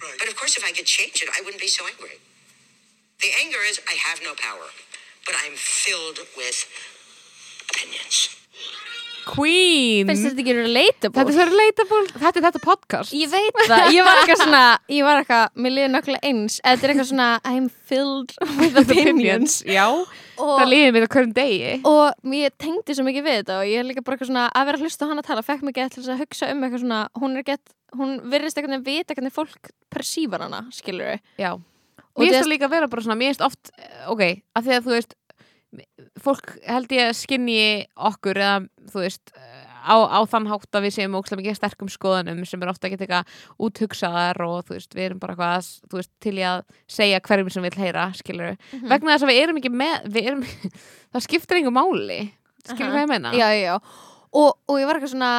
Right. 0.00 0.16
But 0.18 0.28
of 0.28 0.36
course, 0.36 0.56
if 0.56 0.64
I 0.64 0.72
could 0.72 0.86
change 0.86 1.22
it, 1.22 1.28
I 1.32 1.40
wouldn't 1.44 1.60
be 1.60 1.68
so 1.68 1.84
angry. 1.86 2.20
The 3.22 3.30
anger 3.42 3.62
is 3.70 3.80
I 3.88 3.96
have 4.06 4.20
no 4.24 4.34
power, 4.34 4.68
but 5.26 5.34
I'm 5.42 5.56
filled 5.56 6.18
with 6.36 6.58
opinions. 7.70 8.28
Queen. 9.24 10.08
Finnst 10.08 10.26
þetta 10.26 10.42
ekki 10.42 10.54
relatable? 10.58 11.14
Þetta 11.16 11.32
er 11.32 11.36
svo 11.38 11.46
relatable, 11.48 12.00
þetta 12.12 12.40
er 12.40 12.44
þetta 12.46 12.60
podcast. 12.64 13.14
Ég 13.16 13.30
veit 13.32 13.60
það, 13.64 13.86
ég 13.94 14.04
var 14.06 14.20
eitthvað 14.20 14.40
svona 14.42 14.62
ég 14.92 15.06
var 15.06 15.20
eitthvað, 15.22 15.54
mér 15.64 15.74
liði 15.78 15.90
nokkulega 15.94 16.30
eins. 16.30 16.58
Þetta 16.60 16.86
er 16.86 16.92
eitthvað 16.92 17.08
svona, 17.10 17.28
I'm 17.48 17.70
filled 17.88 18.34
with 18.60 18.78
opinions. 18.82 19.58
Já, 19.64 19.86
það 20.36 20.52
og, 20.52 20.64
líður 20.68 20.96
mér 20.96 21.08
á 21.08 21.10
hverjum 21.16 21.34
degi. 21.40 21.74
Og 21.88 22.34
ég 22.36 22.56
tengdi 22.60 22.98
svo 22.98 23.06
mikið 23.08 23.28
við 23.28 23.38
þetta 23.40 23.60
og 23.62 23.70
ég 23.70 23.80
er 23.80 23.88
líka 23.88 24.04
bara 24.04 24.18
eitthvað 24.18 24.32
svona 24.32 24.46
að 24.50 24.68
vera 24.68 24.80
að 24.80 24.88
hlusta 24.88 25.08
á 25.08 25.10
hana 25.10 25.24
að 25.24 25.30
tala 25.30 25.46
fekk 25.48 25.64
mig 25.64 25.78
gett 25.78 25.96
til 25.96 26.02
þess 26.04 26.14
að 26.14 26.24
hugsa 26.26 26.50
um 26.52 26.66
eitthvað 26.66 26.84
svona 26.84 27.02
hún 27.22 27.38
er 27.40 27.48
gett, 27.48 27.76
hún 27.96 28.18
virðist 28.28 28.60
eitthvað 28.60 28.80
að 28.82 28.90
vita 28.90 29.16
hvernig 29.16 29.38
fólk 29.40 29.72
persívar 29.94 30.44
hana, 30.44 30.66
skilur 30.74 31.14
við 31.14 31.40
Já, 31.40 31.54
mér 32.22 32.30
finnst 32.30 32.44
það 32.46 32.52
líka 32.54 32.66
að 32.68 32.74
vera 32.76 32.88
bara 32.92 33.02
svona 33.02 33.18
Mér 33.20 33.32
finnst 33.34 33.44
oft, 33.48 33.70
eh, 33.78 34.06
ok, 34.12 34.22
af 34.54 34.64
því 34.64 34.76
að 34.78 34.84
þú 34.88 34.94
veist 34.98 35.14
fólk 36.22 36.52
held 36.70 36.92
ég 36.94 37.08
að 37.10 37.16
skinni 37.18 37.60
okkur 37.98 38.38
eða 38.38 38.58
þú 38.92 39.00
veist 39.02 39.32
á, 39.84 39.94
á 40.06 40.20
þann 40.30 40.46
hátt 40.48 40.76
að 40.78 40.84
við 40.86 40.94
séum 40.94 41.16
ókslega 41.18 41.40
mikið 41.42 41.56
sterkum 41.58 41.90
skoðanum 41.90 42.44
sem 42.46 42.62
er 42.62 42.70
ofta 42.70 42.86
ekki 42.88 43.00
teka 43.02 43.24
úthugsaðar 43.58 44.38
og 44.46 44.62
þú 44.68 44.76
veist, 44.76 44.94
við 44.94 45.08
erum 45.08 45.20
bara 45.24 45.34
hvað 45.34 45.66
þú 45.90 45.98
veist, 45.98 46.12
til 46.22 46.36
í 46.38 46.44
að 46.46 46.62
segja 46.86 47.18
hverjum 47.26 47.50
sem 47.52 47.66
vil 47.66 47.74
heyra 47.82 48.06
skilur 48.16 48.54
Mhm. 48.54 48.86
vegna 48.88 49.16
þess 49.16 49.26
að 49.26 49.32
við 49.34 49.42
erum 49.42 49.58
ekki 49.60 49.74
með 49.74 50.06
við 50.14 50.30
erum, 50.30 50.44
það 51.12 51.26
skiptir 51.26 51.58
einhver 51.58 51.74
máli 51.74 52.20
skilur 52.64 52.86
Aha. 52.86 52.94
hvað 52.94 53.02
ég 53.02 53.10
meina 53.10 53.32
já, 53.34 53.46
já, 53.50 53.64
já. 53.66 53.76
Og, 54.34 54.54
og 54.68 54.78
ég 54.80 54.86
var 54.86 54.96
eitthvað 54.98 55.14
svona 55.14 55.32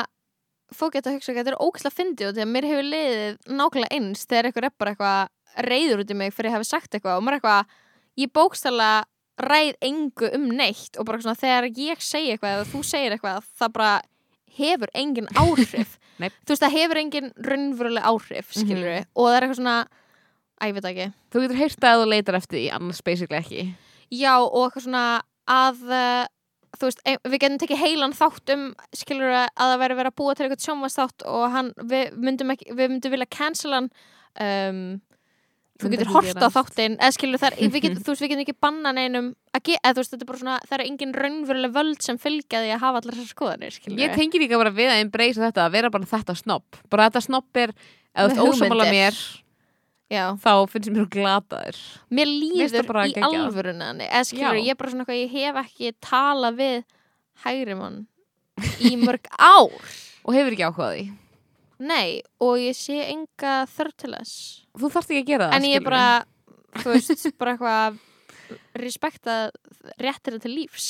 fólk 0.74 0.94
geta 0.98 1.10
að 1.12 1.16
hugsa 1.20 1.32
að 1.32 1.38
þetta 1.42 1.52
er 1.54 1.62
ógæslega 1.62 1.96
fyndið 2.00 2.28
og 2.30 2.36
því 2.36 2.42
að 2.46 2.52
mér 2.56 2.68
hefur 2.70 2.88
liðið 2.90 3.36
nákvæmlega 3.60 3.96
eins 4.00 4.26
þegar 4.26 4.46
eitthvað 4.50 4.66
er 4.70 4.74
bara 4.80 4.94
eitthvað 4.96 5.68
reyður 5.70 6.02
út 6.04 6.12
í 6.12 6.18
mig 6.20 6.34
fyrir 6.34 6.50
að 6.52 6.56
hafa 6.58 6.68
sagt 6.72 6.96
eitthvað 6.98 7.18
og 7.20 7.24
maður 7.24 7.36
er 7.36 7.40
eitthvað, 7.40 7.76
ég 8.24 8.32
bókstala 8.36 8.90
ræð 9.46 9.76
engu 9.84 10.30
um 10.36 10.46
neitt. 10.56 10.98
Og 10.98 11.06
bara 11.06 11.20
svona 11.22 11.36
þegar 11.40 11.68
ég 11.76 12.02
segi 12.02 12.32
eitthvað 12.34 12.56
eða 12.56 12.68
þú 12.72 12.82
segir 12.88 13.12
eitthvað 13.16 13.48
það 13.60 13.74
bara 13.76 13.92
hefur 14.56 14.90
engin 14.96 15.28
áhrif. 15.36 15.98
Þú 16.16 16.48
veist 16.54 16.64
það 16.64 16.76
hefur 16.78 16.98
engin 17.02 17.32
raunveruleg 17.44 18.04
áhrif 18.08 18.54
skilur 18.56 18.94
Mhm. 18.96 19.08
og 19.16 19.26
það 19.28 19.36
er 19.36 19.44
eitthvað 19.44 19.58
svona 19.60 19.78
að 20.62 20.70
ég 20.70 20.76
veit 20.78 20.86
ekki. 20.92 21.08
Þú 21.32 21.42
getur 21.44 21.60
heyrt 21.60 21.84
að 21.90 22.00
þú 22.00 22.06
leitar 22.14 22.36
eftir 22.40 22.58
því 22.60 22.68
annars 22.78 23.02
basically 23.04 23.38
ekki. 23.42 23.66
Já, 24.16 24.34
og 24.40 24.62
eitthvað 24.70 24.86
svona 24.88 25.06
að 25.52 25.82
þú 26.80 26.90
veist, 26.90 27.02
við 27.26 27.40
getum 27.42 27.58
tekið 27.62 27.82
heilan 27.82 28.16
þátt 28.16 28.54
um 28.56 28.68
skilur 28.96 29.34
að 29.34 29.50
það 29.58 29.82
væri 29.84 29.98
verið 30.00 30.12
að 30.12 30.20
búa 30.22 30.36
til 30.36 30.46
eitthvað 30.46 30.68
sjónvastátt 30.68 31.26
og 31.32 31.46
hann, 31.56 31.74
við 31.82 32.16
myndum 32.28 32.54
ekki 32.56 32.72
við 32.72 32.94
myndum 32.94 33.16
vilja 33.16 33.30
cancela 33.36 33.82
hann 33.82 33.92
um, 34.46 34.82
þú 35.82 35.92
getur 35.92 36.12
hort 36.14 36.40
á 36.40 36.50
þáttinn 36.56 36.98
eða 37.00 37.14
skilur 37.16 37.42
þar, 37.42 37.58
við 37.60 37.80
getum, 37.84 38.02
þú 38.06 38.14
veist, 38.14 38.24
við 38.24 38.34
getum 38.34 38.44
ekki 38.46 38.58
banna 38.64 38.94
neinum 38.96 39.32
eða 39.56 39.94
þú 39.94 40.02
veist, 40.02 40.14
þetta 40.14 40.24
er 40.24 40.32
bara 40.32 40.42
svona 40.44 40.58
það 40.64 40.78
er 40.78 40.86
engin 40.86 41.16
raunveruleg 41.16 41.76
völd 41.76 42.06
sem 42.06 42.20
fylgja 42.22 42.64
því 42.64 42.76
að 42.76 42.84
hafa 42.86 43.02
allar 43.02 43.18
þessar 43.20 43.34
skoðanir, 43.34 43.76
skilur 43.76 44.04
Ég 44.04 44.16
tengi 44.16 44.42
líka 44.42 44.60
bara 44.62 44.76
við 44.76 44.94
að 44.94 45.02
embrace 45.04 45.42
þetta 45.42 45.66
að 45.66 45.76
vera 45.76 45.92
bara 45.94 46.12
þetta 46.12 46.38
snopp 46.40 46.80
bara 46.92 47.10
þetta 47.10 47.26
snopp 47.28 47.64
er, 47.66 47.76
ef 48.16 48.38
þú 48.38 48.48
ósamála 48.52 48.88
hugmyndir. 48.88 49.20
mér 49.20 49.45
Já, 50.12 50.36
þá 50.38 50.52
finnst 50.70 50.92
mér 50.94 51.08
glataður 51.10 51.78
mér 52.14 52.30
líður 52.30 52.90
í 53.10 53.24
alvörunni 53.26 54.06
eða 54.06 54.26
skilur, 54.30 54.60
ég 54.62 54.76
er 54.76 54.78
bara 54.78 54.92
svona 54.94 55.06
eitthvað, 55.06 55.22
ég 55.24 55.32
hef 55.34 55.62
ekki 55.64 55.94
talað 56.06 56.60
við 56.60 56.76
hægri 57.46 57.78
mann 57.80 58.04
í 58.86 58.94
mörg 59.02 59.26
ár. 59.34 59.74
Og 60.26 60.36
hefur 60.38 60.54
ekki 60.54 60.68
áhugaði 60.68 61.06
Nei, 61.76 62.22
og 62.40 62.56
ég 62.62 62.78
sé 62.78 63.02
enga 63.10 63.66
þörf 63.68 63.96
til 64.00 64.14
þess. 64.14 64.36
Þú 64.80 64.90
þarft 64.94 65.10
ekki 65.12 65.24
að 65.26 65.32
gera 65.34 65.48
það 65.50 65.58
En 65.58 65.66
ég 65.68 65.82
er 65.82 65.84
bara, 65.84 66.06
þú 66.80 66.94
veist, 66.94 67.26
bara 67.42 67.56
eitthvað 67.56 67.98
respekta 68.78 69.36
réttir 70.02 70.38
til 70.40 70.54
lífs. 70.54 70.88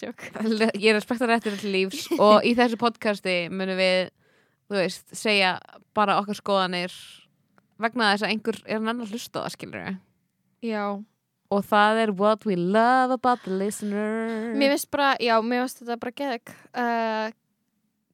Ég 0.82 0.92
respekta 0.96 1.28
réttir 1.30 1.54
til 1.60 1.72
lífs 1.72 2.08
og 2.18 2.42
í 2.46 2.54
þessu 2.58 2.78
podcasti 2.80 3.36
munum 3.52 3.78
við 3.78 4.10
þú 4.68 4.80
veist, 4.80 5.06
segja 5.16 5.54
bara 5.96 6.18
okkar 6.20 6.38
skoðanir 6.38 6.94
vegna 7.78 8.12
þess 8.14 8.24
að 8.26 8.32
einhver 8.34 8.58
er 8.66 8.78
hann 8.82 9.02
að 9.04 9.12
hlusta 9.14 9.44
það 9.44 9.54
skilur 9.56 9.96
Já. 10.66 10.84
Og 11.50 11.64
það 11.64 11.98
er 12.02 12.10
what 12.18 12.44
we 12.44 12.56
love 12.58 13.14
about 13.14 13.40
the 13.46 13.50
listener. 13.56 14.52
Mér 14.58 14.74
finnst 14.74 14.90
bara, 14.92 15.14
já, 15.22 15.38
mér 15.40 15.62
finnst 15.64 15.78
þetta 15.80 15.96
bara 16.02 16.12
geðeg 16.20 16.50
uh, 16.76 17.28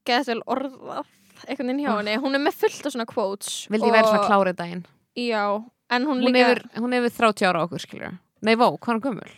geðið 0.06 0.28
vel 0.30 0.42
orðað 0.54 1.08
einhvern 1.48 1.70
veginn 1.72 1.80
hjá 1.82 1.90
Oh. 1.90 1.98
henni. 1.98 2.14
Hún 2.22 2.36
er 2.38 2.42
með 2.44 2.58
fullt 2.60 2.86
af 2.86 2.92
svona 2.94 3.06
quotes 3.10 3.54
vildi 3.72 3.88
ég 3.88 3.96
vera 3.96 4.06
svona 4.06 4.20
og- 4.22 4.28
klárið 4.30 4.56
daginn 4.60 4.84
Já, 5.18 5.42
en 5.90 6.02
hún, 6.06 6.20
hún, 6.22 6.28
líka 6.30 6.44
hefur, 6.46 6.62
hún 6.84 6.92
hefur 6.94 7.16
30 7.32 7.48
ára 7.48 7.58
á 7.62 7.64
okkur 7.66 7.80
skilur 7.82 8.14
nei, 8.44 8.54
vó, 8.54 8.68
hvað 8.78 8.94
er 8.94 9.00
hún 9.00 9.04
gömul? 9.08 9.32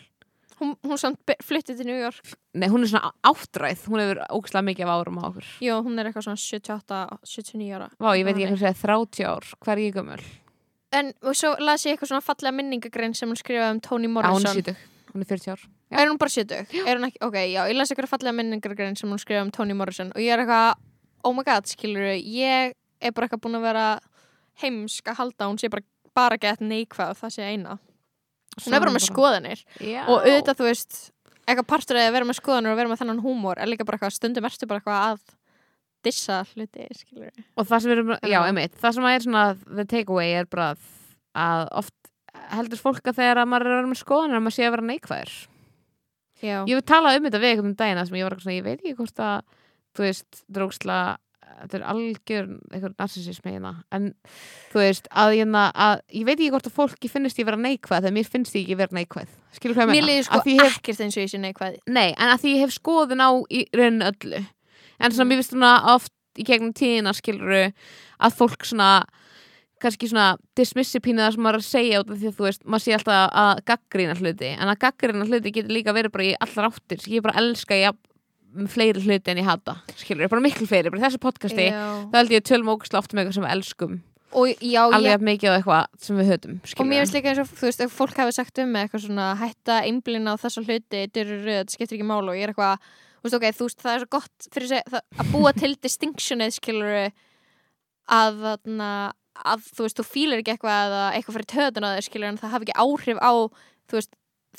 Hún, 0.60 0.72
hún 0.86 0.98
samt 1.00 1.34
fluttið 1.44 1.80
til 1.82 1.86
New 1.90 1.98
York. 2.00 2.34
Nei, 2.56 2.68
hún 2.72 2.82
er 2.86 2.90
svona 2.92 3.12
áttræð, 3.26 3.84
hún 3.90 4.02
hefur 4.02 4.22
ógslag 4.38 4.64
mikið 4.66 4.86
af 4.88 4.94
árum 5.04 5.20
á 5.20 5.24
okkur. 5.28 5.46
Jó, 5.64 5.76
hún 5.84 5.98
er 6.00 6.08
eitthvað 6.10 6.26
svona 6.28 6.40
78, 6.40 7.00
79 7.24 7.76
ára. 7.76 7.88
Vá, 8.00 8.10
ég 8.16 8.24
veit 8.26 8.36
ekki 8.36 8.50
hvað 8.54 8.62
segja 8.64 8.80
30 8.82 9.30
ár, 9.30 9.48
hvað 9.60 9.72
er 9.76 9.84
ég 9.84 9.96
gömul? 10.00 10.24
en 10.96 11.10
og 11.26 11.34
svo 11.36 11.50
las 11.60 11.82
ég 11.84 11.92
eitthvað 11.96 12.08
svona 12.12 12.24
fallega 12.24 12.54
minningagrein 12.56 13.14
sem 13.14 13.28
hún 13.28 13.36
skrifaði 13.36 13.74
um 13.74 13.80
Toni 13.84 14.06
Já, 14.06 14.08
hún 14.08 14.14
Morrison. 14.14 14.46
er 14.46 14.54
sítug, 14.62 14.76
hún 15.12 15.24
er 15.24 15.26
40 15.28 15.50
ár. 15.52 15.60
Já. 15.90 15.98
Er 16.00 16.08
hún 16.08 16.18
bara 16.18 16.30
70? 16.30 16.66
Er 16.86 16.96
hún 16.96 17.06
ekki, 17.08 17.18
ok, 17.26 17.36
já, 17.52 17.60
ég 17.68 17.76
las 17.76 17.90
eitthvað 17.92 18.08
fallega 18.08 18.32
minningargrein 18.38 18.96
sem 18.96 19.10
hún 19.10 19.20
skrifaði 19.20 19.44
um 19.46 19.50
Toni 19.52 19.74
Morrison 19.76 20.12
og 20.14 20.22
ég 20.22 20.32
er 20.32 20.42
eitthvað, 20.44 20.78
oh 21.24 21.34
my 21.34 21.44
god, 21.44 21.66
skilur 21.68 22.06
ég 22.16 22.72
er 23.00 23.12
bara 23.12 23.26
eitthvað 23.28 23.42
búin 23.44 23.58
að 23.58 23.66
vera 23.66 23.86
heimsk 24.62 25.10
að 25.12 25.18
halda 25.20 25.44
að 25.44 25.50
hún 25.52 25.60
sé 25.60 25.70
bara, 25.74 25.84
bara 26.16 26.38
gett 26.40 26.60
neikvæð 26.64 27.18
það 27.20 27.34
sé 27.34 27.50
eina 27.50 27.76
hún 28.64 28.76
er 28.76 28.84
bara 28.84 28.94
með 28.94 29.06
skoðanir. 29.06 29.64
Já. 29.80 30.02
og 30.06 30.24
auðvitað 30.24 30.60
þú 30.60 30.68
veist 30.68 31.00
eitthvað 31.46 31.68
partur 31.70 32.00
að 32.00 32.12
vera 32.16 32.28
með 32.28 32.38
skoðanir 32.40 32.72
og 32.72 32.78
vera 32.80 32.90
með 32.90 33.02
þennan 33.02 33.24
húmór 33.24 33.60
er 33.60 33.70
líka 33.70 33.86
bara 33.86 33.98
eitthvað 33.98 34.16
stundum 34.16 34.48
ertu 34.48 34.68
bara 34.70 34.82
eitthvað 34.82 35.02
að 35.10 35.34
dissa 36.06 36.40
hluti, 36.52 36.86
skilur 36.94 37.44
og 37.56 37.66
það 37.66 37.82
sem 37.82 37.94
erum, 37.96 38.14
já, 38.22 38.38
einmitt. 38.44 38.78
Það 38.80 38.96
sem 38.96 39.08
er 39.10 39.26
svona, 39.26 39.44
the 39.66 39.86
takeaway 39.90 40.32
er 40.40 40.48
bara 40.50 40.72
að 41.36 41.66
oft 41.82 41.94
heldur 42.52 42.80
fólk 42.80 43.10
að 43.10 43.20
þegar 43.20 43.42
að 43.42 43.50
maður 43.50 43.74
er 43.74 43.90
með 43.90 44.02
skoðanir 44.02 44.38
að 44.38 44.44
maður 44.46 44.56
sé 44.56 44.66
að 44.66 44.74
vera 44.76 44.88
neikvæður. 44.90 45.36
Já, 46.36 46.56
ég 46.68 46.74
hef 46.76 46.84
talað 46.86 47.18
um 47.18 47.26
þetta 47.26 47.40
við 47.40 47.50
eitthvað 47.50 47.70
um 47.70 47.76
dagina 47.80 48.04
sem 48.06 48.18
ég 48.18 48.26
var 48.26 48.34
eitthvað 48.36 48.46
svona, 48.46 48.58
ég 48.58 48.66
veit 48.66 48.80
ekki 48.82 48.96
hvort 48.98 49.22
að 49.24 49.36
þú 49.96 50.04
veist, 50.04 50.42
dróksla 50.52 50.98
þetta 51.46 51.78
er 51.78 51.84
algjör 51.92 52.48
eitthvað 52.70 52.94
narsisismi 53.00 53.52
hérna. 53.54 53.72
En 53.94 54.08
þú 54.72 54.80
veist, 54.82 55.08
að, 55.10 55.34
hérna, 55.38 55.62
að 55.72 55.94
ég 56.18 56.26
veit 56.28 56.36
ekki 56.36 56.50
hvort 56.54 56.68
að 56.70 56.76
fólki 56.76 57.10
finnst 57.12 57.40
ég 57.40 57.48
vera 57.48 57.60
neikvæð 57.60 58.02
þegar 58.04 58.16
mér 58.18 58.30
finnst 58.32 58.56
ég 58.58 58.66
ekki 58.66 58.78
vera 58.82 58.98
neikvæð. 58.98 59.30
Skilur 59.56 59.78
hvað 59.78 59.86
ég 59.86 59.92
mér 59.92 60.02
meina? 60.02 60.10
liður 60.12 60.28
sko 60.28 60.42
hef, 60.44 60.76
ekkert 60.76 61.04
eins 61.06 61.16
og 61.16 61.24
ég 61.24 61.32
sé 61.32 61.40
neikvæð. 61.42 61.78
Nei, 61.88 62.08
en 62.12 62.32
að 62.32 62.42
því 62.42 62.54
ég 62.56 62.64
hef 62.66 62.74
skoðun 62.76 63.24
á 63.24 63.30
í 63.50 63.62
rauninu 63.72 64.10
öllu. 64.12 64.42
En 64.96 65.12
svona 65.12 65.24
Mm. 65.24 65.30
mér 65.32 65.40
finnst 65.40 65.54
svona 65.54 65.72
oft 65.94 66.12
í 66.36 66.44
gegnum 66.44 66.74
tíðina 66.76 67.14
skiluru 67.16 67.62
að 68.20 68.36
fólk 68.36 68.64
svona 68.64 68.90
kannski 69.80 70.08
svona 70.08 70.36
dismissi 70.56 71.00
pínu 71.04 71.20
það 71.20 71.34
sem 71.34 71.42
maður 71.44 71.58
er 71.58 71.62
að 71.62 71.68
segja 71.68 72.00
út 72.00 72.10
af 72.10 72.18
því 72.20 72.28
að 72.30 72.36
þú 72.38 72.44
veist, 72.46 72.62
maður 72.64 72.84
sé 72.84 72.94
alltaf 72.96 73.30
að 73.42 73.58
gaggrýna 73.68 74.14
hluti, 74.16 74.50
en 74.56 74.72
að 74.72 74.78
gaggrýna 74.84 75.26
hluti 75.28 75.52
getur 75.52 75.74
líka 75.76 75.92
verið 75.96 76.12
bara 76.14 76.24
í 76.24 76.34
allar 76.46 76.70
áttir, 76.70 77.02
ég 77.12 77.24
bara 77.26 77.36
elska 77.42 77.76
ég 77.76 77.92
fleiri 78.72 79.02
hluti 79.04 79.32
en 79.32 79.40
ég 79.42 79.48
hata 79.48 79.78
skilur, 79.94 80.28
bara 80.32 80.44
miklu 80.44 80.68
fleiri, 80.68 80.92
bara 80.92 81.06
þessu 81.06 81.22
podcasti 81.22 81.68
já. 81.68 81.80
þá 82.12 82.20
held 82.20 82.34
ég 82.34 82.42
að 82.42 82.50
tölum 82.50 82.70
ógæslega 82.74 83.02
oft 83.02 83.14
um 83.14 83.20
eitthvað 83.22 83.38
sem 83.38 83.46
við 83.46 83.56
elskum. 83.56 83.96
Og 84.36 84.62
já, 84.64 84.80
alveg 84.82 85.12
ég, 85.12 85.24
mikið 85.28 85.52
á 85.52 85.56
eitthvað 85.56 86.02
sem 86.02 86.18
við 86.18 86.30
höfum 86.32 86.56
og 86.82 86.88
mér 86.90 87.02
finnst 87.04 87.16
líka 87.16 87.30
eins 87.30 87.40
og, 87.40 87.50
þú 87.56 87.68
veist, 87.68 87.84
fólk 87.94 88.18
hafi 88.20 88.34
sagt 88.36 88.60
um 88.60 88.72
mig 88.74 88.86
eitthvað 88.86 89.04
svona, 89.06 89.28
hætta 89.38 89.78
einblina 89.86 90.34
á 90.34 90.40
þessa 90.42 90.64
hluti 90.66 91.04
þetta 91.06 91.62
skiptir 91.72 91.98
ekki 91.98 92.08
málu 92.08 92.32
og 92.32 92.40
ég 92.40 92.48
er 92.48 92.52
eitthvað 92.52 92.82
þú 92.82 93.28
veist, 93.28 93.38
ok, 93.38 93.46
þú 93.56 93.68
veist, 93.68 93.84
það 93.84 93.92
er 93.94 94.02
svo 94.02 94.10
gott 94.16 94.48
fyrir 94.56 94.72
það, 94.74 95.06
að 95.22 95.30
búa 95.32 95.54
til 95.56 95.72
distinctionið, 95.86 96.56
skilur 96.58 96.98
að 98.16 98.42
þarna 98.42 98.90
að 99.46 99.66
þú 99.76 99.86
veist, 99.86 99.98
þú 100.00 100.06
fílar 100.10 100.42
ekki 100.42 100.54
eitthvað 100.54 100.82
eða 100.90 101.02
eitthvað 101.14 101.38
fyrir 101.38 101.50
töðun 101.54 101.86
á 101.86 101.90
þér, 101.94 102.06
skilur 102.08 102.30
en 102.30 102.40
það 102.40 102.54
hafi 102.56 102.68
ekki 102.68 102.78
áhrif 102.82 103.20
á, 103.22 103.32
þú 103.86 103.98
veist 104.00 104.14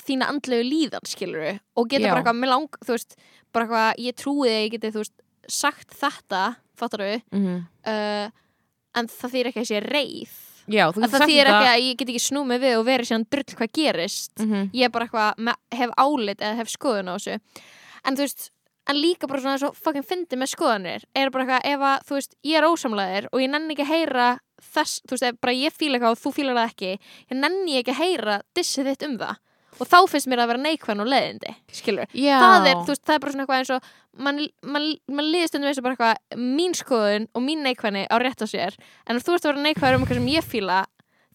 þína 0.08 0.28
andlegu 0.32 0.66
líðan, 0.66 1.06
skilur 1.08 1.58
og 1.76 1.88
geta 1.90 2.06
Já. 2.06 2.10
bara 2.12 2.22
eitthvað, 2.22 2.40
mér 2.40 2.52
lang, 2.52 2.78
þú 2.84 2.94
veist 2.96 3.16
bara 3.52 3.64
eitthvað, 3.66 4.02
ég 4.04 4.18
trúi 4.18 4.48
þig, 4.48 4.58
ég 4.58 4.74
geti, 4.74 4.92
þú 4.94 5.02
veist 5.04 5.16
sagt 5.48 5.96
þetta, 5.96 6.42
fattar 6.78 7.04
við 7.04 7.22
mm 7.32 7.46
-hmm. 7.46 7.64
uh, 7.92 8.30
en 8.98 9.08
það 9.08 9.34
þýr 9.34 9.50
ekki 9.50 9.60
að 9.64 9.70
sé 9.70 9.80
reið. 9.80 10.36
Já, 10.68 10.84
að 10.92 11.10
það 11.14 11.30
þýr 11.30 11.48
ekki 11.48 11.68
að 11.72 11.80
ég 11.80 11.96
get 11.96 12.08
ekki 12.08 12.20
snúið 12.20 12.46
mig 12.46 12.60
við 12.60 12.76
og 12.76 12.84
verið 12.84 13.08
síðan 13.08 13.26
drull 13.30 13.56
hvað 13.56 13.72
gerist. 13.72 14.32
Mhm. 14.38 14.70
ég 14.74 14.84
er 14.84 14.90
bara 14.90 15.04
eitthvað, 15.06 15.34
með- 15.36 15.62
hef 15.72 15.90
álit 15.96 16.40
eða 16.40 16.56
hef 16.56 16.68
skoðun 16.68 17.08
á 17.08 17.14
þessu. 17.16 17.40
En 18.04 18.16
þú 18.16 18.20
veist, 18.20 18.50
en 18.88 18.96
líka 18.96 19.26
bara 19.28 19.40
svona 19.40 19.58
svo 19.58 19.72
fucking 19.74 20.04
fyndi 20.04 20.36
með 20.36 20.52
skoðanir. 20.54 21.04
Er 21.14 21.30
bara 21.30 21.44
eitthvað, 21.44 21.64
ef 21.64 21.80
að, 21.80 21.98
þú 22.04 22.14
veist, 22.14 22.34
ég 22.44 22.56
er 22.56 22.68
ósamlegaðir 22.68 23.28
og 23.32 23.40
ég 23.40 23.50
nenni 23.50 23.74
ekki 23.74 23.86
að 23.86 23.94
heyra 23.94 24.40
þess, 24.60 25.00
þú 25.06 25.16
veist, 25.16 25.40
bara 25.40 25.52
ég 25.52 25.72
fíla 25.72 25.98
eitthvað 25.98 26.14
og 26.16 26.22
þú 26.22 26.32
fílar 26.34 26.56
það 26.58 26.70
ekki 26.72 26.90
ég 27.30 27.36
nenni 27.38 27.78
ekki 27.78 27.94
að 27.94 28.02
heyra 28.02 28.40
dissið 28.56 28.90
þitt 28.90 29.06
um 29.08 29.18
það 29.18 29.36
og 29.78 29.86
þá 29.88 29.98
finnst 30.10 30.28
mér 30.30 30.42
að 30.42 30.50
vera 30.52 30.62
neikvæðan 30.64 31.04
og 31.04 31.10
leiðindi 31.12 31.54
skilur, 31.78 32.10
já, 32.12 32.36
það 32.42 32.68
er, 32.72 32.84
veist, 32.88 33.04
það 33.06 33.14
er 33.14 33.22
bara 33.24 33.34
svona 33.34 33.44
eitthvað 33.46 33.62
eins 33.62 33.72
og 33.76 33.90
mann 34.18 34.42
man, 34.74 34.86
man 35.06 35.30
líðist 35.30 35.56
um 35.58 35.66
þessu 35.66 35.84
bara 35.86 35.96
eitthvað 35.96 36.44
mín 36.58 36.76
skoðun 36.76 37.26
og 37.32 37.44
mín 37.44 37.64
neikvæðni 37.66 38.04
á 38.10 38.16
rétt 38.22 38.42
á 38.42 38.46
sér. 38.50 38.76
En 39.06 39.18
ef 39.18 39.26
þú 39.26 39.36
ert 39.36 39.46
að 39.46 39.52
vera 39.52 39.64
neikvæður 39.66 39.98
um 39.98 40.04
eitthvað 40.06 40.20
sem 40.20 40.30
ég 40.34 40.46
fíla 40.46 40.78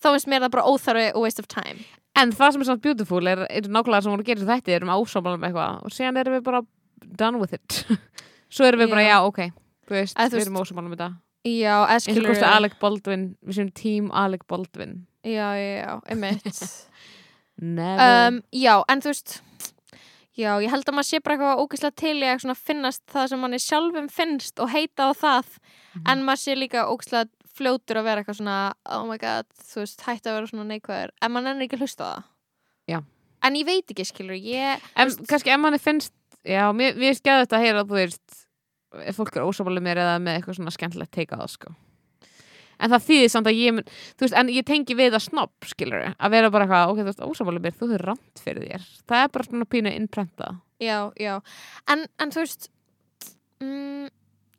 þá 0.04 0.08
finnst 0.12 0.32
mér 0.32 0.46
það 0.46 0.56
bara 0.58 0.68
óþarfi 0.70 1.10
og 1.14 1.26
waste 1.26 1.44
of 1.44 1.50
time. 1.52 1.86
En 2.20 2.34
það 2.36 2.56
sem 2.56 2.64
er 2.64 2.70
svona 2.70 2.84
beautiful 2.84 3.28
er, 3.32 3.44
er 3.50 3.68
nákvæmlega 3.72 4.06
sem 4.06 4.14
voru 4.14 4.26
að 4.26 4.32
gera 4.32 4.50
þetta 4.52 4.76
erum 4.76 4.94
ásámála 4.94 5.40
með 5.40 5.50
eitthvað 5.50 5.88
og 5.88 5.96
síðan 5.96 6.20
erum 6.22 6.38
við 6.38 6.46
bara 6.50 6.64
done 7.24 7.42
with 7.42 7.56
it. 7.58 7.80
Svo 8.54 8.68
erum 8.68 8.84
við 8.84 8.92
bara, 8.94 9.06
Já. 9.08 9.16
já, 9.16 9.18
ok 9.30 9.40
þú 9.88 9.98
veist, 9.98 10.20
Að 10.20 10.36
við 10.38 10.46
erum 10.46 10.60
ásámála 10.62 10.92
með 10.92 11.00
þetta. 11.00 11.10
Já, 11.44 11.74
eða 11.84 12.02
skilur 12.06 12.30
við 13.44 13.58
séum 13.58 13.72
tím 13.76 14.12
Alec 14.16 14.46
Baldwin. 14.48 14.94
Já, 15.24 15.56
já, 15.56 15.72
já, 15.80 16.16
Never 16.16 16.52
um, 17.64 18.42
Já, 18.52 18.76
en 18.90 19.02
þú 19.04 19.12
veist 19.14 19.38
Já, 20.34 20.56
ég 20.64 20.72
held 20.74 20.88
að 20.90 20.96
maður 20.98 21.06
sé 21.12 21.20
bara 21.22 21.36
eitthvað 21.38 21.60
ógeðslega 21.62 21.96
til 22.02 22.16
í 22.18 22.30
að 22.34 22.58
finnast 22.58 23.04
það 23.14 23.28
sem 23.30 23.42
manni 23.44 23.60
sjálfum 23.62 24.08
finnst 24.10 24.60
og 24.64 24.72
heita 24.74 25.10
á 25.10 25.12
það. 25.14 25.52
Mhm. 25.94 26.08
en 26.10 26.24
maður 26.26 26.42
sé 26.42 26.56
líka 26.58 26.88
ógeðslega 26.90 27.30
fljótur 27.54 28.00
að 28.02 28.04
vera 28.08 28.22
eitthvað 28.24 28.40
svona 28.40 28.74
oh 28.90 29.04
my 29.06 29.18
god, 29.22 29.46
þú 29.62 29.84
veist, 29.84 30.02
hætti 30.02 30.30
að 30.32 30.38
vera 30.40 30.48
svona 30.50 30.66
neikvæður. 30.72 31.12
En 31.22 31.32
maður 31.32 31.44
nennir 31.46 31.68
ekki 31.68 31.78
að 31.78 31.84
hlusta 31.86 32.04
á 32.04 32.10
það. 32.16 32.24
Já. 32.90 33.00
En 33.44 33.54
ég 33.60 33.66
veit 33.66 33.94
ekki, 33.94 34.06
skilur, 34.10 34.40
ég 34.42 34.82
En 34.98 35.08
veist- 35.08 35.22
kannski 35.30 35.54
ef 35.54 35.60
manni 35.62 35.78
finnst 35.78 36.14
já, 36.44 36.66
mér, 36.74 36.98
finnst 36.98 37.24
geða 37.24 37.46
þetta 37.46 37.58
að 37.60 37.66
heyra 37.68 37.84
þú 37.86 38.00
veist, 38.02 38.46
ef 39.06 39.16
fólk 39.16 39.36
er 39.38 39.46
ósámála 39.46 39.82
mér 39.86 40.02
eða 40.02 40.18
með 40.20 40.40
eitthvað 40.42 40.58
svona 40.58 40.74
skemmtilegt 40.74 41.12
teika 41.14 41.38
á 41.38 41.46
það 41.46 41.50
sko 41.54 41.76
En 42.80 42.94
það 42.94 43.08
þýðir 43.08 43.32
samt 43.34 43.50
að 43.50 43.60
ég 43.60 43.80
þú 43.84 44.26
veist, 44.26 44.38
en 44.40 44.52
ég 44.54 44.68
tengi 44.68 44.98
við 44.98 45.18
að 45.18 45.26
snopp, 45.28 45.68
skilur 45.70 46.10
að 46.14 46.36
vera 46.36 46.52
bara 46.54 46.68
eitthvað, 46.68 46.94
ok, 46.94 47.02
þú 47.02 47.10
veist, 47.10 47.24
ósámála 47.24 47.64
mér, 47.64 47.76
þú 47.78 47.90
hefur 47.92 48.06
ramt 48.10 48.44
fyrir 48.44 48.70
þér. 48.70 48.88
Það 49.10 49.24
er 49.24 49.34
bara 49.38 49.50
svona 49.50 49.70
pínu 49.74 49.94
innprenta 49.94 50.54
Já, 50.84 51.00
já, 51.16 51.38
en, 51.88 52.06
en 52.20 52.32
þú 52.34 52.44
veist 52.44 52.70
mm, 53.64 54.08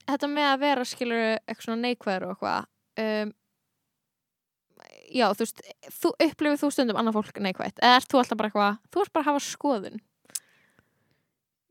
þetta 0.09 0.31
með 0.31 0.51
að 0.51 0.62
vera 0.62 0.86
skilur 0.89 1.24
eitthvað 1.35 1.66
svona 1.66 1.82
neikvæður 1.82 2.27
og 2.28 2.35
eitthvað 2.35 2.70
um, 3.05 3.35
já, 5.15 5.27
þú 5.35 5.45
veist 5.45 5.62
þú 5.99 6.12
upplifir 6.27 6.61
þú 6.62 6.70
stundum 6.73 7.01
annað 7.01 7.19
fólk 7.19 7.43
neikvætt. 7.45 7.78
Eða 7.82 8.01
ert 8.01 8.11
þú 8.11 8.23
alltaf 8.23 8.41
bara 8.41 8.51
eitthvað, 8.51 8.82
þú 8.95 9.05
ert 9.05 9.15
bara 9.15 9.24
að 9.24 9.31
hafa 9.32 9.45
skoðun 9.49 10.03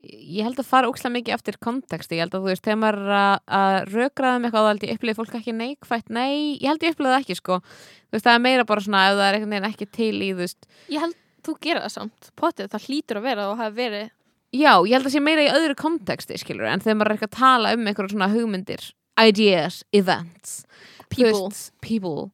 ég 0.04 0.46
held 0.46 0.60
að 0.60 0.68
fara 0.68 0.88
ókslega 0.90 1.14
mikið 1.16 1.34
eftir 1.36 1.58
konteksti, 1.62 2.18
ég 2.18 2.24
held 2.24 2.36
að 2.36 2.44
þú 2.44 2.50
veist, 2.52 2.64
þegar 2.64 2.80
maður 2.82 3.12
að, 3.18 3.34
að 3.58 3.76
rökraða 3.90 4.40
með 4.40 4.48
eitthvað, 4.48 4.64
þá 4.64 4.70
held 4.70 4.86
ég 4.86 4.96
upplifið 4.96 5.20
fólk 5.20 5.36
ekki 5.38 5.54
neikvætt, 5.58 6.10
nei, 6.14 6.34
ég 6.60 6.66
held 6.70 6.86
ég 6.86 6.96
upplifið 6.96 7.18
ekki 7.18 7.36
sko, 7.38 7.60
þú 7.64 8.16
veist, 8.16 8.26
það 8.26 8.38
er 8.38 8.42
meira 8.46 8.66
bara 8.68 8.84
svona 8.84 9.04
ef 9.10 9.16
það 9.18 9.28
er 9.28 9.38
einhvern 9.38 9.54
veginn 9.56 9.70
ekki 9.70 9.88
til 9.98 10.10
í, 10.16 10.32
þú 10.32 10.42
veist. 10.42 10.68
Ég 10.92 11.04
held 11.04 11.16
þú 11.44 11.56
gera 11.66 11.84
það 11.84 11.94
samt, 11.98 12.28
potið, 12.40 12.72
það 12.72 12.88
hlýtur 12.88 13.20
að 13.20 13.28
vera 13.28 13.46
og 13.50 13.56
hafa 13.60 13.76
verið. 13.78 14.10
Já, 14.54 14.72
ég 14.86 14.92
held 14.94 15.08
að 15.08 15.14
sé 15.16 15.24
meira 15.24 15.44
í 15.44 15.54
öðru 15.54 15.78
konteksti, 15.78 16.38
skilur 16.40 16.68
en 16.70 16.84
þegar 16.84 17.00
maður 17.00 17.14
er 17.14 17.18
ekki 17.18 17.30
að 17.30 17.38
tala 17.40 17.72
um 17.74 17.88
einhverjum 17.90 18.14
svona 18.14 18.30
hugmyndir 18.30 18.92
ideas, 19.18 19.82
events 19.94 20.62
people. 21.10 21.48
veist, 21.48 21.72
people 21.82 22.30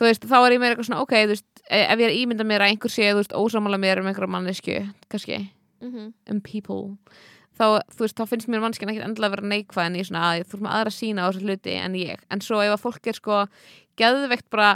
þú 0.00 0.08
veist, 0.08 0.26
þá 0.26 0.36
er 0.40 0.54
ég 0.54 0.62
meira 0.62 0.74
eitthvað 0.74 0.88
svona, 0.88 1.04
ok, 1.04 1.14
þú 1.14 1.34
veist 1.34 1.62
e- 1.68 1.84
ef 1.84 2.00
ég 2.00 2.06
er 2.06 2.12
að 2.14 2.20
ímynda 2.22 2.46
mér 2.48 2.64
að 2.64 2.72
einhver 2.72 2.92
sé, 2.92 3.08
þú 3.10 3.20
veist, 3.20 3.34
ósámála 3.36 3.80
mér 3.80 4.00
um 4.00 4.08
einhverja 4.10 4.32
mannesku, 4.32 4.76
kannski 5.12 5.40
mm 5.80 6.12
um 6.30 6.40
people 6.40 6.96
þá, 7.60 7.80
veist, 7.98 8.16
þá 8.16 8.24
finnst 8.28 8.48
mér 8.48 8.62
mannskinn 8.62 8.88
ekkert 8.92 9.08
endilega 9.08 9.32
að 9.32 9.36
vera 9.36 9.50
neikvæð 9.52 9.86
en 9.86 9.98
ég 10.00 10.06
svona 10.08 10.22
að 10.30 10.44
þú 10.48 10.54
ert 10.56 10.64
með 10.64 10.76
aðra 10.78 10.92
sína 10.96 11.24
á 11.24 11.28
þessu 11.30 11.44
hluti 11.44 11.74
en 11.76 11.94
ég, 11.98 12.22
en 12.30 12.40
svo 12.40 12.60
ef 12.64 12.72
að 12.76 12.82
fólk 12.86 13.06
er 13.10 13.18
sko 13.18 13.40
geðveikt 14.00 14.48
bara 14.50 14.70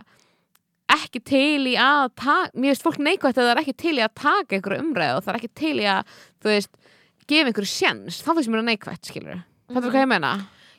ekki 0.95 1.21
til 1.25 1.65
í 1.71 1.75
að 1.81 2.11
taka 2.21 2.51
mér 2.55 2.75
finnst 2.75 2.85
fólk 2.85 2.99
neikvægt 3.01 3.39
að 3.39 3.47
það 3.49 3.53
er 3.55 3.63
ekki 3.63 3.77
til 3.81 3.95
í 3.97 4.03
að 4.05 4.15
taka 4.21 4.57
einhverju 4.59 4.83
umræðu 4.85 5.17
og 5.17 5.25
það 5.25 5.33
er 5.33 5.39
ekki 5.41 5.53
til 5.63 5.77
í 5.81 5.87
að 5.89 6.13
þú 6.45 6.51
veist, 6.53 6.75
gefa 7.31 7.49
einhverju 7.51 7.71
sjens 7.73 8.21
þá 8.21 8.31
finnst 8.37 8.51
mér 8.53 8.61
það 8.61 8.69
neikvægt, 8.73 9.11
skilur 9.11 9.35
mm 9.41 9.51
Mhm. 9.65 9.81
hvað 9.89 10.03
ég 10.05 10.09
meina? 10.13 10.33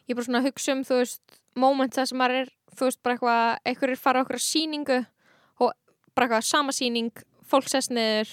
ég 0.05 0.13
er 0.13 0.15
bara 0.15 0.25
svona 0.27 0.39
að 0.43 0.47
hugsa 0.51 0.71
um, 0.75 0.83
þú 0.85 0.97
veist 1.01 1.39
moment 1.57 1.95
þar 1.95 2.05
sem 2.05 2.17
maður 2.21 2.35
er, 2.43 2.49
þú 2.77 2.85
veist, 2.85 2.99
bara 3.01 3.15
eitthvað 3.15 3.57
einhverjir 3.65 3.97
fara 3.97 4.21
á 4.21 4.23
okkur 4.23 4.37
sýningu 4.45 4.97
og 5.59 5.71
bara 6.13 6.27
eitthvað 6.27 6.45
sama 6.45 6.71
sýning 6.71 7.09
fólk 7.49 7.67
sest 7.67 7.89
niður 7.89 8.29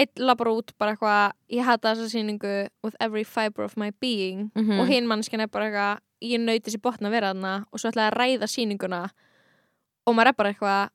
einn 0.00 0.24
labbar 0.24 0.48
út, 0.52 0.72
bara 0.80 0.94
eitthvað 0.94 1.34
ég 1.52 1.66
hata 1.68 1.92
þessa 1.92 2.08
sýningu 2.14 2.54
with 2.82 2.96
every 3.00 3.24
fiber 3.24 3.64
of 3.64 3.76
my 3.76 3.90
being. 4.00 4.50
Mhm. 4.54 4.80
og 4.80 4.88
hinn 4.88 5.06
mannskinn 5.06 5.40
er 5.40 5.48
bara 5.48 5.68
eitthvað 5.68 6.00
ég 6.22 6.40
nauti 6.40 6.70
sér 6.70 6.82
botna 6.82 7.08
að 7.08 7.16
vera 7.16 7.32
þarna 7.34 7.54
og 7.72 7.80
svo 7.80 7.90
ætla 7.90 8.10
að 8.10 8.16
ræða 8.16 8.48
sýninguna 8.48 9.10
og 10.06 10.14
maður 10.14 10.28
er 10.28 10.38
bara 10.38 10.52
eitthvað 10.52 10.90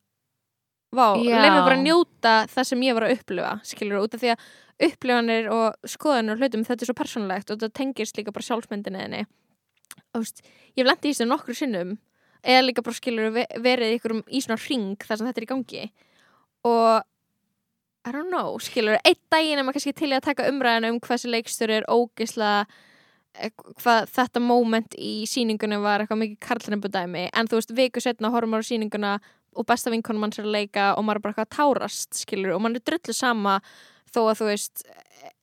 vá, 0.95 1.15
leið 1.15 1.51
mér 1.51 1.65
bara 1.67 1.77
að 1.77 1.85
njóta 1.85 2.47
það 2.47 2.63
sem 2.63 2.81
ég 2.81 2.93
var 2.93 3.03
að 3.03 3.17
upplifa, 3.17 3.59
skilur 3.63 4.01
út 4.01 4.13
af 4.15 4.21
því 4.21 4.31
að 4.33 4.39
upplifanir 4.87 5.49
og 5.51 5.75
skoðanir 5.85 6.33
og 6.33 6.39
hlutum 6.39 6.63
þetta 6.63 6.81
er 6.81 6.89
svo 6.89 6.93
persónulegt 6.95 7.51
og 7.51 7.57
þetta 7.57 7.73
tengist 7.73 8.17
líka 8.17 8.31
bara 8.31 8.45
sjálfsmyndinni 8.45 9.25
veist, 10.15 10.41
ég 10.75 10.83
hef 10.83 10.89
lendið 10.89 11.09
í 11.09 11.13
þessu 11.13 11.27
nokkru 11.27 11.55
sinnum 11.57 11.97
eða 12.47 12.65
líka 12.65 12.83
bara 12.85 12.97
skilur 12.97 13.31
verið 13.33 13.97
í 13.97 14.41
svona 14.43 14.59
ring 14.67 14.95
þar 15.03 15.19
sem 15.19 15.29
þetta 15.29 15.41
er 15.41 15.45
í 15.45 15.51
gangi. 15.51 15.85
Og 16.67 17.07
I 18.07 18.11
don't 18.15 18.31
know, 18.31 18.55
skilur, 18.63 18.95
einn 19.03 19.17
daginn 19.33 19.59
er 19.59 19.65
maður 19.67 19.81
kannski 19.81 19.95
til 19.99 20.13
að 20.15 20.27
taka 20.29 20.45
umræðinu 20.47 20.93
um 20.93 20.99
hvað 21.03 21.17
þessi 21.17 21.31
leikstur 21.33 21.73
er 21.75 21.87
ógisla 21.91 22.51
hvað 23.81 24.07
þetta 24.15 24.41
moment 24.41 24.95
í 24.97 25.25
sýningunum 25.29 25.83
var 25.83 26.01
eitthvað 26.01 26.21
mikið 26.23 26.39
karlrembudæmi 26.47 27.25
en 27.27 27.49
þú 27.49 27.59
veist, 27.59 27.73
viku 27.77 28.01
setna 28.01 28.31
horfum 28.33 28.55
maður 28.55 28.65
á 28.65 28.69
sýninguna 28.71 29.11
og 29.57 29.67
besta 29.67 29.91
vinkonum 29.93 30.23
manns 30.23 30.39
er 30.39 30.47
að 30.47 30.55
leika 30.55 30.87
og 30.95 31.05
maður 31.05 31.19
er 31.19 31.25
bara 31.25 31.35
eitthvað 31.35 31.49
að 31.49 31.57
tárast 31.57 32.21
skilur 32.23 32.55
og 32.55 32.63
mann 32.63 32.79
er 32.79 32.85
drullu 32.87 33.13
sama 33.17 33.59
þó 34.13 34.21
að 34.23 34.39
þú 34.39 34.49
veist 34.53 34.87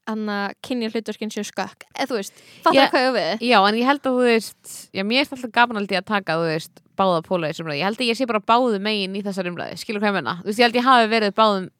hann 0.09 0.25
að 0.29 0.57
kynja 0.65 0.91
hlutverkinn 0.93 1.33
séu 1.33 1.45
skökk 1.49 1.87
eða 1.95 2.09
þú 2.11 2.19
veist, 2.19 2.43
fattar 2.65 2.81
yeah. 2.81 2.91
hvað 2.93 3.07
ég 3.07 3.15
við 3.17 3.47
Já, 3.49 3.57
en 3.61 3.79
ég 3.79 3.89
held 3.89 4.03
að 4.03 4.19
þú 4.19 4.27
veist, 4.29 4.75
já, 4.93 5.05
mér 5.07 5.23
er 5.23 5.31
alltaf 5.31 5.55
gaman 5.55 5.81
aldrei 5.81 6.01
að 6.01 6.09
taka, 6.11 6.37
þú 6.41 6.51
veist, 6.51 6.83
báða 6.99 7.23
póla 7.27 7.49
í 7.49 7.55
þessum 7.55 7.67
umræði. 7.67 7.81
Ég 7.81 7.89
held 7.89 8.03
að 8.03 8.11
ég 8.11 8.19
sé 8.19 8.29
bara 8.29 8.43
báðu 8.53 8.81
megin 8.85 9.17
í 9.17 9.23
þessar 9.25 9.49
umræði, 9.51 9.79
skilur 9.81 10.05
hvað 10.05 10.13
ég 10.13 10.19
menna? 10.19 10.37
Þú 10.43 10.51
veist, 10.51 10.61
ég 10.61 10.69
held 10.69 10.79
ég 10.79 10.89
hafi 10.89 11.11
verið 11.15 11.37
báðum, 11.39 11.71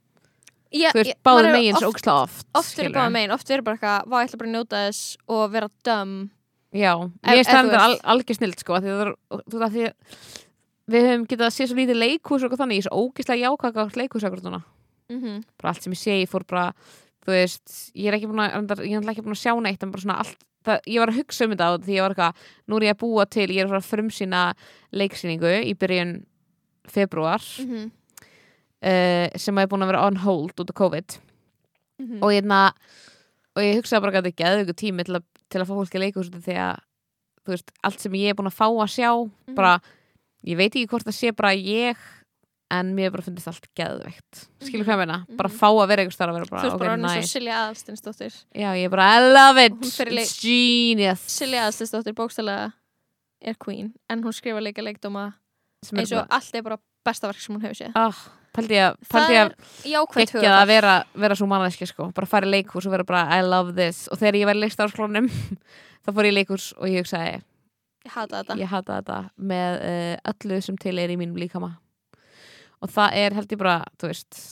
Já, 0.75 0.91
þú 0.91 0.99
veist, 0.99 1.11
ég- 1.11 1.19
báðu 1.23 1.39
maður 1.39 1.49
er 1.49 1.55
megin 1.55 1.77
svo 1.79 1.89
óksla 1.93 2.13
oft, 2.25 2.47
oft 2.51 2.75
verið 2.75 2.77
skilurðu. 2.91 2.99
báða 2.99 3.13
megin, 3.15 3.33
oft 3.35 3.49
verið 3.49 3.65
bara 3.65 3.77
eitthvað 3.77 3.99
hvað 4.09 4.21
ég 4.23 4.27
ætla 4.29 4.39
bara 4.39 4.49
að 4.51 4.55
njóta 4.55 4.77
þess 4.85 5.17
og 5.29 5.51
vera 5.53 5.69
döm 5.85 6.13
Já, 6.75 6.93
ef 7.23 7.39
er 7.39 7.45
það 7.47 7.75
al, 7.79 7.97
algjör 8.03 8.35
snild, 8.35 8.59
sko, 8.59 8.73
því 8.83 8.91
þú 9.47 9.57
veist, 9.63 9.75
því 9.75 9.85
við 10.91 11.03
höfum 11.07 11.27
getað 11.31 11.47
að 11.47 11.55
sé 11.55 11.63
svo 11.69 11.77
lítið 11.79 11.99
leikhús 12.03 12.43
og 12.43 12.51
þannig, 12.59 12.75
ég 12.75 12.83
er 12.83 12.89
svo 12.89 12.99
ógislega 13.05 13.45
jákaka 13.47 13.81
leikhús 13.95 14.25
akkur 14.27 14.43
núna. 14.43 14.63
mm 15.09 15.21
-hmm. 15.23 15.45
Bara 15.63 15.69
allt 15.71 15.83
sem 15.83 15.93
ég 15.93 15.99
sé, 15.99 16.11
ég 16.23 16.29
fór 16.29 16.43
bara, 16.47 16.73
þú 17.25 17.31
veist, 17.31 17.93
ég 17.95 18.07
er 18.07 18.15
ekki 18.15 18.27
búin 18.27 18.43
að, 18.43 18.51
ég 18.83 18.97
er 18.97 19.11
ekki 19.11 19.23
búin 19.23 19.39
að 19.39 19.45
sjá 19.45 19.55
neitt, 19.63 19.83
en 19.83 19.91
bara 19.93 20.03
svona 20.03 20.19
allt, 20.19 20.39
það, 20.65 20.79
ég 20.87 20.99
var 20.99 21.09
að 21.09 21.19
hugsa 21.19 21.45
um 21.45 21.51
þetta 21.51 21.79
því 21.79 21.95
ég 21.95 22.03
var 22.03 22.11
eitthvað, 22.11 22.35
nú 22.67 22.77
er 22.77 22.83
ég 22.83 22.91
að 22.95 22.99
búa 22.99 23.25
til, 23.31 23.49
ég 23.49 23.61
er 23.61 23.67
uh, 28.85 29.29
sem 29.41 29.59
er 29.59 29.67
búin 29.71 29.83
að 29.87 29.93
vera 29.93 30.07
on 30.07 30.17
hold 30.25 30.53
út 30.61 30.71
af 30.71 30.77
COVID. 30.77 31.19
-hmm. 32.01 32.19
og, 32.23 32.31
hérna, 32.33 32.73
og 33.57 33.63
ég 33.63 33.77
hugsaði 33.79 34.01
bara 34.03 34.13
að 34.19 34.25
þetta 34.25 34.33
er 34.33 34.41
geðveiku 34.45 34.75
tími 34.75 35.05
til 35.05 35.15
að, 35.17 35.23
til 35.51 35.61
að 35.61 35.67
fá 35.69 35.75
fólki 35.79 35.97
að 35.99 36.05
leikhús 36.05 36.31
því 36.31 36.57
að 36.59 36.77
veist, 37.47 37.71
allt 37.85 38.01
sem 38.01 38.13
ég 38.13 38.31
er 38.31 38.35
búin 38.35 38.49
að 38.51 38.59
fá 38.59 38.67
að 38.69 38.91
sjá 38.91 39.11
Mhm. 39.47 39.55
bara, 39.55 39.81
ég 40.45 40.57
veit 40.57 40.75
ekki 40.75 40.89
hvort 40.89 41.05
það 41.07 41.15
sé 41.19 41.33
bara 41.37 41.53
ég 41.55 41.97
en 42.71 42.95
mér 42.97 43.11
bara 43.13 43.23
fundist 43.23 43.47
allt 43.47 43.67
geðveikt. 43.77 44.49
Skilur 44.65 44.85
hvað 44.85 44.95
ég 44.97 45.07
meina, 45.07 45.27
bara 45.37 45.49
Mhm. 45.49 45.59
fá 45.59 45.69
að 45.71 45.89
vera 45.89 46.03
einhvers 46.03 46.17
þar 46.17 46.29
að 46.29 46.35
vera 46.35 46.47
þú 46.47 46.73
ok, 46.73 46.79
bara 46.79 46.97
nice. 46.97 47.21
Svo 47.29 47.39
Silja 47.39 47.55
Aðalstinsdóttir 47.61 48.33
já, 48.55 48.69
ég 48.75 48.85
er 48.85 48.89
bara, 48.91 49.05
I 49.15 49.33
love 49.33 49.59
it, 49.65 49.73
it's 49.73 50.41
genius. 50.43 51.21
Silja 51.21 51.61
Aðalstinsdóttir 51.69 52.15
bókstælega 52.15 52.73
er 53.43 53.55
queen 53.55 53.93
en 54.11 54.23
hún 54.25 54.33
skrifa 54.33 54.61
líka 54.61 54.83
leikdóma 54.83 55.35
eins 55.93 56.13
og 56.13 56.27
allt 56.31 56.55
er 56.55 56.63
bara 56.63 56.79
besta 57.05 57.29
verk 57.29 57.39
sem 57.41 57.55
hún 57.55 57.63
hefur 57.63 57.85
séð. 57.87 57.93
Ah, 57.95 58.17
pældi 58.55 58.79
ég 58.79 58.87
að 58.89 58.99
ekki 60.25 60.45
að 60.51 60.67
vera, 60.71 60.95
vera 61.25 61.39
svo 61.39 61.49
manneski 61.51 61.89
sko. 61.91 62.11
bara 62.15 62.31
fara 62.31 62.49
í 62.49 62.53
leikhús 62.55 62.87
og 62.89 62.95
vera 62.95 63.07
bara 63.09 63.39
I 63.39 63.43
love 63.47 63.75
this 63.77 64.07
og 64.09 64.21
þegar 64.21 64.41
ég 64.41 64.51
var 64.51 64.59
í 64.61 64.65
leikstafsklónum 64.65 65.31
þá 66.05 66.11
fór 66.13 66.29
ég 66.29 66.35
í 66.35 66.39
leikhús 66.39 66.73
og 66.79 66.89
ég 66.91 67.03
hugsaði 67.05 67.39
ég 68.05 68.13
hata 68.15 68.43
þetta 68.43 68.59
ég 68.61 68.71
hata 68.71 68.99
þetta 69.01 69.21
með 69.53 69.81
uh, 69.81 70.35
öllu 70.35 70.61
sem 70.63 70.77
til 70.81 70.99
er 71.01 71.15
í 71.15 71.19
mínum 71.21 71.41
líkama 71.41 71.75
og 72.85 72.93
það 72.93 73.17
er 73.23 73.39
held 73.39 73.53
ég 73.55 73.61
bara 73.65 73.81
þú 73.99 74.11
veist, 74.13 74.43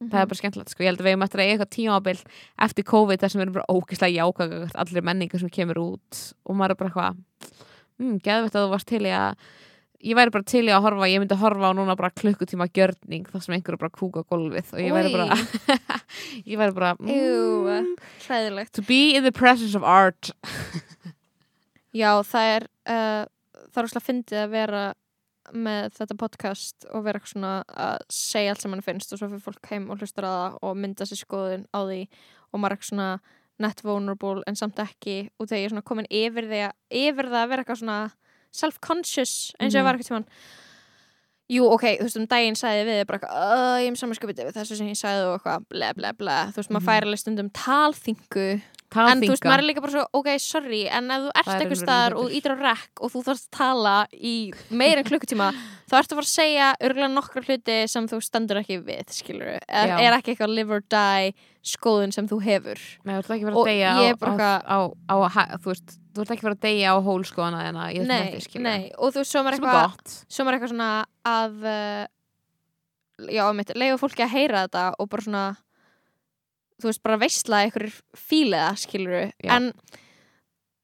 Mhm. 0.00 0.08
það 0.14 0.20
er 0.22 0.28
bara 0.30 0.38
skemmtilegt 0.38 0.70
sko. 0.72 0.82
ég 0.82 0.88
held 0.88 1.00
að 1.00 1.04
við 1.04 1.12
erum 1.12 1.22
eftir 1.26 1.40
að 1.40 1.48
eitthvað 1.50 1.72
tímabil 1.76 2.20
eftir 2.64 2.84
COVID 2.88 3.20
þar 3.20 3.30
sem 3.30 3.40
við 3.40 3.44
erum 3.44 3.56
bara 3.58 3.72
ógeðslega 3.74 4.16
jákvæða 4.16 4.70
allir 4.80 5.04
menningu 5.04 5.40
sem 5.40 5.50
kemur 5.52 5.76
út 5.82 6.20
og 6.46 6.56
maður 6.56 6.70
er 6.70 6.78
bara 6.80 6.88
eitthvað 6.88 7.18
mm, 8.00 8.14
geðvett 8.24 8.56
að 8.56 8.64
þú 8.64 8.70
varst 8.72 8.88
til 8.88 9.02
í 9.04 9.12
að 9.12 9.34
ég 10.00 10.16
væri 10.16 10.32
bara 10.32 10.46
til 10.48 10.62
í 10.64 10.72
að 10.72 10.84
horfa, 10.86 11.08
ég 11.10 11.20
myndi 11.22 11.36
horfa 11.40 11.70
á 11.70 11.76
núna 11.76 11.96
bara 11.98 12.10
klukkutíma 12.16 12.68
gjörning 12.72 13.26
þar 13.28 13.42
sem 13.44 13.56
einhver 13.56 13.76
er 13.76 13.80
bara 13.82 13.90
að 13.92 13.98
kúka 14.00 14.22
gólfið 14.30 14.70
og 14.76 14.80
ég 14.80 14.94
væri 14.96 15.12
bara 15.12 15.36
ég 16.50 16.60
væri 16.60 16.76
bara 16.76 16.92
Jú, 17.04 17.66
mm, 17.68 17.90
hræðilegt. 18.26 18.72
to 18.76 18.82
be 18.86 19.14
in 19.16 19.24
the 19.26 19.32
presence 19.32 19.76
of 19.76 19.84
art. 19.84 20.30
Já 22.00 22.20
það 22.22 22.48
er 22.54 22.66
uh, 22.86 23.24
það 23.70 23.80
er 23.82 23.88
óslega 23.88 24.06
fyndið 24.06 24.42
að 24.44 24.52
vera 24.54 24.82
með 25.50 25.88
þetta 25.96 26.16
podcast 26.20 26.86
og 26.94 27.02
vera 27.04 27.18
eitthvað 27.18 27.32
svona 27.34 27.52
að 27.74 28.02
segja 28.14 28.52
allt 28.52 28.62
sem 28.62 28.70
mann 28.70 28.84
finnst 28.86 29.12
og 29.12 29.18
svo 29.18 29.28
fyrir 29.32 29.42
fólk 29.42 29.70
heim 29.72 29.88
og 29.90 29.98
hlustar 29.98 30.26
að 30.28 30.36
það 30.36 30.58
og 30.68 30.76
mynda 30.78 31.06
sér 31.10 31.20
skoðun 31.24 31.64
á 31.74 31.80
því 31.82 32.00
og 32.06 32.60
maður 32.62 32.70
er 32.70 32.76
eitthvað 32.76 32.90
svona 32.92 33.08
net 33.60 33.82
vulnerable 33.84 34.44
en 34.48 34.56
samt 34.56 34.78
ekki 34.80 35.16
og 35.36 35.48
þegar 35.50 35.58
ég 35.60 35.66
er 35.66 35.72
svona 35.74 35.88
komin 35.90 36.06
yfir, 36.08 36.46
að, 36.54 36.76
yfir 37.02 37.28
það 37.32 37.40
að 37.42 37.50
vera 37.50 37.64
eitthvað 37.64 37.80
svona 37.82 37.98
self-conscious 38.52 39.52
eins 39.60 39.74
og 39.74 39.80
Mhm. 39.80 39.84
var 39.84 39.94
eitthvað 39.96 40.10
tímann. 40.10 40.26
Jú, 41.50 41.64
ok, 41.66 41.82
þú 41.98 42.04
veist, 42.06 42.16
um 42.20 42.26
daginn 42.30 42.54
sagði 42.54 42.84
við 42.86 43.06
bara 43.06 43.18
eitthvað, 43.18 43.34
"Ö, 43.34 43.82
ég 43.82 43.90
er 43.90 43.96
samanskapið 43.98 44.44
við 44.46 44.52
þessu 44.54 44.76
sem 44.76 44.86
ég 44.86 44.94
sagði 44.94 45.24
og 45.26 45.40
eitthvað, 45.42 45.64
ble, 45.68 45.92
ble, 45.94 46.12
ble 46.12 46.36
þú 46.52 46.56
veist, 46.60 46.70
maður 46.70 46.80
Mhm. 46.80 46.86
fær 46.86 47.02
alveg 47.02 47.18
stundum 47.18 47.50
talþingu 47.50 48.62
en 48.92 49.20
þú 49.20 49.28
veist, 49.30 49.42
maður 49.44 49.58
er 49.58 49.66
líka 49.74 49.80
bara 49.80 49.92
svo, 49.92 50.06
ok, 50.14 50.38
sorry 50.38 50.88
en 50.88 51.10
ef 51.10 51.20
þú 51.22 51.30
ert 51.34 51.48
er 51.48 51.60
eitthvað 51.60 51.82
staðar 51.82 52.14
og 52.16 52.30
ítir 52.30 52.54
á 52.54 52.56
rekk 52.62 53.02
og 53.02 53.10
þú 53.12 53.24
þarfst 53.24 53.48
að 53.48 53.50
tala 53.50 54.06
í 54.14 54.52
meira 54.70 54.98
en 54.98 55.04
klukkutíma 55.04 55.50
þá 55.90 55.98
ertu 55.98 56.14
að 56.14 56.18
fara 56.18 56.28
að 56.30 56.38
segja 56.38 56.74
örgulega 56.80 57.14
nokkra 57.14 57.42
hluti 57.42 57.88
sem 57.88 58.06
þú 58.06 58.22
stendur 58.22 58.56
ekki 58.62 58.84
við, 58.84 59.04
skilur 59.10 59.42
er, 59.42 59.60
er 59.68 60.12
ekki 60.20 60.36
eitthvað 60.36 60.54
live 60.54 60.70
or 60.70 60.80
die 60.88 61.34
skoðun 61.64 62.12
sem 62.12 62.28
þú 62.28 62.42
hefur. 62.42 62.78
Nei, 63.04 63.14
þú 63.14 63.18
ert 63.18 63.30
ekki 63.30 63.46
verið 63.50 63.56
Og 63.56 63.66
að 63.66 63.70
deyja 63.70 63.90
á, 63.90 64.62
á, 64.70 64.94
á, 65.10 65.28
á, 65.28 65.58
þú 65.58 65.74
veist, 65.74 65.98
þú 66.14 66.24
ert 66.24 66.34
ekki 66.34 66.46
verið 66.46 66.58
að 66.58 66.66
deyja 66.68 66.92
á 66.92 66.96
hólskoðana 67.06 67.64
þina 67.66 67.88
í 67.90 67.98
þessum 67.98 68.10
nei, 68.10 68.26
hætti, 68.26 68.44
skilur 68.46 68.66
nei, 68.66 68.84
og 68.96 69.14
þú 69.14 69.22
er 69.22 69.56
eitthvað 69.56 70.44
maður 70.44 70.56
eitthvað 70.56 70.72
svona 70.74 70.90
að 71.30 71.66
uh, 71.70 72.04
já, 73.30 73.42
mitt, 73.56 73.74
leifa 73.76 74.00
fólki 74.00 74.24
að 74.24 74.34
heyra 74.34 74.64
þetta 74.66 74.84
og 74.98 75.10
bara 75.12 75.26
svona 75.26 75.44
þú 76.80 76.90
veist, 76.90 77.02
bara 77.04 77.20
veistla 77.20 77.64
einhverjir 77.64 77.96
fíliða, 78.16 78.70
skilur 78.80 79.32
Já. 79.44 79.50
en 79.56 79.72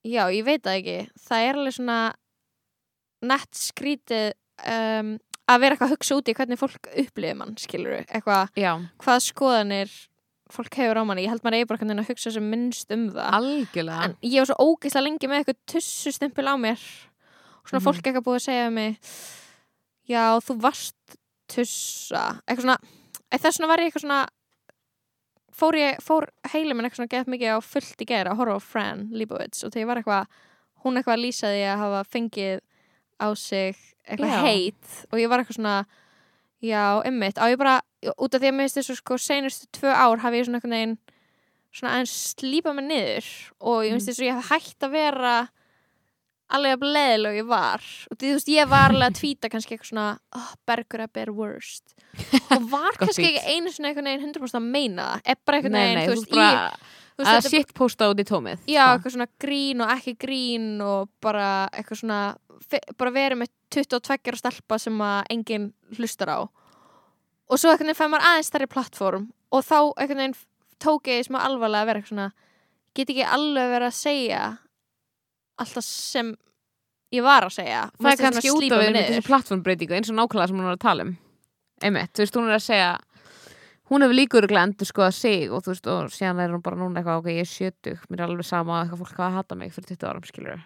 já, 0.07 0.27
ég 0.31 0.45
veit 0.47 0.65
það 0.65 0.81
ekki. 0.81 0.97
Það 1.27 1.47
er 1.47 1.61
alveg 1.61 1.77
svona 1.79 2.01
nett 3.27 3.59
skrítið 3.59 4.27
um, 4.69 5.15
að 5.49 5.63
vera 5.63 5.77
eitthvað 5.77 5.89
að 5.89 5.95
hugsa 5.97 6.19
út 6.21 6.29
í 6.29 6.35
hvernig 6.37 6.61
fólk 6.61 6.91
upplifir 6.93 7.39
mann, 7.39 7.57
skilur 7.61 7.97
eitthvað, 8.05 8.53
hvað 9.03 9.25
skoðanir 9.25 9.97
fólk 10.53 10.75
hefur 10.79 11.01
á 11.01 11.05
manni, 11.07 11.25
ég 11.27 11.33
held 11.33 11.43
maður 11.43 11.57
eigi 11.59 11.67
bara 11.71 11.79
hvernig 11.83 12.03
að 12.05 12.11
hugsa 12.13 12.33
sem 12.33 12.45
minnst 12.51 12.91
um 12.95 13.09
það. 13.11 13.31
Algjörlega. 13.41 14.05
En 14.05 14.17
ég 14.23 14.39
var 14.43 14.47
svo 14.51 14.59
ógeðslega 14.77 15.05
lengi 15.09 15.29
með 15.31 15.41
eitthvað 15.43 15.61
tussustempil 15.73 16.47
á 16.47 16.55
mér. 16.57 16.79
Og 17.63 17.71
svona 17.71 17.81
Mhm. 17.81 17.87
fólk 17.89 18.03
eitthvað 18.07 18.27
búið 18.29 18.39
að 18.41 18.47
segja 18.47 18.71
mig 18.73 18.99
já, 20.09 20.23
þú 20.41 20.61
varst 20.61 20.95
tussa. 21.49 22.41
Eitthvað 22.47 22.63
svona, 22.63 22.79
eða 23.33 23.41
þess 23.43 23.59
vegna 23.59 23.69
var 23.69 23.79
ég 23.79 23.87
eitthvað 23.91 24.05
svona 24.07 24.27
fór 25.57 25.77
fór 26.05 26.27
heilum 26.53 26.77
minn 26.77 26.87
eitthvað 26.87 27.01
svona 27.01 27.15
gett 27.15 27.27
mikið 27.33 27.55
á 27.57 27.59
fullt 27.65 28.03
í 28.05 28.07
gera 28.07 28.31
að 28.35 28.37
horfa 28.43 28.57
á 28.61 28.63
Fran 28.63 29.09
Leibovitz 29.11 29.65
og 29.65 29.73
þegar 29.73 29.83
ég 29.83 29.87
var 29.91 30.01
eitthvað 30.03 30.27
hún 30.85 30.99
eitthvað 31.01 31.17
að 31.17 31.25
lýsa 31.25 31.53
því 31.55 31.63
að 31.73 31.79
hafa 31.83 32.01
fengið 32.13 32.61
á 33.17 33.29
sig 33.35 33.77
eitthvað 34.07 34.35
heit 34.45 35.07
og 35.11 35.19
ég 35.19 35.29
var 35.33 35.41
eitthvað 35.41 35.57
svona 35.59 35.77
já, 36.65 37.03
ymmit, 37.09 37.41
á 37.41 37.45
ég 37.51 37.59
bara 37.61 37.81
út 38.17 38.35
af 38.35 38.41
því 38.41 38.49
að 38.51 38.57
mér 38.57 38.67
finnst 38.67 38.81
þessu 38.81 38.97
sko 39.01 39.19
seinustu 39.21 39.69
tvö 39.77 39.93
ár 39.93 40.23
hafi 40.25 40.41
ég 40.41 40.49
svona 40.49 40.61
einhvern 40.61 40.77
veginn 40.77 40.97
svona 41.77 41.93
aðeins 41.97 42.17
slípa 42.33 42.73
mig 42.77 42.89
niður 42.89 43.31
og 43.61 43.85
ég 43.85 43.95
finnst 43.97 44.11
þess 44.11 44.23
að 44.23 44.29
ég 44.29 44.39
hef 44.39 44.51
hægt 44.55 44.87
að 44.87 44.97
vera 44.97 45.37
alveg 46.57 46.77
að 46.77 46.83
bleðilega 46.85 47.33
og 47.33 47.41
ég 47.41 47.49
var. 47.51 47.87
Og 48.11 48.19
þú 48.21 48.33
veist, 48.37 48.51
ég 48.55 48.69
var 48.71 48.95
alveg 48.95 49.09
að 49.11 49.19
tvíta 49.19 49.51
kannski 49.51 49.75
eitthvað 49.75 49.91
svona 49.91 50.11
oh, 50.39 50.53
bergur 50.69 51.03
að 51.03 51.15
bear 51.19 51.33
worst. 51.35 51.97
Og 52.55 52.69
var 52.75 52.99
kannski 53.01 53.33
ekki 53.33 53.57
einu 53.57 53.73
svona 53.75 53.91
einhvern 53.91 54.11
veginn 54.13 54.29
100% 54.31 54.61
að 54.61 54.69
meina 54.77 55.09
það. 55.09 55.25
Er 55.27 55.41
bara 55.43 55.59
einhvern 55.59 55.77
Nei, 55.77 55.83
veginn, 55.83 55.99
nei, 55.99 56.07
þú 56.07 56.15
þú 56.15 56.41
veist, 56.41 56.87
þú 57.17 57.25
veist 57.25 57.35
að 57.35 57.51
shit 57.51 57.75
posta 57.77 58.11
út 58.13 58.23
í 58.23 58.27
tómið 58.29 58.63
Já, 58.69 58.85
sko. 58.85 58.95
eitthvað 58.95 59.17
svona 59.17 59.29
grín 59.43 59.83
og 59.83 59.93
ekki 59.97 60.17
grín 60.21 60.67
og 60.85 61.11
bara 61.25 61.49
eitthvað 61.73 62.03
svona 62.03 62.21
bara 62.97 63.15
verið 63.15 63.43
með 63.43 63.53
22 63.75 64.31
ára 64.31 64.41
stelpa 64.41 64.79
sem 64.81 65.01
að 65.03 65.31
enginn 65.35 65.71
hlustar 65.97 66.33
á. 66.33 66.39
Og 67.47 67.61
svo 67.61 67.73
veginn 67.75 67.97
fæði 67.97 68.13
maður 68.13 68.29
aðeins 68.31 68.51
stærri 68.51 68.69
plattform 68.71 69.29
og 69.55 69.65
þá 69.67 69.79
veginn 70.01 70.37
tók 70.83 71.11
ég 71.11 71.27
smá 71.27 71.41
alvarlega 71.43 71.85
að 71.85 71.91
vera 71.91 72.03
eitthvað 72.03 72.15
svona 72.15 72.31
get 72.97 73.13
ekki 73.13 73.29
alveg 73.37 73.73
verið 73.75 73.91
að 73.91 73.99
segja 73.99 74.43
alltaf 75.57 75.87
sem 75.87 76.35
ég 77.15 77.25
var 77.25 77.47
að 77.47 77.57
segja. 77.57 77.83
Það 77.97 78.13
er 78.13 78.23
kannski 78.25 78.53
út 78.53 78.67
af 78.77 78.87
þessu 78.97 79.27
plattformbreytingu 79.27 79.97
eins 79.97 80.11
og 80.13 80.19
nákvæmlega 80.19 80.51
sem 80.51 80.59
hún 80.59 80.69
var 80.69 80.79
að 80.79 80.85
tala 80.85 81.07
um. 81.07 81.13
Einmitt, 81.85 82.13
þú 82.17 82.25
veist, 82.25 82.39
hún 82.39 82.49
er 82.49 82.57
að 82.57 82.65
segja 82.65 82.91
hún 83.91 84.03
hefur 84.03 84.17
líka 84.17 84.41
örgulega 84.41 84.67
endur 84.67 84.89
skoða 84.89 85.13
sig 85.15 85.51
og 85.51 85.63
þú 85.65 85.75
veist, 85.75 85.91
og 85.93 86.15
síðan 86.15 86.41
er 86.43 86.55
hún 86.55 86.65
bara 86.65 86.79
núna 86.81 87.01
eitthvað 87.01 87.21
ok, 87.21 87.29
ég 87.37 87.45
er 87.45 87.51
sjötug, 87.51 88.07
mér 88.11 88.23
er 88.23 88.31
alveg 88.31 88.49
sama 88.49 88.81
eitthvað 88.83 89.03
fólk 89.05 89.21
að 89.23 89.37
hata 89.39 89.59
mig 89.59 89.75
fyrir 89.75 89.93
20 89.95 90.09
árum, 90.11 90.27
skilur 90.27 90.57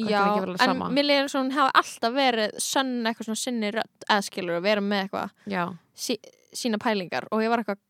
Já, 0.00 0.22
en 0.64 0.78
mér 0.94 1.04
líður 1.04 1.26
eins 1.26 1.34
og 1.36 1.42
hún 1.42 1.52
hafa 1.52 1.72
alltaf 1.82 2.14
verið 2.14 2.54
sönn 2.64 3.02
eitthvað 3.04 3.28
svona 3.28 3.42
sinni 3.42 3.72
rödd 3.74 4.06
eða 4.06 4.24
skilur 4.24 4.56
að 4.56 4.64
vera 4.64 4.84
með 4.84 5.02
eitthvað 5.04 5.76
sí, 5.92 6.16
sína 6.56 6.80
pælingar. 6.80 7.28
Og 7.28 7.44
ég 7.44 7.52
var 7.52 7.62
eitthvað 7.62 7.82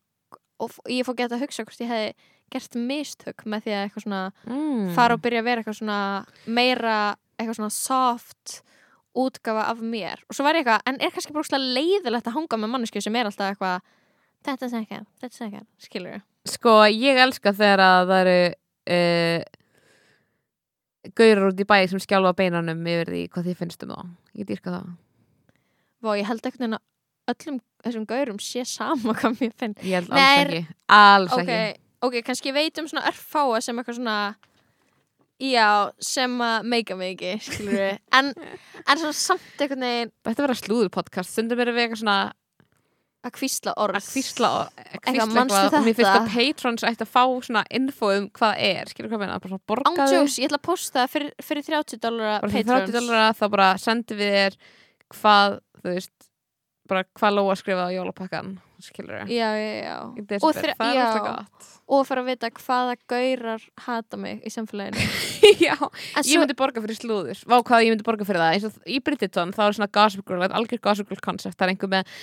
og 0.63 0.75
ég 0.91 1.07
fór 1.07 1.17
geta 1.19 1.37
að 1.37 1.45
hugsa 1.45 1.65
hvort 1.65 1.83
ég 1.83 1.91
hefði 1.91 2.11
gert 2.53 2.75
mistök 2.77 3.47
með 3.49 3.65
því 3.65 3.73
að 3.73 3.85
eitthvað 3.85 4.05
svona 4.05 4.21
mm. 4.45 4.91
fara 4.97 5.15
og 5.15 5.23
byrja 5.23 5.41
að 5.41 5.47
vera 5.47 5.63
eitthvað 5.63 5.79
svona 5.79 6.01
meira 6.45 6.99
eitthvað 7.39 7.57
svona 7.61 7.73
soft 7.77 8.59
útgafa 9.17 9.65
af 9.71 9.81
mér. 9.81 10.21
Og 10.27 10.35
svo 10.35 10.45
var 10.45 10.57
ég 10.57 10.63
eitthvað, 10.63 10.85
en 10.89 10.99
er 10.99 11.13
kannski 11.13 11.33
bara 11.33 11.45
ógeðslega 11.45 11.73
leiðilegt 11.79 12.29
að 12.29 12.37
hanga 12.37 12.59
með 12.59 12.73
mannesku 12.75 13.01
sem 13.03 13.17
er 13.17 13.29
alltaf 13.29 13.53
eitthvað 13.53 13.91
þetta 14.43 14.67
er 14.67 14.77
ekki, 14.81 15.01
þetta 15.21 15.39
er 15.39 15.47
ekki, 15.47 15.65
skilur 15.87 16.21
sko, 16.49 16.77
ég 16.91 17.19
elska 17.23 17.53
þegar 17.55 17.83
að 17.85 18.11
það 18.11 18.21
eru 18.23 18.39
uh, 18.95 19.45
gaurar 21.17 21.49
út 21.51 21.59
í 21.59 21.65
bæ 21.67 21.77
sem 21.91 21.99
skjálfa 22.03 22.33
beinanum 22.39 22.85
yfir 22.87 23.09
því 23.11 23.21
hvað 23.33 23.47
þið 23.49 23.57
finnst 23.59 23.83
um 23.85 23.93
það 23.95 24.09
ég 24.41 24.47
dýrka 24.49 24.73
það. 24.77 24.89
Og 26.03 26.17
ég 26.19 26.27
held 26.27 26.45
einhvern 26.47 26.63
veginn 26.65 26.77
að 26.79 27.33
öllum 27.33 27.59
þessum 27.83 28.05
gaurum 28.07 28.39
sé 28.43 28.63
sama 28.67 29.13
hvað 29.19 29.37
mér 29.41 29.53
finn 29.59 29.75
Ég 29.83 29.99
held 29.99 30.09
Nei, 30.11 30.23
alls 30.23 30.39
er- 30.39 30.53
ekki. 30.57 30.77
Alls 30.97 31.35
ok, 31.37 31.43
ekki. 31.53 31.79
ok, 32.07 32.17
kannski 32.27 32.51
ég 32.51 32.57
veit 32.57 32.81
um 32.83 32.87
svona 32.91 33.05
örfáa 33.11 33.61
sem 33.63 33.79
eitthvað 33.79 33.99
svona 33.99 34.17
já, 35.43 35.67
sem 35.99 36.35
að 36.45 36.67
meika 36.71 36.95
mig 36.99 37.15
ekki, 37.17 37.33
skilur 37.43 37.73
við 37.75 37.97
en, 38.19 38.29
en 38.83 38.99
svona 39.01 39.15
samt 39.17 39.63
einhvern 39.63 39.83
veginn 39.87 40.11
Þetta 40.27 40.45
vera 40.47 40.55
slúður 40.59 40.91
podcast. 40.93 41.33
Stundum 41.33 41.59
erum 41.63 41.75
við 41.75 41.87
eitthvað 41.87 42.03
svona 42.03 42.17
að 43.23 43.33
kvísla 43.37 43.73
orð. 43.79 43.97
Að 43.99 44.09
kvísla, 44.11 44.49
að 44.83 45.03
kvísla 45.05 45.27
manstu 45.29 45.59
eitthvað. 45.59 45.77
Og 45.79 45.85
mér 45.87 45.97
finnst 45.97 46.09
þetta? 46.09 46.23
að 46.23 46.33
patrons 46.33 46.85
ætti 46.89 47.05
að 47.05 47.11
fá 47.13 47.23
svona 47.47 47.63
info 47.79 48.11
um 48.17 48.27
hvað 48.39 48.63
er. 48.67 48.91
Skilur 48.91 49.13
hvað 49.13 49.23
meina, 49.23 49.39
bara 49.39 49.53
svona 49.53 49.67
borgaðu 49.71 50.03
Ándjós, 50.03 50.37
ég 50.41 50.49
ætla 50.49 50.59
að 50.59 50.65
posta 50.67 51.05
fyrir, 51.11 51.31
fyrir 51.43 51.67
30 51.69 52.03
dólar 52.03 52.35
bara 52.43 52.53
fyrir 52.53 52.69
30 52.71 52.97
dollara 52.97 53.31
þá 53.39 53.45
bara 53.55 53.69
sendi 53.81 54.19
við 54.19 54.37
þér 54.37 54.59
hvað, 55.13 55.57
þú 55.79 55.95
veist 55.95 56.29
bara 56.89 57.05
hvað 57.15 57.37
lóa 57.39 57.57
skrifa 57.59 57.87
á 57.87 57.95
jólapakkan 57.95 58.53
skilur 58.81 59.21
við 59.23 59.33
Já, 59.37 59.49
já, 59.53 59.71
já 59.83 59.97
þre- 60.17 60.75
það 60.79 60.89
er 60.95 61.03
alltaf 61.05 61.27
gott. 61.27 61.69
Og 61.93 62.05
fara 62.07 62.21
að 62.23 62.29
vita 62.31 62.49
hvaða 62.49 62.93
gaurar 63.11 63.61
hata 63.85 64.17
mig 64.17 64.39
í 64.47 64.49
samfélaginu. 64.49 65.03
Já, 65.59 65.75
En 66.15 66.23
ég 66.23 66.39
myndi 66.39 66.55
borga 66.55 66.79
fyrir 66.81 66.95
slúður. 66.95 67.41
Vá 67.45 67.57
hvað 67.59 67.83
ég 67.83 67.91
myndi 67.91 68.05
borga 68.07 68.23
fyrir 68.25 68.39
það. 68.39 68.53
Eins 68.55 68.63
og 68.69 68.87
í 68.87 69.01
Bridgerton 69.03 69.51
þá 69.53 69.61
er 69.67 69.75
svona 69.75 69.89
Gossip 69.91 70.23
Girl, 70.25 70.45
algjör 70.47 70.79
Gossip 70.81 71.09
Girl 71.11 71.19
koncept 71.21 71.57
það 71.59 71.67
er 71.67 71.73
einhver 71.73 71.91
með 71.91 72.13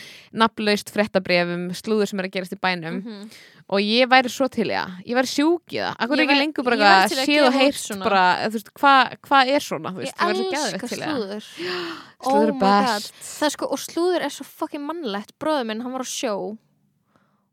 nafnlaust 0.40 0.90
fréttabrefum 0.94 1.68
slúður 1.76 2.08
sem 2.08 2.22
er 2.22 2.28
að 2.30 2.34
gerast 2.38 2.56
í 2.56 2.60
bænum. 2.60 3.02
Mhm. 3.04 3.30
og 3.70 3.78
ég 3.78 4.08
væri 4.10 4.26
svo 4.32 4.48
til 4.50 4.66
í 4.66 4.74
það, 4.74 4.94
ég 5.06 5.14
væri 5.14 5.28
sjúk 5.30 5.62
í 5.70 5.78
það. 5.78 5.92
Akkur 6.02 6.16
Ég 6.18 6.24
er 6.24 6.30
ekki 6.32 6.38
lengur 6.40 6.64
bara 6.66 6.76
ég 6.76 6.82
að 6.90 7.12
séð 7.22 7.44
og 7.46 7.52
heyrt 7.54 8.02
bara, 8.02 8.22
þú 8.48 8.56
veist, 8.56 8.70
hvað 8.74 9.12
hva 9.28 9.42
er 9.46 9.60
svona? 9.62 9.92
Veist, 9.94 10.16
Ég 10.16 10.26
væri 10.26 10.40
svo 10.40 10.48
elska 10.50 10.56
geðveikt 10.56 10.88
til 10.90 10.98
í 10.98 11.04
það. 11.04 11.12
slúður. 11.14 11.44
Slúður 12.20 12.26
Oh 12.26 12.42
er 12.42 12.50
God. 12.50 12.60
best 12.60 13.54
sko, 13.54 13.68
og 13.70 13.78
slúður 13.78 14.24
er 14.26 14.34
svo 14.34 14.44
fucking 14.44 14.82
mannlegt. 14.84 15.30
Bróður 15.38 15.64
minn, 15.70 15.80
hann 15.86 15.92
var 15.94 16.02
á 16.02 16.08
sjó 16.10 16.49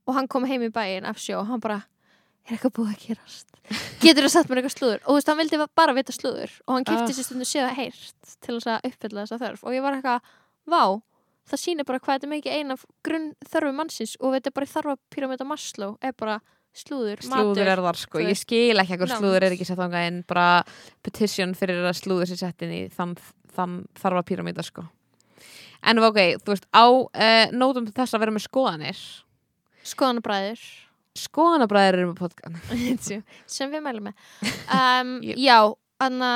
Og 0.07 0.15
hann 0.15 0.27
kom 0.31 0.45
heim 0.47 0.63
í 0.63 0.71
bæinn 0.71 1.05
af 1.09 1.19
sjó 1.19 1.41
og 1.41 1.47
Hann 1.51 1.59
bara, 1.63 1.81
er 2.47 2.55
eitthvað 2.55 2.73
búið 2.79 2.93
að 2.95 3.01
gerast? 3.07 3.47
Getur 4.03 4.23
þú 4.27 4.31
satt 4.31 4.47
mér 4.49 4.61
eitthvað 4.61 4.75
slúður? 4.77 5.01
Og 5.03 5.09
þú 5.11 5.17
veist, 5.19 5.27
hann 5.33 5.41
vildi 5.41 5.59
bara 5.75 5.93
vita 5.97 6.15
slúður. 6.15 6.53
Og 6.67 6.75
hann 6.77 6.87
kipti 6.87 7.11
Ah. 7.11 7.15
sér 7.17 7.27
stundu 7.27 7.47
séð 7.47 7.67
að 7.67 7.77
heyrt 7.81 8.35
Til 8.45 8.55
þess 8.57 8.69
að 8.71 8.87
uppfylla 8.91 9.25
þessa 9.25 9.39
þörf. 9.43 9.63
Og 9.67 9.75
ég 9.75 9.83
var 9.83 9.97
eitthvað, 9.99 10.21
vá 10.67 10.83
Það 11.47 11.59
sýnir 11.63 11.85
bara 11.87 11.99
hvað 12.03 12.17
þetta 12.17 12.27
mikið 12.27 12.55
ein 12.57 12.71
af 12.75 12.81
grunn 13.07 13.27
þörfu 13.47 13.73
mannsins 13.75 14.15
Og 14.19 14.33
þetta 14.35 14.49
er 14.51 14.55
bara 14.57 14.65
þarfa 14.67 14.95
pyramida 15.15 15.45
Maslow 15.47 15.93
Er 16.03 16.11
bara 16.19 16.41
slúður, 16.77 17.21
slúður 17.23 17.69
er 17.71 17.79
þar 17.81 17.97
sko, 17.97 18.19
ég 18.21 18.37
skil 18.37 18.77
ekki 18.77 18.97
Nánd. 18.99 19.13
slúður 19.17 19.45
er 19.47 19.53
ekki 19.55 19.65
sett 19.65 19.79
þangað 19.79 20.07
inn 20.11 20.19
bara 20.29 20.63
petition 21.01 21.55
fyrir 21.57 21.79
að 21.87 21.95
slúður 21.97 22.29
sér 22.29 22.37
sett 22.43 22.61
inn 22.67 22.73
í 22.75 22.81
þann, 22.93 23.15
þann 23.55 23.77
þarfa 23.97 24.21
píramíta 24.27 24.61
sko. 24.67 24.83
En 25.87 25.97
ok, 26.03 26.19
þú 26.43 26.53
veist, 26.53 26.67
á 26.69 26.85
uh, 26.85 27.47
nótum 27.55 27.87
þess 27.89 28.13
að 28.13 28.21
vera 28.25 28.35
með 28.35 28.45
skoðanir 28.45 29.01
Skoðanabræður. 29.87 30.67
Skoðanabræðir 31.17 31.97
eru 31.97 32.11
með 32.11 32.21
podcast. 32.21 33.09
Sem 33.57 33.73
við 33.73 33.83
mælum 33.85 34.09
með. 34.09 34.29
Um, 34.67 35.17
Já, 35.47 35.59
anna 36.03 36.31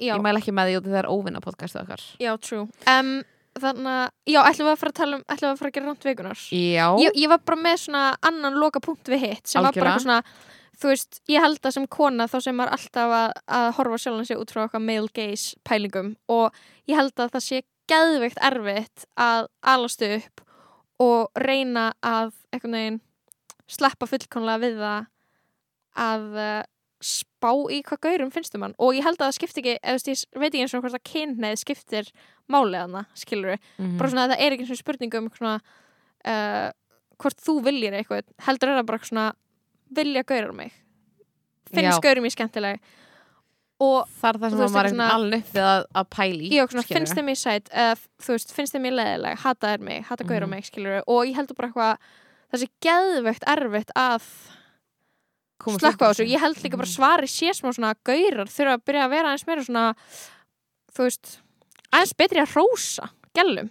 Já, 0.00 0.14
ég 0.14 0.22
mæl 0.24 0.38
ekki 0.38 0.54
með 0.56 0.70
því 0.70 0.78
af 0.78 0.86
það 0.86 1.02
er 1.02 1.10
óvinna 1.12 1.42
podcastu 1.44 1.80
okkar. 1.82 2.02
Já, 2.22 2.32
true 2.40 2.64
um, 2.88 3.20
Þannig 3.60 3.90
að, 3.90 4.12
já, 4.30 4.38
ætlum 4.46 4.68
við 4.68 4.72
að 4.72 4.78
fara 4.80 4.92
að 4.92 4.98
tala 5.00 5.16
um 5.16 5.22
ætlum 5.26 5.48
við 5.48 5.50
að 5.50 5.58
fara 5.58 5.70
að 5.70 5.74
gera 5.74 5.88
rámt 5.88 6.04
vikunar 6.06 6.42
já, 6.54 6.84
ég, 7.02 7.16
ég 7.18 7.32
var 7.32 7.40
bara 7.42 7.58
með 7.58 7.80
svona 7.82 8.02
annan 8.30 8.58
loka 8.62 8.80
punkt 8.84 9.10
við 9.10 9.24
hitt 9.24 9.50
sem 9.50 9.66
var 9.66 9.74
bara 9.74 9.96
svona 9.98 10.18
þú 10.80 10.92
veist, 10.92 11.18
ég 11.28 11.42
held 11.42 11.58
að 11.66 11.74
sem 11.76 11.88
kona 11.90 12.28
þá 12.30 12.36
sem 12.46 12.56
maður 12.56 12.76
alltaf 12.76 13.14
að, 13.16 13.34
að 13.58 13.66
horfa 13.80 13.98
sjálfan 14.04 14.28
sig 14.30 14.40
út 14.40 14.54
frá 14.54 14.62
okkar 14.68 14.84
male 14.84 15.10
gaze 15.18 15.58
pælingum 15.66 16.12
og 16.30 16.62
ég 16.88 17.00
held 17.00 17.12
að 17.18 17.34
það 17.34 17.46
sé 17.48 17.60
geðveikt 17.90 18.40
erfitt 18.48 19.06
að 19.18 19.50
alast 19.74 20.06
upp 20.06 20.44
og 21.00 21.30
reyna 21.40 21.90
að 22.04 22.34
sleppa 23.70 24.06
fullkomlega 24.10 24.60
við 24.64 24.78
það 24.80 25.06
að 26.00 26.26
uh, 26.36 26.62
spá 27.00 27.50
í 27.72 27.78
hvað 27.86 28.00
gaurum 28.04 28.30
finnst 28.34 28.54
um 28.58 28.64
hann. 28.66 28.74
Og 28.78 28.92
ég 28.98 29.04
held 29.06 29.16
að 29.20 29.30
það 29.30 29.36
skipti 29.38 29.62
ekki, 29.62 29.76
eða 29.80 30.12
ég 30.12 30.24
veit 30.42 30.50
ekki 30.50 30.62
eins 30.66 30.74
og 30.76 30.82
hvort 30.84 30.98
að 30.98 31.06
kynneið 31.08 31.60
skiptir 31.62 32.10
málið 32.50 32.82
hana, 32.84 33.04
skilur 33.16 33.56
Mhm. 33.78 33.96
bara 33.98 34.10
svona 34.10 34.26
að 34.26 34.34
það 34.34 34.44
er 34.44 34.52
ekki 34.56 34.66
svona 34.68 34.82
spurning 34.82 35.14
um 35.14 35.30
svona, 35.30 35.54
uh, 36.26 36.68
hvort 37.20 37.40
þú 37.40 37.54
viljir 37.64 37.96
eitthvað 37.96 38.28
heldur 38.46 38.68
er 38.68 38.80
það 38.82 38.86
bara 38.90 38.98
svona 39.08 39.26
vilja 39.90 40.22
gaurar 40.24 40.52
mig? 40.54 40.72
Finnst 41.70 42.02
gaurum 42.02 42.24
ég 42.26 42.34
skemmtileg 42.34 42.80
og 43.80 44.08
það 44.20 44.28
er 44.30 44.38
það 44.40 44.50
sem 44.50 44.58
maður 44.76 44.88
er 44.90 45.14
alveg 45.16 45.40
upp 45.44 45.52
við 45.56 45.66
að, 45.70 45.84
að 46.00 46.08
pæli 46.16 46.48
svona, 46.68 46.82
finnst 46.90 47.14
þeim 47.18 47.30
ég 47.32 47.38
sætt 47.40 47.70
uh, 47.72 47.92
þú 48.20 48.34
veist, 48.36 48.52
finnst 48.56 48.74
þeim 48.76 48.88
ég 48.90 48.96
leðileg, 48.98 49.38
hata 49.44 49.70
er 49.74 49.84
mig 49.90 50.04
hata 50.10 50.24
gaurar 50.28 50.46
Mhm. 50.46 50.50
mig, 50.56 50.64
skilur 50.68 51.02
og 51.06 51.20
ég 51.26 51.34
heldur 51.40 51.56
bara 51.56 51.68
eitthvað 51.70 51.96
það 52.52 52.60
sé 52.64 52.68
geðvegt 52.84 53.44
erfitt 53.54 53.92
að 53.96 54.22
slökka 55.60 56.08
á 56.08 56.10
þessu, 56.12 56.26
ég 56.28 56.40
held 56.40 56.56
líka 56.64 56.78
bara 56.80 56.88
svari 56.88 57.28
sé 57.30 57.52
smá 57.56 57.68
svona 57.72 57.94
gaurar 58.04 58.48
þurfa 58.48 58.76
að 58.78 58.84
byrja 58.88 59.04
að 59.06 59.10
vera 59.14 59.28
aðeins 59.32 59.46
meira 59.48 59.64
svona 59.66 59.84
þú 60.96 61.04
veist, 61.06 61.34
aðeins 61.92 62.14
betri 62.20 62.40
að 62.44 62.54
rósa 62.56 63.10
gælum, 63.36 63.68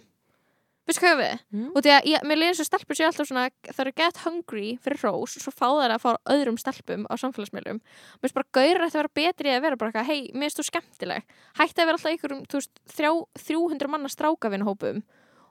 veistu 0.90 1.04
hvað 1.06 1.20
við 1.20 1.34
Mm. 1.50 1.68
og 1.74 1.82
því 1.86 1.90
að 1.96 2.08
ég, 2.10 2.24
mér 2.30 2.38
liður 2.40 2.56
svo 2.60 2.66
stelpur 2.68 2.98
sér 2.98 3.08
alltaf 3.10 3.28
svona 3.30 3.44
það 3.70 3.80
eru 3.84 3.92
get 4.00 4.20
hungry 4.24 4.68
fyrir 4.84 5.00
rós 5.06 5.36
og 5.38 5.42
svo 5.44 5.52
fá 5.54 5.66
þær 5.80 5.94
að 5.96 6.02
fá 6.04 6.10
öðrum 6.34 6.58
stelpum 6.60 7.06
á 7.10 7.14
samfélagsmiðlum 7.22 7.80
mér 7.80 8.20
finnst 8.26 8.36
bara 8.36 8.48
ætti 8.86 8.98
að 8.98 9.02
vera 9.02 9.12
betri 9.20 9.54
að 9.54 9.62
vera 9.66 9.76
bara 9.80 9.90
eitthvað, 9.90 10.10
hei, 10.10 10.20
mér 10.34 10.48
finnst 10.50 10.60
þú 10.60 10.66
skemmtileg 10.70 11.22
hætti 11.60 11.80
að 11.82 11.86
vera 11.90 11.98
alltaf 11.98 12.16
ykkur 12.18 12.34
um, 12.36 12.42
þú 12.50 12.60
veist, 12.60 12.82
þrjá, 12.94 13.12
300 13.46 13.88
manna 13.94 14.08
strákavinnhópum 14.12 15.02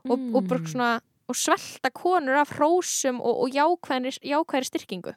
og, 0.09 0.19
og 0.35 0.47
bara 0.47 0.59
Mm. 0.59 0.67
svona 0.73 0.91
og 1.29 1.35
svelta 1.37 1.91
konur 1.93 2.39
af 2.41 2.49
rósum 2.57 3.19
og, 3.21 3.43
og 3.43 3.49
jákvæðri 3.53 4.65
styrkingu 4.65 5.13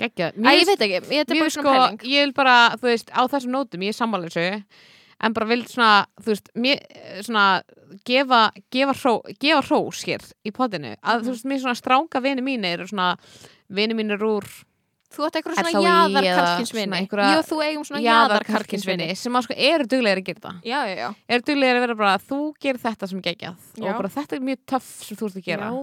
Gekkja. 0.00 0.30
Æ, 0.32 0.48
ég 0.56 0.64
veit 0.64 0.80
ekki, 0.80 1.00
ég 1.12 1.26
Mér 1.28 1.50
sko, 1.52 1.72
ég 2.08 2.22
vil 2.24 2.32
bara, 2.32 2.70
þú 2.80 2.86
veist, 2.88 3.10
á 3.12 3.20
þessum 3.28 3.52
nótum 3.52 3.82
ég 3.84 3.92
er 3.92 3.98
þessu 4.24 4.46
en 5.22 5.32
bara 5.36 5.46
vil 5.46 5.64
svona, 5.68 6.06
þú 6.22 6.32
veist, 6.32 6.48
mér, 6.54 6.80
svona 7.26 7.62
gefa, 8.06 8.50
gefa, 8.72 8.94
hró, 9.02 9.14
gefa 9.40 9.62
hrós 9.66 10.04
hér 10.06 10.24
í 10.46 10.52
potinu, 10.52 10.94
að 11.02 11.20
Mhm. 11.20 11.24
þú 11.26 11.30
veist, 11.34 11.44
mér 11.50 11.60
svona 11.60 11.76
stráka 11.80 12.22
vini 12.22 12.42
mínir, 12.42 12.86
svona 12.88 13.16
vini 13.68 13.94
mínir 13.94 14.22
úr 14.22 14.44
Þú 15.10 15.24
átt 15.26 15.40
eitthvað 15.40 15.56
svona 15.58 16.98
einhverja 17.00 17.30
Jú, 17.34 17.40
þú 17.48 17.56
eigum 17.64 17.86
svona 17.88 18.38
karlkinsvini 18.46 19.08
sem 19.18 19.34
að 19.34 19.48
sko 19.48 19.56
eru 19.56 19.88
duglegir 19.90 20.20
að 20.20 20.28
gera 20.28 20.44
það 20.44 20.70
Já, 20.70 20.78
já, 20.86 20.94
já. 21.00 21.08
Eru 21.34 21.46
duglegir 21.48 21.78
að 21.80 21.84
vera 21.86 21.98
bara, 21.98 22.14
þú 22.22 22.38
gerir 22.62 22.80
þetta 22.84 23.10
sem 23.10 23.24
geggjað. 23.24 23.66
Já. 23.74 23.90
og 23.90 23.98
bara 23.98 24.14
þetta 24.14 24.38
er 24.38 24.46
mjög 24.46 24.64
töff 24.70 24.88
sem 25.02 25.18
þú 25.18 25.28
ert 25.30 25.40
að 25.40 25.46
gera. 25.50 25.74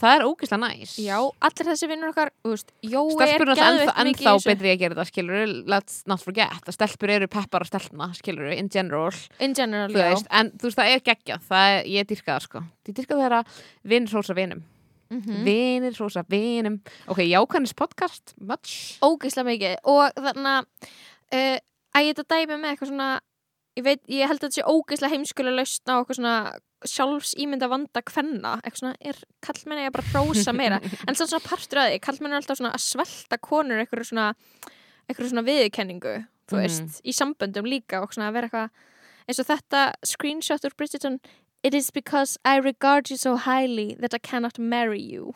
Það 0.00 0.14
er 0.14 0.24
ógeðslega 0.28 0.60
næs. 0.62 0.92
Já, 1.02 1.16
allir 1.18 1.66
þessi 1.66 1.88
vinnur 1.90 2.12
okkar 2.12 2.30
veist, 2.46 2.68
er 2.86 2.92
stelpur 3.10 3.50
geðveikt 3.58 3.96
ennþá, 4.04 4.34
betri 4.46 4.70
að 4.70 4.82
gera 4.84 4.94
þetta 4.94 5.06
skilur 5.08 5.54
let's 5.74 5.96
not 6.06 6.22
forget 6.22 6.70
að 6.70 6.76
stelpur 6.76 7.14
eru 7.16 7.28
peppar 7.32 7.66
að 7.66 7.72
stelpna 7.72 8.12
skilur 8.14 8.52
in 8.54 8.70
general. 8.70 9.10
In 9.42 9.56
general, 9.58 9.90
þú 9.90 9.98
já. 9.98 10.12
veist, 10.12 10.30
en 10.30 10.52
þú 10.54 10.70
veist 10.70 10.78
það 10.78 10.92
er 10.94 11.02
geggjað. 11.10 11.48
Það 11.50 11.72
er, 11.72 11.88
ég 11.96 12.12
dyrka 12.12 12.36
það 12.36 12.46
sko. 12.46 12.62
Ég 12.86 13.00
dyrka 13.00 13.18
það 13.18 13.40
að 13.40 13.64
vinir 13.90 14.14
hrósa 14.14 14.38
vinum 14.38 14.62
mm 15.10 15.44
vinir 15.44 15.92
hrósa 15.98 16.22
vinum. 16.30 16.80
Ok, 17.10 17.18
jákvæðnis 17.26 17.74
podcast 17.74 18.34
much. 18.40 18.98
Ógeðslega 19.02 19.48
mikið. 19.50 19.76
Og 19.90 20.12
þannig 20.14 20.52
að 20.54 20.64
uh, 21.34 21.58
að 21.98 22.06
ég 22.06 22.16
þetta 22.16 22.36
dæmi 22.36 22.56
með 22.62 22.70
eitthvað 22.74 22.90
svona 22.92 23.08
ég, 23.76 23.84
veit, 23.84 24.02
ég 24.08 24.26
held 24.30 24.38
að 24.38 24.48
þetta 24.48 24.58
sé 24.60 24.66
ógeðslega 24.70 25.14
heimskulega 25.16 25.56
lausn 25.58 25.90
á 25.90 25.94
eitthvað 25.98 26.18
svona 26.20 26.34
sjálfsýmynda 26.90 27.68
vanda 27.68 28.02
kvenna. 28.06 28.54
Eitthvað 28.64 28.80
svona, 28.80 28.94
er 29.04 29.18
kallmenni 29.44 29.86
að 29.88 29.94
bara 29.98 30.10
hrósa 30.14 30.54
meira? 30.56 30.78
En 31.06 31.12
er 31.12 31.18
svona 31.20 31.42
partur 31.44 31.82
að 31.82 31.90
því, 31.92 31.98
kallmenni 32.06 32.36
er 32.36 32.40
alltaf 32.42 32.60
svona 32.60 32.72
að 32.76 32.84
svelta 32.86 33.38
konur 33.42 33.82
eitthvað 33.82 34.06
svona 34.08 34.28
eitthvað 35.10 35.32
svona 35.32 35.46
viðurkenningu 35.48 36.14
þú 36.50 36.56
Mhm. 36.56 36.62
veist, 36.64 37.02
í 37.06 37.12
samböndum 37.14 37.66
líka 37.68 38.00
og 38.02 38.10
svona 38.14 38.30
að 38.30 38.34
vera 38.38 38.48
eitthvað 38.48 38.70
eins 39.30 39.38
og 39.42 39.46
þetta 39.46 39.80
screenshot 40.06 40.64
úr 40.66 40.74
Bridgerton 40.78 41.20
It 41.62 41.74
is 41.74 41.90
because 41.90 42.38
I 42.44 42.56
regard 42.56 43.10
you 43.10 43.16
so 43.16 43.36
highly 43.36 43.94
that 44.00 44.14
I 44.14 44.18
cannot 44.18 44.58
marry 44.58 45.00
you. 45.02 45.34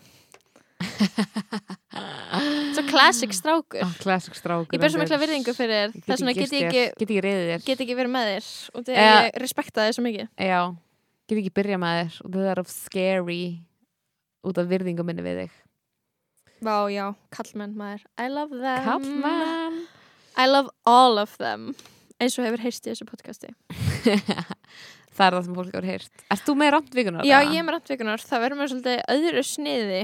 Svo 2.74 2.82
classic 2.90 3.30
strákur. 3.32 3.82
oh, 3.84 3.92
classic 4.00 4.34
strákur 4.34 4.72
Ég 4.74 4.80
ber 4.82 4.90
svo 4.92 5.00
mikla 5.02 5.18
virðingu 5.20 5.54
fyrir 5.56 5.92
þér. 5.92 5.94
Þess 6.06 6.22
vegna 6.24 6.34
get 6.36 6.54
ég 6.56 6.66
ekki, 6.68 6.84
get 6.98 7.04
ekki 7.08 7.20
reyðið 7.24 7.50
þér. 7.52 7.64
get 7.68 7.84
ekki 7.84 7.96
verið 7.98 8.12
með 8.16 8.30
þér. 8.32 8.48
Og 8.74 8.86
þegar 8.88 9.04
Eh, 9.04 9.26
ég 9.28 9.38
respekta 9.44 9.84
þér 9.86 9.96
svo 9.98 10.04
mikið. 10.06 10.28
Já, 10.48 10.60
get 11.30 11.38
ekki 11.42 11.52
byrja 11.60 11.78
með 11.84 12.00
þér. 12.00 12.18
Og 12.24 12.32
það 12.34 12.50
er 12.54 12.62
of 12.64 12.72
scary 12.72 13.44
út 14.44 14.58
af 14.60 14.68
virðingu 14.72 15.04
minni 15.06 15.24
við 15.24 15.42
þig. 15.44 15.54
Vá, 16.64 16.76
já, 16.92 17.06
kallmenn 17.36 17.76
maður. 17.76 18.04
I 18.18 18.28
love 18.32 18.50
them. 18.50 18.84
Kallmann 18.88 19.82
I 20.36 20.46
love 20.50 20.70
all 20.84 21.18
of 21.18 21.36
them. 21.38 21.74
Eins 22.20 22.38
og 22.38 22.44
hefur 22.46 22.62
heyrst 22.62 22.86
í 22.86 22.90
þessu 22.92 23.04
podcasti 23.10 23.50
það 25.14 25.26
er 25.26 25.36
það 25.36 25.46
sem 25.46 25.56
fólk 25.58 25.70
hefur 25.72 25.88
heyrt 25.88 26.26
Erst 26.34 26.48
þú 26.48 26.56
með 26.60 26.74
randvíkunar? 26.74 27.28
Já, 27.28 27.38
ég 27.44 27.56
er 27.60 27.66
með 27.66 27.76
randvikunar, 27.78 28.24
það 28.24 28.44
verður 28.44 28.60
mér 28.60 28.72
svolítið 28.72 29.00
öðru 29.14 29.44
sniði 29.48 30.02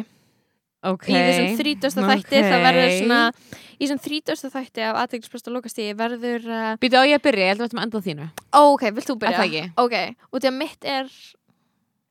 okay. 0.86 1.12
í 1.12 1.24
þessum 1.26 1.58
þrítasta 1.60 2.06
þætti 2.06 2.44
það 2.46 2.64
verður 2.66 2.94
svona 2.96 3.20
í 3.30 3.82
þessum 3.82 4.00
þrítasta 4.06 4.52
þætti 4.54 4.86
af 4.86 5.02
aðeinspresta 5.04 5.54
lokastíði 5.54 5.98
verður 5.98 6.48
uh, 6.48 6.72
Býtu 6.80 7.00
á 7.00 7.04
ég 7.08 7.20
að 7.20 7.26
byrja, 7.26 7.44
ég 7.44 7.52
held 7.54 7.60
að 7.60 7.66
við 7.66 7.70
ætlum 7.70 7.82
að 7.82 7.88
enda 7.88 8.00
á 8.00 8.06
þínu 8.06 8.30
ó, 8.30 8.62
ok, 8.62 8.86
vilt 8.96 9.10
þú 9.10 9.18
byrja? 9.20 9.42
Það 9.42 9.50
ekki? 9.50 9.66
Ok, 9.84 10.24
og 10.30 10.40
því 10.40 10.50
að 10.52 10.58
mitt 10.60 10.90
er 10.96 11.14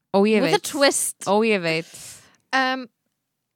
Ó, 0.10 0.18
ég 0.26 0.42
with 0.42 0.56
veit. 0.58 0.72
twist 0.72 1.30
Ó, 1.30 1.36
ég 1.46 1.62
veit. 1.62 1.92
um, 2.58 2.88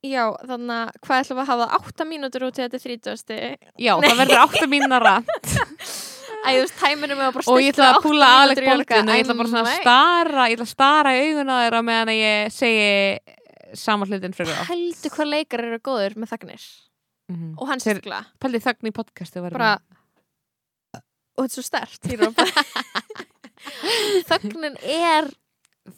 Já, 0.03 0.33
þannig 0.43 0.73
að 0.75 0.89
hvað 1.05 1.21
ætlum 1.21 1.37
við 1.37 1.41
að 1.41 1.47
hafa 1.47 1.63
það? 1.63 1.75
átta 1.77 2.05
mínútur 2.09 2.43
út 2.43 2.57
í 2.57 2.63
þetta 2.65 2.79
30. 2.83 3.69
Já, 3.79 3.93
það 4.03 4.17
verður 4.19 4.41
átta 4.41 4.67
mínara 4.67 5.13
Æ, 5.23 5.23
og 6.43 7.57
ég 7.63 7.71
ætla 7.73 7.87
að 7.93 8.01
púla 8.03 8.29
loka. 8.49 8.61
Baldwin 8.67 9.09
og 9.09 9.15
ég 9.15 9.23
ætla 9.23 9.35
bara 9.39 9.49
svona 9.51 9.63
að 9.63 9.69
stara 9.81 10.43
ég 10.49 10.53
ætla 10.57 10.67
að 10.67 10.73
stara 10.73 11.09
í 11.15 11.17
augun 11.29 11.51
á 11.53 11.55
þeirra 11.63 11.81
meðan 11.87 12.11
ég 12.17 12.35
segi 12.53 12.89
sama 13.79 14.03
hlutin 14.09 14.35
fyrir 14.37 14.53
þá 14.53 14.63
Heldur 14.69 15.11
hvað 15.15 15.27
leikar 15.33 15.61
eru 15.67 15.79
góður 15.83 16.13
með 16.21 16.27
þagnir? 16.35 16.63
Mhm. 17.31 17.49
og 17.57 17.65
hann 17.69 17.79
Þeir- 17.79 17.87
sérkla 18.01 18.19
Pældi 18.43 18.59
þögn 18.65 18.89
í 18.89 18.91
podcastu 18.93 19.37
bara 19.45 19.69
og 21.33 21.39
þetta 21.45 21.47
er 21.47 21.55
svo 21.55 21.63
stert 21.65 22.01
þögnin 24.29 24.75
er 24.83 25.29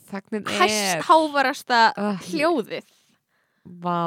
Þögnin 0.10 0.46
hæst 0.50 0.96
er 0.96 1.02
hávarasta 1.06 1.80
Ah, 1.98 2.18
hljóðið. 2.30 2.86
Vá, 3.66 3.98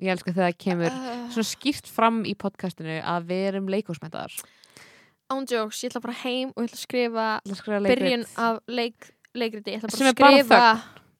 ég 0.00 0.08
elska 0.12 0.32
þegar 0.32 0.50
það 0.50 0.58
kemur 0.64 0.92
uh, 0.96 1.24
svona 1.32 1.48
skýrt 1.48 1.88
fram 1.92 2.18
í 2.28 2.32
podcastinu 2.40 2.96
að 3.04 3.26
við 3.30 3.42
erum 3.50 3.66
leikúsmetaðar 3.72 4.32
ándjóks, 5.32 5.82
ég 5.84 5.92
ætla 5.92 6.02
bara 6.04 6.16
heim 6.24 6.52
og 6.52 6.64
ég 6.64 6.68
ætla 6.68 6.78
að 6.78 6.84
skrifa 6.84 7.26
byrjun 7.48 7.88
byrjun 7.88 8.26
af 8.44 8.60
leik, 8.68 9.10
leikriti 9.34 9.74
ég 9.74 9.82
ætla 9.82 9.94
Sem 9.94 10.08
bara 10.08 10.12
að 10.12 10.20
bara 10.20 10.34
skrifa 10.34 10.62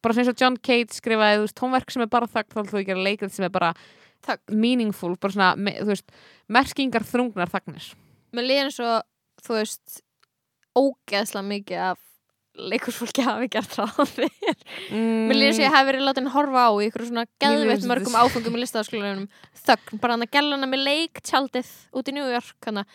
bara 0.05 0.15
sem 0.15 0.25
eins 0.25 0.33
og 0.35 0.41
John 0.41 0.57
Cage 0.61 0.99
skrifaði 0.99 1.39
þú 1.39 1.45
veist, 1.47 1.59
tónverk 1.59 1.93
sem 1.95 2.05
er 2.05 2.11
bara 2.13 2.31
þögn 2.31 2.51
þá 2.51 2.59
ætlum 2.61 2.73
þú 2.73 2.81
ekki 2.83 2.95
að 2.95 3.05
leika 3.09 3.29
sem 3.33 3.47
er 3.47 3.53
bara 3.55 3.75
Þögn. 4.25 4.57
meaningful, 4.57 5.13
bara 5.21 5.37
svona, 5.37 5.51
me, 5.57 5.77
veist 5.85 6.13
merkingar 6.53 7.05
þrungnar 7.09 7.53
þagnir. 7.53 7.91
Mér 8.35 8.49
líður 8.49 8.69
eins 8.69 8.81
og, 8.85 9.07
þú 9.45 9.57
veist 9.59 10.03
ógeðslega 10.75 11.47
mikið 11.49 11.85
af 11.91 12.01
leikursfólki 12.55 13.25
hafi 13.27 13.49
gert 13.51 13.73
það 13.75 13.97
mm, 14.95 15.25
mér. 15.27 15.41
Eins 15.49 15.59
og 15.59 15.65
ég 15.65 15.75
hafi 15.75 15.89
verið 15.91 16.07
látin 16.07 16.31
horfa 16.31 16.69
á 16.71 16.73
í 16.79 16.89
ykkur 16.89 17.07
svona 17.09 17.25
og 17.27 17.89
mörgum 17.91 18.19
áfengum 18.21 18.59
í 18.59 18.63
listafaskólanum 18.63 19.27
þögn, 19.65 20.01
bara 20.03 20.15
hann 20.15 20.27
að 20.27 20.35
gælana 20.37 20.69
með 20.71 20.85
leik 20.87 21.23
tjaldið 21.27 21.73
út 21.99 22.11
í 22.11 22.15
New 22.15 22.29
York 22.31 22.69
hana, 22.69 22.87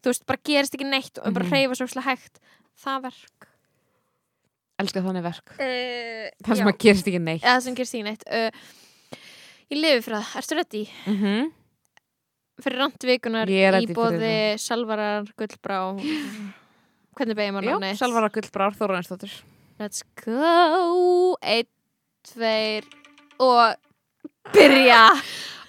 þú 0.00 0.10
veist, 0.12 0.26
bara 0.26 0.42
gerist 0.44 0.74
ekki 0.74 0.88
neitt 0.88 1.18
og 1.20 1.32
bara 1.34 1.44
Mhm. 1.44 1.52
hreyfa 1.52 1.76
svo 1.78 1.86
svolítið 1.86 2.08
hægt. 2.08 2.40
Það 2.80 3.02
verk. 3.02 3.48
Elska 4.80 5.02
þannig 5.04 5.22
verk. 5.22 5.50
Uh, 5.60 6.28
það 6.44 6.56
sem 6.56 6.66
að 6.66 6.78
gerist 6.78 7.06
ekki 7.06 7.20
neitt. 7.20 7.42
Eða 7.44 7.56
það 7.56 7.62
sem 7.62 7.74
gerist 7.74 7.94
ekki 7.94 8.08
neitt. 8.08 8.24
Uh, 8.26 8.50
ég 9.70 9.80
lifi 9.80 10.04
fyrir 10.06 10.18
það, 10.20 10.36
erstu 10.40 10.56
ready? 10.56 10.84
mm 11.06 11.16
-hmm. 11.16 11.52
fyrir 12.60 12.78
er 13.74 13.80
í 13.80 13.86
bóði 13.94 14.58
Salvarar 14.58 15.24
Gullbrá. 15.36 15.96
Hvernig 17.16 17.36
beigir 17.36 17.52
maður 17.52 17.68
Já, 17.68 17.74
nafnið? 17.76 17.96
Salvara 18.00 18.28
Gullbrár 18.32 18.76
Þóraðinsdóttir 18.78 19.32
Let's 19.80 20.02
go. 20.24 21.36
Einn, 21.42 21.68
tveir 22.28 22.84
og 23.40 23.74
byrja 24.52 25.02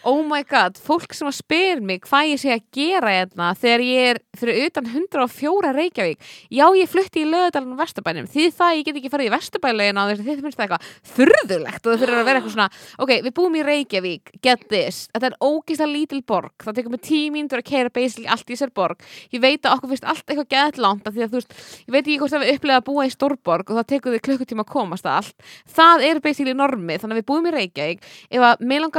Oh 0.02 0.24
my 0.26 0.42
god, 0.50 0.80
fólk 0.82 1.14
sem 1.14 1.28
að 1.30 1.36
spyr 1.38 1.78
mig 1.86 2.00
hvað 2.08 2.32
ég 2.32 2.40
sé 2.42 2.50
að 2.56 2.64
gera 2.74 3.12
hérna 3.14 3.54
þegar 3.54 3.82
ég 3.86 4.08
er 4.10 4.18
fyrir 4.34 4.66
utan 4.66 4.86
104 4.90 5.74
Reykjavík. 5.78 6.18
Já, 6.50 6.66
ég 6.74 6.90
flutti 6.90 7.22
í 7.22 7.30
lögadalinn 7.30 7.78
Vesturbænum. 7.78 8.26
Því 8.32 8.50
það 8.58 8.78
ég 8.80 8.86
get 8.88 8.98
ekki 8.98 9.12
farið 9.14 9.30
í 9.30 9.34
Vesturbælegin 9.36 10.00
á 10.02 10.10
þess 10.10 10.22
að 10.24 10.26
þið 10.26 10.42
finnst 10.48 10.58
það 10.58 10.66
eitthvað 10.66 10.86
þurðulegt 11.12 11.84
og 11.86 11.90
það 11.92 12.02
fyrir 12.02 12.18
að 12.18 12.26
vera 12.26 12.38
eitthvað 12.42 12.56
svona. 12.56 12.70
Ok, 12.98 13.12
við 13.28 13.34
búum 13.38 13.54
í 13.60 13.66
Reykjavík, 13.68 14.26
get 14.42 14.62
this. 14.74 14.98
Þetta 15.14 15.28
er 15.30 15.38
ógeðslega 15.38 15.94
lítil 15.94 16.22
borg. 16.26 16.56
Það 16.66 16.76
tekur 16.80 16.94
mig 16.96 17.04
tímíndur 17.06 17.62
að 17.62 17.70
keira 17.70 17.94
basically 17.94 18.26
allt 18.26 18.48
í 18.50 18.56
þessar 18.56 18.74
borg. 18.74 18.98
Ég 19.30 19.38
veit 19.46 19.62
að 19.62 19.78
okkur 19.78 19.94
finnst 19.94 20.10
allt 20.10 20.26
eitthvað 20.26 20.52
geðt 20.56 20.82
langt 20.82 21.06
af 21.06 21.14
því 21.14 21.22
að 21.28 21.30
þú 21.30 21.38
veist, 21.38 21.54
ég 21.86 21.94
veit 21.94 22.06
ekki 22.06 22.20
hvort 22.22 22.34
að 22.34 22.42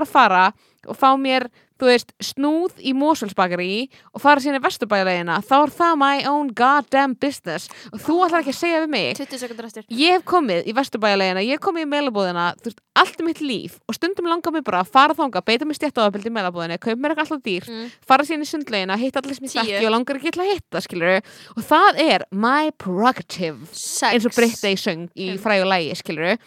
að 0.02 0.10
það 0.12 0.70
í 0.86 0.88
og 0.90 0.96
fá 0.98 1.12
mér, 1.18 1.46
þú 1.82 1.88
veist, 1.88 2.12
snúð 2.22 2.78
í 2.78 2.92
Mosfellsbakari 2.94 3.88
og 4.14 4.20
fara 4.22 4.38
síðan 4.42 4.60
í 4.60 4.62
Vesturbælegina, 4.62 5.40
þá 5.42 5.54
er 5.64 5.72
það 5.74 5.96
my 5.98 6.18
own 6.30 6.50
goddamn 6.54 7.14
business. 7.18 7.68
Og 7.92 7.98
þú 8.02 8.18
ætlar 8.26 8.42
ekki 8.44 8.52
að 8.54 8.58
segja 8.60 8.82
við 8.84 8.92
mig. 8.92 9.16
20 9.18 9.40
sekundur 9.42 9.66
eftir. 9.66 9.84
Ég 9.90 10.14
hef 10.18 10.24
komið 10.30 10.68
í 10.70 10.74
Vesturbælegina, 10.78 11.42
ég 11.42 11.56
hef 11.58 11.64
komið 11.64 11.86
í 11.86 11.90
meilabúðina, 11.90 12.46
þú 12.62 12.70
veist, 12.70 12.80
allt 13.02 13.22
mitt 13.26 13.40
líf 13.42 13.78
og 13.88 13.96
stundum 13.98 14.28
langar 14.30 14.54
mig 14.54 14.62
bara 14.66 14.82
að 14.84 14.92
fara 14.94 15.14
þanga, 15.18 15.42
beita 15.42 15.66
mig 15.66 15.78
stjætt 15.78 15.98
á 15.98 16.06
í 16.06 16.30
meilabúðina, 16.30 16.78
kaup 16.78 16.98
mér 17.02 17.14
eitthvað 17.16 17.26
alltaf 17.32 17.42
dýr 17.46 17.68
Mm. 17.72 17.90
fara 18.06 18.24
síðan 18.26 18.42
í 18.42 18.48
sundlegina, 18.50 18.96
hitta 18.98 19.20
allir 19.22 19.34
sem 19.38 19.46
ég 19.46 19.54
þekki 19.54 19.86
og 19.86 19.92
langar 19.94 20.16
ekki 20.18 20.32
til 20.34 20.42
að 20.42 20.50
hitta, 20.52 20.80
skilur 20.82 21.22
og 21.56 21.62
það 21.66 22.00
er 22.02 22.24
my 22.30 22.70
prerogative 22.76 23.66
Sex 23.72 24.12
eins 24.12 24.26
og 24.26 24.34
Brittany 24.36 24.76
söng 24.76 25.08
í 25.16 25.30
Fimm. 25.32 25.38
frægu 25.42 25.64
lægi, 25.66 25.96
skilur 25.96 26.38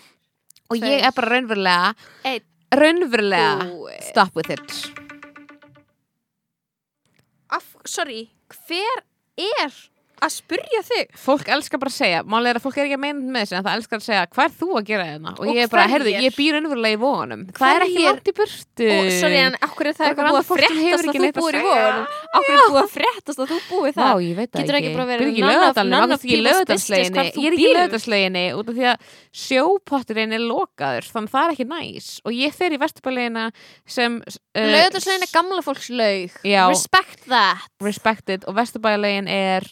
og 0.69 0.77
ég 0.81 1.01
er 1.05 1.11
bara 1.15 1.29
raunverulega 1.35 1.93
Einn. 2.25 2.43
Raunverulega 2.73 3.65
Búið. 3.69 4.01
stop 4.09 4.35
with 4.35 4.49
it 4.49 4.91
Af, 7.53 7.75
Sorry, 7.85 8.31
hver 8.67 9.03
er 9.37 9.71
að 10.23 10.31
spurja 10.35 10.81
þig? 10.87 11.11
fólk 11.19 11.49
elskar 11.55 11.79
bara 11.81 11.91
að 11.91 11.97
segja, 11.97 12.19
málega 12.23 12.53
er 12.55 12.59
að 12.59 12.65
fólk 12.65 12.77
er 12.79 12.85
ekki 12.87 12.97
að 12.97 13.03
meina 13.03 13.19
með 13.35 13.41
þessu 13.45 13.57
en 13.59 13.65
það 13.65 13.75
elskar 13.79 13.99
að 13.99 14.05
segja, 14.05 14.23
hvað 14.35 14.45
er 14.45 14.53
þú 14.59 14.69
að 14.79 14.85
gera 14.89 15.05
hérna? 15.09 15.33
Og, 15.35 15.41
Og 15.45 15.49
ég 15.51 15.61
er 15.65 15.71
bara, 15.73 15.85
heyrðu, 15.91 16.13
ég 16.25 16.35
býr 16.37 16.55
raunverulega 16.55 16.95
í 16.95 17.01
vóðunum 17.01 17.43
það 17.55 17.75
er 17.75 17.85
ekki 17.85 18.05
langt 18.05 18.29
í 18.31 18.35
burtu. 18.39 18.89
Og, 18.95 19.09
sorry, 19.19 19.39
en 19.45 19.57
okkur 19.65 19.89
er 19.91 19.97
það 19.97 20.05
er 20.05 20.13
eitthvað 20.15 20.29
búið 20.31 20.41
að 20.41 20.49
fréttast 20.55 21.05
að 21.05 21.15
þú 21.15 21.31
búir 21.39 21.55
í 21.55 21.63
vóðunum 21.65 22.05
Okkur 22.35 22.55
er 22.55 22.63
búið 22.65 22.81
að 22.81 22.91
fréttast 22.95 23.39
að 23.45 23.51
þú 23.51 23.59
búið 23.69 23.95
Vá, 23.95 24.03
það? 24.05 24.23
Ég 24.25 24.39
Getur 24.55 24.77
ekki. 24.79 24.93
bara 24.95 25.07
verið 25.11 25.27
of 26.15 26.21
því 26.25 26.31
ég 26.31 26.39
Ég 27.35 27.47
er 27.47 27.55
ekki 27.55 27.61
í 27.61 27.65
býrð. 27.65 27.79
lögðarsleginni 27.79 28.45
út 28.55 28.69
af 28.71 28.75
því 28.75 28.85
að 28.91 28.97
sjópotturinn 29.45 30.35
er 30.35 30.43
lokaður 30.43 31.07
þannig 31.11 31.33
það 31.33 31.45
er 31.45 31.55
ekki 31.55 31.67
næs. 31.69 32.09
Og 32.25 32.35
ég 32.35 32.55
fer 32.55 32.75
í 32.75 32.79
vesturbælegina 32.81 33.45
sem 33.87 34.19
uh, 34.21 34.35
Laugardagslegin 34.59 35.25
er 39.31 39.67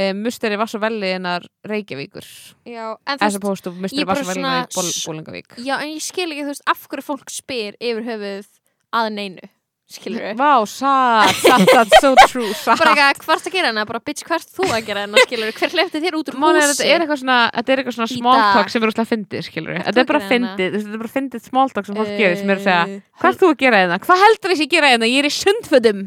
uh, 0.00 0.10
musteri 0.16 0.56
Vassavelliðinar 0.60 1.46
Reykjavíkur 1.68 2.26
Já, 2.70 2.96
en 3.06 3.22
as 3.28 3.36
opposed 3.38 3.66
to 3.68 3.74
musteri 3.76 4.08
Vassavelliðnar 4.08 4.68
svona- 4.72 4.98
Bólingavík 5.06 5.56
Já, 5.60 5.76
en 5.84 5.92
ég 5.94 6.02
skil 6.08 6.30
ekki, 6.32 6.44
þú 6.48 6.52
veist, 6.56 6.66
af 6.72 6.84
hverju 6.88 7.08
fólk 7.12 7.32
spyr 7.36 7.76
yfir 7.80 8.04
höfuð 8.08 8.52
að 8.96 9.10
neinu 9.20 9.50
Skilur 9.90 10.22
við 10.22 10.36
Vá, 10.42 10.52
satt, 10.70 11.34
satt, 11.42 11.64
satt, 11.66 11.94
so 11.98 12.12
true. 12.30 12.46
Bara 12.78 12.92
eitthvað, 12.94 13.24
hvað 13.24 13.32
ertu 13.40 13.50
að 13.50 13.54
gera 13.56 13.70
hérna? 13.72 13.82
Bara, 13.88 13.98
bitch, 14.06 14.22
hvað 14.22 14.36
ert 14.44 14.52
þú 14.54 14.68
að 14.70 14.84
gera 14.86 15.02
hérna? 15.02 15.22
Skilur 15.24 15.48
við, 15.50 15.56
hver 15.58 15.72
hleyfti 15.74 16.02
þér 16.04 16.16
út 16.20 16.30
úr 16.30 16.36
Máli 16.38 16.60
er, 16.60 16.68
húsi? 16.70 16.76
þetta 16.84 16.94
er 16.94 17.02
eitthvað 17.02 17.18
svona, 17.24 17.38
þetta 17.56 17.74
er 17.74 17.82
eitthvað 17.82 17.96
svona 17.96 18.36
talk 18.54 18.70
sem 18.70 18.86
er 18.86 18.92
úrslega 18.92 19.10
fyndið, 19.10 19.42
skilur 19.48 19.74
Ert 19.80 19.88
Þetta 19.88 20.04
er 20.04 20.08
bara 20.12 20.20
hérna? 20.22 20.30
fyndið, 20.30 20.76
þetta 20.78 20.94
er 20.94 21.02
bara 21.02 21.12
fyndið 21.16 21.42
small 21.48 21.74
talk 21.74 21.90
sem 21.90 21.98
fólk 21.98 22.12
gerir 22.22 22.38
sem 22.38 22.54
er 22.54 22.60
að 22.62 22.68
segja 22.68 22.84
Eh, 22.86 23.02
Hvað 23.24 23.40
þú 23.42 23.50
að 23.50 23.58
gera 23.64 23.82
hérna? 23.82 23.98
Hvað 24.06 24.22
heldur 24.22 24.54
þessi 24.54 24.68
að 24.68 24.74
gera 24.76 24.92
hérna? 24.94 25.10
Ég 25.10 25.18
er 25.24 25.26
í 25.26 25.34
sundfötum 25.40 26.06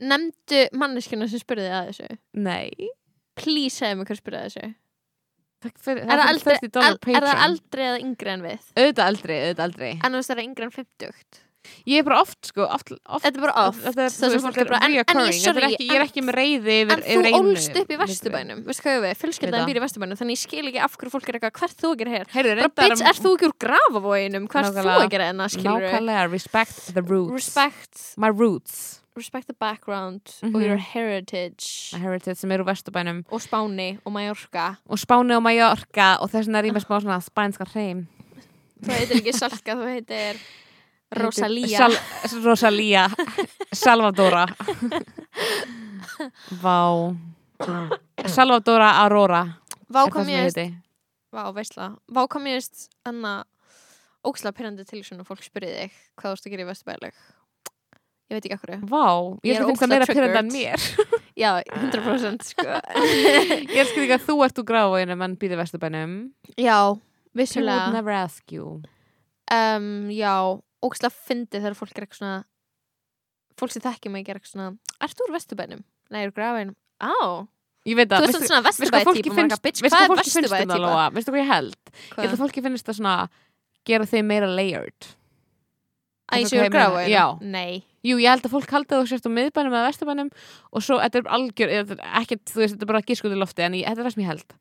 Nefndu 0.00 0.62
manneskjuna 0.80 1.28
sem 1.28 1.42
spurði 1.42 1.68
að 1.68 1.90
þessu. 1.90 2.14
Nei. 2.40 2.70
Please 3.40 3.76
segðu 3.76 4.00
mig 4.00 4.10
hver 4.10 4.20
spurði 4.20 4.40
að 4.40 4.48
þessu. 4.48 4.70
Fyrir, 5.60 6.06
Er 6.06 6.16
það 6.16 6.22
það 6.24 6.30
er 6.32 6.38
30 6.40 6.70
dollar 6.72 6.94
el, 6.96 7.14
er 7.18 7.26
það 7.26 7.42
eldri 7.44 7.84
eða 7.84 8.00
yngri 8.00 8.30
en 8.32 8.44
við? 8.46 8.68
Auðvitað 8.80 9.10
eldri, 9.10 9.38
auðvitað 9.44 9.64
En 9.90 10.14
þú 10.14 10.16
veist, 10.16 10.30
það 10.30 10.38
er 10.38 10.44
yngri 10.46 10.64
en 10.66 10.76
50 10.78 11.40
Ég 11.84 12.00
er 12.00 12.04
bara 12.06 12.20
oft, 12.22 12.38
sko, 12.48 12.64
oft, 12.64 12.92
oft 13.04 13.24
Þetta 13.26 13.36
er 13.36 13.42
bara 13.44 13.64
oft. 13.66 13.82
Þetta 13.84 14.04
er, 14.06 14.12
Það 14.14 14.36
þetta 14.46 14.62
er 14.62 14.70
bara, 14.70 14.78
en, 14.80 14.94
en 14.94 14.94
ég, 14.96 15.10
er 15.12 15.34
sorry 15.36 15.66
ekki, 15.66 15.88
Ég 15.90 15.98
er 15.98 16.04
ekki 16.06 16.22
með 16.24 16.38
reyði 16.38 16.76
yfir, 16.86 17.02
En 17.04 17.26
þú 17.26 17.32
ólst 17.36 17.76
upp 17.82 17.92
í. 17.92 17.98
Vesturbænum. 18.00 18.62
Hvað 18.64 19.04
það. 19.04 19.66
býr 19.68 19.80
í 19.80 19.82
Vesturbænum 19.84 20.20
Þannig 20.22 20.38
ég 20.38 20.42
skil 20.46 20.64
ekki 20.70 20.80
af 20.86 20.96
hverju 20.96 21.12
fólk 21.12 21.28
er 21.28 21.38
eitthvað 21.38 21.60
Hvert 21.60 21.84
þú 21.84 21.90
að 21.92 22.00
gera 22.00 22.14
hér? 22.16 22.32
Bitch, 22.80 23.04
er 23.12 23.20
þú 23.20 23.34
ekki 23.36 23.50
úr 23.50 23.54
grafavóginum? 23.66 24.48
Hvað 24.48 24.70
ert 24.70 24.80
þú 24.80 25.12
gera 25.12 25.28
hérna? 25.28 25.50
Skilur 25.52 25.84
Nákvæmlega, 25.84 26.24
respect 26.32 26.80
the 26.96 27.04
roots. 27.04 27.36
Respect 27.36 28.08
My 28.16 28.32
roots 28.32 28.99
Respect 29.20 29.46
the 29.50 29.54
background 29.60 30.22
Mhm. 30.42 30.54
og 30.54 30.62
your 30.62 30.76
heritage. 30.78 31.92
My 31.92 31.98
heritage 32.00 32.36
sem 32.40 32.50
eru 32.52 32.64
úr 32.64 32.70
vesturbænum. 32.72 33.24
Og 33.30 33.40
Spáni 33.40 33.98
og 34.04 34.12
Mallorca. 34.12 34.76
Og 34.88 34.98
Spáni 34.98 35.34
og 35.36 35.42
Mallorca 35.42 36.16
og 36.20 36.30
þess 36.30 36.46
vegna 36.48 36.58
er 36.58 36.70
ég 36.70 36.72
með 36.74 36.86
smá 36.86 37.00
svona 37.02 37.20
spænska 37.20 37.64
hreim. 37.74 38.06
Þú 38.82 38.92
heitir 38.96 39.16
ekki 39.20 39.32
Salka, 39.36 39.74
þú 39.76 39.86
heitir 39.92 40.40
Rosalía. 41.12 41.76
Sal 41.76 41.92
Rosalía. 42.44 43.08
Salvadora. 43.74 44.46
Vá. 46.62 47.16
Salvadora 48.26 48.90
Aurora 49.02 49.42
Vá 49.92 50.06
kom 50.10 50.26
ég 50.28 50.46
heiti 50.48 50.68
Vá, 51.32 51.44
veistla. 51.54 51.96
Vá 52.10 52.26
kom 52.28 52.46
ég 52.48 52.56
veist 52.58 52.88
Anna 53.06 53.44
Óksla 54.24 54.52
pyrrandi 54.52 54.84
til 54.88 55.02
svona 55.04 55.24
fólk 55.28 55.44
spyrði 55.44 55.74
þig 55.76 55.92
Hvað 56.16 56.30
þú 56.30 56.32
ert 56.38 56.46
að 56.46 56.50
gera 56.54 56.64
í 56.64 56.68
Vesturbæðileg 56.70 57.20
Ég 58.30 58.36
veit 58.38 58.46
ekki 58.46 58.56
okkur 58.60 58.70
Vá, 58.86 59.06
ég 59.42 59.56
Ég 59.56 59.64
finnst 59.66 59.82
það 59.82 59.90
meira 59.90 60.06
pyrrandi 60.06 60.38
en 60.38 60.50
mér. 60.54 60.84
Já, 61.34 61.50
100% 61.82 62.44
sko. 62.46 62.66
Ég 63.74 63.88
skil 63.90 64.04
ekki 64.06 64.16
að 64.16 64.26
þú 64.28 64.36
ert 64.46 64.60
úr 64.62 64.66
gráðinu 64.68 65.16
en 65.26 65.34
býðir 65.40 65.58
vesturbænum. 65.58 66.12
Já, 66.54 66.76
People 66.94 66.94
would 66.94 67.42
vissulega. 67.42 67.92
never 67.92 68.14
ask 68.14 68.52
you. 68.54 68.80
Um, 69.50 70.06
Já, 70.14 70.34
óksla 70.86 71.10
fyndi 71.10 71.58
þegar 71.58 71.74
fólk 71.78 71.96
er 71.98 72.06
eitthvað 72.06 72.20
svona 72.22 72.36
Fólk 73.58 73.72
sem 73.74 73.82
þekki 73.82 74.10
mig 74.14 74.28
er 74.30 74.38
eitthvað 74.38 74.52
svona 74.54 74.68
þú 75.18 75.26
úr 75.26 75.32
Vesturbænum? 75.34 75.82
Nei, 76.10 76.20
ég 76.22 76.28
er 76.28 76.30
úr 76.30 76.36
grafin 76.38 76.70
Á, 77.02 77.48
Ég 77.88 77.96
veit 77.98 78.08
Þú 78.12 78.14
að, 78.14 78.24
veist 78.28 78.36
þetta 78.38 78.48
svona 78.50 78.62
veistu 78.68 78.86
hvað 78.86 79.00
er 79.00 79.08
típa? 79.26 79.34
Lóa? 80.86 81.04
Veistu 81.16 81.32
hvað 81.34 81.42
ég 81.42 81.50
held? 81.50 81.78
Ég 81.90 82.20
held 82.22 82.34
að 82.36 82.42
fólki 82.44 82.62
finnst 82.64 82.86
það 82.86 82.98
svona 83.00 83.14
gera 83.90 84.06
þig 84.06 84.24
meira 84.30 84.48
layered 84.54 85.10
Æ, 86.30 86.40
Fattar 86.40 86.50
séu 86.50 86.60
ég 86.60 86.68
meina? 86.68 86.74
gráu 86.78 87.08
Já. 87.10 87.24
Nei 87.42 87.82
Jú, 88.00 88.16
ég 88.16 88.32
held 88.32 88.46
að 88.46 88.54
fólk 88.54 88.70
haldi 88.72 88.96
að 88.96 89.02
þú 89.02 89.08
sérst 89.10 89.26
á 89.28 89.30
miðbænum 89.36 89.74
eða 89.76 89.88
vesturbænum 89.90 90.30
og 90.72 90.84
svo, 90.84 90.96
þetta 91.02 91.20
er 91.20 91.26
algjör 91.36 91.72
ekkert, 92.22 92.44
þú 92.48 92.62
veist, 92.62 92.74
þetta 92.74 92.86
er 92.86 92.90
bara 92.94 93.02
giskuð 93.04 93.34
í 93.36 93.40
lofti 93.40 93.64
en 93.66 93.76
ég, 93.76 93.84
þetta 93.84 94.00
er 94.00 94.06
það 94.06 94.14
sem 94.14 94.22
ég 94.24 94.30
held 94.30 94.54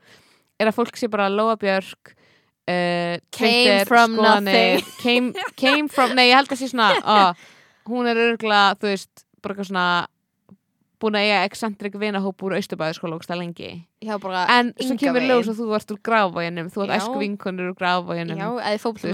er 0.60 0.72
að 0.72 0.76
fólk 0.76 1.00
sé 1.00 1.08
bara 1.14 1.30
Lóa 1.32 1.56
Björk 1.62 2.12
uh, 2.12 3.16
Came 3.32 3.54
Twitter, 3.54 3.86
from 3.88 4.18
skoðanir, 4.18 4.84
came, 5.00 5.48
came 5.56 5.88
from, 5.88 6.18
nei, 6.20 6.28
ég 6.34 6.42
held 6.42 6.52
að 6.52 6.60
sé 6.60 6.72
svona 6.74 6.92
ó, 7.00 7.32
hún 7.90 8.12
er 8.12 8.20
örgla, 8.26 8.74
þú 8.82 8.92
veist 8.92 9.24
bara 9.40 9.56
eitthvað 9.56 9.72
svona 9.72 9.88
búin 11.00 11.18
að 11.18 11.28
eiga 11.28 11.44
excentrik 11.48 11.96
vinahóp 12.00 12.44
úr 12.46 12.56
Austurbæðarskóla 12.58 13.18
ógsta 13.20 13.38
lengi. 13.40 13.70
Já, 14.04 14.16
bara 14.22 14.46
en 14.56 14.72
svo 14.80 14.96
kemur 15.00 15.26
ljós 15.28 15.50
að 15.52 15.60
þú 15.60 15.68
ert 15.76 15.94
úr 15.94 16.00
gráfóginum 16.08 16.70
þú 16.72 16.84
ert 16.86 16.94
Já. 16.94 16.98
æsku 17.00 17.22
vinkonur 17.24 17.72
úr 17.74 17.78
fótbolta 18.84 19.12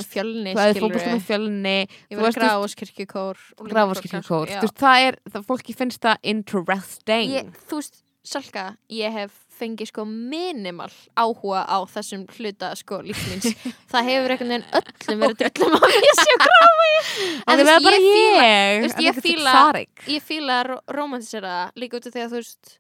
Þú 0.54 0.62
hefði 0.62 0.84
fótbolta 0.84 1.14
með 1.16 1.28
fjölni. 1.30 1.76
Þú 2.06 2.20
var 2.20 2.28
veist, 2.28 2.42
gráfaskirkjukór 2.42 3.44
gráfaskirkjukór 3.72 4.54
þú 4.56 4.66
veist, 4.68 4.80
það 4.82 5.06
er, 5.10 5.20
það 5.34 5.48
fólki 5.50 5.78
finnst 5.78 6.02
það 6.06 6.32
interesting. 6.36 7.34
Ég, 7.34 7.54
Þú 7.66 7.82
veist, 7.82 8.02
Salka, 8.26 8.64
ég 8.90 9.14
hef 9.14 9.34
fengið 9.56 9.88
sko 9.92 10.04
minimal 10.10 10.90
áhuga 11.16 11.62
á 11.70 11.78
þessum 11.88 12.24
hluta 12.36 12.72
sko 12.76 12.98
lífsmins 13.06 13.52
Það 13.92 14.08
hefur 14.10 14.34
einhvern 14.34 14.52
veginn 14.56 14.66
öllum 14.80 15.22
verið 15.24 15.38
drullum 15.44 15.76
að 15.80 15.94
ég 15.96 16.18
sé 16.20 16.38
gráfi 16.42 16.90
En 17.54 17.62
ég 18.10 18.82
veist, 18.84 19.04
ég 19.06 19.12
ekkert 19.14 19.28
fíla- 19.28 19.54
Sarik. 19.56 20.04
ég 20.12 20.26
fíla 20.26 20.58
að 20.64 20.74
romantisera 20.98 21.54
líka 21.80 22.00
út 22.02 22.10
af 22.10 22.16
því 22.18 22.24
að 22.26 22.34
þú 22.36 22.42
veist 22.42 22.74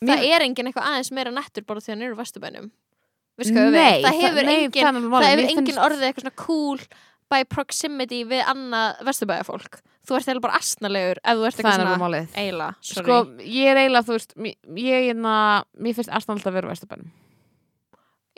Mér- 0.00 0.10
það 0.10 0.26
er 0.34 0.44
enginn 0.48 0.70
eitthvað 0.70 0.90
aðeins 0.90 1.12
meira 1.16 1.32
nettur 1.38 1.64
bara 1.68 1.80
því 1.84 1.90
að 1.90 1.94
hann 1.96 2.06
eru 2.08 2.18
við 3.70 3.78
Nei, 3.78 4.02
það 4.04 4.20
hefur 4.24 4.44
nei, 4.50 4.56
enginn 4.66 4.84
það 5.14 5.26
hefur 5.30 5.46
enginn 5.54 5.80
orðið 5.86 6.06
eitthvað 6.10 6.26
svona 6.26 6.40
cool 6.44 6.82
by 7.30 7.44
proximity 7.54 8.24
við 8.28 8.42
annað 8.50 9.00
vesturbæðafólk 9.08 9.80
þú 10.06 10.16
ert 10.16 10.28
eiginlega 10.28 10.44
bara 10.46 10.60
astnalegur 10.60 11.20
ef 11.22 11.38
þú 11.38 11.48
ert 11.48 11.58
eitthvað 11.60 11.78
svona 11.78 11.96
sorry 12.80 13.06
sko, 13.06 13.18
ég 13.44 13.72
er 13.72 13.80
eiginlega, 13.82 14.06
þú 14.08 14.16
veist 14.16 14.36
ég 14.80 14.94
er 14.96 15.08
hérna, 15.10 15.34
mér 15.76 15.98
finnst 15.98 16.12
Arsenal 16.12 16.38
alltaf 16.38 16.52
að 16.52 16.56
vera 16.58 16.70
á 16.70 16.72
Vesturbænum. 16.72 17.10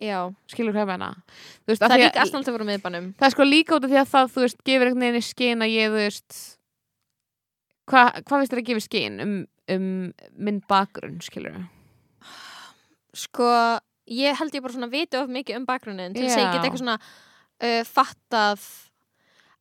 Já, 0.02 0.18
skilur 0.50 0.74
hvað 0.74 0.82
ég 0.82 0.88
meina? 0.90 1.10
Veist, 1.68 1.82
það 1.82 1.94
er 1.94 2.00
líka 2.02 2.24
astnalegt 2.24 2.48
að 2.50 2.56
vera 2.56 2.66
á 2.66 2.70
miðbænum. 2.72 3.06
Það 3.20 3.28
er 3.28 3.34
sko 3.36 3.46
líka 3.46 3.76
út 3.76 3.86
af 3.86 3.92
því 3.92 4.00
að 4.00 4.10
það, 4.10 4.32
þú 4.34 4.42
veist, 4.42 4.62
gefur 4.66 4.88
einhvern 4.88 5.04
veginn 5.04 5.20
í 5.20 5.26
skinn 5.26 5.62
að 5.62 5.74
ég, 5.76 5.92
þú 5.92 6.00
veist 6.00 6.38
hvað 7.92 8.18
hva 8.18 8.40
finnst 8.40 8.54
þér 8.54 8.62
að 8.62 8.68
gefa 8.70 8.82
í 8.82 8.86
skinn 8.86 9.22
um, 9.22 9.36
um 9.74 9.86
minn 10.48 10.60
bakgrunn, 10.70 11.20
skilur 11.24 11.60
Sko, 13.22 13.48
ég 14.08 14.38
held 14.38 14.56
ég 14.56 14.64
bara 14.64 14.74
svona 14.74 14.90
viti 14.92 15.18
of 15.20 15.30
mikið 15.30 15.60
um 15.60 15.68
bakgrunnin 15.68 16.14
til 16.16 16.24
þess 16.24 16.38
að 16.38 16.44
ég 16.46 16.54
get 16.54 16.64
eitthvað 16.64 16.82
svona 16.82 16.98
uh, 16.98 17.82
fattað 17.86 18.66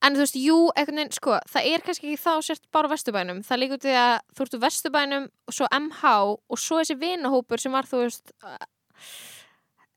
En 0.01 0.15
þú 0.17 0.23
veist, 0.23 0.37
jú, 0.41 0.57
einhvern 0.73 0.97
veginn, 0.97 1.13
sko, 1.13 1.35
það 1.51 1.67
er 1.69 1.83
kannski 1.85 2.07
ekki 2.09 2.21
þá 2.23 2.45
sért 2.47 2.63
bara 2.73 2.89
á 2.89 2.93
Vesturbænum. 2.93 3.41
Það 3.45 3.61
líka 3.61 3.77
út 3.77 3.85
í 3.85 3.97
að 4.01 4.13
þú 4.33 4.45
ert 4.45 4.55
á 4.57 4.63
Vesturbænum 4.63 5.27
og 5.29 5.57
svo 5.57 5.67
MH 5.77 6.13
og 6.25 6.61
svo 6.61 6.79
þessi 6.81 6.97
vinahópur 7.01 7.61
sem 7.61 7.75
var, 7.75 7.89
þú 7.89 8.01
veist, 8.01 8.33
uh, 8.41 9.11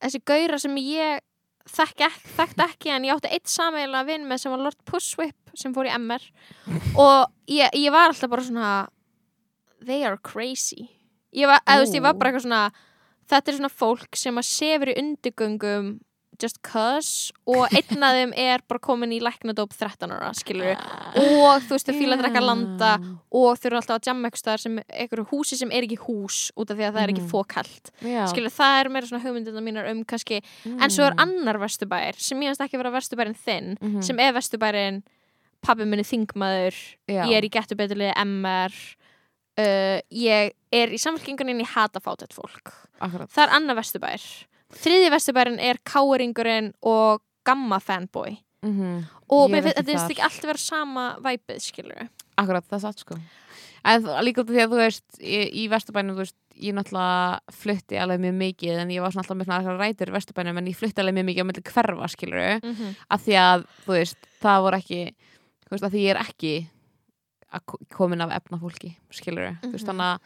þessi 0.05 0.21
gaura 0.29 0.61
sem 0.61 0.77
ég 0.83 1.25
þekki 1.73 2.05
ekki, 2.05 2.33
þekkti 2.37 2.65
ekki 2.67 2.93
en 2.93 3.07
ég 3.09 3.17
átti 3.17 3.31
eitt 3.33 3.49
sameiginlega 3.49 4.09
vinn 4.11 4.27
með 4.29 4.43
sem 4.43 4.53
var 4.53 4.65
Lord 4.67 4.81
Pusswhip 4.85 5.55
sem 5.57 5.73
fór 5.73 5.89
í 5.89 5.95
MR 5.97 6.27
og 7.01 7.31
ég, 7.49 7.73
ég 7.73 7.95
var 7.95 8.11
alltaf 8.11 8.29
bara 8.29 8.45
svona 8.45 8.73
they 9.85 10.05
are 10.05 10.21
crazy. 10.21 10.91
Ég 11.35 11.49
var, 11.49 11.63
eða 11.65 11.81
þú 11.81 11.85
veist, 11.87 11.97
ég 11.97 12.05
var 12.05 12.19
bara 12.21 12.31
eitthvað 12.31 12.47
svona 12.47 12.65
þetta 13.33 13.51
er 13.51 13.59
svona 13.59 13.73
fólk 13.73 14.19
sem 14.21 14.41
að 14.41 14.49
sefur 14.51 14.93
í 14.93 14.99
undirgöngum 15.01 15.89
just 16.43 16.59
cause 16.63 17.33
og 17.47 17.69
einn 17.79 18.03
af 18.03 18.15
þeim 18.17 18.33
er 18.37 18.63
bara 18.69 18.81
komin 18.83 19.13
í 19.13 19.21
læknadóp 19.23 19.73
13 19.77 20.11
ára, 20.15 20.33
skilur 20.35 20.75
og 20.75 21.63
þú 21.67 21.75
veist, 21.77 21.87
þau 21.89 21.95
fíla 21.99 22.17
að 22.19 22.23
drekka 22.25 22.43
landa 22.45 22.91
og 23.31 23.59
þau 23.61 23.67
eru 23.71 23.79
alltaf 23.81 23.99
að 24.01 24.09
jamma 24.11 24.31
eitthvað 24.31 24.59
sem 24.65 24.79
einhverju 24.89 25.27
húsi 25.33 25.59
sem 25.61 25.71
er 25.75 25.87
ekki 25.87 25.99
hús 26.07 26.51
út 26.57 26.71
af 26.71 26.77
því 26.79 26.87
að 26.89 26.95
það 26.99 27.03
er 27.05 27.13
ekki 27.15 27.25
Mhm. 27.25 27.31
fókalt 27.33 27.91
Já. 28.03 28.25
skilur, 28.33 28.51
það 28.55 28.81
er 28.81 28.89
meira 28.95 29.07
svona 29.07 29.23
hugmyndina 29.25 29.61
mínar 29.65 29.91
um 29.91 30.05
kannski, 30.05 30.43
en 30.67 30.91
svo 30.91 31.07
er 31.07 31.15
annar 31.19 31.59
vesturbær 31.59 32.15
sem 32.19 32.41
ég 32.41 32.51
finnst 32.53 32.61
ekki 32.67 32.79
vera 32.81 32.91
vesturbærin 32.91 33.37
þinn 33.37 33.77
Mhm. 33.81 34.03
sem 34.03 34.19
er 34.21 34.33
vesturbærin 34.33 35.03
pabbi 35.65 35.85
minni 35.87 36.05
þingmaður 36.05 36.75
Já. 37.09 37.25
ég 37.25 37.37
er 37.39 37.43
í 37.47 37.51
getur 37.51 37.77
beturlið 37.77 38.13
MR 38.21 38.73
uh, 39.59 40.01
ég 40.13 40.51
er 40.75 40.89
í 40.93 40.99
samfélkingunni 41.01 41.55
en 41.55 41.63
ég 41.63 41.71
hata 41.77 42.01
fátætt 42.03 42.35
fólk 42.37 42.73
Akkurat. 43.01 43.31
það 43.31 43.47
er 43.47 43.55
annar 43.57 43.77
vesturbær 43.79 44.21
þriði 44.81 45.11
vesturbærin 45.15 45.59
er 45.61 45.79
káringurinn 45.85 46.73
og 46.83 47.23
gamma 47.47 47.79
fanboy 47.81 48.39
Mhm. 48.65 49.05
og 49.29 49.51
Ég 49.51 49.53
mér 49.53 49.67
er 49.67 49.73
ekki 49.77 49.93
þetta 49.93 50.25
alltaf 50.25 50.45
vera 50.49 50.59
sama 50.59 51.17
væpið 51.21 51.59
skilur 51.61 52.09
Akkurat, 52.39 52.65
það 52.71 52.81
satt 52.81 52.99
sko 52.99 53.19
En 53.85 54.03
líka 54.25 54.41
út 54.41 54.49
af 54.49 54.55
því 54.57 54.63
að 54.65 54.71
þú 54.73 54.77
veist 54.81 55.19
í, 55.21 55.41
í 55.61 55.69
Vesturbænum, 55.69 56.17
veist, 56.17 56.35
ég 56.57 56.73
náttúrulega 56.73 57.41
flutti 57.53 57.99
alveg 58.01 58.19
mjög 58.23 58.35
mikið, 58.39 58.79
en 58.81 58.89
ég 58.89 59.03
var 59.05 59.13
alltaf 59.13 59.37
með 59.37 59.45
svona 59.45 59.75
rætur 59.77 60.09
í 60.09 60.15
Vesturbænum, 60.15 60.57
en 60.57 60.67
ég 60.67 60.77
flutti 60.79 61.03
alveg 61.03 61.15
mjög 61.19 61.27
mikið 61.29 61.45
á 61.45 61.49
milli 61.51 61.63
hverfa, 61.69 62.09
skilur 62.09 62.61
mm 62.65 62.73
-hmm. 62.75 62.95
af 63.11 63.21
því 63.21 63.35
að, 63.37 63.67
þú 63.85 63.93
veist, 63.93 64.17
það 64.41 64.63
voru 64.65 64.77
ekki 64.79 65.15
þú 65.67 65.71
veist, 65.71 65.85
af 65.85 65.93
því 65.93 66.01
ég 66.01 66.11
er 66.11 66.23
ekki 66.25 66.67
komin 67.93 68.21
af 68.25 68.31
efnafólki 68.41 68.97
skilur, 69.13 69.59
þú 69.63 69.73
veist, 69.73 69.85
Mhm. 69.85 69.91
þannig 69.91 70.09
að 70.09 70.19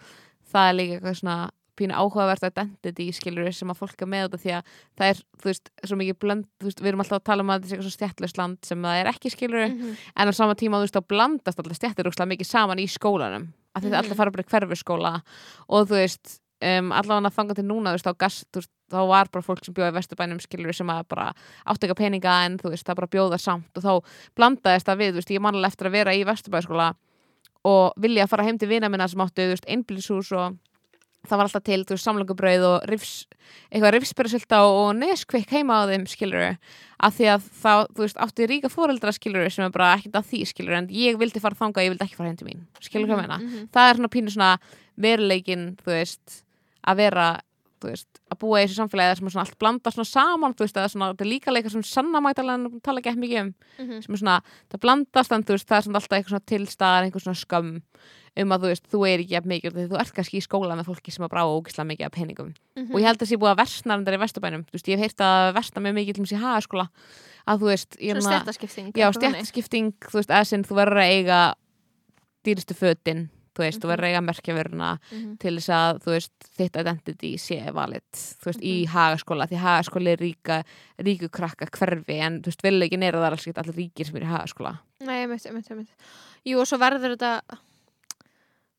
það 0.53 0.69
er 0.71 0.75
líka 0.79 0.95
eitthvað 1.01 1.19
svona 1.19 1.51
pínu 1.79 1.95
áhugavert 1.95 2.43
identity, 2.49 3.07
skilur, 3.17 3.49
sem 3.55 3.71
að 3.73 3.79
fólk 3.81 4.03
er 4.03 4.11
með 4.11 4.25
þetta 4.27 4.41
því 4.43 4.53
að 4.59 4.73
það 4.99 5.13
er, 5.13 5.21
þú 5.39 5.49
veist, 5.51 5.71
svo 5.87 5.99
mikið 6.01 6.19
blönd, 6.25 6.49
þú 6.59 6.69
veist, 6.71 6.83
við 6.83 6.91
erum 6.93 7.05
alltaf 7.05 7.21
að 7.21 7.27
tala 7.31 7.45
um 7.47 7.53
að 7.55 7.61
þetta 7.63 7.69
er 7.69 7.79
eitthvað 7.79 7.89
svo 7.89 7.97
stjættlust 7.99 8.39
land 8.43 8.59
sem 8.67 8.83
það 8.89 9.01
er 9.05 9.13
ekki, 9.13 9.31
skilur 9.35 9.65
Mhm. 9.69 9.95
en 10.17 10.29
á 10.29 10.33
sama 10.35 10.55
tíma, 10.55 10.77
þú 10.81 10.85
veist, 10.89 10.99
þá 10.99 11.07
blandast 11.09 11.59
alltaf 11.59 11.79
stjættir 11.79 12.11
úrslega 12.11 12.33
mikið 12.35 12.47
saman 12.51 12.79
í 12.83 12.87
skólanum 12.91 13.49
af 13.75 13.83
því 13.83 13.87
Mhm. 13.87 13.93
það 13.95 14.03
alltaf 14.03 14.17
fara 14.17 14.31
bara 14.31 14.43
í 14.43 14.51
hverfurskóla 14.51 15.23
og 15.69 15.89
þú 15.89 15.95
veist, 16.03 16.41
um, 16.61 16.91
allavega 16.93 17.29
að 17.31 17.33
fanga 17.33 17.55
til 17.55 17.65
núna, 17.65 17.91
þú 17.91 17.97
veist, 17.99 18.07
á 18.11 18.15
gas, 18.19 18.45
þú 18.53 18.59
veist, 18.61 18.71
þá 18.91 19.07
var 19.07 19.27
bara 19.31 19.45
fólk 19.45 19.65
sem 19.65 19.75
bjóði 19.75 19.93
vesturbænum, 19.95 20.41
skilur, 20.41 20.75
sem 20.75 20.87
að 20.89 21.07
bara 21.09 21.35
átti 21.69 21.87
ekki 21.87 21.95
peninga 21.95 22.47
en 22.47 22.57
þú 22.59 22.71
veist, 22.73 22.85
það 22.89 22.97
bara 22.97 23.07
bjóða 23.07 23.39
samt 23.39 23.77
og 23.77 23.83
þá 23.85 24.05
blandaðist 24.35 24.87
það 24.89 24.99
við, 24.99 25.11
þú 25.13 25.19
veist, 25.21 25.31
ég 25.31 25.41
mannilega 25.45 25.67
eftir 25.71 25.87
að 25.87 25.93
vera 25.93 26.11
í 26.17 26.25
vesturbæðskóla 26.25 26.95
og 27.69 27.93
vilja 28.01 28.25
að 28.25 28.29
fara 28.33 28.45
heim 28.45 28.59
til 28.59 28.69
vina 28.69 28.89
minna 28.89 29.07
sem 29.07 29.21
áttu, 29.21 29.45
þú 29.45 29.53
veist, 29.53 29.67
einbýlishús 29.69 30.33
og 30.39 30.57
það 31.27 31.37
var 31.41 31.49
alltaf 31.49 31.63
til, 31.67 31.85
þú 31.85 31.97
veist, 31.97 32.05
samlungubrauð 32.07 32.65
og 32.69 32.85
rifs, 32.89 33.27
eitthvað 33.73 33.95
rifsbyrðsölda 33.97 34.61
og 34.71 34.93
neskvik 34.97 35.51
heima 35.51 35.81
á 35.83 35.89
þeim, 35.91 36.07
skilur 36.07 36.57
af 36.99 37.15
því 37.19 37.27
að 37.35 37.43
þá, 37.63 37.73
þú 37.95 38.05
veist, 38.05 38.17
átti 38.23 38.47
ríka 38.49 38.69
fóreldra, 38.71 39.13
skilur, 39.13 39.51
sem 39.51 39.65
er 39.67 39.71
bara 39.75 39.95
ekkert 39.99 40.15
að 40.21 40.29
því, 40.31 40.41
skilur 40.53 40.75
en 40.79 40.89
ég 40.89 41.19
vildi 41.19 41.41
fara 41.43 41.55
þangað, 41.59 41.85
ég 41.87 41.93
vildi 41.95 42.05
ekki 42.07 42.17
fara 42.19 42.29
heim 42.31 42.37
til 42.39 42.49
mín. 42.49 42.63
Skilur 42.81 43.07
hvað 43.09 43.19
ég 43.19 43.29
meina, 43.29 43.39
Mhm. 43.39 43.69
það 43.75 43.91
er 43.91 43.95
svona 43.97 44.09
pínu 44.15 44.31
svona 44.35 44.59
veruleikin, 44.99 45.77
þú 45.83 45.93
veist 45.95 46.43
að 46.87 46.97
vera, 46.97 47.41
veist 47.87 48.21
að 48.33 48.39
búa 48.39 48.59
í 48.59 48.67
þessu 48.67 48.75
samfélagi 48.83 49.17
sem 49.19 49.27
er 49.27 49.31
svona 49.31 49.45
allt 49.47 49.59
blanda 49.59 49.91
svona 49.91 50.05
saman, 50.09 50.55
veist, 50.59 50.75
það 50.75 50.89
svona, 50.91 51.13
þetta 51.15 51.25
er 51.25 51.31
líka 51.33 51.53
leika 51.55 51.71
sem 51.71 51.83
sanna 51.83 52.21
mætalega 52.21 52.81
tala 52.83 53.01
ekki 53.01 53.15
mikið 53.17 53.41
um 53.41 53.55
Mhm. 53.79 54.03
sem 54.03 54.15
er 54.15 54.19
svona, 54.19 54.43
það 54.71 54.81
blandast 54.81 55.33
en 55.33 55.43
veist, 55.45 55.69
það 55.69 55.87
er 55.87 55.95
alltaf 55.95 56.19
eitthvað 56.19 56.45
tilstaðar, 56.47 57.05
einhver 57.07 57.21
svona 57.23 57.39
skömm 57.45 57.83
um 58.39 58.49
að 58.55 58.61
þú 58.63 58.69
veist, 58.71 58.85
þú 58.91 58.99
er 59.09 59.19
ekki 59.19 59.35
jafn 59.35 59.49
mikið 59.49 59.73
því 59.75 59.89
þú 59.91 59.99
ert 60.01 60.13
kannski 60.15 60.39
í 60.39 60.47
skóla 60.47 60.77
með 60.79 60.87
fólki 60.87 61.11
sem 61.13 61.25
að 61.25 61.31
brá 61.33 61.43
ógislega 61.43 61.89
mikið 61.91 62.07
af 62.07 62.13
peningum 62.13 62.55
Mhm. 62.77 62.93
og 62.95 63.01
ég 63.01 63.05
held 63.07 63.19
að 63.19 63.23
það 63.27 63.31
sé 63.33 63.37
búið 63.39 63.53
að 63.55 63.61
versna 63.63 63.95
reyndar 63.97 64.15
í 64.15 64.21
Vesturbænum, 64.23 64.65
þú 64.67 64.73
veist, 64.73 64.87
ég 64.89 64.99
hef 64.99 65.01
heyrt 65.01 65.19
að 65.19 65.55
versna 65.55 65.83
mjög 65.83 65.95
mikið 65.99 66.15
til 66.15 66.25
þess 66.25 66.37
í 66.37 66.43
hagaskóla 66.43 66.89
að 67.49 67.59
þú 67.59 67.67
veist, 67.73 67.97
ég 67.99 68.11
er 68.11 68.21
svona- 68.21 68.43
stjættaskipting 68.45 69.93
þú 69.99 70.13
veist, 70.19 70.31
eða 70.31 70.47
sinn 70.47 70.63
þú 70.65 70.75
verður 70.77 70.99
að 71.03 71.11
eiga 71.19 71.55
dýristu 72.45 72.75
fötin 72.79 73.29
þú 73.59 73.65
veist, 73.67 73.81
þú 73.83 73.89
Mhm. 73.89 73.93
verður 73.93 74.07
að 74.07 74.13
eiga 74.13 74.23
merkjavöruna 74.29 74.91
Mhm. 75.11 75.39
til 75.43 75.55
þess 75.59 75.69
að, 75.75 76.01
þú 76.05 76.11
veist, 76.15 76.33
þitt 76.59 76.81
identity 76.81 77.33
sé 77.37 77.59
valid, 77.75 78.07
þú 78.15 78.45
veist, 78.53 78.63
í 78.63 78.75
Mhm. 78.87 78.93
hagaskóla 78.95 79.49
því 79.51 79.59
hagaskóli 79.67 80.13
er 80.15 80.19
ríka, 80.23 80.65
ríku 80.99 81.29
krakka 81.31 81.67
hverfi, 81.67 82.21
en 82.21 82.41
þú 82.43 82.47
veist, 82.53 82.63
villegin 82.63 83.03
er 83.03 83.13
að 83.15 83.21
það 83.21 83.27
er 83.27 83.33
alls 83.33 83.47
ekki 83.47 83.59
allir 83.65 83.77
ríkir 83.83 84.07
sem 84.07 84.17
er 84.17 84.23
í 84.23 84.33
hagaskóla 84.33 84.79
Nei, 85.01 85.25
ég 85.25 85.29
myndi, 85.29 85.47
ég 85.49 85.53
myndi, 85.53 85.69
ég 85.71 85.77
myndi 85.77 85.91
Jú, 86.47 86.61
og 86.61 86.67
svo 86.67 86.79
verður 86.79 87.17
þetta 87.17 87.43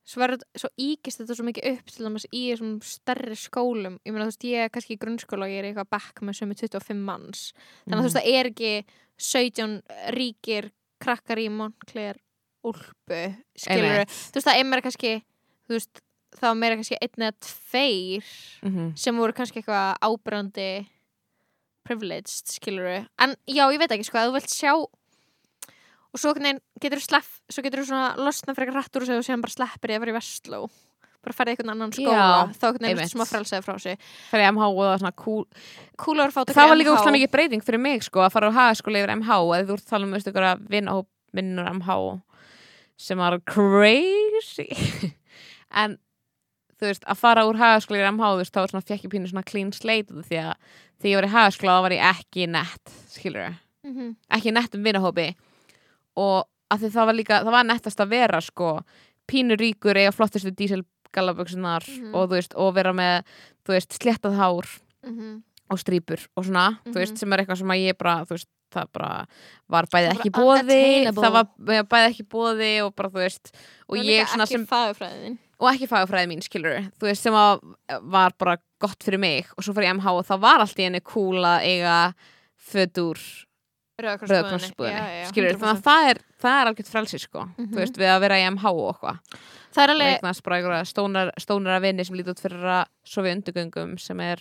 svo 0.10 0.22
verður 0.24 0.42
svo 0.58 0.70
íkist 0.82 1.20
þetta 1.22 1.36
svo 1.38 1.46
mikið 1.46 1.68
upp 1.74 1.92
til 1.94 2.06
dæmis 2.08 2.26
í 2.34 2.42
þessum 2.50 2.72
stærri 2.82 3.36
skólum 3.38 4.00
ég 4.06 4.12
meina 4.14 4.26
þú 4.26 4.32
veist, 4.32 4.48
ég 4.50 4.64
er 4.66 4.70
kannski 4.74 4.96
í 4.98 5.02
grunnskóla 5.04 5.46
og 5.46 5.52
ég 5.54 5.60
er 5.62 5.68
eitthvað 5.70 5.90
bekk 5.94 6.24
með 6.26 6.40
sömu 6.40 6.58
25 6.58 7.04
manns 7.06 7.44
þannig 7.86 8.00
að 8.00 8.02
þú 8.02 8.08
veist, 8.08 8.18
það 8.18 8.34
er 8.34 8.50
ekki 8.50 8.72
17 9.20 9.82
ríkir 10.16 10.72
krakkar 11.00 11.38
í 11.38 11.50
Montclair 11.54 12.16
úlpu, 12.66 13.20
skilur 13.58 14.04
þú 14.10 14.36
veist, 14.36 14.46
það 14.48 14.60
er 14.60 14.68
meira 14.70 14.82
kannski 14.86 15.14
veist, 15.70 16.02
það 16.36 16.48
var 16.50 16.58
meira 16.60 16.76
kannski 16.80 16.98
einn 17.02 17.26
eða 17.28 17.38
tveir 17.48 18.26
Mhm. 18.64 18.98
sem 18.98 19.16
voru 19.18 19.34
kannski 19.34 19.62
eitthvað 19.64 19.96
ábyrrandi 20.04 20.70
privileged, 21.88 22.46
skilur 22.46 23.06
en 23.20 23.36
já, 23.48 23.64
ég 23.72 23.80
veit 23.82 23.92
ekki, 23.96 24.06
sko, 24.10 24.18
að 24.20 24.30
þú 24.30 24.36
vilt 24.38 24.54
sjá 24.54 24.74
og 26.10 26.18
svo 26.20 26.34
getur 26.34 27.00
þú 27.00 27.06
slepp 27.06 27.32
svo 27.50 27.64
getur 27.64 27.82
þú 27.84 27.88
svona 27.90 28.16
losna 28.18 28.56
frekar 28.58 28.74
hratt 28.80 28.96
úr 28.98 29.06
þessu 29.06 29.18
og 29.22 29.26
síðan 29.28 29.42
bara 29.46 29.56
sleppir 29.56 29.90
ég 29.94 29.98
að 30.00 30.06
fara 30.06 30.14
í 30.14 30.18
Vestló. 30.20 30.62
Bara 31.20 31.36
ferði 31.36 31.52
einhvern 31.52 31.72
annan 31.74 31.92
skóla 31.92 32.54
þá 32.56 32.66
veginn 32.72 32.88
einmitt. 32.94 33.12
smá 33.12 33.26
frelsaði 33.28 33.64
frá 33.66 33.76
sig 33.84 33.98
fyrir 34.32 34.46
MH 34.54 34.64
og 34.70 34.78
það 34.80 34.90
var 34.90 35.00
svona 35.02 35.16
cool 35.20 35.46
Kúlar 36.00 36.30
að 36.32 36.36
fá 36.38 36.46
það 36.48 36.70
var 36.72 36.78
líka 36.80 36.94
úrslega 36.96 37.16
mikið 37.18 37.32
breyting 37.34 37.62
fyrir 37.68 37.80
mig 37.84 38.04
sko 38.08 38.24
að 38.24 38.32
fara 38.32 38.48
á 38.50 38.56
hagaskóla 38.56 39.02
yfir 39.04 39.16
MH 39.20 39.30
eða 39.36 39.68
þú 39.68 39.74
ert 39.76 39.84
að 39.84 39.90
tala 39.92 40.08
um 40.08 40.68
vinna 40.70 40.96
vinnur 41.36 41.68
MH 41.76 41.98
sem 43.00 43.18
var 43.22 43.38
crazy 43.48 44.68
en 45.82 45.98
þú 46.80 46.88
veist 46.90 47.04
að 47.12 47.20
fara 47.20 47.46
úr 47.48 47.58
hagaskóla 47.60 48.00
yfir 48.02 48.12
MH 48.14 48.30
þú 48.34 48.42
veist 48.42 48.54
þá 48.56 48.62
var 48.64 48.72
svona 48.74 48.88
fekk 48.92 49.08
ég 49.08 49.14
pínu 49.16 49.32
svona 49.32 49.48
clean 49.48 49.72
slate 49.76 50.24
því 50.30 50.40
að 50.44 50.54
þegar 51.00 51.10
ég 51.12 51.20
var 51.20 51.28
í 51.30 51.34
hagaskóla 51.36 51.76
þá 51.78 51.84
var 51.88 51.96
ég 51.98 52.06
ekki 52.12 52.48
nett 52.52 52.94
skilur 53.16 53.50
mm 53.84 53.92
-hmm. 53.96 54.16
ekki 54.38 54.52
nett 54.56 54.76
um 54.76 54.84
vinnahópi 54.84 55.28
og 56.20 56.48
að 56.72 56.80
því 56.84 56.90
það 56.96 57.06
var 57.10 57.16
líka 57.18 57.42
það 57.44 57.52
var 57.58 57.64
nettast 57.66 58.00
að 58.04 58.10
vera 58.10 58.42
sko 58.42 58.72
pínu 59.32 59.56
ríkur 59.58 59.98
eiga 59.98 60.12
flottustu 60.12 60.52
dísil 60.52 60.84
gallaböksunar 61.14 61.84
Mhm. 61.90 62.14
og 62.16 62.30
þú 62.30 62.34
veist 62.36 62.54
og 62.56 62.74
vera 62.76 62.94
með 62.94 63.24
þú 63.66 63.74
veist 63.74 63.92
sléttað 64.00 64.36
hár 64.38 64.66
Mhm. 65.06 65.44
og 65.72 65.78
strípur 65.80 66.28
og 66.36 66.46
svona, 66.46 66.80
þú 66.86 66.94
veist, 66.94 67.12
Mhm. 67.14 67.18
sem 67.18 67.34
er 67.34 67.38
eitthvað 67.40 67.58
sem 67.58 67.68
að 67.68 67.88
ég 67.90 67.98
bara, 67.98 68.26
þú 68.26 68.30
veist, 68.36 68.48
það 68.74 68.90
bara 68.94 69.12
var 69.70 69.88
bæði 69.92 70.12
ekki 70.16 70.32
bóði, 70.36 70.80
það 71.14 71.36
var 71.38 71.50
bæði 71.92 72.08
ekki 72.14 72.26
bóði 72.30 72.72
og 72.86 72.96
bara, 72.96 73.10
þú 73.14 73.22
veist, 73.24 73.52
og 73.90 73.98
ég 74.02 74.28
svona 74.30 74.48
sem, 74.50 74.66
og 75.60 75.68
ekki 75.74 75.90
fagafræði 75.92 76.30
mín, 76.32 76.42
skilur, 76.46 76.80
þú 77.00 77.10
veist, 77.10 77.22
sem 77.26 77.34
að 77.34 77.60
var 78.16 78.32
bara 78.40 78.58
gott 78.80 79.04
fyrir 79.04 79.20
mig. 79.20 79.46
Og 79.58 79.64
svo 79.66 79.74
fyrir 79.76 79.92
MH 79.98 80.08
og 80.22 80.26
það 80.30 80.40
var 80.46 80.64
allt 80.64 80.80
í 80.80 80.86
henni 80.88 81.02
cool 81.04 81.44
að 81.44 81.66
eiga 81.68 81.98
fötur 82.70 83.20
rauðkrossbúðinni, 84.00 85.26
skilur, 85.28 85.58
þannig 85.60 85.80
að 85.80 85.84
það 85.84 86.10
er, 86.14 86.20
það 86.40 86.58
er 86.62 86.70
algjört 86.70 86.92
frelsi, 86.94 87.20
sko, 87.20 87.42
Mhm. 87.58 87.68
þú 87.74 87.80
veist, 87.82 87.98
við 88.00 88.12
að 88.14 88.22
vera 88.24 88.38
í 88.40 88.46
MH 88.48 88.66
og 88.72 88.94
eitthvað, 88.94 89.18
það 89.76 89.84
er 89.84 89.90
og 89.90 89.96
alveg 89.96 90.88
stónar, 90.88 91.32
stónar 91.38 91.76
að 91.78 91.82
vinni 91.88 92.06
sem 92.06 92.16
lítið 92.16 92.30
út 92.34 92.40
fyrir 92.46 92.64
að 92.64 92.86
sofi 93.04 93.34
undugöngum 93.36 94.00
sem 94.00 94.20
er 94.22 94.40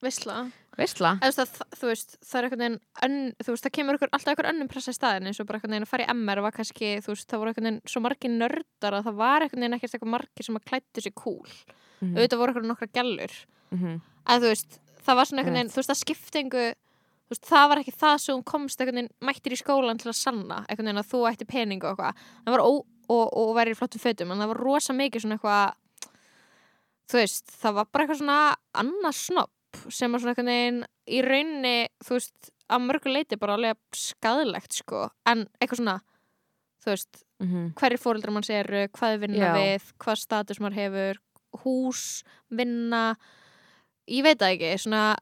vissla 0.00 0.52
veistla. 0.80 1.10
Eða, 1.22 1.44
þú 1.76 1.88
veist, 1.90 2.16
það, 2.24 2.36
er 2.40 2.46
einhvern 2.48 2.62
veginn 2.64 2.78
önn, 3.06 3.18
þú 3.44 3.52
veist, 3.54 3.64
það 3.66 3.74
kemur 3.78 3.98
ykkur, 3.98 4.10
alltaf 4.16 4.32
einhver 4.34 4.48
önnum 4.50 4.68
pressa 4.72 4.90
í 4.94 4.96
staðin 4.98 5.26
eins 5.30 5.40
og 5.40 5.46
bara 5.50 5.60
einhvern 5.60 5.74
veginn 5.76 5.86
að 5.86 5.92
fara 5.92 6.06
í 6.06 6.10
MR 6.14 6.42
var 6.46 6.56
kannski, 6.56 6.90
þú 7.04 7.12
veist, 7.14 7.28
það 7.30 7.40
voru 7.42 7.52
einhvern 7.52 7.68
veginn 7.70 7.80
svo 7.94 8.02
margir 8.04 8.34
nördar 8.34 8.96
að 8.98 9.06
það 9.10 9.18
var 9.22 9.44
einhvern 9.46 9.64
veginn 9.64 9.78
ekkert 9.78 9.94
eitthvað 9.98 10.14
margir 10.16 10.48
sem 10.48 10.56
að 10.60 10.66
klættu 10.72 11.04
sér 11.06 11.14
cool 11.14 11.48
Mhm. 12.00 12.14
auðvitað 12.16 12.38
voru 12.40 12.50
einhverjum 12.54 12.70
nokkra 12.72 12.86
gælur 12.96 13.32
Mhm. 13.70 14.00
að 14.26 14.40
þú 14.40 14.48
veist, 14.54 14.78
það 15.04 15.16
var 15.20 15.24
svona 15.28 15.40
einhvern 15.44 15.58
veginn, 15.60 15.70
þú 15.74 15.76
veist, 15.80 15.90
það 15.90 16.00
skiptingu 16.00 16.62
þú 16.70 17.34
veist, 17.34 17.44
það 17.50 17.68
var 17.68 17.78
ekki 17.82 17.92
það 18.00 18.16
sem 18.24 18.42
komst 18.42 18.80
einhvern 18.80 18.96
veginn, 18.96 19.10
mættir 19.20 19.52
í 19.52 19.58
skólan 19.60 19.98
til 20.00 20.08
að 20.10 20.16
sanna 20.16 20.64
einhvern 20.68 20.88
veginn 20.88 21.02
að 21.04 21.10
þú 21.12 21.20
ætti 21.30 21.46
pening 21.46 21.84
og 21.84 21.92
eitthvað 21.92 22.14
það 22.46 22.56
var 22.56 22.64
ó, 22.64 22.70
og, 23.10 23.26
og 23.36 23.52
væri 23.58 23.74
í 23.74 23.76
flottum 23.76 24.00
fötum 24.00 24.32
en 24.32 24.38
það 24.40 24.48
var 24.54 24.60
rosa 24.64 24.92
mikið 24.96 25.20
svona 25.26 25.36
eitthvað 25.36 25.74
þú 27.10 27.18
veist, 27.20 27.46
það 27.60 27.74
var 27.74 27.84
bara 27.92 28.04
eitthvað 28.06 28.20
svona 28.22 28.38
annars 28.80 29.22
snopp 29.74 29.92
sem 29.92 30.12
að 30.14 30.20
svona 30.22 30.32
einhvern 30.34 30.50
veginn 30.50 30.80
í 31.10 31.20
rauninni, 31.24 31.88
þú 32.04 32.16
veist 32.16 32.50
að 32.70 32.84
mörgu 32.86 33.12
leiti 33.12 33.38
bara 33.38 33.56
alveg 33.56 33.76
skadlegt 33.94 34.72
sko, 34.74 35.08
en 35.26 35.46
eitthvað 35.60 35.80
svona 35.80 36.00
þú 36.84 36.90
veist, 36.94 37.24
Mhm. 37.40 37.74
hverjir 37.74 37.98
fóreldrar 38.00 38.32
mann 38.32 38.42
sér 38.42 38.66
hvað 38.92 39.14
er 39.14 39.18
vinna 39.18 39.46
Já. 39.48 39.54
við, 39.56 39.82
hvað 39.98 40.16
status 40.18 40.58
maður 40.60 40.74
hefur 40.74 41.16
hús, 41.64 42.22
vinna 42.50 43.16
ég 44.08 44.22
veit 44.22 44.38
það 44.38 44.52
ekki 44.58 44.78
svona, 44.78 45.16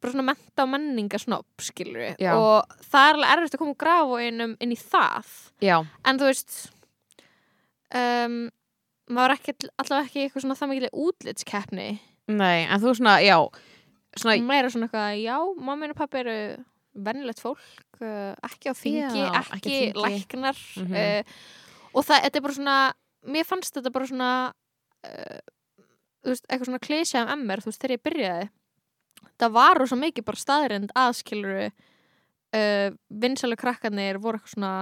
bara 0.00 0.12
svona 0.12 0.24
menta 0.34 0.62
og 0.62 0.68
menningasnopp 0.68 1.46
skilur 1.60 2.16
Já. 2.18 2.34
og 2.34 2.66
það 2.82 3.08
er 3.08 3.14
alveg 3.14 3.32
erfitt 3.38 3.54
að 3.54 3.58
koma 3.58 3.70
og 3.70 3.78
grafa 3.78 4.18
einum 4.20 4.56
inn 4.60 4.72
í 4.72 4.76
það 4.76 5.26
Já, 5.62 5.86
en 6.04 6.18
þú 6.18 6.24
veist 6.24 6.70
um, 7.94 8.50
maður 9.08 9.30
er 9.30 9.36
ekki 9.38 9.54
allavega 9.78 10.08
ekki 10.08 10.24
eitthvað 10.26 10.42
svona 10.44 10.58
það 10.58 10.68
mikil 10.74 10.90
útlitskeppni 10.92 11.88
nei, 12.28 12.64
en 12.66 12.80
þú 12.80 12.94
svona, 12.98 13.18
já 13.22 13.38
svona, 14.16 14.36
meira 14.46 14.70
svona 14.70 14.88
eitthvað, 14.88 15.18
já, 15.22 15.36
mamma 15.68 15.90
og 15.90 15.96
pappi 15.98 16.20
eru 16.22 16.36
vennilegt 16.94 17.40
fólk 17.42 17.62
uh, 18.00 18.34
ekki 18.46 18.70
á 18.70 18.74
þingi, 18.78 19.22
Já, 19.24 19.30
ekki, 19.40 19.54
ekki 19.56 19.70
þingi. 19.70 20.02
læknar 20.04 20.60
Mhm. 20.82 20.94
uh, 20.94 21.22
og 21.94 22.04
það, 22.06 22.22
þetta 22.26 22.36
er 22.38 22.44
bara 22.46 22.54
svona 22.58 22.76
mér 23.34 23.44
fannst 23.48 23.74
þetta 23.78 23.92
bara 23.94 24.06
svona 24.10 24.30
uh, 25.06 25.40
þú 26.24 26.32
veist, 26.32 26.46
eitthvað 26.48 26.68
svona 26.70 26.84
klísja 26.86 27.24
um 27.24 27.42
MR, 27.44 27.60
þú 27.64 27.70
veist, 27.72 27.80
þegar 27.82 27.96
ég 27.96 28.04
byrjaði 28.08 28.48
það 29.40 29.54
var 29.56 29.78
rosa 29.80 29.96
mikið 29.98 30.24
bara 30.24 30.40
staðrind 30.44 30.92
aðskiluru 30.94 31.66
uh, 31.70 32.88
vinsalu 33.10 33.56
krakkarnir 33.58 34.18
voru 34.22 34.38
eitthvað 34.38 34.54
svona 34.54 34.74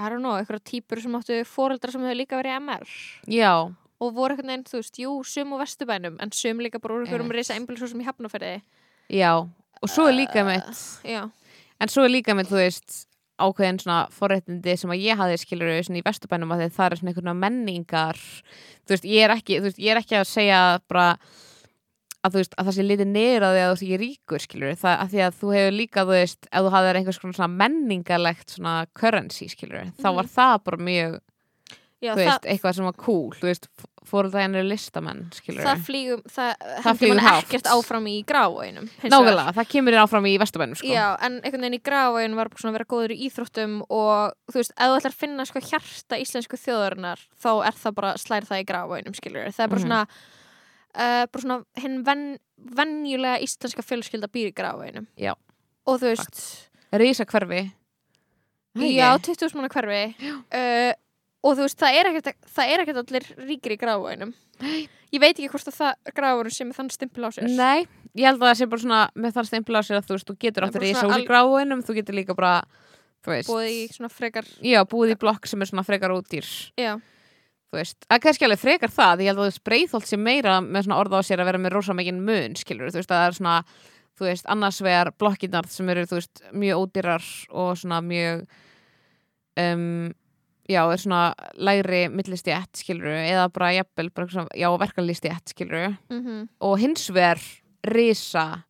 I 0.00 0.06
don't 0.08 0.22
know, 0.22 0.36
eitthvað 0.38 0.62
típur 0.70 1.00
sem 1.02 1.14
áttu 1.18 1.40
fóreldrar 1.50 1.90
sem 1.90 2.04
hefur 2.06 2.20
líka 2.20 2.38
verið 2.38 2.60
MR 2.62 2.86
já 3.26 3.52
og 4.00 4.14
voru 4.16 4.34
eitthvað 4.34 4.46
neginn, 4.48 4.64
þú 4.64 4.78
veist, 4.80 4.98
jú, 5.02 5.12
sum 5.28 5.52
og 5.52 5.60
vesturbænum 5.60 6.16
en 6.20 6.32
sum 6.32 6.58
líka 6.64 6.80
bara 6.80 6.94
úr 6.96 7.04
einhverjum 7.04 7.26
Einmitt. 7.28 7.36
reysa 7.40 7.54
einbílisúsum 7.58 8.00
í 8.00 8.06
hafnaferði 8.08 8.62
Já, 9.10 9.32
og 9.82 9.88
svo 9.90 10.06
er 10.08 10.14
líka 10.16 10.44
mitt. 10.46 10.72
já, 11.04 11.30
en 11.80 11.88
svo 11.88 12.04
er 12.04 12.10
líka 12.14 12.34
mitt, 12.36 12.48
þú 12.48 12.60
veist 12.62 13.06
ákveðin 13.40 13.78
svona 13.80 14.08
forréttindi 14.12 14.76
sem 14.78 14.90
að 14.92 15.00
ég 15.00 15.16
hafði 15.16 15.36
skilur 15.40 15.70
í 15.96 16.02
vesturbænum 16.04 16.50
að 16.52 16.66
það 16.76 16.90
er 16.92 16.96
svona 17.00 17.10
einhverna 17.14 17.34
menningar. 17.40 18.18
Þú 18.84 18.92
veist, 18.92 19.04
ég 19.08 19.24
er 19.24 19.30
ekki, 19.32 19.56
þú 19.60 19.68
veist, 19.70 19.78
ég 19.80 19.90
er 19.94 20.00
ekki 20.02 20.16
að 20.20 20.26
segja 20.28 20.58
bara 20.88 21.06
að 22.20 22.34
þú 22.34 22.40
veist, 22.42 22.54
að 22.60 22.66
það 22.68 22.74
sé 22.76 22.84
litið 22.84 23.08
niður 23.14 23.46
að 23.48 23.54
því 23.56 23.60
að 23.62 23.70
þú 23.70 23.72
veist 23.72 23.84
ekki 23.86 23.98
ríkur 24.02 24.44
skilur, 24.44 24.74
það 24.76 24.96
að 25.00 25.08
því 25.14 25.22
að 25.24 25.38
þú 25.40 25.52
hefur 25.56 25.72
líka 25.78 26.04
þú 26.04 26.12
veist, 26.18 26.48
ef 26.52 26.60
þú 26.66 26.72
hafðir 26.74 26.98
einhvers 27.00 27.20
konar 27.22 27.38
svona 27.38 27.56
menningarlegt 27.62 28.50
svona 28.58 28.74
currency 29.00 29.48
skilur 29.48 29.88
þá 29.96 30.08
Mhm. 30.10 30.16
var 30.20 30.28
það 30.36 30.64
bara 30.64 30.76
mjög, 30.90 31.20
já 32.00 32.14
þú 32.16 32.20
veist, 32.24 32.46
eitthvað 32.48 32.74
sem 32.78 32.84
var 32.88 32.96
cool 32.96 33.30
þú 33.36 33.46
veist, 33.50 33.66
fóröldaginn 34.10 34.54
eru 34.56 34.68
listamenn 34.70 35.26
skilur 35.36 35.62
það 35.66 35.82
flýgum 35.86 36.22
það, 36.32 36.52
Það 36.86 36.98
flýgur 37.02 37.20
hátt. 37.26 37.44
ekkert 37.44 37.66
áfram 37.74 38.06
í 38.08 38.14
gráinum 38.26 38.86
Nákvæmlega, 39.04 39.52
það 39.58 39.68
kemur 39.74 39.92
þér 39.96 40.02
áfram 40.06 40.26
í 40.30 40.32
vesturbænum 40.40 40.78
sko. 40.80 40.88
Já, 40.88 41.06
en 41.20 41.36
einhvern 41.44 41.60
veginn 41.66 41.76
í 41.76 41.82
gráin 41.84 42.36
var 42.38 42.48
svona 42.56 42.72
að 42.72 42.78
vera 42.78 42.88
góður 42.94 43.12
í 43.14 43.18
íþróttum 43.28 43.74
og 43.92 44.32
þú 44.50 44.56
veist, 44.62 44.72
ef 44.72 44.88
þú 44.88 44.96
ætlar 44.96 45.12
að 45.14 45.20
finna 45.20 45.46
sko 45.50 45.62
hjarta 45.68 46.20
íslensku 46.24 46.56
þjóðarinnar 46.64 47.26
þá 47.44 47.50
er 47.68 47.76
það 47.84 47.94
bara, 48.00 48.14
slær 48.24 48.48
það 48.48 48.62
í 48.64 48.68
gráinum, 48.72 49.14
skilur 49.20 49.50
það 49.52 49.66
er 49.66 49.74
bara 49.74 49.80
Mhm. 49.80 49.86
svona 49.86 50.00
uh, 50.96 51.26
bara 51.30 51.42
svona 51.44 51.60
hinn 51.84 52.00
ven, 52.08 52.24
venjulega 52.80 53.42
íslenska 53.44 53.84
fjölskylda 53.84 54.26
býr 54.32 54.48
í 54.50 54.56
gráinum 54.56 55.06
Já. 55.20 55.34
og 55.86 56.00
þú 56.00 56.14
veist 56.16 56.40
Rísa 56.96 57.28
hverfi 57.28 57.68
Já, 58.78 59.18
20 59.18 59.54
manna 59.58 59.68
hverfi 59.68 60.02
uh, 60.54 60.92
og 61.40 61.56
þú 61.56 61.64
veist, 61.64 61.78
það 61.80 61.98
er 61.98 62.10
ekkert 62.10 62.50
það 62.56 62.72
er 62.72 62.82
ekkert 62.84 63.00
allir 63.02 63.28
ríkir 63.48 63.74
í 63.74 63.78
gráinum 63.80 64.34
ég 64.60 65.22
veit 65.22 65.32
ekki 65.32 65.48
hvort 65.50 65.70
að 65.70 65.78
það 65.78 66.12
gráinum 66.16 66.54
sem 66.54 66.70
er 66.70 66.76
þann 66.76 66.90
stimpil 66.92 67.26
á 67.26 67.30
sér. 67.34 67.48
Nei, 67.48 67.86
ég 68.18 68.28
held 68.28 68.40
að 68.40 68.46
það 68.48 68.58
sé 68.60 68.68
bara 68.70 68.84
svona 68.84 69.00
með 69.14 69.36
þann 69.38 69.48
stempil 69.48 69.78
á 69.78 69.82
sér 69.86 70.00
að 70.00 70.08
þú 70.08 70.16
veist, 70.16 70.28
þú 70.28 70.36
getur 70.44 70.66
áttur 70.66 70.86
í 70.86 70.92
í 70.92 71.28
gráinum, 71.28 71.84
þú 71.86 71.96
getur 72.00 72.18
líka 72.18 72.36
bara 72.38 72.58
búið 73.24 73.70
í 73.70 73.80
svona 73.92 74.12
frekar 74.12 74.48
já, 74.64 74.80
búið 74.88 75.14
í 75.14 75.20
blokk 75.20 75.48
sem 75.48 75.60
er 75.60 75.70
svona 75.70 75.84
frekar 75.86 76.14
útýr 76.14 76.46
já, 76.80 76.94
þú 77.70 77.80
veist, 77.80 77.98
að 78.08 78.22
kannski 78.24 78.46
alveg 78.46 78.62
frekar 78.62 78.92
það 78.92 79.24
ég 79.24 79.32
held 79.32 79.40
að 79.40 79.44
þú 79.44 79.50
veist, 79.50 79.64
breyðholt 79.68 80.08
sé 80.08 80.20
meira 80.20 80.60
með 80.64 80.86
svona 80.86 81.00
orða 81.02 81.20
á 81.20 81.28
sér 81.28 81.42
að 81.42 81.50
vera 81.50 81.60
með 81.60 81.74
rosa 81.76 81.96
mikinn 81.96 82.22
mun, 82.24 82.56
skilur 82.56 82.92
þú 82.92 83.02
veist, 83.02 83.12
að 83.12 83.20
það 83.20 83.26
er 83.26 83.36
svona, 83.40 83.58
þú 84.16 84.28
veist, 84.28 84.48
annars 84.54 84.80
vegar 84.84 85.12
blokkinnar 85.20 85.68
sem 85.68 85.92
eru, 85.92 86.06
þú 86.08 86.20
veist, 86.20 86.42
mjög 86.64 86.84
ódýrar 86.86 87.28
og 87.50 87.70
svona 87.82 88.00
mjög 88.06 88.46
um, 89.60 90.08
já, 90.70 90.80
er 90.92 91.00
svona 91.02 91.34
lægri 91.58 92.04
millistjætt, 92.14 92.78
skilur 92.78 93.10
eða 93.10 93.48
bara 93.52 93.72
jafnvel, 93.74 94.10
bara 94.14 94.28
svona, 94.30 94.48
já, 94.54 94.68
verkalýstjætt, 94.78 95.50
skilur 95.54 95.96
mhm. 96.10 96.48
Og 96.60 96.78
hins 96.78 97.08
vegar 97.10 97.40
risa 97.90 98.62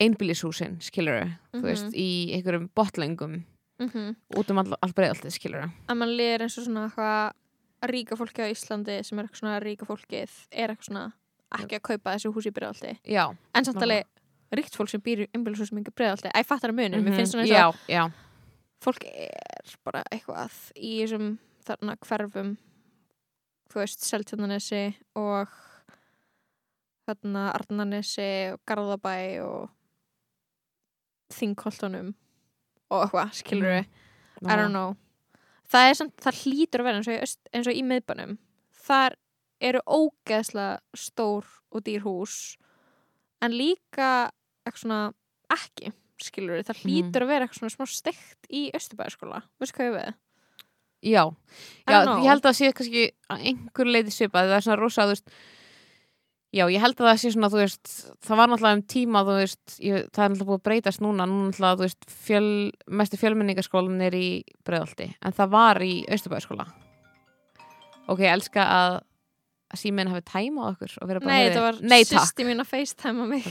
einbýlishúsin, 0.00 0.78
skilur 0.80 1.26
þú 1.52 1.60
Mhm. 1.60 1.62
veist, 1.66 1.92
í 1.94 2.32
einhverjum 2.34 2.70
botlengum 2.74 3.44
mhm. 3.80 4.16
út 4.36 4.50
um 4.50 4.58
all, 4.58 4.74
all 4.82 4.92
breiðaltið, 4.96 5.34
skilur 5.36 5.70
að 5.88 5.96
mann 5.96 6.16
liður 6.16 6.42
eins 6.46 6.58
og 6.58 6.64
svona 6.66 6.86
eitthvað 6.88 7.90
ríka 7.90 8.16
fólki 8.16 8.44
á 8.44 8.48
Íslandi 8.52 9.02
sem 9.04 9.18
er 9.18 9.24
eitthvað 9.26 9.40
svona 9.40 9.60
ríka 9.64 9.86
fólkið 9.88 10.30
er 10.52 10.68
eitthvað 10.72 10.88
svona 10.88 11.12
ekki 11.58 11.76
að 11.78 11.82
kaupa 11.82 12.14
þessu 12.16 12.32
hús 12.32 12.46
í 12.46 12.52
bregðaldi 12.54 12.96
já, 13.04 13.24
en 13.54 13.64
samt 13.64 13.76
Nákvæmlega. 13.76 14.04
alveg 14.04 14.58
ríkt 14.60 14.76
fólk 14.76 14.88
sem 14.90 15.00
býr 15.00 15.24
í 15.26 15.28
umbylshúsum 15.36 15.78
í 15.80 15.84
bregðaldi 15.90 16.30
að 16.32 16.40
ég 16.42 16.46
fattar 16.46 16.70
að 16.70 16.76
munin, 16.80 17.00
mér 17.04 17.10
Mhm, 17.12 17.16
finnst 17.16 17.32
svona 17.34 17.44
eins 17.44 17.50
já, 17.52 17.68
og 17.68 17.76
já, 17.88 18.10
fólk 18.80 19.06
er 19.10 19.76
bara 19.84 20.02
eitthvað 20.10 20.56
í 20.76 20.92
þessum 21.02 21.34
þarna 21.66 21.96
hverfum 22.06 22.54
þú 23.70 23.82
veist, 23.82 24.06
Seltjarnanesi 24.06 24.84
og 25.18 25.52
þarna 27.06 27.50
Arnanesi 27.54 28.30
og 28.54 28.62
Garðabæ 28.68 29.16
og 29.44 29.68
Þingholtunum 31.30 32.14
og 32.90 33.04
eitthvað, 33.04 33.34
skilur 33.38 33.74
við 33.76 33.84
I 34.40 34.56
don't 34.56 34.72
know. 34.72 34.96
Það 35.70 35.86
er 35.86 35.96
samt, 35.98 36.14
það 36.24 36.38
hlýtur 36.40 36.82
að 36.82 36.86
vera 36.88 36.98
eins 37.00 37.10
og, 37.10 37.24
öst, 37.26 37.40
eins 37.52 37.68
og 37.68 37.76
í 37.76 37.82
miðbænum. 37.86 38.38
Þar 38.80 39.16
eru 39.60 39.82
ógeðslega 39.84 40.80
stór 40.96 41.46
og 41.70 41.84
dýr 41.86 42.02
hús 42.06 42.56
en 43.44 43.54
líka 43.54 44.30
eitthvað 44.64 44.82
svona 44.82 45.00
ekki 45.52 45.92
skilur 46.26 46.62
það 46.64 46.76
Mhm. 46.76 46.82
hlýtur 46.84 47.22
að 47.24 47.30
vera 47.32 47.46
eitthvað 47.46 47.60
svona 47.60 47.76
smá 47.76 47.86
steikt 47.88 48.50
í 48.50 48.70
Östubæðaskóla, 48.76 49.42
veistu 49.60 49.76
hvað 49.78 49.88
ég 49.90 49.96
við? 50.00 50.14
Já, 51.00 51.24
já 51.88 51.98
ég 52.04 52.28
held 52.28 52.42
að 52.42 52.50
það 52.50 52.58
sé 52.60 52.72
kannski 52.76 53.04
einhver 53.30 53.86
leiti 53.88 54.12
svipað, 54.12 54.50
það 54.52 54.56
er 54.58 54.66
svona 54.66 54.80
rosa, 54.80 55.02
þú 55.08 55.14
veist 55.16 55.30
Já, 56.50 56.64
ég 56.66 56.80
held 56.82 56.98
að 56.98 57.06
það 57.06 57.18
sé 57.22 57.30
svona, 57.30 57.48
þú 57.52 57.58
veist, 57.60 57.90
það 58.26 58.38
var 58.40 58.48
náttúrulega 58.50 58.74
um 58.74 58.82
tíma, 58.90 59.20
þú 59.22 59.34
veist, 59.38 59.74
ég, 59.78 60.08
það 60.10 60.24
er 60.24 60.30
náttúrulega 60.32 60.48
búið 60.48 60.58
að 60.58 60.64
breytast 60.66 61.00
núna, 61.04 61.26
núna 61.30 61.50
náttúrulega, 61.52 61.76
þú 61.78 61.84
veist, 61.86 62.06
fjöl, 62.26 62.48
mestu 62.90 63.16
fjölmenningaskólan 63.20 64.02
er 64.02 64.16
í 64.18 64.42
breiðalti, 64.66 65.06
en 65.22 65.32
það 65.32 65.52
var 65.54 65.78
í 65.86 65.92
Austurbæðaskóla. 66.10 66.66
Ok, 68.10 68.18
ég 68.24 68.32
elska 68.34 68.64
að, 68.66 68.96
að 69.70 69.82
síminn 69.84 70.10
hafi 70.10 70.24
tæmað 70.26 70.72
okkur 70.74 70.96
og 70.98 71.10
vera 71.10 71.22
bara 71.22 71.30
Nei, 71.30 71.46
þetta 71.46 71.62
var 71.66 71.78
sýsti 72.10 72.46
mín 72.48 72.62
að 72.62 72.72
FaceTime 72.72 73.28
mig. 73.30 73.46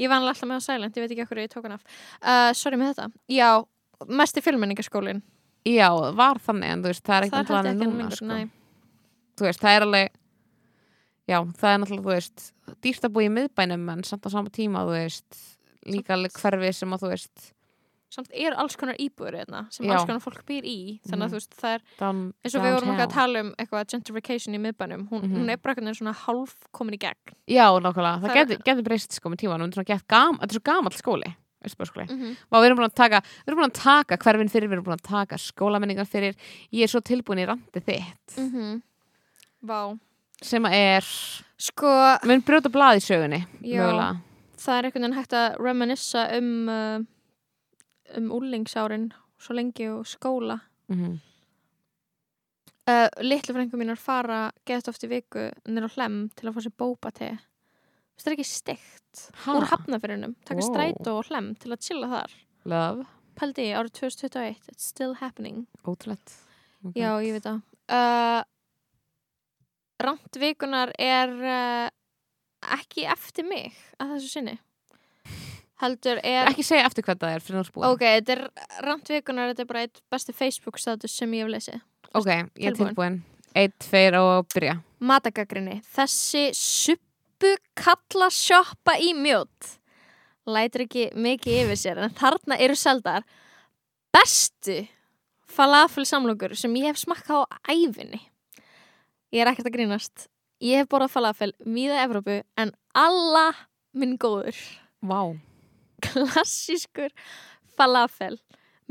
Ég 0.00 0.08
var 0.08 0.22
alltaf 0.22 0.48
með 0.48 0.62
á 0.62 0.62
silent, 0.64 0.96
ég 0.96 1.04
veit 1.04 1.12
ekki 1.12 1.26
okkur 1.26 1.42
ég 1.42 1.52
tók 1.52 1.68
hann 1.68 1.76
af. 1.76 1.84
Uh, 2.22 2.48
Sorry 2.56 2.80
með 2.80 2.94
þetta. 2.94 3.10
Já, 3.32 3.50
mesti 4.08 4.42
fjölmenningaskólin 4.44 5.22
Já, 5.68 5.88
var 6.18 6.40
þannig, 6.42 6.72
en 6.74 6.82
þú 6.82 6.90
veist, 6.90 7.04
það 7.06 7.16
er 7.16 7.24
ekki 7.26 7.36
Það 7.36 7.44
náttúrulega 7.44 7.72
ekki 7.72 7.86
núna, 7.86 8.16
sko. 8.18 8.38
Þú 9.38 9.46
veist, 9.46 9.62
það 9.62 9.76
er 9.76 9.84
alveg, 9.86 10.16
já, 11.30 11.36
það 11.60 11.68
er 11.70 11.80
náttúrulega, 11.82 12.02
þú 12.02 12.14
veist, 12.16 12.46
dýrt 12.82 13.06
að 13.06 13.12
búa 13.14 13.26
í 13.26 13.32
miðbænum, 13.36 13.84
en 13.92 14.02
samt 14.08 14.26
á 14.26 14.30
sama 14.34 14.52
tíma, 14.54 14.82
þú 14.88 14.96
veist, 14.96 15.38
líka 15.86 16.16
alveg 16.16 16.34
hverfi 16.40 16.72
sem 16.80 16.96
að, 16.96 17.04
þú 17.04 17.12
veist, 17.12 17.44
Samt 18.12 18.28
eru 18.36 18.54
alls 18.60 18.74
konar 18.76 18.98
íbúður 19.00 19.38
hérna 19.40 19.62
sem 19.72 19.86
Já. 19.86 19.94
alls 19.96 20.04
konar 20.04 20.20
fólk 20.20 20.42
býr 20.44 20.66
í 20.68 21.00
Þannig 21.08 21.24
að 21.24 21.28
Mhm. 21.28 21.32
þú 21.32 21.38
veist, 21.40 21.54
það 21.56 21.74
er 21.74 21.82
down, 21.98 22.18
eins 22.44 22.54
og 22.54 22.62
við 22.62 22.74
vorum 22.76 22.90
ekki 22.92 23.06
að 23.06 23.12
tala 23.14 23.40
um 23.40 23.54
eitthvað 23.58 23.86
gentrification 23.94 24.54
í 24.54 24.60
miðbænum 24.60 25.08
hún, 25.08 25.22
Mhm. 25.22 25.32
hún 25.38 25.50
er 25.50 25.56
bara 25.56 25.74
veginn 25.74 25.94
svona 25.96 26.14
hálf 26.14 26.54
komin 26.72 26.94
í 26.94 26.98
gegn 26.98 27.32
Já, 27.48 27.66
nákvæmlega, 27.80 28.20
það 28.20 28.28
Það 28.28 28.36
er- 28.36 28.46
getur 28.46 28.64
geti 28.68 28.82
breyst 28.84 29.12
sko 29.12 29.30
með 29.30 29.38
tíman, 29.40 29.60
þetta 29.72 29.80
er 29.80 29.84
er 30.50 30.54
svo 30.58 30.62
gamall 30.62 30.92
skóli 30.92 31.34
mm 32.10 32.18
-hmm. 32.20 32.36
Vá, 32.52 32.58
við 32.60 32.66
erum 32.66 32.78
búin 32.78 32.90
að 32.90 32.94
taka, 32.94 33.20
við 33.22 33.48
erum 33.48 33.58
taka 33.72 34.16
hverfin 34.18 34.50
fyrir, 34.50 34.68
við 34.68 34.72
erum 34.72 34.84
búin 34.84 34.98
að 34.98 35.02
taka 35.02 35.36
skólamenningar 35.38 36.06
fyrir 36.06 36.34
ég 36.72 36.82
er 36.82 36.88
svo 36.88 37.00
tilbúin 37.00 37.38
í 37.40 37.46
randi 37.46 37.80
þitt 37.80 38.36
Mhm. 38.36 38.82
Vá 39.64 39.98
sem 40.42 40.64
er, 40.66 41.00
Sko, 41.56 42.18
mun 42.26 42.42
brjóta 42.42 42.68
blað 42.68 42.96
í 42.96 43.00
sögunni 43.00 43.46
Já. 43.62 44.18
það 44.58 44.78
er 44.78 44.82
einhvern 44.90 45.02
veginn 45.02 45.14
hægt 45.14 45.32
að 45.32 45.56
reminissa 45.58 46.36
um 46.36 46.68
uh, 46.68 46.98
um 48.16 48.30
úlingsárin 48.34 49.10
svo 49.38 49.54
lengi 49.56 49.88
og 49.90 50.06
skóla. 50.06 50.60
Mm 50.88 51.20
uh, 52.88 53.08
litlu 53.22 53.54
frængu 53.54 53.78
mínar 53.78 54.00
fara 54.00 54.42
geðt 54.68 54.90
oft 54.90 55.04
í 55.06 55.10
viku 55.10 55.48
nýr 55.68 55.86
á 55.86 55.90
hlem 55.96 56.22
til 56.36 56.48
að 56.48 56.56
fá 56.56 56.64
sér 56.66 56.76
bópa 56.82 57.12
te 57.14 57.32
það 58.22 58.28
er 58.28 58.36
ekki 58.36 58.46
steikt? 58.46 59.22
Úr 59.50 59.66
hafnafyrinum, 59.66 60.36
taka 60.46 60.62
Wow. 60.62 60.68
strætó 60.68 61.14
og 61.18 61.26
hlem 61.26 61.54
til 61.58 61.72
að 61.74 61.80
chilla 61.82 62.08
þar. 62.08 62.34
Love, 62.70 63.06
pældi 63.34 63.64
ég 63.66 63.78
árið 63.80 63.92
2021, 63.98 64.60
it's 64.70 64.86
still 64.86 65.14
happening. 65.18 65.66
Ótrúlegt. 65.82 66.30
Ok. 66.84 66.94
já, 66.94 67.10
ég 67.18 67.32
veit 67.34 67.42
það. 67.48 67.62
Uh, 67.90 68.42
rand 70.06 70.38
vikunar 70.38 70.92
er 70.98 71.34
uh, 71.34 71.88
ekki 72.78 73.08
eftir 73.10 73.44
mig 73.48 73.74
að 73.98 74.14
þessu 74.14 74.30
sinni 74.36 74.58
heldur 75.82 76.20
er 76.22 76.48
Ekki 76.50 76.64
segja 76.66 76.86
eftir 76.88 77.04
hvað 77.06 77.20
það 77.24 77.34
er 77.34 77.44
fyrir 77.44 77.60
náttúrulega 77.60 77.92
ok, 77.92 78.04
þetta 78.06 78.34
er 78.36 78.86
rand 78.86 79.12
vikunar 79.12 79.52
þetta 79.52 79.64
er 79.64 79.68
bara 79.72 79.84
eitt 79.86 80.00
besti 80.12 80.34
Facebook 80.36 80.80
status 80.80 81.14
sem 81.18 81.36
ég 81.36 81.44
hef 81.44 81.52
lesið. 81.52 81.84
Ok, 82.12 82.30
ég 82.30 82.70
er 82.70 82.78
Tilbúin. 82.78 83.20
Eitt, 83.58 83.76
tveir 83.84 84.16
og 84.20 84.48
byrja. 84.54 84.78
Matagagrinni 85.02 85.80
þessi 85.92 86.48
suppu 86.56 87.54
kalla 87.78 88.30
sjoppa 88.32 88.96
í 89.02 89.12
mjót 89.18 89.76
lætur 90.48 90.86
ekki 90.86 91.10
mikið 91.14 91.62
yfir 91.66 91.78
sér 91.78 92.02
en 92.06 92.14
þarna 92.18 92.58
eru 92.62 92.76
seldar 92.78 93.26
bestu 94.14 94.82
falafel 95.52 96.06
samlokur 96.08 96.56
sem 96.58 96.74
ég 96.80 96.90
hef 96.90 97.02
smakkað 97.02 97.44
á 97.46 97.74
æfinni 97.74 98.22
ég 99.32 99.42
er 99.42 99.50
ekkert 99.50 99.70
að 99.70 99.76
grínast. 99.78 100.28
Ég 100.62 100.82
hef 100.82 100.90
borðað 100.92 101.16
falafel 101.16 101.52
víða 101.66 102.04
Evrópu 102.04 102.42
en 102.60 102.74
alla 102.94 103.48
minn 103.96 104.14
góður. 104.20 104.58
Vá 105.02 105.34
klassískur 106.08 107.12
falafel 107.76 108.36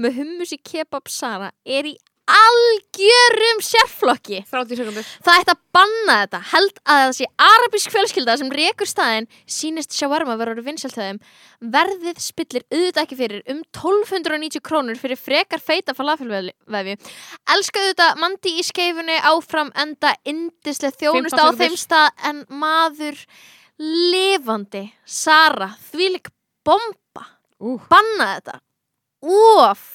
með 0.01 0.21
hummus 0.21 0.55
í 0.55 0.61
kebab 0.63 1.11
Sara 1.11 1.51
er 1.65 1.89
í 1.89 1.97
algjörum 2.31 3.59
sérflokki. 3.65 4.41
30 4.47 4.79
sekundur 4.79 5.07
Það 5.25 5.39
ætti 5.41 5.53
að 5.53 5.61
banna 5.75 6.15
þetta, 6.21 6.39
held 6.51 6.81
að 6.93 7.13
sé 7.17 7.27
arabísk 7.43 7.93
fjölskylda 7.93 8.35
sem 8.39 8.51
rekur 8.55 8.89
staðinn 8.89 9.27
sínist 9.49 9.95
shawarma 9.97 10.37
verður 10.39 10.63
vinsæltöðum 10.67 11.19
verðið 11.73 12.21
spillir 12.23 12.65
auðvitað 12.69 13.03
ekki 13.03 13.19
fyrir 13.19 13.43
um 13.51 13.61
1290 13.63 14.63
krónur 14.65 14.99
fyrir 15.01 15.19
frekar 15.19 15.63
feita 15.63 15.95
falafelvefi 15.97 16.97
Elska 17.55 17.83
auðvitað 17.83 18.21
mandi 18.21 18.55
í 18.59 18.67
skeifunni 18.67 19.17
áfram 19.31 19.73
enda 19.83 20.13
indislega 20.23 20.95
þjónust 21.01 21.35
15 21.35 21.41
á 21.41 21.47
þeim 21.63 21.79
stað 21.79 22.27
en 22.31 22.45
maður 22.61 23.17
lifandi. 23.81 24.85
Sara, 25.09 25.71
þvílik 25.91 26.29
bomba. 26.67 27.25
Uh. 27.61 27.77
banna 27.91 28.27
þetta. 28.35 28.59
Óf, 29.21 29.87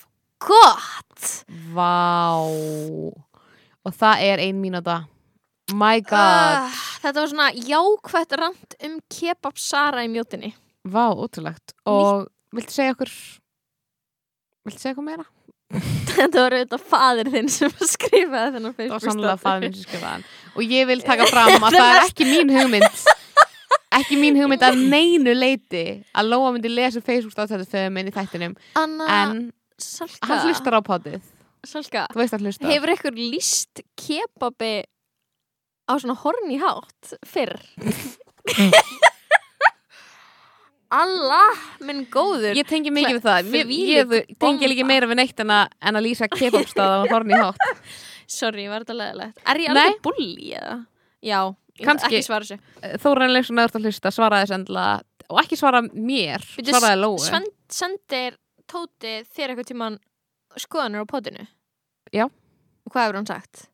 gott. 0.46 1.30
Vá. 1.74 2.38
Og 3.86 3.94
það 3.94 4.24
er 4.26 4.42
ein 4.46 4.60
mínúta. 4.62 5.00
My 5.74 5.98
god. 6.00 6.66
Ah, 6.68 6.82
Þetta 7.02 7.22
var 7.22 7.30
svona 7.30 7.48
jákvætt 7.54 8.36
rand 8.38 8.76
um 8.86 9.00
kebab 9.10 9.58
Sara 9.58 10.04
í 10.06 10.10
mjótinni 10.10 10.52
Vá, 10.86 11.10
ótrúlegt. 11.10 11.74
Og 11.90 12.28
viltu 12.54 12.74
segja 12.76 12.94
okkur 12.94 13.10
Viltu 14.66 14.78
segja 14.78 14.94
okkur 14.94 15.06
meira? 15.08 15.26
Þetta 16.14 16.44
var 16.44 16.54
auðvitað 16.54 16.84
fadir 16.86 17.30
þinn 17.34 17.50
sem 17.50 17.74
skrifaði 17.82 18.54
þennan 18.56 18.76
Það 18.76 18.78
var 18.78 18.78
Facebook 18.78 19.06
sannlega 19.08 19.40
faðir 19.42 19.64
minn 19.66 19.74
sem 19.74 19.88
skrifaði 19.88 20.12
hann. 20.12 20.26
Og 20.54 20.74
ég 20.76 20.86
vil 20.92 21.02
taka 21.06 21.26
fram 21.32 21.66
að 21.66 21.74
það 21.80 21.90
er 21.96 22.02
ekki 22.04 22.28
mín 22.30 22.54
hugmynd 22.54 23.02
Ekki 23.96 24.18
mín 24.20 24.36
hugmynd 24.36 24.64
að 24.66 24.80
neinu 24.90 25.32
leiti 25.36 25.84
að 26.16 26.28
Lóa 26.32 26.50
myndi 26.54 26.70
lesa 26.72 27.00
Facebook 27.04 27.32
státtættu 27.34 27.68
fyrir 27.70 27.92
minn 27.94 28.10
í 28.10 28.14
þættinum. 28.14 28.56
Anna 28.76 29.06
En 29.22 29.40
Salka, 29.80 30.26
hann 30.28 30.44
hlustar 30.48 30.76
á 30.76 30.80
potið 30.84 31.20
Salka 31.66 32.06
Þú 32.12 32.20
veist 32.22 32.36
að 32.36 32.44
hlusta. 32.46 32.68
Hefur 32.70 32.92
ykkur 32.94 33.16
líst 33.18 33.82
kebabi 33.98 34.74
á 35.86 35.92
svona 35.96 36.16
horni 36.22 36.60
hátt 36.62 37.16
fyrr? 37.26 37.56
Allah, 40.96 41.56
minn 41.82 42.04
góður. 42.12 42.54
Ég 42.54 42.66
tengi 42.68 42.92
mikið 42.94 43.16
við 43.18 43.24
það. 43.24 43.48
Ég, 43.50 43.66
Þvílík 43.66 43.88
ég, 43.90 44.12
ég 44.20 44.36
tengi 44.42 44.68
líka 44.70 44.84
meira 44.86 45.08
við 45.10 45.18
neitt 45.18 45.40
en 45.42 45.50
að, 45.50 45.72
en 45.82 45.98
að 45.98 46.06
lýsa 46.06 46.28
kebabstaða 46.30 47.00
og 47.02 47.10
horni 47.10 47.34
hátt. 47.40 47.90
Sorry, 48.38 48.66
var 48.70 48.82
þetta 48.82 48.96
leðilegt 48.98 49.42
Er 49.46 49.60
ég 49.62 49.70
Nei. 49.74 49.82
alveg 49.82 50.00
bulli 50.02 50.52
eða? 50.58 50.76
Já, 51.26 51.40
Kannski. 51.84 52.22
þessu 52.22 52.58
Þóran 53.02 53.32
Leifsson 53.34 53.58
eða 53.60 53.68
að 53.80 53.86
hlusta 53.90 54.12
svaraði 54.14 54.46
þess 54.46 54.56
endilega 54.56 54.96
og 55.26 55.40
ekki 55.42 55.56
svara 55.58 55.80
mér, 55.90 56.42
Bíddu, 56.56 56.70
svaraði 56.72 57.00
Sven, 57.26 57.46
sendir 57.68 58.36
Tóti 58.66 59.20
þér 59.36 59.52
eitthvað 59.52 59.68
tíman 59.72 59.98
skoðanur 60.58 61.04
á 61.04 61.10
potinu? 61.10 61.44
Já. 62.14 62.24
Og 62.26 62.90
hvað 62.94 63.04
hefur 63.08 63.18
hann 63.20 63.28
sagt? 63.30 63.66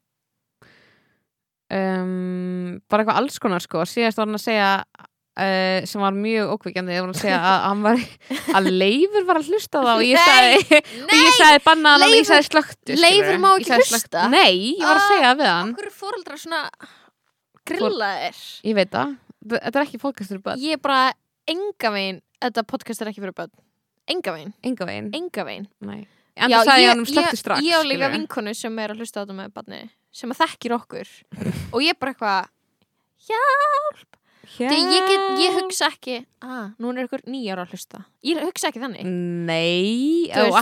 um, 1.73 2.81
bara 2.91 3.03
eitthvað 3.05 3.21
alls 3.23 3.39
konar 3.43 3.63
sko 3.65 3.85
síðast 3.89 4.19
var 4.21 4.29
hann 4.29 4.37
að 4.39 4.45
segja 4.45 4.69
uh, 4.93 5.87
sem 5.89 6.03
var 6.05 6.17
mjög 6.17 6.53
hann 7.01 7.13
að 7.15 7.21
að 7.49 7.63
var 7.87 8.03
að 8.61 8.71
Leifur 8.83 9.29
var 9.29 9.41
að 9.41 9.49
hlusta 9.53 9.81
á 9.81 9.83
það 9.87 9.93
og 9.95 10.05
ég 10.07 10.19
Nei, 10.19 10.27
sagði 10.27 11.37
sagði 11.39 11.63
bannaðan 11.69 12.07
og 12.09 12.17
ég 12.19 12.29
sagði 12.29 12.49
slöktu 12.51 12.99
Leifur 13.01 13.41
má 13.43 13.49
ekki 13.55 13.79
hlusta? 13.81 14.27
Nei, 14.33 14.51
ég 14.77 14.85
var 14.85 14.99
að 14.99 15.05
Ah, 15.05 15.09
segja 15.15 15.33
við 15.41 15.53
hann 15.53 15.73
Okkur 15.73 15.89
er 15.89 15.97
fóreldrar 16.03 16.43
svona 17.67 17.79
grillaðir 17.79 18.41
Ég 18.69 18.79
veit 18.79 18.93
það, 18.93 19.17
þetta 19.55 19.73
er 19.73 19.85
ekki 19.87 20.01
fólkastur 20.03 20.43
börn. 20.45 20.63
Ég 20.63 20.79
er 20.79 20.83
bara 20.83 21.13
enga 21.51 21.93
veginn 21.95 22.23
Þetta 22.43 22.65
podcast 22.67 23.03
er 23.05 23.13
ekki 23.13 23.23
fyrir 23.23 23.37
börn. 23.39 23.53
Enga 24.11 24.35
veginn, 24.35 24.55
enga 24.67 24.87
veginn, 24.89 25.11
enga 25.15 25.45
veginn. 25.47 25.69
Nei. 25.87 26.01
En 26.35 26.51
það 26.51 26.65
sagði 26.67 26.83
ég 26.83 26.91
hann 26.91 27.03
um 27.03 27.09
slöktu 27.09 27.39
strax 27.39 27.67
Ég 27.67 27.77
á 27.77 27.83
líka 27.85 28.09
vinkonu 28.15 28.55
sem 28.57 28.79
er 28.83 28.95
að 28.95 29.03
hlusta 29.03 29.21
á 29.21 29.23
þetta 29.23 29.37
með 29.37 29.53
barni 29.55 29.83
sem 30.13 30.33
að 30.33 30.43
þekkir 30.43 30.75
okkur. 30.79 31.13
Og 31.71 31.85
ég 31.85 31.99
bara 32.01 32.15
eitthvað 32.15 32.51
Þegar 34.53 34.75
ég, 34.75 35.05
get, 35.07 35.27
ég 35.39 35.55
hugsa 35.55 35.89
ekki 35.93 36.17
ah, 36.43 36.73
Nú 36.83 36.91
er 36.91 37.07
ykkur 37.07 37.23
nýjar 37.31 37.63
að 37.63 37.77
hlusta. 37.77 38.03
Ég 38.27 38.41
hugsa 38.43 38.73
ekki 38.73 38.83
þannig. 38.83 39.07
Nei, 39.49 40.29
og, 40.35 40.59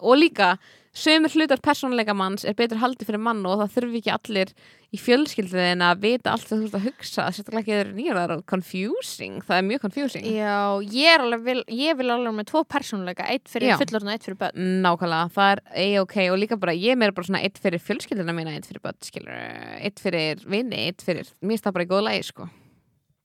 og 0.00 0.16
líka 0.18 0.54
sömur 0.96 1.34
hlutar 1.36 1.60
persónleika 1.62 2.16
manns 2.16 2.46
er 2.48 2.56
betur 2.58 2.80
haldið 2.80 3.10
fyrir 3.10 3.22
mann 3.22 3.44
og 3.46 3.60
það 3.60 3.74
þurfi 3.76 4.00
ekki 4.00 4.14
allir 4.14 4.54
í 4.88 4.98
fjölskylduðin 5.00 5.82
að 5.84 5.98
vita 6.00 6.32
allt 6.32 6.46
það 6.48 6.60
þú 6.62 6.66
ert 6.68 6.76
að 6.78 6.84
hugsa 6.86 7.24
sérstaklega 7.36 7.60
ekki 7.60 7.74
þeir 7.76 7.90
nýjar 7.98 8.18
það 8.18 8.30
er 8.32 8.44
confusing, 8.48 9.42
það 9.44 9.58
er 9.58 9.66
mjög 9.66 9.82
confusing. 9.82 10.28
Já, 10.32 10.54
ég 10.94 11.10
er 11.12 11.42
vil, 11.44 11.58
ég 11.76 11.98
vil 11.98 12.06
alveg 12.14 12.36
með 12.38 12.48
tvo 12.48 12.62
persónuleika 12.72 13.26
Eitt 13.28 13.52
fyrir 13.52 13.76
fullorðin 13.76 14.08
og 14.08 14.14
eitt 14.16 14.24
fyrir 14.24 14.38
börn. 14.40 14.70
Nákvæmlega, 14.86 15.34
það 15.34 15.52
er 15.52 15.62
a-ok 15.84 16.16
og 16.24 16.38
líka 16.40 16.60
bara 16.62 16.76
ég 16.76 16.96
meira 17.00 17.16
bara 17.16 17.28
svona 17.28 17.42
eitt 17.44 17.60
fyrir 17.60 17.84
fjölskylduna 17.84 18.36
mína 18.36 18.56
eitt 18.56 18.68
fyrir 18.70 18.84
börn, 18.86 19.00
skilur, 19.04 19.44
eitt 19.76 20.00
fyrir 20.00 20.40
vini, 20.48 20.86
eitt 20.88 21.04
fyrir, 21.04 21.28
mér 21.44 21.60
það 21.66 21.76
bara 21.76 21.88
í 21.88 21.92
góð 21.92 22.04
lagi 22.08 22.24
sko. 22.30 22.48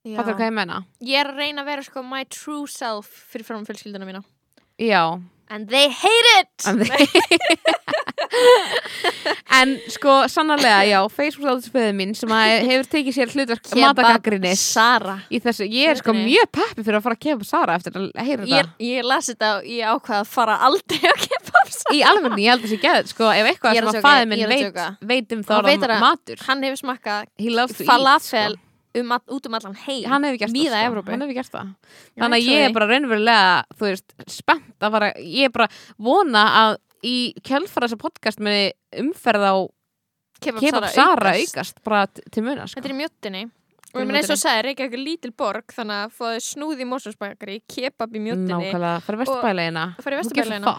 Já. 0.04 0.18
Fattar 0.18 0.36
hvað 0.36 0.50
ég 0.50 0.58
menna? 0.60 0.84
Ég 1.00 1.22
er 1.22 1.32
að 1.32 1.40
reyna 1.40 1.64
að 1.64 1.70
vera 1.72 1.88
sko 1.88 2.04
my 2.04 2.26
true 2.28 2.68
self 2.68 3.08
fyrir 3.32 3.48
fjölskylduna 3.48 4.10
mína. 4.10 4.26
Já, 4.82 5.16
And 5.50 5.68
they 5.70 5.90
hate 5.90 6.30
it! 6.40 6.50
Þeir 6.64 6.98
en 9.60 9.74
sko 9.92 10.14
sannarlega, 10.32 10.80
já, 10.88 10.98
Facebook 11.14 11.50
átursföðu 11.52 11.92
mín 11.98 12.14
sem 12.18 12.32
hefur 12.34 12.88
tekið 12.90 13.16
sér 13.18 13.34
hlutverk 13.34 13.68
matagagrinis 13.78 14.64
Sara. 14.74 15.18
þessu, 15.30 15.68
ég 15.70 15.92
er 15.94 16.00
sko 16.00 16.16
mjög 16.18 16.50
peppi 16.58 16.86
fyrir 16.86 16.98
að 17.00 17.06
fara 17.06 17.18
að 17.20 17.24
kepa 17.28 17.48
Sara 17.48 17.76
eftir 17.78 18.00
að 18.00 18.08
heyra 18.24 18.48
ég, 18.48 18.50
þetta. 18.56 18.88
Ég 18.88 19.08
las 19.12 19.30
þetta 19.30 19.52
og 19.60 19.70
ég 19.70 19.94
ákvað 19.94 20.20
að 20.24 20.32
fara 20.34 20.58
aldrei 20.70 21.00
að 21.12 21.22
kepa 21.28 21.64
Sara. 21.74 21.94
Í 21.94 22.02
alveg, 22.10 22.38
ég 22.42 22.54
held 22.54 22.66
að 22.68 22.74
sé 22.74 22.82
geð 22.84 23.14
sko, 23.14 23.30
ef 23.34 23.52
eitthvað 23.52 23.78
Ég 23.78 23.84
sem 23.84 23.92
að 23.94 24.08
fæði 24.08 24.24
ég 24.24 24.30
minn 24.34 24.54
veit, 24.54 24.84
veit 25.14 25.38
um 25.38 25.44
þá 25.44 25.54
Hann 25.60 25.72
er 25.74 25.96
að- 25.98 26.04
matur. 26.08 26.44
hann 26.48 26.64
hefur 26.70 26.80
smakkað 26.86 27.28
he 27.44 27.50
loves 27.54 27.78
to 27.78 27.84
falafel 27.88 28.56
um, 29.00 29.12
all- 29.16 29.36
út 29.38 29.48
um 29.50 29.58
allan 29.60 29.76
heim 29.86 30.10
hann 30.10 30.24
hefur 30.28 30.40
gert 30.44 30.54
sko. 30.54 30.72
hefur 30.74 31.34
gert 31.34 31.52
það. 31.54 31.74
Þannig 32.20 32.40
að 32.40 32.50
ég 32.50 32.66
er 32.68 32.74
bara 32.74 32.90
raunverulega 32.92 33.64
þú 33.78 33.88
veist, 33.90 34.16
spennt 34.28 34.80
að 34.80 34.98
fara 34.98 35.14
ég 35.20 35.50
er 35.50 35.54
bara 35.56 35.68
vona 35.98 36.44
að 36.64 36.78
í 37.04 37.16
kjölfara 37.44 37.88
þessa 37.90 38.00
podcast 38.00 38.40
með 38.44 38.72
umferð 39.04 39.50
á 39.50 39.56
Kebab 40.44 40.90
Sara 40.92 41.34
aukast. 41.40 41.84
bara 41.84 42.08
til 42.08 42.44
muna 42.44 42.68
sko. 42.68 42.80
Þetta 42.80 42.90
er 42.90 42.96
í 42.96 43.00
mjóttinni 43.00 43.44
og 43.94 44.02
ég 44.02 44.08
meina 44.10 44.20
eins 44.20 44.32
og 44.34 44.40
sagði, 44.42 44.64
Reykjavík 44.68 44.96
er 44.98 45.04
lítil 45.06 45.32
borg 45.38 45.74
þannig 45.76 46.00
að 46.04 46.16
fóðu 46.18 46.40
snúð 46.44 46.82
í 46.84 46.88
Mósusbakari 46.90 47.58
kebab 47.70 48.16
í 48.18 48.22
mjóttinni 48.24 48.72
nákvæmlega, 48.72 49.04
fyrir 49.06 49.22
vesturbæleina 49.22 49.84
Fara 50.02 50.18
í 50.18 50.22
Vesturbæleiðina. 50.24 50.74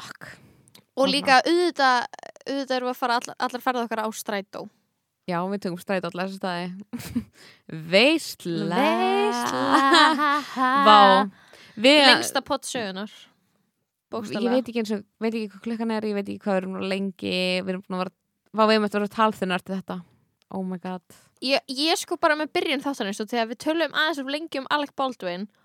og 0.96 1.08
líka 1.08 1.40
auðvitað 1.46 1.98
auðvitað 2.44 2.82
við 2.84 2.90
að 2.90 2.98
fara 2.98 3.18
allar, 3.20 3.36
allar 3.46 3.64
ferða 3.64 3.84
okkar 3.86 4.04
á 4.04 4.08
strætó 4.12 4.64
já, 5.30 5.38
við 5.50 5.62
tökum 5.66 5.80
stræt 5.82 6.08
allar 6.08 6.30
þessu 6.30 6.40
staði 6.40 7.28
veistla 7.94 8.88
vá. 10.88 11.00
Við, 11.74 12.02
lengsta 12.08 12.44
pott 12.44 12.68
sögunar 12.68 13.12
ég 14.14 14.50
veit 14.52 14.68
ekki 14.68 14.82
eins 14.84 14.92
og 14.94 15.06
veit 15.18 15.32
ekki 15.32 15.48
hvað 15.50 15.64
klukkan 15.64 15.94
er, 15.96 16.04
ég 16.06 16.14
veit 16.14 16.28
ekki 16.28 16.44
hvað 16.44 16.54
við 16.54 16.60
erum 16.62 16.84
lengi 16.92 17.38
við 17.64 17.72
erum 17.72 17.82
búin 17.86 17.98
að 17.98 18.04
vera 18.04 18.14
Vá, 18.54 18.68
við 18.68 18.76
erum 18.76 18.84
eftir 18.86 19.00
að 19.00 19.02
vera 19.02 19.14
talþunnar 19.16 19.62
til 19.66 19.74
þetta. 19.74 19.94
Oh 20.54 20.62
my 20.62 20.76
god. 20.78 21.02
Ég, 21.42 21.62
ég 21.74 21.98
sko 21.98 22.14
bara 22.22 22.36
með 22.38 22.52
byrjun 22.54 22.84
þáttanins 22.84 23.18
og 23.24 23.30
þegar 23.32 23.48
við 23.50 23.58
tölum 23.64 23.96
aðeins 23.98 24.20
um 24.22 24.30
lengi 24.30 24.60
um 24.60 24.68
Alec 24.76 24.92
Baldwin 24.94 25.48
og 25.48 25.63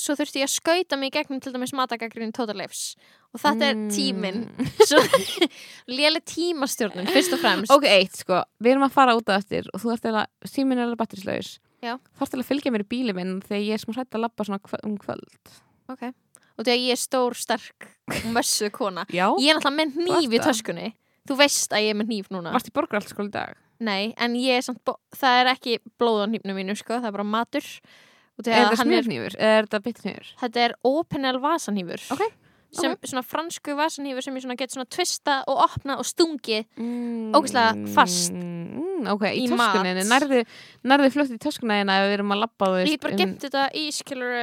svo 0.00 0.14
þurfti 0.18 0.42
ég 0.42 0.48
að 0.48 0.52
skauta 0.52 0.98
mig 1.00 1.12
gegnum 1.14 1.40
til 1.40 1.52
dæmis 1.54 1.72
matagagrin 1.76 2.32
Total 2.36 2.58
Lives. 2.58 2.94
Og 3.32 3.40
þetta 3.40 3.70
er 3.72 3.78
tíminn. 3.88 4.42
Svo 4.88 5.00
léle 5.96 6.20
tímastjórnun 6.28 7.08
fyrst 7.08 7.32
og 7.32 7.40
fremst. 7.40 7.72
Ok, 7.72 7.86
eitt 7.88 8.18
sko, 8.20 8.42
við 8.60 8.74
erum 8.74 8.84
að 8.84 8.92
fara 8.98 9.14
út 9.16 9.30
af 9.32 9.40
eftir 9.40 9.70
og 9.72 9.80
þú 9.80 9.94
ert 9.94 10.08
eða, 10.10 10.26
síminn 10.44 10.76
er 10.80 10.84
alveg 10.84 11.00
batterislaus 11.00 11.54
ert 11.82 12.36
eða 12.36 12.44
að 12.44 12.50
fylgja 12.50 12.70
mér 12.74 12.84
í 12.84 12.90
bíli 12.92 13.14
minn 13.16 13.38
þegar 13.42 13.64
ég 13.64 13.74
er 13.78 13.80
smá 13.82 13.96
hrætt 13.96 14.14
að 14.14 14.22
labba 14.26 14.44
svona 14.46 14.60
kvö- 14.62 14.82
um 14.86 14.98
kvöld. 15.00 15.54
Ok. 15.90 16.04
og 16.12 16.66
þegar 16.68 16.78
ég 16.84 16.92
er 16.94 17.00
stór, 17.00 17.34
sterk 17.34 17.88
og 18.12 18.28
mössu 18.36 18.68
kona. 18.70 19.06
Já. 19.08 19.32
Ég 19.40 19.48
er 19.50 19.56
náttúrulega 19.58 19.80
með 19.80 19.96
ert 20.04 20.36
í 20.36 20.42
töskunni. 20.44 20.92
Þú 21.26 21.40
veist 21.40 21.72
að 21.72 21.86
ég 21.86 21.94
er 21.94 21.98
með 21.98 22.12
hníf 22.12 22.30
núna. 22.34 22.52
Varst 22.54 22.68
í 22.68 22.74
borgarallskóla 22.76 23.32
í 23.32 23.34
dag? 23.34 23.58
nei, 23.82 24.12
en 24.20 24.36
ég 24.38 24.60
er 24.60 24.62
samt 24.62 24.84
það 25.18 25.40
er 25.40 25.48
ekki 25.56 25.78
blóð 25.98 26.20
á 26.22 26.26
hnífnum 26.30 26.54
mínu 26.60 26.76
sko, 26.78 27.00
það 27.00 27.08
er 27.08 27.16
bara 27.16 27.26
matur. 27.26 27.66
og 27.66 28.11
Er 28.40 28.46
þetta 28.46 28.76
er 28.76 28.80
smjörnýfur? 28.80 29.36
Er 29.38 29.66
þetta 29.66 29.82
bitnýfur? 29.84 30.30
þetta 30.40 30.64
er 30.66 30.76
openel 30.88 31.40
vasanhýfur 31.42 32.06
Ok, 32.14 32.22
sem 32.72 32.96
svona 33.04 33.24
fransku 33.26 33.76
vasanhýfur 33.78 34.24
sem 34.24 34.38
ég 34.38 34.46
svona 34.46 34.56
get 34.58 34.74
svona 34.74 34.88
tvista 34.88 35.42
og 35.50 35.60
opna 35.66 35.98
og 36.00 36.08
stungi 36.08 36.62
mm, 36.76 37.34
Ógeðslega 37.36 37.92
fast 37.92 38.32
mm, 38.32 39.10
Ok, 39.12 39.26
í, 39.34 39.44
í 39.46 39.58
mat. 39.58 39.82
nærðu, 39.82 40.42
nærðu 40.86 41.12
fljótt 41.12 41.36
í 41.36 41.38
töskuna 41.42 41.80
hérna 41.80 42.00
ef 42.00 42.08
við 42.08 42.16
erum 42.20 42.34
að 42.36 42.48
þú 42.48 42.72
ég 42.80 42.90
get 42.94 43.04
bara 43.04 43.16
um, 43.16 43.22
gemt 43.24 43.46
þetta 43.46 43.68
í 43.76 43.84
skiluru 43.92 44.42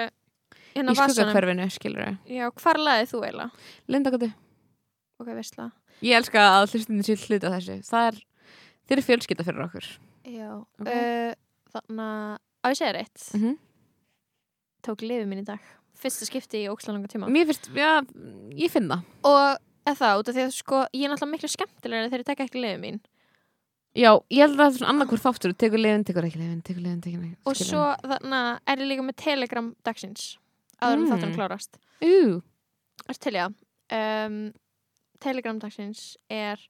hérna 0.76 0.94
í 0.94 0.99
skuggakverfinu, 0.99 1.70
skilur 1.74 2.06
við 2.06 2.40
já, 2.40 2.49
hvar 2.61 2.80
laðið 2.84 3.14
þú 3.14 3.22
eiginlega? 3.26 3.68
Lindagötu 3.90 4.32
Ég 5.99 6.16
elska 6.16 6.44
að 6.56 6.74
hlustinni 6.74 7.03
sér 7.03 7.24
hluta 7.28 7.49
þessu. 7.57 7.74
Það 7.90 8.06
er, 8.10 8.20
þeir 8.88 8.95
eru 8.95 9.06
fjölskylda 9.07 9.45
fyrir 9.48 9.66
okkur. 9.66 9.88
Já, 10.30 10.52
uh, 10.56 11.34
þannig 11.74 12.06
að 12.06 12.38
á 12.40 12.66
ég 12.70 12.80
segja 12.80 12.94
reitt 12.95 13.26
mm 13.34 13.41
-hmm. 13.41 13.57
Tók 14.85 15.01
lifið 15.06 15.27
mín 15.30 15.41
í 15.43 15.45
dag. 15.47 15.60
Fyrsta 15.99 16.26
skipti 16.30 16.61
í 16.64 16.69
ókslalanga 16.72 17.10
tíma. 17.11 17.27
Mér 17.31 17.47
finnst, 17.49 17.69
já, 17.76 17.99
ég 18.56 18.72
finn 18.72 18.88
það. 18.91 19.01
Og 19.27 19.57
eða 19.89 19.95
það 19.99 20.19
út 20.22 20.30
af 20.31 20.35
því 20.38 20.43
að 20.45 20.53
sko 20.56 20.81
ég 20.95 21.06
er 21.06 21.11
náttúrulega 21.11 21.34
miklu 21.34 21.49
skemmtilega 21.51 22.10
þegar 22.11 22.23
ég 22.23 22.30
tek 22.30 22.43
ekki 22.45 22.61
lifið 22.64 22.84
mín. 22.84 22.99
Já, 23.97 24.11
ég 24.30 24.43
held 24.45 24.53
að 24.53 24.60
það 24.60 24.68
er 24.69 24.76
svona 24.77 24.91
annarkur 24.93 25.19
þáttur 25.23 25.53
Tekur 25.57 25.81
liðin, 25.81 26.03
tekur 26.06 26.27
ekki 26.27 26.38
liðin, 26.39 26.60
tekur 26.61 26.84
liðin, 26.85 26.99
tekur 27.01 27.23
ekki 27.26 27.49
og 27.49 27.56
svo 27.57 27.85
þannig 28.06 28.35
að 28.38 28.60
er 28.69 28.84
ég 28.84 28.89
líka 28.91 29.06
með 29.07 29.15
telegram 29.23 29.69
dagsins 29.84 30.27
áður 30.80 30.93
en 30.93 31.01
Mm. 31.03 31.10
þáttunum 31.10 31.35
klárast. 31.35 31.80
Ú, 32.06 32.41
er 33.10 33.18
til 33.19 33.34
já. 33.34 33.47
Um, 33.89 34.53
telegram 35.19 35.60
dagsins 35.60 36.03
er 36.30 36.61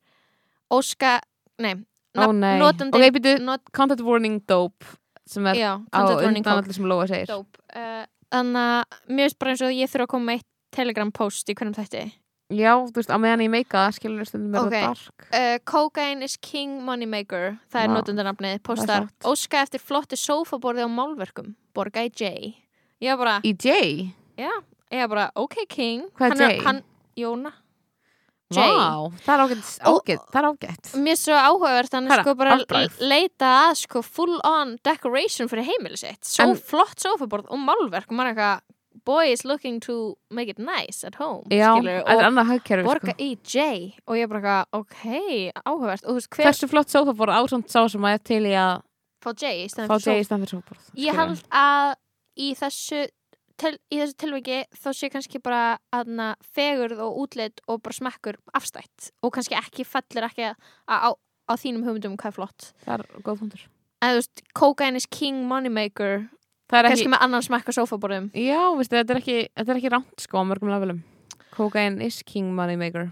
óska 0.72 1.20
nei, 1.60 1.76
ó 2.16 2.32
nei. 2.32 2.56
notandi 2.58 2.96
Ok, 2.98 3.12
byrju, 3.20 3.42
not, 3.44 3.62
content 3.76 4.02
warning 4.02 4.40
dope 4.48 4.86
Sem 5.30 5.46
er 5.52 5.60
já, 5.60 5.72
á 5.94 6.00
undan 6.10 6.48
allir 6.56 6.74
sem 6.74 6.88
Lóa 6.90 7.06
segir. 7.10 7.30
Uh, 7.30 8.06
þannig 8.34 8.64
að 8.66 8.98
mér 9.14 9.28
finnst 9.28 9.40
bara 9.42 9.54
eins 9.54 9.62
og 9.68 9.76
ég 9.76 9.92
þurfa 9.92 10.08
að 10.08 10.12
koma 10.16 10.26
með 10.32 10.40
eitt 10.40 10.48
telegram 10.74 11.12
post 11.14 11.50
í 11.52 11.56
hvernig 11.58 11.78
þætti. 11.78 12.04
Já, 12.50 12.72
þú 12.82 12.96
veist, 12.98 13.12
á 13.14 13.18
meðan 13.22 13.44
ég 13.46 13.52
meika 13.54 13.84
það 13.84 13.96
Skilur 14.00 14.26
stundum 14.26 14.56
með 14.56 14.64
Ok. 14.64 14.74
það 14.74 14.88
dark. 14.88 15.28
Uh, 15.30 15.58
Cocaine 15.70 16.26
is 16.26 16.36
king 16.42 16.80
moneymaker. 16.82 17.60
Það 17.70 17.84
er 17.84 17.94
notundarnafnið, 17.94 18.58
postar 18.66 19.06
óska 19.22 19.62
eftir 19.62 19.84
flottu 19.86 20.18
sófaborði 20.18 20.82
á 20.82 20.90
málverkum. 20.90 21.54
Borga 21.78 22.08
í 22.08 22.10
J. 22.10 22.56
Ég 23.00 23.14
var 23.14 23.22
bara, 23.22 23.36
Í 23.46 23.54
J? 23.54 24.16
Já, 24.40 24.50
ég 24.90 25.06
var 25.06 25.12
bara 25.14 25.32
ok 25.38 25.62
king, 25.70 26.10
Hvað 26.18 26.42
er 26.42 26.58
J? 26.58 26.82
Jóna 27.20 27.54
J. 28.50 28.64
Vá, 28.66 29.12
það 29.26 29.34
er 29.36 29.44
ágætt, 29.46 30.24
það 30.34 30.40
er 30.40 30.48
ágætt. 30.50 30.92
Mér 31.06 31.18
svo 31.22 31.36
áhugavert 31.38 31.92
hann 31.94 32.08
er 32.12 32.24
sko 32.24 32.34
bara 32.40 32.56
l- 32.58 32.90
leita 33.12 33.50
að 33.70 33.76
sko 33.84 34.02
full 34.02 34.40
on 34.44 34.78
decoration 34.84 35.48
fyrir 35.52 35.68
heimili 35.70 35.98
sitt. 36.02 36.24
Svo 36.26 36.48
En- 36.50 36.56
flott 36.58 36.98
sofaborð 37.04 37.46
og 37.54 37.60
málverk 37.62 38.10
og 38.10 38.18
maður 38.18 38.34
eitthvað 38.34 38.62
boy 39.06 39.32
is 39.32 39.46
looking 39.46 39.80
to 39.80 40.16
make 40.30 40.50
it 40.50 40.58
nice 40.60 41.04
at 41.08 41.16
home 41.16 41.46
Já, 41.50 41.76
það 41.78 41.88
er 41.88 42.02
og 42.04 42.24
annað 42.26 42.50
hagkerfi 42.50 42.86
borga 42.90 43.14
sko. 43.14 43.22
í 43.22 43.30
J 43.46 43.94
og 44.08 44.16
ég 44.18 44.28
bara 44.30 44.42
eitthvað 44.42 44.82
ok, 44.82 45.54
áhugavert. 45.66 46.04
Hversu 46.36 46.68
flott 46.70 46.90
sófaborð 46.90 47.38
ásamt 47.38 47.70
sá 47.70 47.86
sem 47.90 48.02
að 48.02 48.24
til 48.24 48.44
í 48.50 48.54
að 48.58 48.82
fá 49.24 49.30
J 49.38 49.54
í 49.64 49.70
stæðan 49.70 50.02
fyrir 50.02 50.52
sófaborð 50.52 50.92
Ég 50.98 51.16
held 51.16 51.44
að 51.52 51.96
í 52.40 52.50
þessu 52.58 53.06
til, 53.60 53.74
í 53.92 54.00
þessu 54.02 54.18
tilviki 54.24 54.60
þá 54.78 54.90
sé 54.96 55.10
kannski 55.14 55.42
bara 55.44 55.78
aðna 55.96 56.32
fegurð 56.56 57.04
og 57.06 57.20
útlit 57.26 57.62
og 57.68 57.82
bara 57.86 57.98
smekkur 57.98 58.40
afstætt 58.58 59.12
og 59.24 59.34
kannski 59.36 59.58
ekki 59.60 59.86
fellir 59.88 60.30
ekki 60.30 60.48
að, 60.50 60.58
á, 60.88 61.10
á 61.14 61.54
þínum 61.60 61.86
hugmyndum 61.88 62.16
um 62.16 62.20
hvað 62.20 62.32
er 62.32 62.38
flott. 62.40 62.72
Það 62.86 62.96
er 62.96 63.24
góð 63.28 63.44
punktur. 63.44 63.68
En 64.00 64.16
þú 64.16 64.20
veist, 64.22 64.44
cocaine 64.56 65.00
is 65.00 65.08
king 65.12 65.46
moneymaker 65.50 66.16
er 66.24 66.88
kannski 66.88 67.06
ekki, 67.06 67.14
með 67.14 67.24
annan 67.28 67.46
smekk 67.46 67.72
á 67.72 67.78
sófaborðum. 67.80 68.32
Já, 68.38 68.62
veistu, 68.80 68.98
þetta 68.98 69.16
er 69.16 69.22
ekki 69.24 69.40
þetta 69.48 69.74
er 69.74 69.82
ekki 69.82 69.94
rámt 69.96 70.28
sko 70.28 70.44
á 70.44 70.44
mörgum 70.48 70.74
levelum. 70.74 71.02
Cocaine 71.56 72.06
is 72.06 72.22
king 72.24 72.54
moneymaker 72.56 73.10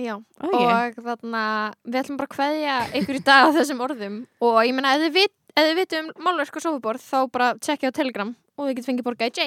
Já, 0.00 0.14
okay. 0.40 0.92
og 0.96 1.02
þarna 1.04 1.40
við 1.84 1.98
ætlum 2.00 2.16
bara 2.16 2.28
að 2.30 2.36
kveðja 2.36 2.76
ykkur 2.96 3.18
í 3.18 3.24
dag 3.26 3.44
á 3.44 3.48
þessum 3.58 3.82
orðum. 3.84 4.14
Og 4.40 4.54
ég 4.64 4.72
meina, 4.72 4.94
ef 4.96 5.12
þið 5.58 5.74
vitum 5.76 6.08
málverk 6.24 6.56
og 6.56 6.64
sófaborð, 6.64 7.04
þá 7.04 7.18
bara 7.34 7.48
tjekkja 7.60 7.90
á 7.92 7.98
Telegram 7.98 8.30
og 8.62 8.68
þið 8.70 8.76
getur 8.78 8.88
fengið 8.90 9.06
borga 9.10 9.28
í 9.28 9.34
J. 9.36 9.46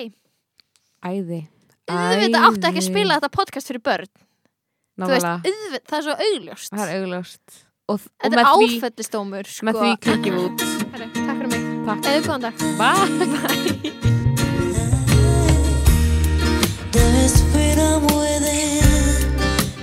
Æði. 1.05 1.41
Auðvitað 1.85 2.47
áttu 2.49 2.69
ekki 2.71 2.81
að 2.81 2.87
spila 2.89 3.17
þetta 3.19 3.31
podcast 3.35 3.69
fyrir 3.71 3.83
börn. 3.85 4.09
Þú 4.95 5.09
veist, 5.11 5.27
það 5.85 5.97
er 5.99 6.03
svo 6.07 6.15
augljóst. 6.25 6.71
Það 6.73 6.85
er 6.85 7.01
augljóst. 7.01 7.61
Og, 7.85 7.99
og 8.01 8.01
Þetta 8.25 8.39
er 8.41 8.47
áfællistómur 8.49 9.45
sko. 9.51 9.65
með 9.67 9.73
því 9.81 9.89
klikkjum 10.07 10.37
við 10.39 10.45
út. 10.47 10.63
Herri, 10.95 11.07
Takk 11.19 11.37
fyrir 11.37 11.51
mig. 11.51 11.61
Takk. 11.85 12.01
Eða 12.09 12.21
góðan 12.25 12.41
dag. 12.47 12.55
Bye. 12.79 14.15
There's 16.95 17.35
freedom 17.53 18.01
within, 18.07 18.81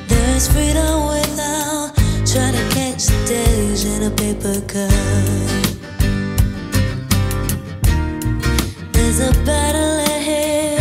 there's 0.08 0.48
freedom 0.48 1.06
without. 1.12 1.92
Trying 2.26 2.54
to 2.58 2.64
catch 2.74 3.06
the 3.06 3.18
days 3.28 3.84
in 3.84 4.02
a 4.02 4.10
paper 4.10 4.60
cup. 4.66 5.71
There's 9.14 9.28
a 9.28 9.44
battle 9.44 9.98
ahead, 9.98 10.80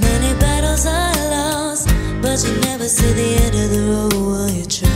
many 0.00 0.38
battles 0.38 0.86
lost, 0.86 1.88
but 2.22 2.40
you 2.46 2.54
never 2.60 2.86
see 2.86 3.12
the 3.14 3.34
end 3.42 3.54
of 3.64 3.70
the 3.70 3.82
road 3.90 4.12
while 4.14 4.48
you're 4.48 4.64
traveling 4.64 4.95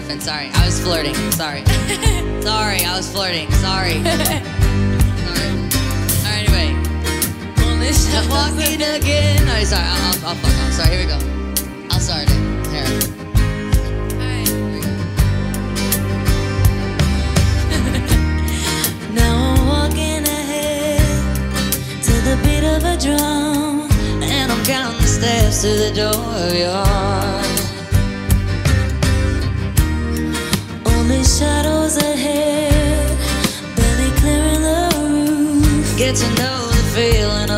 Fucking 0.00 0.20
you 0.20 0.22
up. 0.22 0.22
I 0.22 0.22
was 0.22 0.22
riffing. 0.22 0.22
Sorry. 0.22 0.50
I 0.54 0.66
was 0.66 0.80
flirting. 0.80 1.14
Sorry. 1.32 1.64
Sorry, 2.42 2.84
I 2.84 2.96
was 2.96 3.10
flirting. 3.12 3.50
Sorry. 3.52 4.02
Sorry. 4.04 4.38
Alright, 6.24 6.48
anyway. 6.48 6.68
Only 7.64 7.88
I'm 8.14 8.28
walking 8.28 8.80
again. 8.82 9.44
No, 9.46 9.64
sorry. 9.64 9.84
I'll, 9.84 10.02
I'll, 10.02 10.28
I'll 10.28 10.36
fuck 10.36 10.56
off. 10.64 10.72
Sorry, 10.72 10.96
here 10.96 11.00
we 11.00 11.12
go. 11.12 11.18
I'll 11.90 12.00
start 12.00 12.24
it. 12.24 12.30
Here. 12.72 12.86
Alright, 14.16 14.48
here 14.48 14.64
we 14.72 14.80
go. 14.80 14.88
Now 19.14 19.32
I'm 19.52 19.66
walking 19.66 20.24
ahead 20.24 21.04
to 22.02 22.12
the 22.12 22.36
beat 22.42 22.64
of 22.64 22.84
a 22.84 22.96
drum, 22.96 23.90
and 24.22 24.50
I'm 24.52 24.64
counting 24.64 25.00
the 25.02 25.06
steps 25.06 25.62
to 25.62 25.68
the 25.68 25.92
door 25.94 26.14
of 26.14 26.54
your 26.54 27.31
shadows 31.92 32.14
ahead, 32.14 33.18
barely 33.76 34.10
clearing 34.20 34.62
the 34.62 34.80
roof. 34.98 35.98
Get 35.98 36.16
to 36.16 36.28
know 36.34 36.66
the 36.68 36.82
feeling 36.94 37.51